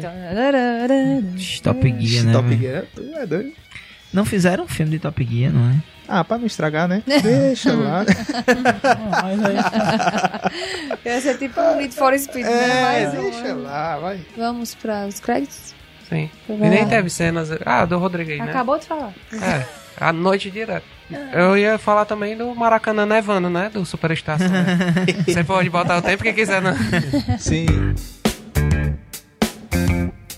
Top 1.63 1.95
Gear, 1.99 2.25
né? 2.25 2.33
Top? 2.33 2.57
Gear, 2.57 2.85
tu 2.95 3.01
é 3.15 3.25
doido. 3.25 3.51
Não 4.11 4.25
fizeram 4.25 4.63
um 4.65 4.67
filme 4.67 4.91
de 4.91 4.99
Top 4.99 5.23
Gear, 5.23 5.53
não 5.53 5.69
é? 5.69 5.75
Ah, 6.07 6.23
pra 6.25 6.37
não 6.37 6.45
estragar, 6.45 6.87
né? 6.89 7.01
Deixa 7.07 7.71
lá. 7.73 8.03
Mas 9.23 9.39
Ia 11.05 11.21
ser 11.21 11.37
tipo 11.37 11.61
um 11.61 11.77
Need 11.77 11.93
for 11.95 12.17
Speed, 12.19 12.45
né? 12.45 12.51
É, 12.51 12.81
Mais 12.83 13.13
um, 13.17 13.21
deixa 13.29 13.43
né? 13.43 13.53
lá, 13.53 13.97
vai. 13.97 14.19
Vamos 14.35 14.75
para 14.75 15.07
os 15.07 15.19
créditos? 15.21 15.73
Sim. 16.09 16.29
E 16.49 16.53
Vai 16.53 16.69
nem 16.69 16.87
teve 16.87 17.09
cenas... 17.09 17.49
Ah, 17.65 17.85
do 17.85 17.97
Rodrigues, 17.97 18.37
né? 18.39 18.49
Acabou 18.49 18.77
de 18.77 18.85
falar. 18.87 19.13
É, 19.31 19.65
a 20.01 20.11
noite 20.11 20.49
direto. 20.49 20.85
Eu 21.31 21.55
ia 21.55 21.77
falar 21.77 22.05
também 22.05 22.35
do 22.35 22.55
Maracanã 22.55 23.05
Nevando, 23.05 23.49
né? 23.49 23.69
Do 23.69 23.85
Superstar. 23.85 24.39
Você 25.25 25.43
pode 25.43 25.69
botar 25.69 25.97
o 25.97 26.01
tempo 26.01 26.23
que 26.23 26.33
quiser, 26.33 26.61
né? 26.61 26.75
Sim. 27.37 27.67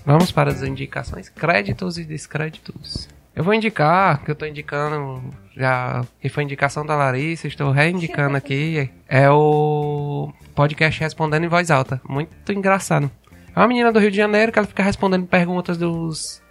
Vamos 0.05 0.33
para 0.33 0.51
as 0.51 0.61
indicações, 0.61 1.29
créditos 1.29 1.97
e 1.97 2.03
descréditos. 2.03 3.07
Eu 3.33 3.43
vou 3.43 3.53
indicar, 3.53 4.21
que 4.23 4.29
eu 4.29 4.35
tô 4.35 4.45
indicando, 4.45 5.23
já 5.55 6.03
que 6.19 6.27
foi 6.27 6.43
indicação 6.43 6.85
da 6.85 6.95
Larissa, 6.95 7.47
estou 7.47 7.71
reindicando 7.71 8.35
aqui, 8.35 8.91
é 9.07 9.29
o 9.31 10.31
podcast 10.53 10.99
Respondendo 10.99 11.45
em 11.45 11.47
Voz 11.47 11.71
Alta. 11.71 12.01
Muito 12.07 12.51
engraçado. 12.51 13.09
É 13.55 13.59
uma 13.59 13.67
menina 13.67 13.93
do 13.93 13.99
Rio 13.99 14.11
de 14.11 14.17
Janeiro 14.17 14.51
que 14.51 14.59
ela 14.59 14.67
fica 14.67 14.83
respondendo 14.83 15.25
perguntas 15.25 15.77
dos, 15.77 16.41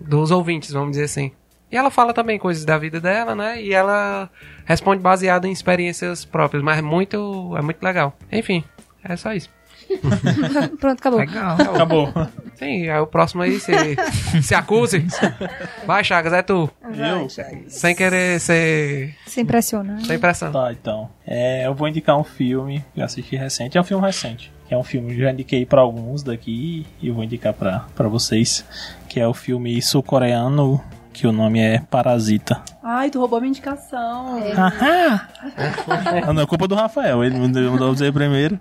dos 0.00 0.32
ouvintes, 0.32 0.72
vamos 0.72 0.90
dizer 0.90 1.04
assim. 1.04 1.30
E 1.70 1.76
ela 1.76 1.90
fala 1.90 2.14
também 2.14 2.38
coisas 2.38 2.64
da 2.64 2.78
vida 2.78 3.00
dela, 3.00 3.34
né? 3.34 3.62
E 3.62 3.72
ela 3.74 4.30
responde 4.64 5.02
baseado 5.02 5.46
em 5.46 5.52
experiências 5.52 6.24
próprias, 6.24 6.62
mas 6.62 6.78
é 6.78 6.82
muito, 6.82 7.54
é 7.56 7.62
muito 7.62 7.82
legal. 7.82 8.16
Enfim, 8.32 8.64
é 9.04 9.16
só 9.16 9.32
isso. 9.34 9.50
Pronto, 10.78 10.98
acabou. 10.98 11.18
Legal. 11.20 11.52
acabou. 11.52 12.12
Sim, 12.56 12.88
aí 12.88 13.00
o 13.00 13.06
próximo 13.06 13.42
aí 13.42 13.58
se, 13.58 13.72
se 14.42 14.54
acuse. 14.54 15.06
Vai, 15.86 16.04
Chagas, 16.04 16.32
é 16.32 16.42
tu. 16.42 16.70
Eu? 16.94 17.28
Sem 17.68 17.94
querer 17.94 18.40
ser. 18.40 19.14
Se 19.26 19.40
impressionar. 19.40 20.00
sem 20.04 20.18
pressão. 20.18 20.52
Tá, 20.52 20.72
então. 20.72 21.08
É, 21.26 21.66
eu 21.66 21.74
vou 21.74 21.88
indicar 21.88 22.18
um 22.18 22.24
filme 22.24 22.84
que 22.94 23.00
eu 23.00 23.04
assisti 23.04 23.36
recente. 23.36 23.78
É 23.78 23.80
um 23.80 23.84
filme 23.84 24.04
recente. 24.04 24.52
Que 24.66 24.74
é 24.74 24.76
um 24.76 24.84
filme 24.84 25.14
que 25.14 25.20
eu 25.20 25.24
já 25.24 25.32
indiquei 25.32 25.64
pra 25.64 25.80
alguns 25.80 26.22
daqui 26.22 26.86
e 27.00 27.08
eu 27.08 27.14
vou 27.14 27.24
indicar 27.24 27.54
pra, 27.54 27.86
pra 27.94 28.08
vocês. 28.08 28.64
Que 29.08 29.20
é 29.20 29.26
o 29.26 29.32
filme 29.32 29.80
sul-coreano, 29.80 30.82
que 31.18 31.26
o 31.26 31.32
nome 31.32 31.58
é 31.58 31.80
Parasita. 31.80 32.62
Ai, 32.82 33.10
tu 33.10 33.18
roubou 33.18 33.40
minha 33.40 33.50
indicação. 33.50 34.38
Ah, 36.26 36.32
não, 36.32 36.42
é 36.42 36.46
culpa 36.46 36.68
do 36.68 36.74
Rafael. 36.74 37.24
Ele 37.24 37.38
me 37.38 37.48
mandou 37.48 37.92
dizer 37.92 38.12
primeiro. 38.12 38.58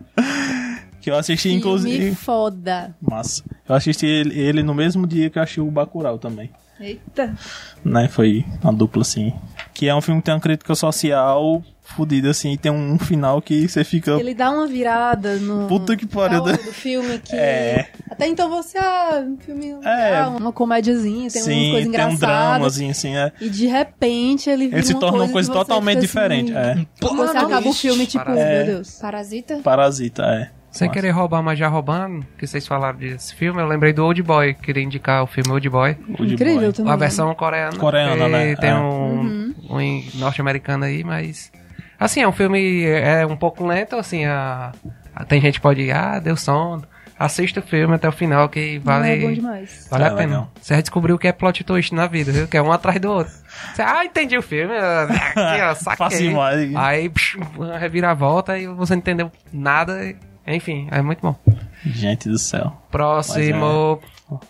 Que 1.02 1.12
eu 1.12 1.16
assisti, 1.16 1.44
Filme 1.44 1.58
inclusive. 1.60 2.16
foda. 2.16 2.96
Massa. 3.02 3.44
Eu 3.68 3.76
assisti 3.76 4.06
ele, 4.06 4.40
ele 4.40 4.64
no 4.64 4.74
mesmo 4.74 5.06
dia 5.06 5.30
que 5.30 5.38
eu 5.38 5.44
achei 5.44 5.62
o 5.62 5.70
Bacurau 5.72 6.18
também. 6.18 6.50
Eita. 6.80 7.36
Né? 7.84 8.08
Foi 8.08 8.46
uma 8.64 8.74
dupla 8.74 9.02
assim. 9.04 9.34
Que 9.74 9.88
é 9.88 9.96
um 9.96 10.02
filme 10.02 10.22
que 10.22 10.26
tem 10.26 10.34
uma 10.34 10.40
crítica 10.40 10.74
social 10.76 11.64
fodida 11.96 12.30
assim. 12.30 12.54
E 12.54 12.58
tem 12.58 12.72
um 12.72 12.98
final 13.00 13.42
que 13.42 13.68
você 13.68 13.84
fica. 13.84 14.12
Ele 14.12 14.34
dá 14.34 14.52
uma 14.52 14.68
virada 14.68 15.36
no. 15.38 15.68
Puta 15.68 15.96
que 15.96 16.06
pariu, 16.06 16.44
né? 16.44 16.54
do 16.54 16.72
filme 16.74 17.20
que. 17.20 17.36
É. 17.36 17.88
Até 18.10 18.28
então 18.28 18.50
você, 18.50 18.78
ah, 18.78 19.24
um 19.26 19.38
filme. 19.38 19.76
É. 19.84 20.18
ah, 20.18 20.30
uma 20.30 20.52
comédiazinha, 20.52 21.30
tem 21.30 21.42
Sim, 21.42 21.52
uma 21.66 21.72
coisa 21.72 21.76
tem 21.78 21.86
um 21.86 21.90
engraçada. 22.10 22.18
dramazinho 22.58 22.92
assim, 22.92 23.16
é. 23.16 23.32
E 23.40 23.50
de 23.50 23.68
repente 23.68 24.50
ele 24.50 24.66
vira 24.66 24.78
Ele 24.78 24.86
se 24.86 24.94
uma 24.94 25.00
torna 25.00 25.24
uma 25.24 25.30
coisa 25.32 25.52
você 25.52 25.58
totalmente 25.58 25.98
assim, 25.98 26.08
diferente. 26.08 26.54
É. 26.56 26.86
Você 27.02 27.38
acaba 27.38 27.70
o 27.70 27.74
filme 27.74 28.06
tipo, 28.06 28.24
Parasita. 28.26 28.50
meu 28.56 28.66
Deus. 28.66 29.00
Parasita? 29.00 29.60
Parasita, 29.64 30.24
é. 30.24 30.50
Sem 30.70 30.92
querer 30.92 31.10
roubar, 31.10 31.42
mas 31.42 31.58
já 31.58 31.68
roubando, 31.68 32.24
que 32.38 32.46
vocês 32.46 32.68
falaram 32.68 33.00
desse 33.00 33.34
filme, 33.34 33.60
eu 33.60 33.68
lembrei 33.68 33.94
do 33.94 34.06
Old 34.06 34.22
Boy. 34.22 34.54
Queria 34.54 34.84
indicar 34.84 35.24
o 35.24 35.28
filme 35.28 35.50
Old 35.52 35.68
Boy. 35.70 35.98
Old 36.20 36.34
Incrível 36.34 36.60
Boy. 36.62 36.74
também. 36.74 36.94
A 36.94 36.96
versão 36.96 37.34
coreana. 37.34 37.76
Coreana, 37.78 38.28
né? 38.28 38.56
Tem 38.58 38.70
É. 38.70 38.76
um, 38.76 39.56
um 39.72 39.82
em- 39.82 40.08
norte-americano 40.16 40.84
aí, 40.86 41.04
mas. 41.04 41.52
Assim, 42.00 42.22
é 42.22 42.28
um 42.28 42.32
filme. 42.32 42.84
É 42.86 43.26
um 43.26 43.36
pouco 43.38 43.66
lento, 43.66 43.96
assim. 43.96 44.26
A, 44.26 44.72
a- 45.16 45.26
tem 45.26 45.42
gente 45.42 45.56
que 45.56 45.62
pode 45.62 45.82
ir, 45.82 45.92
ah, 45.92 46.20
deu 46.20 46.36
sono. 46.38 46.84
Assista 47.20 47.60
o 47.62 47.64
filme 47.64 47.96
até 47.96 48.08
o 48.08 48.12
final, 48.12 48.48
que 48.48 48.78
vale. 48.78 49.08
Não, 49.08 49.10
é 49.16 49.18
bom 49.28 49.34
demais. 49.34 49.88
Vale 49.90 50.04
É 50.04 50.08
a 50.08 50.10
pena. 50.12 50.22
legal. 50.28 50.52
Você 50.62 50.74
vai 50.76 50.84
descobrir 50.84 51.14
o 51.14 51.18
que 51.18 51.28
é 51.28 51.32
plot 51.32 51.64
twist 51.64 51.96
na 51.96 52.06
vida, 52.06 52.32
viu? 52.32 52.48
Que 52.48 52.58
é 52.58 52.62
um 52.62 52.72
atrás 52.72 53.00
do 53.02 53.10
outro. 53.12 53.34
Você, 53.74 53.82
ah, 53.82 54.06
entendi 54.06 54.38
o 54.38 54.42
filme. 54.44 54.76
Aqui, 54.78 55.62
ó, 55.64 55.74
saquei. 55.74 55.98
Fácil. 56.36 56.78
Aí, 56.78 57.10
psh, 57.10 57.38
uma 57.58 57.76
reviravolta 57.80 58.60
e 58.60 58.68
você 58.68 58.94
não 58.94 59.00
entendeu 59.00 59.32
nada. 59.52 60.14
Enfim, 60.46 60.88
é 60.92 61.02
muito 61.02 61.20
bom. 61.22 61.36
Gente 61.84 62.30
do 62.30 62.38
céu. 62.38 62.72
Próximo. 62.92 64.00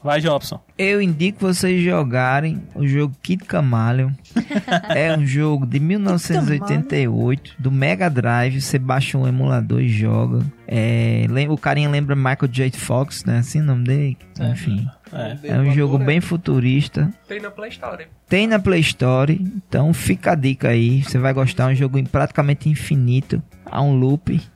Vai, 0.04 0.20
Jobson. 0.20 0.60
Eu 0.78 1.02
indico 1.02 1.40
vocês 1.40 1.84
jogarem 1.84 2.64
o 2.74 2.88
jogo 2.88 3.16
Kid 3.22 3.44
Camaleon. 3.44 4.12
é 4.90 5.16
um 5.16 5.26
jogo 5.26 5.66
de 5.66 5.80
1988 5.80 7.56
do 7.60 7.72
Mega 7.72 8.10
Drive. 8.10 8.60
Você 8.60 8.80
baixa 8.80 9.18
um 9.18 9.28
emulador 9.28 9.82
e 9.82 9.90
joga. 9.90 10.44
É, 10.68 11.26
o 11.50 11.58
carinha 11.58 11.90
lembra 11.90 12.16
Michael 12.16 12.48
J. 12.50 12.72
Fox, 12.72 13.24
né? 13.24 13.40
Assim 13.40 13.62
o 13.62 13.64
nome 13.64 13.84
dele. 13.84 14.18
Enfim. 14.40 14.88
É. 15.14 15.38
É 15.44 15.60
um 15.60 15.72
jogo 15.72 15.98
bem 15.98 16.20
futurista. 16.20 17.12
Tem 17.28 17.40
na 17.40 17.52
Play 17.52 17.70
Store. 17.70 18.08
Tem 18.28 18.48
na 18.48 18.60
Play 18.60 18.82
Store, 18.82 19.34
então 19.56 19.94
fica 19.94 20.32
a 20.32 20.36
dica 20.36 20.70
aí. 20.70 21.02
Você 21.04 21.18
vai 21.18 21.34
gostar, 21.34 21.70
é 21.70 21.74
um 21.74 21.76
jogo 21.76 22.02
praticamente 22.10 22.68
infinito. 22.68 23.42
Há 23.66 23.82
um 23.82 23.98
loop. 23.98 24.42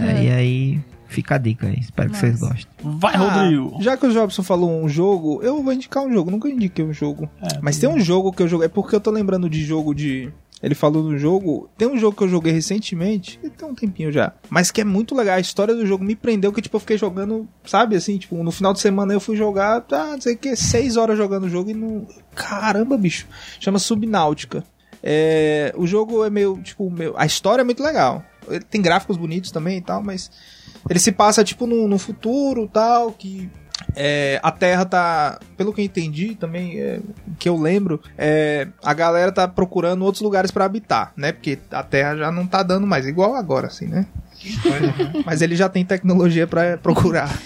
É, 0.00 0.24
e 0.24 0.30
aí 0.30 0.80
fica 1.08 1.34
a 1.34 1.38
dica 1.38 1.66
aí. 1.66 1.80
Espero 1.80 2.10
que 2.10 2.16
vocês 2.16 2.38
gostem. 2.38 2.66
Vai, 2.82 3.14
Ah, 3.14 3.18
Rodrigo. 3.18 3.76
já 3.82 3.96
que 3.96 4.06
o 4.06 4.12
Jobson 4.12 4.42
falou 4.42 4.70
um 4.82 4.88
jogo, 4.88 5.40
eu 5.42 5.62
vou 5.62 5.72
indicar 5.72 6.04
um 6.04 6.12
jogo. 6.12 6.30
Nunca 6.30 6.48
indiquei 6.48 6.84
um 6.84 6.92
jogo. 6.92 7.28
É, 7.42 7.58
Mas 7.60 7.78
tem 7.78 7.88
um 7.88 7.98
jogo 8.00 8.32
que 8.32 8.42
eu 8.42 8.48
joguei. 8.48 8.66
É 8.66 8.68
porque 8.68 8.94
eu 8.94 9.00
tô 9.00 9.10
lembrando 9.10 9.48
de 9.50 9.64
jogo 9.64 9.94
de. 9.94 10.30
Ele 10.60 10.74
falou 10.74 11.04
do 11.04 11.16
jogo. 11.16 11.70
Tem 11.78 11.86
um 11.86 11.96
jogo 11.96 12.16
que 12.16 12.24
eu 12.24 12.28
joguei 12.28 12.52
recentemente. 12.52 13.38
e 13.44 13.48
Tem 13.48 13.68
um 13.68 13.74
tempinho 13.76 14.10
já. 14.10 14.32
Mas 14.50 14.72
que 14.72 14.80
é 14.80 14.84
muito 14.84 15.14
legal. 15.14 15.36
A 15.36 15.40
história 15.40 15.72
do 15.72 15.86
jogo 15.86 16.02
me 16.04 16.16
prendeu. 16.16 16.52
Que 16.52 16.60
tipo, 16.60 16.74
eu 16.76 16.80
fiquei 16.80 16.98
jogando. 16.98 17.48
Sabe 17.64 17.94
assim? 17.94 18.18
Tipo, 18.18 18.42
no 18.42 18.50
final 18.50 18.72
de 18.72 18.80
semana 18.80 19.12
eu 19.12 19.20
fui 19.20 19.36
jogar. 19.36 19.80
Tá, 19.82 20.06
não 20.12 20.20
sei 20.20 20.34
o 20.34 20.36
que. 20.36 20.56
Seis 20.56 20.96
horas 20.96 21.16
jogando 21.16 21.44
o 21.44 21.48
jogo 21.48 21.70
e 21.70 21.74
não. 21.74 22.04
Caramba, 22.34 22.98
bicho. 22.98 23.26
Chama 23.60 23.78
Subnáutica. 23.78 24.64
É, 25.00 25.72
o 25.76 25.86
jogo 25.86 26.24
é 26.24 26.30
meio. 26.30 26.60
Tipo, 26.60 26.90
meio, 26.90 27.14
a 27.16 27.24
história 27.24 27.62
é 27.62 27.64
muito 27.64 27.82
legal. 27.82 28.24
Ele 28.48 28.64
tem 28.64 28.82
gráficos 28.82 29.16
bonitos 29.16 29.52
também 29.52 29.78
e 29.78 29.80
tal. 29.80 30.02
Mas. 30.02 30.28
Ele 30.88 30.98
se 30.98 31.12
passa 31.12 31.44
tipo 31.44 31.66
no, 31.66 31.86
no 31.88 31.98
futuro 31.98 32.68
tal. 32.72 33.12
Que 33.12 33.50
é, 33.94 34.40
a 34.42 34.50
Terra 34.50 34.84
tá, 34.84 35.38
pelo 35.56 35.72
que 35.72 35.80
eu 35.80 35.84
entendi 35.84 36.34
também, 36.34 36.78
é, 36.78 37.00
que 37.38 37.48
eu 37.48 37.56
lembro, 37.56 38.00
é, 38.16 38.68
a 38.82 38.92
galera 38.92 39.32
tá 39.32 39.46
procurando 39.48 40.04
outros 40.04 40.22
lugares 40.22 40.50
pra 40.50 40.64
habitar, 40.64 41.12
né? 41.16 41.32
Porque 41.32 41.58
a 41.70 41.82
Terra 41.82 42.16
já 42.16 42.32
não 42.32 42.46
tá 42.46 42.62
dando 42.62 42.86
mais, 42.86 43.06
igual 43.06 43.34
agora, 43.34 43.66
assim, 43.68 43.86
né? 43.86 44.06
Mas 45.26 45.42
ele 45.42 45.56
já 45.56 45.68
tem 45.68 45.84
tecnologia 45.84 46.46
pra 46.46 46.76
procurar. 46.78 47.36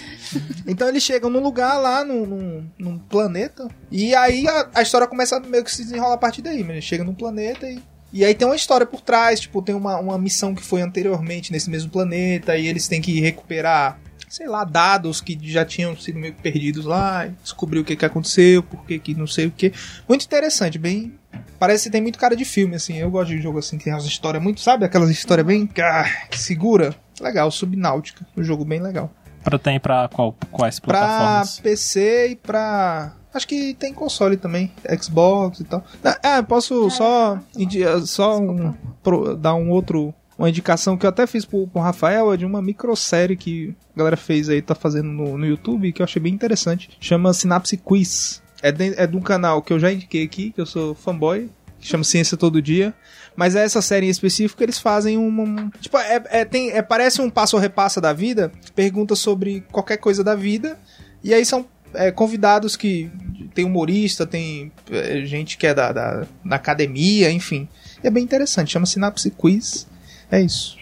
Então 0.67 0.87
eles 0.87 1.03
chegam 1.03 1.29
num 1.29 1.41
lugar 1.41 1.77
lá, 1.77 2.03
num, 2.03 2.25
num, 2.25 2.65
num 2.77 2.97
planeta, 2.97 3.67
e 3.91 4.15
aí 4.15 4.47
a, 4.47 4.69
a 4.75 4.81
história 4.81 5.07
começa 5.07 5.37
a 5.37 5.39
meio 5.39 5.63
que 5.63 5.71
se 5.71 5.83
desenrolar 5.83 6.15
a 6.15 6.19
partir 6.19 6.41
daí. 6.41 6.61
Mas 6.61 6.71
eles 6.71 6.83
chegam 6.83 7.05
num 7.05 7.13
planeta 7.13 7.67
e. 7.67 7.81
E 8.13 8.23
aí 8.23 8.35
tem 8.35 8.47
uma 8.47 8.55
história 8.55 8.85
por 8.85 9.01
trás, 9.01 9.39
tipo, 9.39 9.59
tem 9.61 9.73
uma, 9.73 9.97
uma 9.99 10.17
missão 10.19 10.53
que 10.53 10.63
foi 10.63 10.81
anteriormente 10.81 11.51
nesse 11.51 11.69
mesmo 11.69 11.89
planeta, 11.89 12.55
e 12.55 12.67
eles 12.67 12.87
têm 12.87 13.01
que 13.01 13.19
recuperar, 13.19 13.99
sei 14.29 14.47
lá, 14.47 14.63
dados 14.63 15.19
que 15.19 15.35
já 15.41 15.65
tinham 15.65 15.97
sido 15.97 16.19
meio 16.19 16.33
que 16.35 16.41
perdidos 16.41 16.85
lá, 16.85 17.27
descobrir 17.41 17.79
o 17.79 17.83
que, 17.83 17.95
que 17.95 18.05
aconteceu, 18.05 18.61
por 18.61 18.85
que, 18.85 18.99
que 18.99 19.15
não 19.15 19.25
sei 19.25 19.47
o 19.47 19.51
que. 19.51 19.73
Muito 20.07 20.25
interessante, 20.25 20.77
bem. 20.77 21.13
Parece 21.57 21.85
que 21.85 21.89
tem 21.91 22.01
muito 22.01 22.19
cara 22.19 22.35
de 22.35 22.45
filme, 22.45 22.75
assim. 22.75 22.97
Eu 22.97 23.09
gosto 23.09 23.29
de 23.29 23.41
jogo 23.41 23.57
assim, 23.57 23.77
que 23.77 23.85
tem 23.85 23.93
umas 23.93 24.05
histórias 24.05 24.43
muito, 24.43 24.61
sabe? 24.61 24.85
Aquelas 24.85 25.09
histórias 25.09 25.47
bem. 25.47 25.67
ah, 25.81 26.27
que 26.29 26.37
segura. 26.37 26.95
Legal, 27.19 27.49
Subnáutica. 27.49 28.25
Um 28.37 28.43
jogo 28.43 28.63
bem 28.63 28.79
legal. 28.79 29.11
Pra 29.43 29.57
tem 29.57 29.79
pra 29.79 30.07
qual, 30.07 30.35
quais 30.51 30.79
Pra 30.79 30.99
plataformas? 30.99 31.59
PC 31.59 32.27
e 32.31 32.35
pra. 32.35 33.15
Acho 33.33 33.47
que 33.47 33.73
tem 33.73 33.93
console 33.93 34.37
também, 34.37 34.71
Xbox 35.01 35.59
e 35.59 35.63
tal. 35.63 35.83
É, 36.21 36.41
posso 36.41 36.89
só, 36.91 37.39
indi- 37.57 37.83
só 38.05 38.39
um- 38.39 38.73
pro- 39.01 39.35
dar 39.35 39.55
um 39.55 39.69
outro. 39.69 40.13
Uma 40.37 40.49
indicação 40.49 40.97
que 40.97 41.05
eu 41.05 41.09
até 41.09 41.27
fiz 41.27 41.45
pro, 41.45 41.67
pro 41.67 41.81
Rafael 41.81 42.33
é 42.33 42.37
de 42.37 42.45
uma 42.45 42.61
microsérie 42.61 43.37
que 43.37 43.75
a 43.95 43.99
galera 43.99 44.17
fez 44.17 44.49
aí, 44.49 44.61
tá 44.61 44.73
fazendo 44.75 45.09
no, 45.09 45.37
no 45.37 45.45
YouTube, 45.45 45.91
que 45.93 46.01
eu 46.01 46.03
achei 46.03 46.21
bem 46.21 46.33
interessante. 46.33 46.89
Chama 46.99 47.33
Synapse 47.33 47.77
Quiz. 47.77 48.41
É 48.61 48.71
de, 48.71 48.93
é 48.99 49.05
de 49.05 49.15
um 49.15 49.21
canal 49.21 49.61
que 49.61 49.71
eu 49.73 49.79
já 49.79 49.91
indiquei 49.91 50.23
aqui, 50.23 50.51
que 50.51 50.59
eu 50.61 50.65
sou 50.65 50.95
fanboy, 50.95 51.49
que 51.79 51.87
chama 51.87 52.03
Ciência 52.03 52.35
Todo 52.37 52.61
Dia. 52.61 52.93
Mas 53.35 53.55
essa 53.55 53.81
série 53.81 54.05
em 54.07 54.09
específico, 54.09 54.61
eles 54.63 54.79
fazem 54.79 55.17
uma. 55.17 55.43
um- 55.43 55.69
Tipo, 55.81 55.97
é, 55.97 56.23
é- 56.29 56.45
tem, 56.45 56.71
é- 56.71 56.81
parece 56.81 57.21
um 57.21 57.29
passo 57.29 57.55
ou 57.55 57.61
repassa 57.61 57.99
da 58.01 58.11
vida, 58.13 58.51
pergunta 58.75 59.15
sobre 59.15 59.61
qualquer 59.71 59.97
coisa 59.97 60.23
da 60.23 60.33
vida. 60.35 60.79
E 61.23 61.33
aí 61.33 61.45
são 61.45 61.65
é, 61.93 62.11
convidados 62.11 62.75
que. 62.75 63.09
Tem 63.53 63.65
humorista, 63.65 64.25
tem 64.25 64.71
é, 64.89 65.23
gente 65.25 65.57
que 65.57 65.67
é 65.67 65.75
da, 65.75 65.91
da, 65.91 66.25
da 66.43 66.55
academia, 66.55 67.31
enfim. 67.31 67.67
É 68.03 68.09
bem 68.09 68.23
interessante, 68.23 68.71
chama 68.71 68.87
Sinapse 68.87 69.29
Quiz. 69.29 69.87
É 70.31 70.41
isso. 70.41 70.75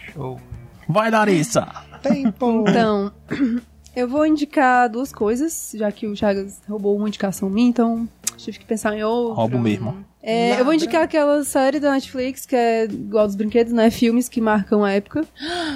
Vai, 0.88 1.10
Larissa! 1.10 1.68
Tempo! 2.02 2.64
Então, 2.68 3.12
eu 3.94 4.08
vou 4.08 4.24
indicar 4.24 4.88
duas 4.88 5.12
coisas, 5.12 5.72
já 5.74 5.92
que 5.92 6.06
o 6.06 6.16
Chagas 6.16 6.60
roubou 6.66 6.96
uma 6.96 7.08
indicação 7.08 7.50
minha, 7.50 7.68
então 7.68 8.08
tive 8.36 8.58
que 8.58 8.64
pensar 8.64 8.94
em 8.96 9.02
outra. 9.02 9.34
Roubo 9.34 9.58
mesmo. 9.58 10.04
É, 10.24 10.60
eu 10.60 10.64
vou 10.64 10.72
indicar 10.72 11.02
aquela 11.02 11.42
série 11.42 11.80
da 11.80 11.90
Netflix, 11.90 12.46
que 12.46 12.54
é 12.54 12.84
igual 12.84 13.26
dos 13.26 13.34
brinquedos, 13.34 13.72
né? 13.72 13.90
Filmes 13.90 14.28
que 14.28 14.40
marcam 14.40 14.84
a 14.84 14.92
época. 14.92 15.24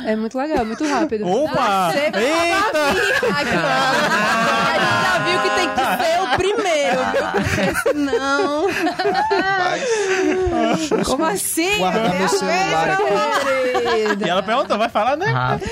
É 0.05 0.15
muito 0.15 0.39
legal, 0.39 0.65
muito 0.65 0.87
rápido. 0.87 1.27
Opa! 1.29 1.93
Sempre 1.93 2.23
Eita! 2.23 2.79
Ai, 3.35 3.45
que 3.45 3.51
bom. 3.51 3.67
A 3.67 4.73
gente 4.79 5.03
já 5.03 5.19
viu 5.25 5.43
que 5.43 5.51
tem 5.57 5.69
que 5.69 6.05
ser 6.05 6.23
o 6.23 6.37
primeiro, 6.37 6.56
viu? 6.91 7.33
Porque 7.33 7.89
senão... 7.89 8.67
Como 11.05 11.25
assim? 11.25 11.79
Guardar 11.79 12.15
meu 12.19 12.29
celular. 12.29 12.99
E 14.25 14.29
ela 14.29 14.43
perguntou, 14.43 14.79
vai 14.79 14.89
falar, 14.89 15.17
né? 15.17 15.27
Rapaz. 15.27 15.67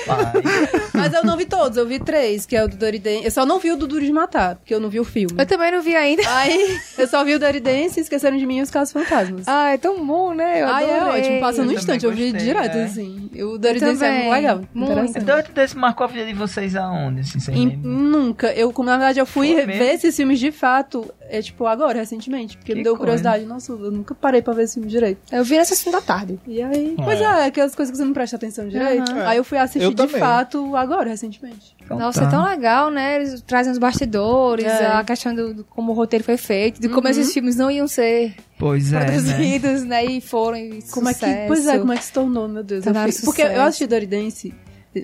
Mas 0.92 1.12
eu 1.12 1.24
não 1.24 1.36
vi 1.36 1.46
todos, 1.46 1.76
eu 1.76 1.86
vi 1.86 1.98
três, 1.98 2.46
que 2.46 2.56
é 2.56 2.64
o 2.64 2.68
do. 2.68 2.84
Eu 2.84 3.30
só 3.30 3.46
não 3.46 3.58
vi 3.58 3.72
o 3.72 3.76
do 3.76 3.86
Duro 3.86 4.04
de 4.04 4.12
Matar, 4.12 4.56
porque 4.56 4.74
eu 4.74 4.80
não 4.80 4.88
vi 4.88 5.00
o 5.00 5.04
filme. 5.04 5.34
Eu 5.38 5.46
também 5.46 5.72
não 5.72 5.82
vi 5.82 5.96
ainda. 5.96 6.22
Aí, 6.26 6.78
eu 6.98 7.06
só 7.08 7.24
vi 7.24 7.34
o 7.34 7.38
Dirty 7.38 7.60
Dance, 7.60 8.00
Esqueceram 8.00 8.36
de 8.36 8.46
Mim 8.46 8.58
e 8.58 8.62
os 8.62 8.70
Casos 8.70 8.92
Fantasmas. 8.92 9.46
Ah, 9.48 9.70
é 9.70 9.78
tão 9.78 10.04
bom, 10.04 10.34
né? 10.34 10.62
Eu 10.62 10.68
Ai, 10.68 10.84
é 10.84 11.00
adorei. 11.00 11.20
ótimo, 11.20 11.40
passa 11.40 11.64
no 11.64 11.72
Eu 11.72 11.76
instante, 11.78 12.04
eu 12.04 12.10
também 12.10 12.26
vi 12.26 12.32
gostei, 12.32 12.52
direto, 12.52 12.76
é. 12.76 12.84
assim. 12.84 13.30
O 13.34 13.38
Eu 13.38 13.58
Dance 13.58 14.04
é 14.04 14.30
legal, 14.30 14.60
Muito. 14.74 14.92
interessante. 14.92 15.24
Dante 15.24 15.52
desse 15.52 15.76
marcou 15.76 16.04
a 16.04 16.08
vida 16.08 16.26
de 16.26 16.34
vocês 16.34 16.76
aonde, 16.76 17.20
assim, 17.20 17.40
sem 17.40 17.54
E 17.56 17.76
nunca, 17.76 18.52
eu, 18.52 18.72
como 18.72 18.88
na 18.88 18.96
verdade 18.96 19.18
eu 19.18 19.26
fui 19.26 19.54
ver 19.64 19.94
esses 19.94 20.14
filmes 20.14 20.38
de 20.38 20.52
fato, 20.52 21.03
é 21.20 21.40
tipo 21.42 21.66
agora, 21.66 21.98
recentemente, 21.98 22.56
porque 22.56 22.72
Que 22.72 22.78
me 22.78 22.82
deu 22.84 22.92
coisa. 22.92 23.00
curiosidade. 23.20 23.44
Nossa, 23.44 23.72
eu 23.72 23.90
nunca 23.90 24.14
parei 24.14 24.40
pra 24.42 24.52
ver 24.54 24.64
esse 24.64 24.74
filme 24.74 24.88
direito. 24.88 25.20
Eu 25.32 25.44
vi 25.44 25.56
nessa 25.56 25.74
segunda 25.74 26.00
tarde. 26.02 26.38
E 26.46 26.62
aí, 26.62 26.94
É. 26.98 27.02
pois 27.02 27.20
é, 27.20 27.46
aquelas 27.46 27.74
coisas 27.74 27.90
que 27.90 27.96
você 27.98 28.04
não 28.04 28.12
presta 28.12 28.36
atenção 28.36 28.68
direito. 28.68 29.10
Aham. 29.10 29.26
Aí 29.26 29.36
eu 29.36 29.44
fui 29.44 29.58
assistir 29.58 29.84
Eu 29.84 29.90
de 29.90 29.96
também. 29.96 30.18
fato 30.20 30.74
agora, 30.76 31.08
recentemente. 31.10 31.74
Então 31.82 31.98
Nossa, 31.98 32.20
tá. 32.22 32.26
é 32.26 32.30
tão 32.30 32.44
legal, 32.44 32.90
né? 32.90 33.16
Eles 33.16 33.40
trazem 33.42 33.72
os 33.72 33.78
bastidores, 33.78 34.64
É. 34.66 34.86
a 34.86 35.04
questão 35.04 35.34
do, 35.34 35.54
do 35.54 35.64
como 35.64 35.92
o 35.92 35.94
roteiro 35.94 36.24
foi 36.24 36.36
feito, 36.36 36.80
de 36.80 36.88
como 36.88 37.02
Uhum. 37.06 37.10
esses 37.10 37.32
filmes 37.32 37.56
não 37.56 37.70
iam 37.70 37.86
ser 37.86 38.34
Pois 38.58 38.92
é, 38.92 38.98
né? 39.00 39.04
produzidos, 39.06 39.84
né? 39.84 40.04
E 40.04 40.20
foram 40.20 40.56
e 40.58 40.82
Como 40.90 41.08
é 41.08 41.14
que, 41.14 41.20
sucesso. 41.20 41.46
pois 41.46 41.66
é, 41.66 41.78
como 41.78 41.92
é 41.92 41.96
que 41.96 42.04
se 42.04 42.12
tornou, 42.12 42.48
meu 42.48 42.62
Deus. 42.62 42.86
Eu 42.86 42.92
porque 42.92 43.08
eu 43.08 43.12
sucesso. 43.12 43.60
assisti 43.60 43.86
Dirty 43.86 44.06
Dance 44.06 44.54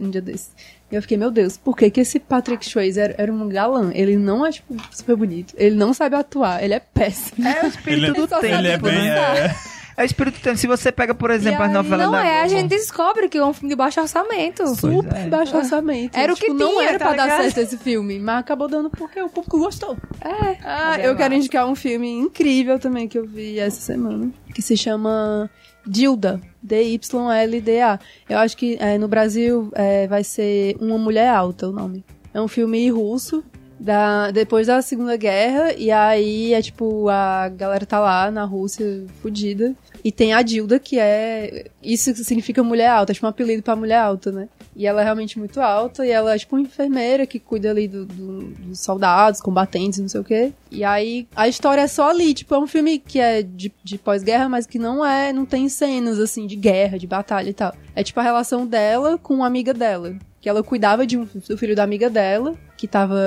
um 0.00 0.08
dia 0.10 0.20
desse. 0.22 0.50
E 0.90 0.96
eu 0.96 1.02
fiquei, 1.02 1.16
meu 1.16 1.30
Deus, 1.30 1.56
por 1.56 1.76
que 1.76 1.88
que 1.90 2.00
esse 2.00 2.18
Patrick 2.18 2.64
Swayze 2.66 2.98
era, 2.98 3.14
era 3.16 3.32
um 3.32 3.48
galã? 3.48 3.92
Ele 3.94 4.16
não 4.16 4.44
é, 4.44 4.50
tipo, 4.50 4.74
super 4.90 5.14
bonito. 5.16 5.54
Ele 5.56 5.76
não 5.76 5.94
sabe 5.94 6.16
atuar, 6.16 6.62
ele 6.62 6.74
é 6.74 6.80
péssimo. 6.80 7.46
É 7.46 7.62
o 7.64 7.66
espírito 7.68 8.06
Ele- 8.06 8.12
do 8.14 8.26
tempo. 8.26 8.46
Ele 8.46 8.68
é 8.68 8.78
bem. 8.78 9.08
É, 9.10 9.54
É 9.96 10.02
o 10.02 10.06
espírito 10.06 10.38
do 10.38 10.42
tempo. 10.42 10.56
Se 10.56 10.66
você 10.66 10.90
pega, 10.90 11.14
por 11.14 11.30
exemplo, 11.30 11.62
as 11.62 11.70
novelas 11.72 12.06
Não 12.06 12.12
da 12.12 12.24
é, 12.24 12.40
a 12.42 12.48
gente 12.48 12.68
descobre 12.68 13.28
que 13.28 13.36
é 13.36 13.44
um 13.44 13.52
filme 13.52 13.68
de 13.68 13.76
baixo 13.76 14.00
orçamento. 14.00 14.66
Super 14.74 15.14
é. 15.14 15.26
baixo 15.28 15.54
orçamento. 15.56 16.16
Era 16.16 16.32
o 16.32 16.36
que 16.36 16.46
Tipo, 16.46 16.54
não 16.54 16.68
tinha, 16.70 16.88
era 16.88 16.98
tá 16.98 17.04
pra 17.08 17.16
dar 17.16 17.22
ligado? 17.24 17.42
certo 17.42 17.58
esse 17.58 17.76
filme, 17.76 18.18
mas 18.18 18.38
acabou 18.40 18.66
dando 18.66 18.88
porque 18.88 19.20
o 19.20 19.28
público 19.28 19.58
gostou. 19.58 19.96
É. 20.22 20.56
Ah, 20.64 20.96
é 20.98 21.06
eu 21.06 21.14
quero 21.16 21.34
indicar 21.34 21.66
um 21.66 21.74
filme 21.74 22.08
incrível 22.10 22.78
também 22.78 23.06
que 23.06 23.18
eu 23.18 23.26
vi 23.26 23.58
essa 23.58 23.80
semana, 23.80 24.30
que 24.54 24.62
se 24.62 24.74
chama 24.76 25.50
Dilda, 25.90 26.40
D-Y-L-D-A. 26.62 27.98
Eu 28.28 28.38
acho 28.38 28.56
que 28.56 28.76
é, 28.80 28.96
no 28.96 29.08
Brasil 29.08 29.70
é, 29.74 30.06
vai 30.06 30.22
ser 30.22 30.76
Uma 30.80 30.96
Mulher 30.96 31.28
Alta 31.28 31.68
o 31.68 31.72
nome. 31.72 32.04
É 32.32 32.40
um 32.40 32.46
filme 32.46 32.88
russo, 32.90 33.42
da, 33.78 34.30
depois 34.30 34.68
da 34.68 34.80
Segunda 34.82 35.16
Guerra, 35.16 35.72
e 35.72 35.90
aí 35.90 36.54
é 36.54 36.62
tipo, 36.62 37.08
a 37.08 37.48
galera 37.48 37.84
tá 37.84 37.98
lá 37.98 38.30
na 38.30 38.44
Rússia, 38.44 39.04
fudida, 39.20 39.74
e 40.04 40.10
tem 40.12 40.32
a 40.32 40.42
Dilda, 40.42 40.78
que 40.78 40.98
é. 40.98 41.66
Isso 41.82 42.14
significa 42.24 42.62
mulher 42.62 42.88
alta, 42.88 43.12
é 43.12 43.14
tipo 43.14 43.26
um 43.26 43.28
apelido 43.30 43.62
pra 43.62 43.76
mulher 43.76 43.98
alta, 43.98 44.30
né? 44.32 44.48
E 44.76 44.86
ela 44.86 45.00
é 45.00 45.04
realmente 45.04 45.38
muito 45.38 45.60
alta, 45.60 46.06
e 46.06 46.10
ela 46.10 46.34
é 46.34 46.38
tipo 46.38 46.54
uma 46.56 46.62
enfermeira 46.62 47.26
que 47.26 47.38
cuida 47.38 47.70
ali 47.70 47.88
do- 47.88 48.06
do- 48.06 48.40
dos 48.50 48.80
soldados, 48.80 49.40
combatentes, 49.40 49.98
não 49.98 50.08
sei 50.08 50.20
o 50.20 50.24
quê. 50.24 50.52
E 50.70 50.84
aí 50.84 51.26
a 51.34 51.48
história 51.48 51.82
é 51.82 51.86
só 51.86 52.08
ali, 52.10 52.32
tipo, 52.32 52.54
é 52.54 52.58
um 52.58 52.66
filme 52.66 52.98
que 52.98 53.18
é 53.18 53.42
de, 53.42 53.72
de 53.82 53.98
pós-guerra, 53.98 54.48
mas 54.48 54.66
que 54.66 54.78
não 54.78 55.04
é, 55.04 55.32
não 55.32 55.44
tem 55.44 55.68
cenas 55.68 56.18
assim 56.18 56.46
de 56.46 56.56
guerra, 56.56 56.98
de 56.98 57.06
batalha 57.06 57.50
e 57.50 57.54
tal. 57.54 57.74
É 57.94 58.02
tipo 58.02 58.20
a 58.20 58.22
relação 58.22 58.66
dela 58.66 59.18
com 59.18 59.34
uma 59.34 59.46
amiga 59.46 59.74
dela. 59.74 60.14
Que 60.40 60.48
ela 60.48 60.62
cuidava 60.62 61.06
de 61.06 61.18
um, 61.18 61.24
do 61.48 61.58
filho 61.58 61.76
da 61.76 61.82
amiga 61.82 62.08
dela, 62.08 62.54
que 62.76 62.88
tava 62.88 63.18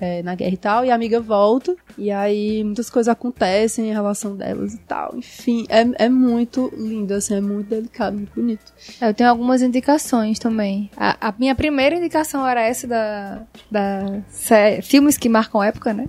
é, 0.00 0.22
na 0.22 0.34
guerra 0.34 0.54
e 0.54 0.56
tal, 0.56 0.84
e 0.86 0.90
a 0.90 0.94
amiga 0.94 1.20
volta, 1.20 1.76
e 1.98 2.10
aí 2.10 2.64
muitas 2.64 2.88
coisas 2.88 3.12
acontecem 3.12 3.90
em 3.90 3.92
relação 3.92 4.34
delas 4.34 4.72
e 4.72 4.78
tal. 4.78 5.14
Enfim, 5.14 5.66
é, 5.68 6.06
é 6.06 6.08
muito 6.08 6.72
lindo, 6.74 7.12
assim, 7.12 7.34
é 7.34 7.40
muito 7.42 7.68
delicado, 7.68 8.16
muito 8.16 8.34
bonito. 8.34 8.72
Eu 9.00 9.12
tenho 9.12 9.28
algumas 9.28 9.60
indicações 9.60 10.38
também. 10.38 10.90
A, 10.96 11.28
a 11.28 11.34
minha 11.38 11.54
primeira 11.54 11.94
indicação 11.94 12.48
era 12.48 12.62
essa 12.62 12.86
da, 12.86 13.42
da 13.70 14.20
sé- 14.30 14.80
filmes 14.80 15.18
que 15.18 15.28
marcam 15.28 15.62
época, 15.62 15.92
né? 15.92 16.06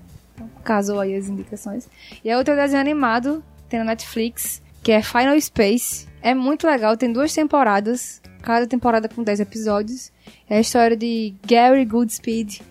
Casou 0.64 1.02
aí 1.02 1.14
as 1.14 1.27
indicações. 1.27 1.90
E 2.23 2.31
a 2.31 2.38
outra 2.38 2.53
é 2.53 2.57
desenho 2.57 2.80
animado, 2.80 3.44
tem 3.68 3.80
na 3.80 3.85
Netflix, 3.85 4.61
que 4.81 4.94
é 4.94 5.02
Final 5.02 5.38
Space. 5.41 6.07
É 6.22 6.34
muito 6.34 6.65
legal, 6.65 6.95
tem 6.95 7.11
duas 7.11 7.34
temporadas, 7.34 8.22
cada 8.43 8.67
temporada 8.67 9.09
com 9.09 9.23
10 9.23 9.39
episódios. 9.39 10.11
É 10.49 10.57
a 10.57 10.59
história 10.59 10.95
de 10.95 11.33
Gary 11.47 11.85
Goodspeed. 11.85 12.61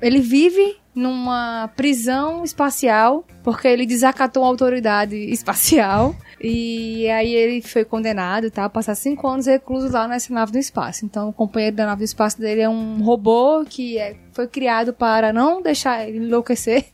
Ele 0.00 0.20
vive 0.20 0.76
numa 0.94 1.68
prisão 1.74 2.44
espacial 2.44 3.24
porque 3.42 3.66
ele 3.66 3.86
desacatou 3.86 4.42
uma 4.42 4.48
autoridade 4.50 5.16
espacial 5.32 6.14
e 6.40 7.08
aí 7.08 7.34
ele 7.34 7.62
foi 7.62 7.84
condenado 7.84 8.50
tá, 8.50 8.66
a 8.66 8.68
passar 8.68 8.94
cinco 8.94 9.26
anos 9.26 9.46
recluso 9.46 9.90
lá 9.90 10.06
nessa 10.06 10.32
nave 10.34 10.52
do 10.52 10.58
espaço. 10.58 11.04
Então 11.06 11.30
o 11.30 11.32
companheiro 11.32 11.76
da 11.76 11.86
nave 11.86 12.00
do 12.00 12.04
espaço 12.04 12.38
dele 12.38 12.60
é 12.60 12.68
um 12.68 13.02
robô 13.02 13.64
que 13.64 13.96
é- 13.98 14.16
foi 14.32 14.46
criado 14.46 14.92
para 14.92 15.32
não 15.32 15.62
deixar 15.62 16.06
ele 16.06 16.18
enlouquecer. 16.18 16.84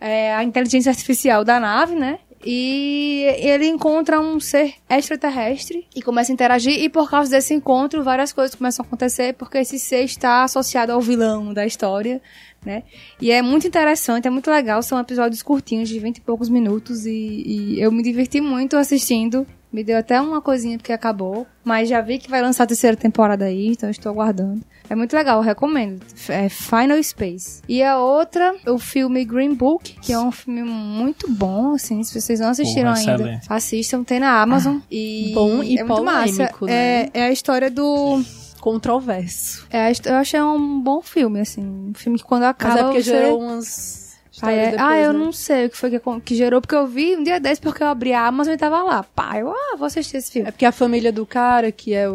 É 0.00 0.34
a 0.34 0.44
inteligência 0.44 0.90
artificial 0.90 1.44
da 1.44 1.58
nave, 1.58 1.94
né? 1.94 2.18
E 2.44 3.24
ele 3.38 3.66
encontra 3.66 4.20
um 4.20 4.38
ser 4.38 4.74
extraterrestre 4.88 5.86
e 5.94 6.00
começa 6.00 6.30
a 6.30 6.34
interagir. 6.34 6.80
E 6.82 6.88
por 6.88 7.10
causa 7.10 7.30
desse 7.30 7.52
encontro, 7.52 8.02
várias 8.02 8.32
coisas 8.32 8.54
começam 8.54 8.84
a 8.84 8.86
acontecer, 8.86 9.34
porque 9.34 9.58
esse 9.58 9.78
ser 9.78 10.04
está 10.04 10.44
associado 10.44 10.92
ao 10.92 11.00
vilão 11.00 11.52
da 11.52 11.66
história, 11.66 12.22
né? 12.64 12.84
E 13.20 13.30
é 13.30 13.42
muito 13.42 13.66
interessante, 13.66 14.28
é 14.28 14.30
muito 14.30 14.50
legal. 14.50 14.82
São 14.82 14.98
episódios 14.98 15.42
curtinhos, 15.42 15.88
de 15.88 15.98
20 15.98 16.18
e 16.18 16.20
poucos 16.20 16.48
minutos. 16.48 17.06
E, 17.06 17.42
e 17.46 17.80
eu 17.80 17.90
me 17.90 18.02
diverti 18.02 18.40
muito 18.40 18.76
assistindo. 18.76 19.46
Me 19.72 19.84
deu 19.84 19.98
até 19.98 20.20
uma 20.20 20.40
coisinha 20.40 20.78
porque 20.78 20.92
acabou. 20.92 21.46
Mas 21.64 21.88
já 21.88 22.00
vi 22.00 22.18
que 22.18 22.30
vai 22.30 22.40
lançar 22.40 22.64
a 22.64 22.66
terceira 22.68 22.96
temporada 22.96 23.46
aí, 23.46 23.68
então 23.68 23.90
estou 23.90 24.10
aguardando. 24.12 24.62
É 24.90 24.94
muito 24.94 25.14
legal, 25.14 25.40
recomendo. 25.40 26.00
É 26.28 26.48
Final 26.48 27.02
Space. 27.02 27.62
E 27.68 27.82
a 27.82 27.98
outra, 27.98 28.54
o 28.66 28.78
filme 28.78 29.24
Green 29.24 29.54
Book, 29.54 29.98
que 30.00 30.12
é 30.12 30.18
um 30.18 30.32
filme 30.32 30.62
muito 30.62 31.30
bom, 31.30 31.74
assim. 31.74 32.02
Se 32.02 32.18
vocês 32.18 32.40
não 32.40 32.48
assistiram 32.48 32.94
Porra, 32.94 33.00
ainda, 33.00 33.14
excelente. 33.14 33.46
assistam, 33.48 34.04
tem 34.04 34.20
na 34.20 34.40
Amazon. 34.40 34.78
E 34.90 35.32
Bom 35.34 35.62
e 35.62 35.78
é 35.78 35.84
muito 35.84 36.04
massa. 36.04 36.32
polêmico, 36.32 36.66
né? 36.66 36.72
É, 36.72 37.10
é 37.14 37.22
a 37.24 37.32
história 37.32 37.70
do. 37.70 38.22
Controverso. 38.60 39.66
É 39.70 39.92
eu 40.06 40.16
achei 40.16 40.42
um 40.42 40.80
bom 40.80 41.00
filme, 41.00 41.40
assim. 41.40 41.62
Um 41.62 41.92
filme 41.94 42.18
que 42.18 42.24
quando 42.24 42.42
acaba. 42.42 42.74
Mas 42.74 42.80
é 42.80 42.84
porque 42.84 43.02
você... 43.02 43.10
gerou 43.10 43.40
umas 43.40 44.07
Ah, 44.42 44.52
é? 44.52 44.70
depois, 44.70 44.80
ah, 44.88 44.98
eu 44.98 45.12
né? 45.12 45.18
não 45.18 45.32
sei 45.32 45.66
o 45.66 45.70
que 45.70 45.76
foi 45.76 45.90
que, 45.90 46.00
que 46.24 46.34
gerou, 46.36 46.60
porque 46.60 46.74
eu 46.74 46.86
vi 46.86 47.16
um 47.16 47.22
dia 47.22 47.40
desse 47.40 47.60
porque 47.60 47.82
eu 47.82 47.86
abri 47.88 48.12
a 48.12 48.26
Amazon 48.26 48.54
e 48.54 48.56
tava 48.56 48.82
lá. 48.82 49.02
Pá, 49.02 49.38
eu, 49.38 49.50
ah, 49.50 49.76
vou 49.76 49.86
assistir 49.86 50.16
esse 50.18 50.30
filme. 50.32 50.48
É 50.48 50.52
porque 50.52 50.64
a 50.64 50.72
família 50.72 51.12
do 51.12 51.24
cara, 51.26 51.70
que 51.72 51.92
é 51.94 52.08
o... 52.08 52.14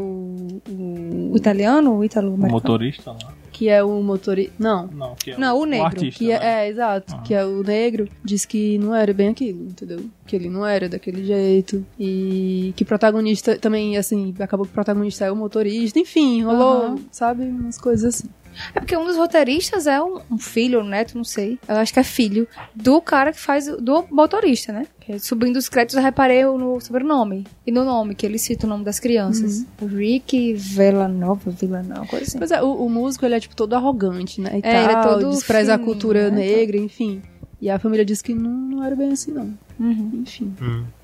o- 0.70 1.32
O 1.34 1.38
italiano? 1.38 1.98
O 1.98 2.04
italo 2.04 2.28
O 2.32 2.34
americano? 2.36 2.54
motorista 2.54 3.12
lá. 3.12 3.34
que 3.52 3.70
é 3.70 3.84
o 3.84 4.02
motorista... 4.02 4.54
Não. 4.58 4.88
Não, 4.88 5.16
que 5.16 5.32
é 5.32 5.38
Não, 5.38 5.60
o 5.60 5.66
negro, 5.66 5.86
artista, 5.88 6.18
Que 6.20 6.32
é, 6.32 6.40
né? 6.40 6.66
é, 6.66 6.70
exato. 6.70 7.14
Aham. 7.14 7.24
Que 7.24 7.34
é 7.34 7.46
o 7.46 7.62
negro, 7.64 8.08
diz 8.24 8.46
que 8.46 8.78
não 8.80 8.96
era 8.96 9.14
bem 9.14 9.30
aquilo, 9.30 9.64
entendeu? 9.66 10.00
Que 10.26 10.36
ele 10.36 10.50
não 10.50 10.66
era 10.66 10.88
daquele 10.90 11.24
jeito. 11.26 11.86
E 12.00 12.74
que 12.76 12.84
o 12.84 12.86
protagonista 12.86 13.58
também, 13.58 13.96
assim, 13.98 14.34
acabou 14.40 14.66
que 14.66 14.72
o 14.72 14.74
protagonista 14.74 15.26
é 15.26 15.32
o 15.32 15.36
motorista. 15.36 16.00
Enfim, 16.00 16.42
rolou, 16.44 16.84
Aham. 16.84 16.96
sabe? 17.12 17.44
Umas 17.44 17.78
coisas 17.78 18.16
assim. 18.16 18.28
É 18.74 18.80
porque 18.80 18.96
um 18.98 19.06
dos 19.06 19.18
roteiristas 19.18 19.88
é 19.88 20.02
um, 20.02 20.20
um 20.32 20.38
filho, 20.38 20.82
um 20.82 20.84
neto, 20.84 21.16
não 21.18 21.24
sei. 21.24 21.60
Eu 21.68 21.76
acho 21.78 21.94
que 21.94 22.00
é 22.00 22.04
filho 22.04 22.48
do 22.76 23.02
cara 23.02 23.32
que 23.32 23.40
faz 23.40 23.68
o- 23.68 23.78
do 23.82 24.06
motorista, 24.12 24.72
né? 24.74 24.86
É 25.08 25.18
subindo 25.20 25.58
os 25.58 25.68
créditos, 25.68 25.96
eu 25.98 26.02
reparei 26.02 26.44
no 26.46 26.80
sobrenome. 26.80 27.46
E 27.68 27.72
no 27.72 27.84
nome, 27.84 28.16
que 28.16 28.26
ele 28.26 28.38
cita 28.40 28.66
o 28.66 28.70
nome 28.70 28.86
das 28.86 29.00
crianças. 29.00 29.66
Rick 29.86 30.54
Villanova, 30.54 31.52
Villanova, 31.52 32.06
coisa 32.08 32.26
assim. 32.26 32.38
Pois 32.38 32.52
é, 32.52 32.62
o, 32.62 32.86
o 32.86 32.90
músico, 32.90 33.26
ele 33.26 33.36
é, 33.36 33.40
tipo, 33.40 33.56
todo 33.56 33.74
arrogante, 33.74 34.40
né? 34.40 34.62
E 34.64 34.68
É, 34.68 34.84
ele 34.84 34.92
é 34.94 34.96
tal, 34.96 35.20
todo 35.20 35.32
despreza 35.32 35.74
a 35.76 35.78
fininho, 35.78 35.94
cultura 35.94 36.30
né? 36.32 36.38
negra, 36.38 36.78
enfim. 36.78 37.22
E 37.62 37.70
a 37.70 37.80
família 37.80 38.04
diz 38.06 38.22
que 38.22 38.34
não, 38.34 38.50
não 38.52 38.84
era 38.84 38.96
bem 38.96 39.12
assim, 39.12 39.32
não. 39.32 39.54
Uhum. 39.80 40.12
Enfim. 40.22 40.54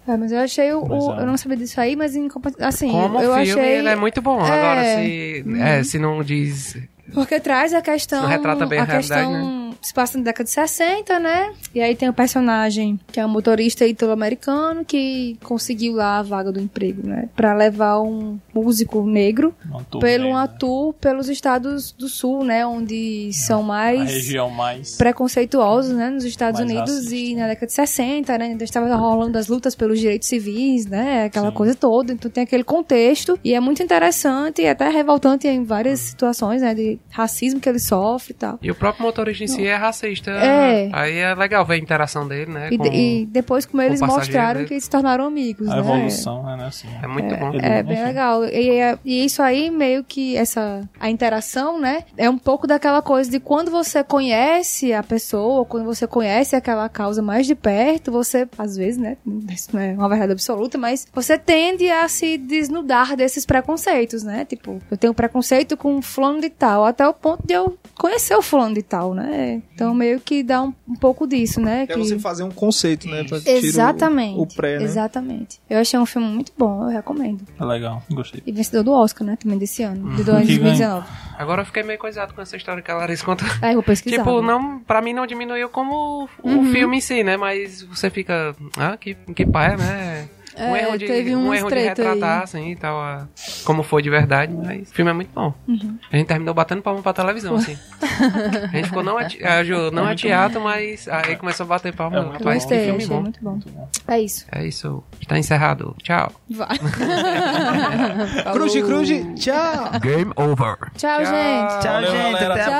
É, 0.07 0.17
mas 0.17 0.31
eu 0.31 0.39
achei 0.39 0.73
o, 0.73 0.85
Mas 0.87 1.03
o- 1.03 1.13
é. 1.13 1.21
Eu 1.21 1.25
não 1.25 1.37
sabia 1.37 1.57
disso 1.57 1.79
aí, 1.79 1.95
mas 1.95 2.15
em 2.15 2.27
assim, 2.59 2.91
Como 2.91 3.21
eu 3.21 3.33
filme, 3.35 3.51
achei. 3.61 3.77
ele 3.77 3.87
é 3.89 3.95
muito 3.95 4.21
bom. 4.21 4.39
É. 4.45 4.49
Agora, 4.51 4.83
se, 4.83 5.43
é, 5.59 5.83
se 5.83 5.99
não 5.99 6.21
diz... 6.23 6.77
Porque 7.13 7.39
traz 7.39 7.73
a 7.73 7.81
questão. 7.81 8.21
Não 8.21 8.29
retrata 8.29 8.65
bem 8.65 8.79
a 8.79 8.83
realidade, 8.83 9.29
né? 9.31 9.37
questão 9.37 9.59
se 9.81 9.93
passa 9.93 10.17
na 10.17 10.23
década 10.25 10.43
de 10.43 10.51
60, 10.51 11.19
né? 11.19 11.53
E 11.73 11.81
aí 11.81 11.95
tem 11.95 12.09
o 12.09 12.13
personagem 12.13 12.99
que 13.11 13.19
é 13.19 13.25
um 13.25 13.29
motorista 13.29 13.85
italo-americano 13.85 14.83
que 14.83 15.37
conseguiu 15.43 15.93
lá 15.95 16.19
a 16.19 16.23
vaga 16.23 16.51
do 16.51 16.59
emprego, 16.59 17.07
né? 17.07 17.29
Pra 17.35 17.53
levar 17.53 18.01
um 18.01 18.39
músico 18.63 19.05
negro 19.05 19.53
turnê, 19.89 20.05
pelo 20.05 20.29
um 20.29 20.33
né? 20.35 20.41
ator 20.41 20.93
pelos 20.95 21.29
estados 21.29 21.91
do 21.91 22.07
sul, 22.07 22.43
né? 22.43 22.65
Onde 22.65 23.31
são 23.33 23.61
A 23.61 23.63
mais 23.63 24.09
região 24.11 24.49
mais... 24.49 24.95
preconceituosos, 24.97 25.93
né, 25.93 26.09
nos 26.09 26.23
Estados 26.23 26.59
Unidos 26.59 26.93
racista. 26.95 27.15
e 27.15 27.35
na 27.35 27.47
década 27.47 27.67
de 27.67 27.73
60, 27.73 28.37
né, 28.37 28.45
ainda 28.45 28.63
estava 28.63 28.93
rolando 28.95 29.37
as 29.37 29.47
lutas 29.47 29.75
pelos 29.75 29.99
direitos 29.99 30.27
civis, 30.27 30.85
né, 30.85 31.25
aquela 31.25 31.49
Sim. 31.49 31.53
coisa 31.55 31.75
toda, 31.75 32.13
então 32.13 32.29
tem 32.31 32.43
aquele 32.43 32.63
contexto 32.63 33.39
e 33.43 33.53
é 33.53 33.59
muito 33.59 33.81
interessante 33.83 34.61
e 34.61 34.67
até 34.67 34.89
revoltante 34.89 35.47
em 35.47 35.63
várias 35.63 35.99
situações, 35.99 36.61
né, 36.61 36.73
de 36.73 36.99
racismo 37.09 37.59
que 37.59 37.67
ele 37.69 37.79
sofre 37.79 38.31
e 38.31 38.35
tal. 38.35 38.59
E 38.61 38.71
o 38.71 38.75
próprio 38.75 39.03
motorista 39.05 39.43
em 39.43 39.47
si 39.47 39.65
é 39.65 39.75
racista. 39.75 40.31
É. 40.31 40.89
Aí 40.91 41.17
é 41.17 41.33
legal 41.35 41.65
ver 41.65 41.75
a 41.75 41.77
interação 41.77 42.27
dele, 42.27 42.51
né? 42.51 42.69
E, 42.71 42.77
com- 42.77 42.85
e 42.87 43.25
depois 43.29 43.65
como 43.65 43.81
eles 43.81 44.01
mostraram 44.01 44.55
dele. 44.59 44.67
que 44.67 44.73
eles 44.75 44.83
se 44.83 44.89
tornaram 44.89 45.25
amigos, 45.25 45.67
A 45.69 45.73
né? 45.75 45.79
evolução, 45.79 46.49
é, 46.49 46.57
né? 46.57 46.65
Assim, 46.65 46.87
É 47.01 47.07
muito 47.07 47.35
bom. 47.35 47.49
Ele- 47.53 47.65
É 47.65 47.83
bem 47.83 47.93
enfim. 47.95 48.03
legal. 48.05 48.43
E, 48.51 48.69
é- 48.71 48.97
e 49.05 49.25
isso 49.25 49.41
aí, 49.41 49.69
meio 49.69 50.03
que 50.03 50.35
essa. 50.35 50.87
A 50.99 51.09
interação, 51.09 51.79
né? 51.79 52.03
É 52.17 52.29
um 52.29 52.37
pouco 52.37 52.67
daquela 52.67 53.01
coisa 53.01 53.29
de 53.29 53.39
quando 53.39 53.71
você 53.71 54.03
conhece 54.03 54.93
a 54.93 55.01
pessoa, 55.03 55.65
quando 55.65 55.85
você 55.85 56.05
conhece 56.07 56.55
aquela 56.55 56.87
causa 56.89 57.21
mais 57.21 57.45
de 57.47 57.55
perto, 57.55 58.11
você, 58.11 58.47
às 58.57 58.75
vezes, 58.75 58.97
né? 58.97 59.17
Isso 59.51 59.69
não 59.73 59.81
é 59.81 59.93
uma 59.93 60.09
verdade 60.09 60.31
absoluta, 60.33 60.77
mas 60.77 61.07
você 61.13 61.37
tende 61.37 61.89
a 61.89 62.07
se 62.07 62.37
desnudar 62.37 63.15
desses 63.15 63.45
preconceitos, 63.45 64.23
né? 64.23 64.45
Tipo, 64.45 64.79
eu 64.89 64.97
tenho 64.97 65.13
preconceito 65.13 65.75
com 65.77 66.01
fulano 66.01 66.41
de 66.41 66.49
tal, 66.49 66.85
até 66.85 67.07
o 67.07 67.13
ponto 67.13 67.45
de 67.45 67.53
eu 67.53 67.77
conhecer 67.97 68.35
o 68.35 68.41
fulano 68.41 68.75
de 68.75 68.83
tal, 68.83 69.13
né? 69.13 69.61
Então, 69.73 69.93
meio 69.93 70.19
que 70.19 70.43
dá 70.43 70.61
um, 70.61 70.73
um 70.87 70.95
pouco 70.95 71.25
disso, 71.25 71.59
né? 71.61 71.83
É 71.83 71.87
que... 71.87 71.97
você 71.97 72.19
fazer 72.19 72.43
um 72.43 72.51
conceito, 72.51 73.07
né? 73.07 73.23
Pra 73.23 73.39
tirar 73.39 73.53
o- 73.55 73.57
Exatamente. 73.65 74.39
O, 74.39 74.45
pré, 74.45 74.77
né? 74.77 74.83
Exatamente. 74.83 75.59
Eu 75.69 75.79
achei 75.79 75.99
um 75.99 76.05
filme 76.05 76.27
muito 76.27 76.51
bom, 76.57 76.83
eu 76.83 76.89
recomendo. 76.89 77.41
É 77.59 77.63
legal, 77.65 78.01
gostei. 78.11 78.28
E 78.45 78.51
vencedor 78.51 78.83
do 78.83 78.91
Oscar, 78.93 79.25
né? 79.25 79.35
Também 79.35 79.57
desse 79.57 79.83
ano, 79.83 80.09
de 80.11 80.17
Que 80.17 80.23
2019. 80.23 81.07
Agora 81.37 81.61
eu 81.61 81.65
fiquei 81.65 81.83
meio 81.83 81.97
coisado 81.99 82.33
com 82.33 82.41
essa 82.41 82.57
história 82.57 82.81
que 82.83 82.91
a 82.91 82.95
Larissa 82.95 83.25
contou. 83.25 83.47
Aí 83.61 83.69
eu 83.71 83.75
vou 83.75 83.83
pesquisar. 83.83 84.17
Tipo, 84.17 84.41
né? 84.41 84.47
não, 84.47 84.79
pra 84.79 85.01
mim 85.01 85.13
não 85.13 85.25
diminuiu 85.25 85.69
como 85.69 86.27
o 86.43 86.49
Uhum. 86.49 86.71
filme 86.71 86.97
em 86.97 87.01
si, 87.01 87.23
né? 87.23 87.37
Mas 87.37 87.81
você 87.83 88.09
fica, 88.09 88.55
ah, 88.77 88.97
que, 88.97 89.15
que 89.35 89.45
paia, 89.45 89.77
né? 89.77 90.27
Um 90.59 90.75
É, 90.75 90.81
erro 90.83 90.97
de, 90.97 91.05
teve 91.07 91.35
um 91.35 91.53
erro 91.53 91.67
de 91.67 91.73
treta 91.75 92.01
aí. 92.01 92.07
retratar, 92.07 92.43
assim, 92.43 92.71
e 92.71 92.75
tal, 92.75 92.99
a- 92.99 93.27
como 93.63 93.83
foi 93.83 94.01
de 94.01 94.09
verdade, 94.09 94.53
mas 94.53 94.89
o 94.89 94.93
filme 94.93 95.11
é 95.11 95.13
muito 95.13 95.29
bom. 95.33 95.53
Uhum. 95.67 95.97
A 96.11 96.17
gente 96.17 96.27
terminou 96.27 96.53
batendo 96.53 96.81
palma 96.81 97.01
pra 97.01 97.13
televisão, 97.13 97.55
assim. 97.55 97.77
A 98.01 98.75
gente 98.75 98.87
ficou, 98.87 99.03
não 99.03 99.19
é, 99.19 99.25
a 99.25 99.63
não 99.91 100.07
é 100.07 100.15
teatro, 100.15 100.61
mas 100.61 101.07
aí 101.07 101.35
começou 101.35 101.63
a 101.65 101.67
bater 101.69 101.93
palma. 101.93 102.17
É 102.17 102.21
muito 102.21 102.37
Rapaz, 102.39 102.65
que 102.65 102.69
Gostei, 102.75 102.85
filme 102.85 103.05
bom. 103.07 103.21
muito 103.21 103.39
bom. 103.41 103.59
É 104.07 104.19
isso. 104.19 104.45
É 104.51 104.65
isso, 104.65 105.03
está 105.21 105.37
encerrado. 105.37 105.95
Tchau. 106.03 106.31
Vai. 106.49 106.77
Cruz, 108.53 108.73
cruz, 108.73 109.09
tchau! 109.37 109.91
Game 110.01 110.31
over. 110.35 110.77
Tchau, 110.95 111.19
gente. 111.25 111.79
Tchau, 111.81 111.93
Valeu, 111.93 112.11
gente. 112.11 112.31
galera. 112.41 112.53
Até 112.53 112.63
a 112.63 112.79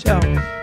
Tchau. 0.00 0.20
próxima. 0.20 0.59